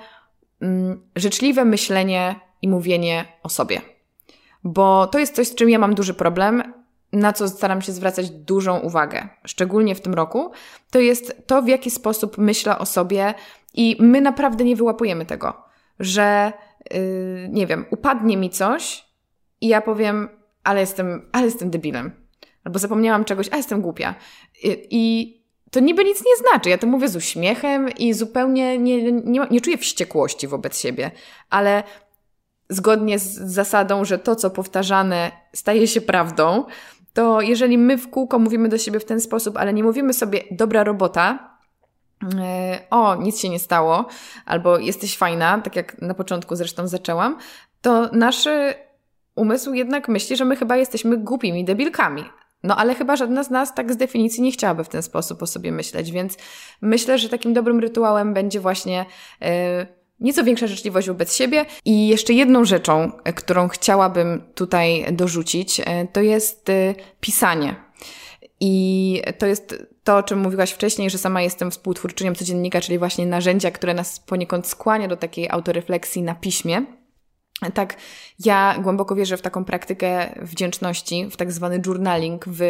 życzliwe 1.17 1.65
myślenie 1.65 2.41
i 2.63 2.69
mówienie 2.69 3.25
o 3.43 3.49
sobie. 3.49 3.81
Bo 4.65 5.07
to 5.07 5.19
jest 5.19 5.35
coś, 5.35 5.49
z 5.49 5.55
czym 5.55 5.71
ja 5.71 5.79
mam 5.79 5.95
duży 5.95 6.15
problem, 6.15 6.63
na 7.13 7.33
co 7.33 7.49
staram 7.49 7.83
się 7.83 7.93
zwracać 7.93 8.31
dużą 8.31 8.79
uwagę, 8.79 9.29
szczególnie 9.47 9.95
w 9.95 10.01
tym 10.01 10.15
roku, 10.15 10.53
to 10.91 10.99
jest 10.99 11.47
to, 11.47 11.63
w 11.63 11.69
jaki 11.69 11.91
sposób 11.91 12.39
myślę 12.39 12.79
o 12.79 12.87
sobie 12.87 13.35
i 13.75 13.97
my 14.01 14.21
naprawdę 14.21 14.65
nie 14.65 14.77
wyłapujemy 14.77 15.27
tego, 15.27 15.63
że 16.01 16.53
yy, 16.91 17.49
nie 17.51 17.67
wiem, 17.67 17.85
upadnie 17.91 18.37
mi 18.37 18.51
coś 18.51 19.05
i 19.61 19.69
ja 19.69 19.81
powiem, 19.81 20.29
ale 20.65 20.81
jestem, 20.81 21.29
ale 21.33 21.45
jestem 21.45 21.71
debilem. 21.71 22.13
Albo 22.65 22.79
zapomniałam 22.79 23.25
czegoś, 23.25 23.49
a 23.53 23.57
jestem 23.57 23.81
głupia. 23.81 24.15
I, 24.63 24.87
i 24.91 25.42
to 25.73 25.81
niby 25.81 26.05
nic 26.05 26.25
nie 26.27 26.37
znaczy. 26.37 26.71
Ja 26.71 26.79
to 26.79 26.87
mówię 26.87 27.09
z 27.09 27.17
uśmiechem 27.17 27.89
i 27.89 28.15
zupełnie 28.15 28.79
nie, 28.79 29.13
nie, 29.13 29.47
nie 29.51 29.61
czuję 29.61 29.79
wściekłości 29.79 30.49
wobec 30.49 30.79
siebie, 30.79 31.11
ale 31.51 31.83
zgodnie 32.69 33.19
z 33.19 33.35
zasadą, 33.35 34.05
że 34.05 34.19
to, 34.19 34.37
co 34.37 34.51
powtarzane, 34.51 35.31
staje 35.53 35.89
się 35.89 36.01
prawdą, 36.01 36.65
to 37.13 37.41
jeżeli 37.41 37.79
my 37.79 37.99
w 37.99 38.11
kółko 38.11 38.39
mówimy 38.39 38.69
do 38.69 38.79
siebie 38.79 39.01
w 39.01 39.05
ten 39.05 39.21
sposób, 39.21 39.57
ale 39.57 39.73
nie 39.73 39.85
mówimy 39.85 40.13
sobie 40.13 40.45
dobra 40.51 40.85
robota, 40.85 41.57
e, 42.41 42.79
o, 42.91 43.15
nic 43.15 43.41
się 43.41 43.49
nie 43.49 43.59
stało, 43.59 44.07
albo 44.47 44.79
jesteś 44.79 45.17
fajna, 45.17 45.61
tak 45.61 45.77
jak 45.77 46.03
na 46.03 46.15
początku 46.15 46.57
zresztą 46.57 46.89
zaczęłam, 46.89 47.39
to 47.81 48.09
nasz 48.13 48.49
umysł 49.35 49.75
jednak 49.75 50.09
myśli, 50.09 50.37
że 50.37 50.45
my 50.45 50.57
chyba 50.57 50.77
jesteśmy 50.77 51.17
głupimi 51.17 51.65
debilkami, 51.65 52.25
no 52.63 52.77
ale 52.77 52.95
chyba 52.95 53.17
żadna 53.17 53.45
z 53.45 53.51
nas 53.51 53.75
tak 53.75 53.93
z 53.93 53.97
definicji 53.97 54.43
nie 54.43 54.53
chciałaby 54.53 54.85
w 54.85 54.89
ten 54.89 55.03
sposób 55.03 55.43
o 55.43 55.47
sobie 55.47 55.73
myśleć, 55.73 56.13
więc 56.13 56.37
myślę, 56.81 57.19
że 57.19 57.29
takim 57.29 57.55
dobrym 57.55 57.81
rytuałem 57.81 58.35
będzie 58.35 58.61
właśnie 58.61 59.07
yy, 59.41 59.49
nieco 60.21 60.45
większa 60.45 60.67
życzliwość 60.67 61.09
wobec 61.09 61.37
siebie. 61.37 61.65
I 61.85 62.09
jeszcze 62.09 62.33
jedną 62.33 62.65
rzeczą, 62.65 63.13
e, 63.25 63.33
którą 63.33 63.69
chciałabym 63.69 64.43
tutaj 64.55 65.07
dorzucić, 65.13 65.79
yy, 65.79 65.85
to 66.13 66.21
jest 66.21 66.69
yy, 66.69 66.95
pisanie. 67.21 67.75
I 68.61 69.23
to 69.39 69.47
jest 69.47 69.87
to, 70.05 70.17
o 70.17 70.23
czym 70.23 70.39
mówiłaś 70.39 70.71
wcześniej, 70.71 71.11
że 71.11 71.19
sama 71.19 71.43
jestem 71.43 71.71
współtwórczynią 71.71 72.35
codziennika, 72.35 72.81
czyli 72.81 72.99
właśnie 72.99 73.27
narzędzia, 73.27 73.71
które 73.71 73.95
nas 73.95 74.21
poniekąd 74.21 74.67
skłania 74.67 75.09
do 75.09 75.17
takiej 75.17 75.51
autorefleksji 75.51 76.23
na 76.23 76.35
piśmie. 76.35 76.83
Tak, 77.71 77.97
ja 78.45 78.79
głęboko 78.83 79.15
wierzę 79.15 79.37
w 79.37 79.43
taką 79.43 79.65
praktykę 79.65 80.35
wdzięczności, 80.43 81.29
w 81.31 81.37
tak 81.37 81.53
zwany 81.53 81.81
journaling, 81.87 82.45
w 82.47 82.61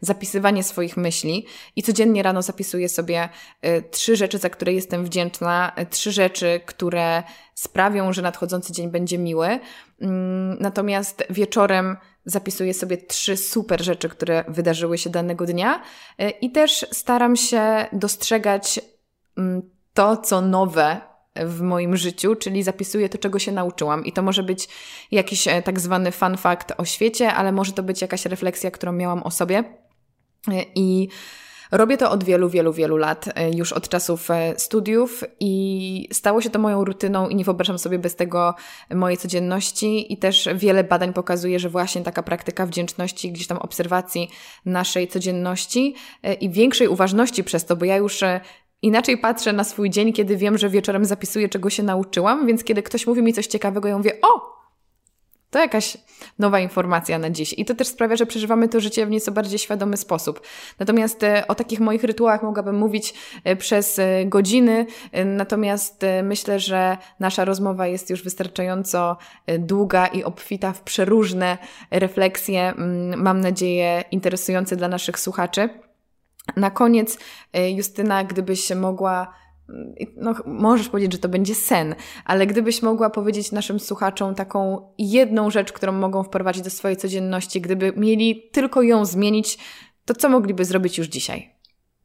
zapisywanie 0.00 0.62
swoich 0.62 0.96
myśli 0.96 1.46
i 1.76 1.82
codziennie 1.82 2.22
rano 2.22 2.42
zapisuję 2.42 2.88
sobie 2.88 3.28
y, 3.66 3.84
trzy 3.90 4.16
rzeczy, 4.16 4.38
za 4.38 4.50
które 4.50 4.72
jestem 4.72 5.04
wdzięczna, 5.04 5.72
y, 5.78 5.86
trzy 5.86 6.12
rzeczy, 6.12 6.60
które 6.66 7.22
sprawią, 7.54 8.12
że 8.12 8.22
nadchodzący 8.22 8.72
dzień 8.72 8.90
będzie 8.90 9.18
miły. 9.18 9.58
Mm, 10.00 10.56
natomiast 10.60 11.24
wieczorem 11.30 11.96
zapisuję 12.24 12.74
sobie 12.74 12.96
trzy 12.96 13.36
super 13.36 13.84
rzeczy, 13.84 14.08
które 14.08 14.44
wydarzyły 14.48 14.98
się 14.98 15.10
danego 15.10 15.46
dnia 15.46 15.82
y, 16.20 16.30
i 16.30 16.50
też 16.50 16.86
staram 16.92 17.36
się 17.36 17.86
dostrzegać 17.92 18.80
mm, 19.38 19.62
to, 19.94 20.16
co 20.16 20.40
nowe 20.40 21.13
w 21.36 21.60
moim 21.60 21.96
życiu, 21.96 22.34
czyli 22.34 22.62
zapisuję 22.62 23.08
to, 23.08 23.18
czego 23.18 23.38
się 23.38 23.52
nauczyłam. 23.52 24.04
I 24.04 24.12
to 24.12 24.22
może 24.22 24.42
być 24.42 24.68
jakiś 25.10 25.48
e, 25.48 25.62
tak 25.62 25.80
zwany 25.80 26.12
fun 26.12 26.36
fact 26.36 26.72
o 26.76 26.84
świecie, 26.84 27.32
ale 27.32 27.52
może 27.52 27.72
to 27.72 27.82
być 27.82 28.02
jakaś 28.02 28.26
refleksja, 28.26 28.70
którą 28.70 28.92
miałam 28.92 29.22
o 29.22 29.30
sobie. 29.30 29.58
E, 30.48 30.64
I 30.74 31.08
robię 31.72 31.96
to 31.96 32.10
od 32.10 32.24
wielu, 32.24 32.48
wielu, 32.48 32.72
wielu 32.72 32.96
lat, 32.96 33.28
e, 33.34 33.50
już 33.50 33.72
od 33.72 33.88
czasów 33.88 34.28
studiów 34.56 35.24
i 35.40 36.08
stało 36.12 36.40
się 36.40 36.50
to 36.50 36.58
moją 36.58 36.84
rutyną 36.84 37.28
i 37.28 37.34
nie 37.34 37.44
wyobrażam 37.44 37.78
sobie 37.78 37.98
bez 37.98 38.16
tego 38.16 38.54
mojej 38.94 39.18
codzienności 39.18 40.12
i 40.12 40.16
też 40.16 40.48
wiele 40.54 40.84
badań 40.84 41.12
pokazuje, 41.12 41.58
że 41.58 41.68
właśnie 41.68 42.02
taka 42.02 42.22
praktyka 42.22 42.66
wdzięczności, 42.66 43.32
gdzieś 43.32 43.46
tam 43.46 43.58
obserwacji 43.58 44.30
naszej 44.64 45.08
codzienności 45.08 45.94
i 46.40 46.50
większej 46.50 46.88
uważności 46.88 47.44
przez 47.44 47.64
to, 47.64 47.76
bo 47.76 47.84
ja 47.84 47.96
już 47.96 48.20
Inaczej 48.84 49.18
patrzę 49.18 49.52
na 49.52 49.64
swój 49.64 49.90
dzień, 49.90 50.12
kiedy 50.12 50.36
wiem, 50.36 50.58
że 50.58 50.68
wieczorem 50.68 51.04
zapisuję, 51.04 51.48
czego 51.48 51.70
się 51.70 51.82
nauczyłam, 51.82 52.46
więc 52.46 52.64
kiedy 52.64 52.82
ktoś 52.82 53.06
mówi 53.06 53.22
mi 53.22 53.32
coś 53.32 53.46
ciekawego, 53.46 53.88
ja 53.88 53.98
mówię, 53.98 54.12
o, 54.22 54.54
to 55.50 55.58
jakaś 55.58 55.96
nowa 56.38 56.60
informacja 56.60 57.18
na 57.18 57.30
dziś. 57.30 57.54
I 57.58 57.64
to 57.64 57.74
też 57.74 57.88
sprawia, 57.88 58.16
że 58.16 58.26
przeżywamy 58.26 58.68
to 58.68 58.80
życie 58.80 59.06
w 59.06 59.10
nieco 59.10 59.32
bardziej 59.32 59.58
świadomy 59.58 59.96
sposób. 59.96 60.40
Natomiast 60.78 61.22
e, 61.22 61.46
o 61.48 61.54
takich 61.54 61.80
moich 61.80 62.04
rytuałach 62.04 62.42
mogłabym 62.42 62.76
mówić 62.76 63.14
e, 63.44 63.56
przez 63.56 63.98
e, 63.98 64.24
godziny, 64.26 64.86
natomiast 65.24 66.06
myślę, 66.22 66.60
że 66.60 66.96
nasza 67.20 67.44
rozmowa 67.44 67.86
jest 67.86 68.10
już 68.10 68.22
wystarczająco 68.22 69.16
długa 69.58 70.06
i 70.06 70.24
obfita 70.24 70.72
w 70.72 70.82
przeróżne 70.82 71.58
refleksje, 71.90 72.68
mm, 72.68 73.22
mam 73.22 73.40
nadzieję, 73.40 74.04
interesujące 74.10 74.76
dla 74.76 74.88
naszych 74.88 75.18
słuchaczy. 75.18 75.83
Na 76.56 76.70
koniec, 76.70 77.18
e, 77.52 77.70
Justyna, 77.70 78.24
gdybyś 78.24 78.74
mogła, 78.74 79.34
mm, 79.68 79.94
no 80.16 80.34
możesz 80.46 80.88
powiedzieć, 80.88 81.12
że 81.12 81.18
to 81.18 81.28
będzie 81.28 81.54
sen, 81.54 81.94
ale 82.24 82.46
gdybyś 82.46 82.82
mogła 82.82 83.10
powiedzieć 83.10 83.52
naszym 83.52 83.80
słuchaczom 83.80 84.34
taką 84.34 84.88
jedną 84.98 85.50
rzecz, 85.50 85.72
którą 85.72 85.92
mogą 85.92 86.22
wprowadzić 86.22 86.62
do 86.62 86.70
swojej 86.70 86.96
codzienności, 86.96 87.60
gdyby 87.60 87.92
mieli 87.96 88.50
tylko 88.52 88.82
ją 88.82 89.04
zmienić, 89.04 89.58
to 90.04 90.14
co 90.14 90.28
mogliby 90.28 90.64
zrobić 90.64 90.98
już 90.98 91.06
dzisiaj? 91.06 91.54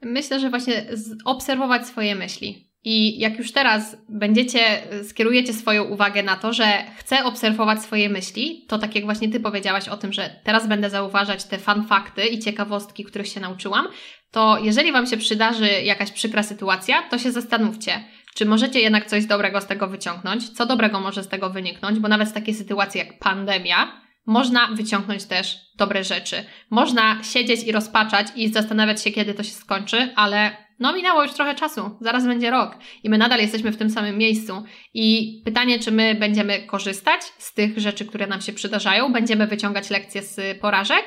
Myślę, 0.01 0.39
że 0.39 0.49
właśnie 0.49 0.85
obserwować 1.25 1.87
swoje 1.87 2.15
myśli. 2.15 2.68
I 2.91 3.19
jak 3.19 3.37
już 3.37 3.51
teraz 3.51 3.97
będziecie, 4.09 4.59
skierujecie 5.03 5.53
swoją 5.53 5.83
uwagę 5.83 6.23
na 6.23 6.35
to, 6.35 6.53
że 6.53 6.83
chcę 6.97 7.23
obserwować 7.23 7.83
swoje 7.83 8.09
myśli, 8.09 8.65
to 8.67 8.77
tak 8.77 8.95
jak 8.95 9.05
właśnie 9.05 9.29
Ty 9.29 9.39
powiedziałaś 9.39 9.87
o 9.87 9.97
tym, 9.97 10.13
że 10.13 10.35
teraz 10.43 10.67
będę 10.67 10.89
zauważać 10.89 11.43
te 11.43 11.57
fun 11.57 11.83
fakty 11.83 12.27
i 12.27 12.39
ciekawostki, 12.39 13.03
których 13.03 13.27
się 13.27 13.39
nauczyłam, 13.39 13.87
to 14.31 14.57
jeżeli 14.63 14.91
Wam 14.91 15.07
się 15.07 15.17
przydarzy 15.17 15.69
jakaś 15.69 16.11
przykra 16.11 16.43
sytuacja, 16.43 17.01
to 17.01 17.17
się 17.17 17.31
zastanówcie, 17.31 18.03
czy 18.35 18.45
możecie 18.45 18.79
jednak 18.79 19.05
coś 19.05 19.25
dobrego 19.25 19.61
z 19.61 19.67
tego 19.67 19.87
wyciągnąć, 19.87 20.49
co 20.49 20.65
dobrego 20.65 20.99
może 20.99 21.23
z 21.23 21.27
tego 21.27 21.49
wyniknąć, 21.49 21.99
bo 21.99 22.07
nawet 22.07 22.29
z 22.29 22.33
takiej 22.33 22.53
sytuacji 22.53 22.99
jak 22.99 23.19
pandemia, 23.19 24.01
można 24.25 24.67
wyciągnąć 24.67 25.25
też 25.25 25.57
dobre 25.77 26.03
rzeczy. 26.03 26.45
Można 26.69 27.23
siedzieć 27.23 27.63
i 27.63 27.71
rozpaczać 27.71 28.27
i 28.35 28.47
zastanawiać 28.47 29.03
się, 29.03 29.11
kiedy 29.11 29.33
to 29.33 29.43
się 29.43 29.51
skończy, 29.51 30.13
ale 30.15 30.68
no 30.79 30.93
minęło 30.93 31.23
już 31.23 31.33
trochę 31.33 31.55
czasu, 31.55 31.97
zaraz 32.01 32.25
będzie 32.25 32.49
rok 32.49 32.77
i 33.03 33.09
my 33.09 33.17
nadal 33.17 33.39
jesteśmy 33.39 33.71
w 33.71 33.77
tym 33.77 33.89
samym 33.89 34.17
miejscu. 34.17 34.63
I 34.93 35.41
pytanie, 35.45 35.79
czy 35.79 35.91
my 35.91 36.15
będziemy 36.15 36.59
korzystać 36.59 37.21
z 37.37 37.53
tych 37.53 37.79
rzeczy, 37.79 38.05
które 38.05 38.27
nam 38.27 38.41
się 38.41 38.53
przydarzają, 38.53 39.13
będziemy 39.13 39.47
wyciągać 39.47 39.89
lekcje 39.89 40.21
z 40.21 40.59
porażek 40.59 41.03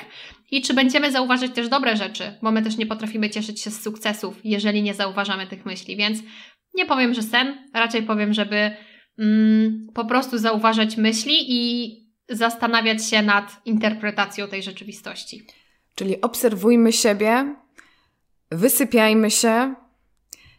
i 0.51 0.63
czy 0.63 0.75
będziemy 0.75 1.13
zauważyć 1.13 1.55
też 1.55 1.69
dobre 1.69 1.97
rzeczy, 1.97 2.39
bo 2.43 2.51
my 2.51 2.63
też 2.63 2.77
nie 2.77 2.87
potrafimy 2.87 3.31
cieszyć 3.31 3.61
się 3.61 3.71
z 3.71 3.83
sukcesów, 3.83 4.41
jeżeli 4.45 4.83
nie 4.83 4.95
zauważamy 4.95 5.47
tych 5.47 5.67
myśli. 5.67 5.97
Więc 5.97 6.19
nie 6.75 6.87
powiem, 6.87 7.15
że 7.15 7.23
sen, 7.23 7.69
raczej 7.75 8.03
powiem, 8.03 8.33
żeby 8.33 8.71
mm, 9.19 9.87
po 9.95 10.05
prostu 10.05 10.39
zauważać 10.39 10.97
myśli 10.97 11.35
i 11.49 11.93
zastanawiać 12.29 13.09
się 13.11 13.23
nad 13.23 13.61
interpretacją 13.65 14.49
tej 14.49 14.63
rzeczywistości. 14.63 15.43
Czyli 15.95 16.21
obserwujmy 16.21 16.93
siebie, 16.93 17.55
wysypiajmy 18.53 19.31
się 19.31 19.75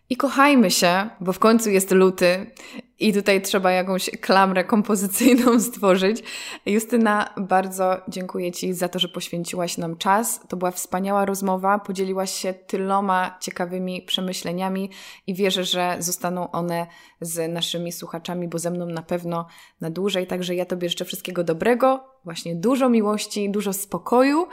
i 0.09 0.17
kochajmy 0.17 0.71
się, 0.71 1.09
bo 1.21 1.33
w 1.33 1.39
końcu 1.39 1.69
jest 1.69 1.91
luty 1.91 2.51
I 2.99 3.13
tutaj 3.13 3.41
trzeba 3.41 3.71
jakąś 3.71 4.09
klamrę 4.09 4.63
kompozycyjną 4.63 5.59
stworzyć. 5.69 6.23
Justyna, 6.65 7.33
bardzo 7.37 7.97
dziękuję 8.07 8.51
Ci 8.51 8.73
za 8.73 8.89
to, 8.89 8.99
że 8.99 9.07
poświęciłaś 9.07 9.77
nam 9.77 9.97
czas. 9.97 10.39
To 10.47 10.57
była 10.57 10.71
wspaniała 10.71 11.25
rozmowa. 11.25 11.79
Podzieliłaś 11.79 12.33
się 12.33 12.53
tyloma 12.53 13.37
ciekawymi 13.41 14.01
przemyśleniami 14.01 14.89
i 15.27 15.33
wierzę, 15.33 15.63
że 15.63 15.95
zostaną 15.99 16.51
one 16.51 16.87
z 17.21 17.53
naszymi 17.53 17.91
słuchaczami, 17.91 18.47
bo 18.47 18.59
ze 18.59 18.71
mną 18.71 18.85
na 18.85 19.01
pewno 19.01 19.47
na 19.81 19.89
dłużej. 19.89 20.27
Także 20.27 20.55
ja 20.55 20.65
Tobie 20.65 20.89
życzę 20.89 21.05
wszystkiego 21.05 21.43
dobrego, 21.43 22.03
właśnie 22.25 22.55
dużo 22.55 22.89
miłości, 22.89 23.49
dużo 23.49 23.73
spokoju 23.73 24.47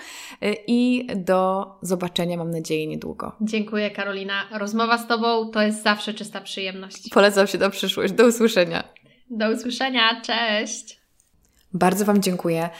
y, 0.44 0.56
i 0.66 1.06
do 1.16 1.66
zobaczenia, 1.82 2.36
mam 2.36 2.50
nadzieję, 2.50 2.86
niedługo. 2.86 3.32
Dziękuję, 3.40 3.90
Karolina. 3.90 4.34
Rozmowa 4.58 4.98
z 4.98 5.06
Tobą 5.06 5.50
to 5.50 5.62
jest 5.62 5.82
zawsze 5.82 6.14
czysta 6.14 6.40
przyjemność. 6.40 7.08
Polecam 7.10 7.46
się 7.46 7.58
na 7.58 7.70
przyszłość. 7.70 8.12
Do 8.12 8.29
usłyszenia. 8.30 8.84
Do 9.30 9.50
usłyszenia. 9.50 10.20
Cześć. 10.20 11.00
Bardzo 11.72 12.04
Wam 12.04 12.22
dziękuję 12.22 12.70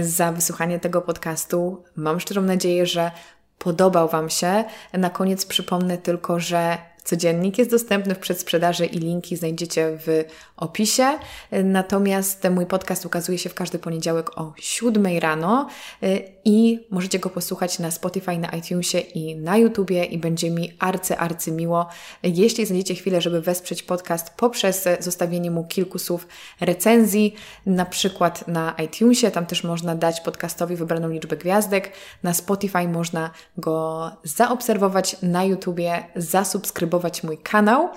za 0.00 0.32
wysłuchanie 0.32 0.80
tego 0.80 1.02
podcastu. 1.02 1.84
Mam 1.96 2.20
szczerą 2.20 2.42
nadzieję, 2.42 2.86
że 2.86 3.10
podobał 3.58 4.08
Wam 4.08 4.30
się. 4.30 4.64
Na 4.92 5.10
koniec 5.10 5.46
przypomnę 5.46 5.98
tylko, 5.98 6.40
że 6.40 6.78
Codziennik 7.08 7.58
jest 7.58 7.70
dostępny 7.70 8.14
w 8.14 8.18
przedsprzedaży 8.18 8.86
i 8.86 8.98
linki 8.98 9.36
znajdziecie 9.36 9.98
w 10.06 10.24
opisie. 10.56 11.18
Natomiast 11.64 12.50
mój 12.50 12.66
podcast 12.66 13.06
ukazuje 13.06 13.38
się 13.38 13.48
w 13.48 13.54
każdy 13.54 13.78
poniedziałek 13.78 14.38
o 14.38 14.52
7 14.56 15.18
rano 15.18 15.68
y, 16.02 16.22
i 16.44 16.86
możecie 16.90 17.18
go 17.18 17.30
posłuchać 17.30 17.78
na 17.78 17.90
Spotify, 17.90 18.38
na 18.38 18.48
iTunesie 18.48 18.98
i 18.98 19.36
na 19.36 19.56
YouTubie 19.56 20.04
i 20.04 20.18
będzie 20.18 20.50
mi 20.50 20.72
arcy, 20.78 21.18
arcy 21.18 21.52
miło, 21.52 21.86
jeśli 22.22 22.66
znajdziecie 22.66 22.94
chwilę, 22.94 23.20
żeby 23.20 23.40
wesprzeć 23.40 23.82
podcast 23.82 24.30
poprzez 24.36 24.84
zostawienie 25.00 25.50
mu 25.50 25.64
kilku 25.64 25.98
słów 25.98 26.26
recenzji, 26.60 27.34
na 27.66 27.86
przykład 27.86 28.48
na 28.48 28.74
iTunesie, 28.84 29.30
tam 29.30 29.46
też 29.46 29.64
można 29.64 29.94
dać 29.94 30.20
podcastowi 30.20 30.76
wybraną 30.76 31.08
liczbę 31.08 31.36
gwiazdek, 31.36 31.92
na 32.22 32.34
Spotify 32.34 32.88
można 32.88 33.30
go 33.58 34.10
zaobserwować, 34.24 35.16
na 35.22 35.44
YouTubie 35.44 36.04
zasubskrybować 36.16 36.97
mój 37.24 37.38
kanał 37.38 37.88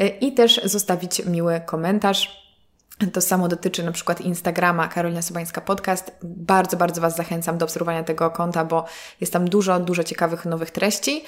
y, 0.00 0.08
i 0.08 0.32
też 0.32 0.60
zostawić 0.64 1.24
miły 1.24 1.60
komentarz. 1.66 2.41
To 3.12 3.20
samo 3.20 3.48
dotyczy 3.48 3.82
na 3.82 3.92
przykład 3.92 4.20
Instagrama 4.20 4.88
Karolina 4.88 5.22
Sobańska 5.22 5.60
Podcast. 5.60 6.12
Bardzo, 6.22 6.76
bardzo 6.76 7.00
Was 7.00 7.16
zachęcam 7.16 7.58
do 7.58 7.64
obserwowania 7.64 8.04
tego 8.04 8.30
konta, 8.30 8.64
bo 8.64 8.84
jest 9.20 9.32
tam 9.32 9.48
dużo, 9.48 9.80
dużo 9.80 10.04
ciekawych 10.04 10.44
nowych 10.44 10.70
treści 10.70 11.24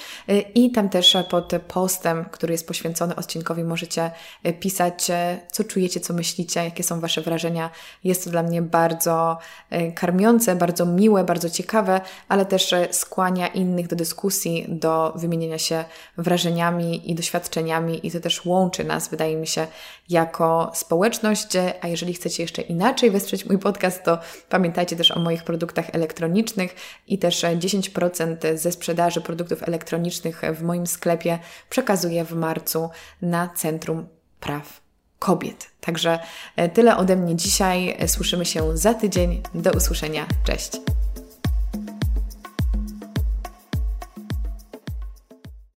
i 0.55 0.71
tam 0.71 0.89
też 0.89 1.17
pod 1.29 1.51
postem, 1.67 2.25
który 2.31 2.53
jest 2.53 2.67
poświęcony 2.67 3.15
odcinkowi 3.15 3.63
możecie 3.63 4.11
pisać, 4.59 5.07
co 5.51 5.63
czujecie, 5.63 5.99
co 5.99 6.13
myślicie, 6.13 6.63
jakie 6.63 6.83
są 6.83 6.99
Wasze 6.99 7.21
wrażenia. 7.21 7.69
Jest 8.03 8.23
to 8.23 8.29
dla 8.29 8.43
mnie 8.43 8.61
bardzo 8.61 9.37
e, 9.69 9.91
karmiące, 9.91 10.55
bardzo 10.55 10.85
miłe, 10.85 11.23
bardzo 11.23 11.49
ciekawe, 11.49 12.01
ale 12.27 12.45
też 12.45 12.75
skłania 12.91 13.47
innych 13.47 13.87
do 13.87 13.95
dyskusji, 13.95 14.65
do 14.69 15.13
wymienienia 15.15 15.57
się 15.57 15.85
wrażeniami 16.17 17.11
i 17.11 17.15
doświadczeniami 17.15 18.07
i 18.07 18.11
to 18.11 18.19
też 18.19 18.45
łączy 18.45 18.83
nas, 18.83 19.09
wydaje 19.09 19.35
mi 19.35 19.47
się, 19.47 19.67
jako 20.09 20.71
społeczność 20.73 21.47
a 21.81 21.87
jeżeli 21.87 22.13
chcecie 22.13 22.43
jeszcze 22.43 22.61
inaczej 22.61 23.11
wesprzeć 23.11 23.45
mój 23.45 23.59
podcast, 23.59 24.03
to 24.03 24.19
pamiętajcie 24.49 24.95
też 24.95 25.11
o 25.11 25.19
moich 25.19 25.43
produktach 25.43 25.85
elektronicznych 25.93 26.75
i 27.07 27.17
też 27.17 27.41
10% 27.41 28.57
ze 28.57 28.71
sprzedaży 28.71 29.21
produktów 29.21 29.63
elektronicznych 29.63 30.41
w 30.53 30.61
moim 30.61 30.87
sklepie 30.87 31.39
przekazuję 31.69 32.25
w 32.25 32.31
marcu 32.31 32.89
na 33.21 33.49
Centrum 33.55 34.07
Praw 34.39 34.81
Kobiet. 35.19 35.65
Także 35.81 36.19
e, 36.55 36.69
tyle 36.69 36.97
ode 36.97 37.15
mnie 37.15 37.35
dzisiaj. 37.35 37.97
Słyszymy 38.07 38.45
się 38.45 38.77
za 38.77 38.93
tydzień. 38.93 39.41
Do 39.55 39.71
usłyszenia. 39.71 40.27
Cześć. 40.43 40.71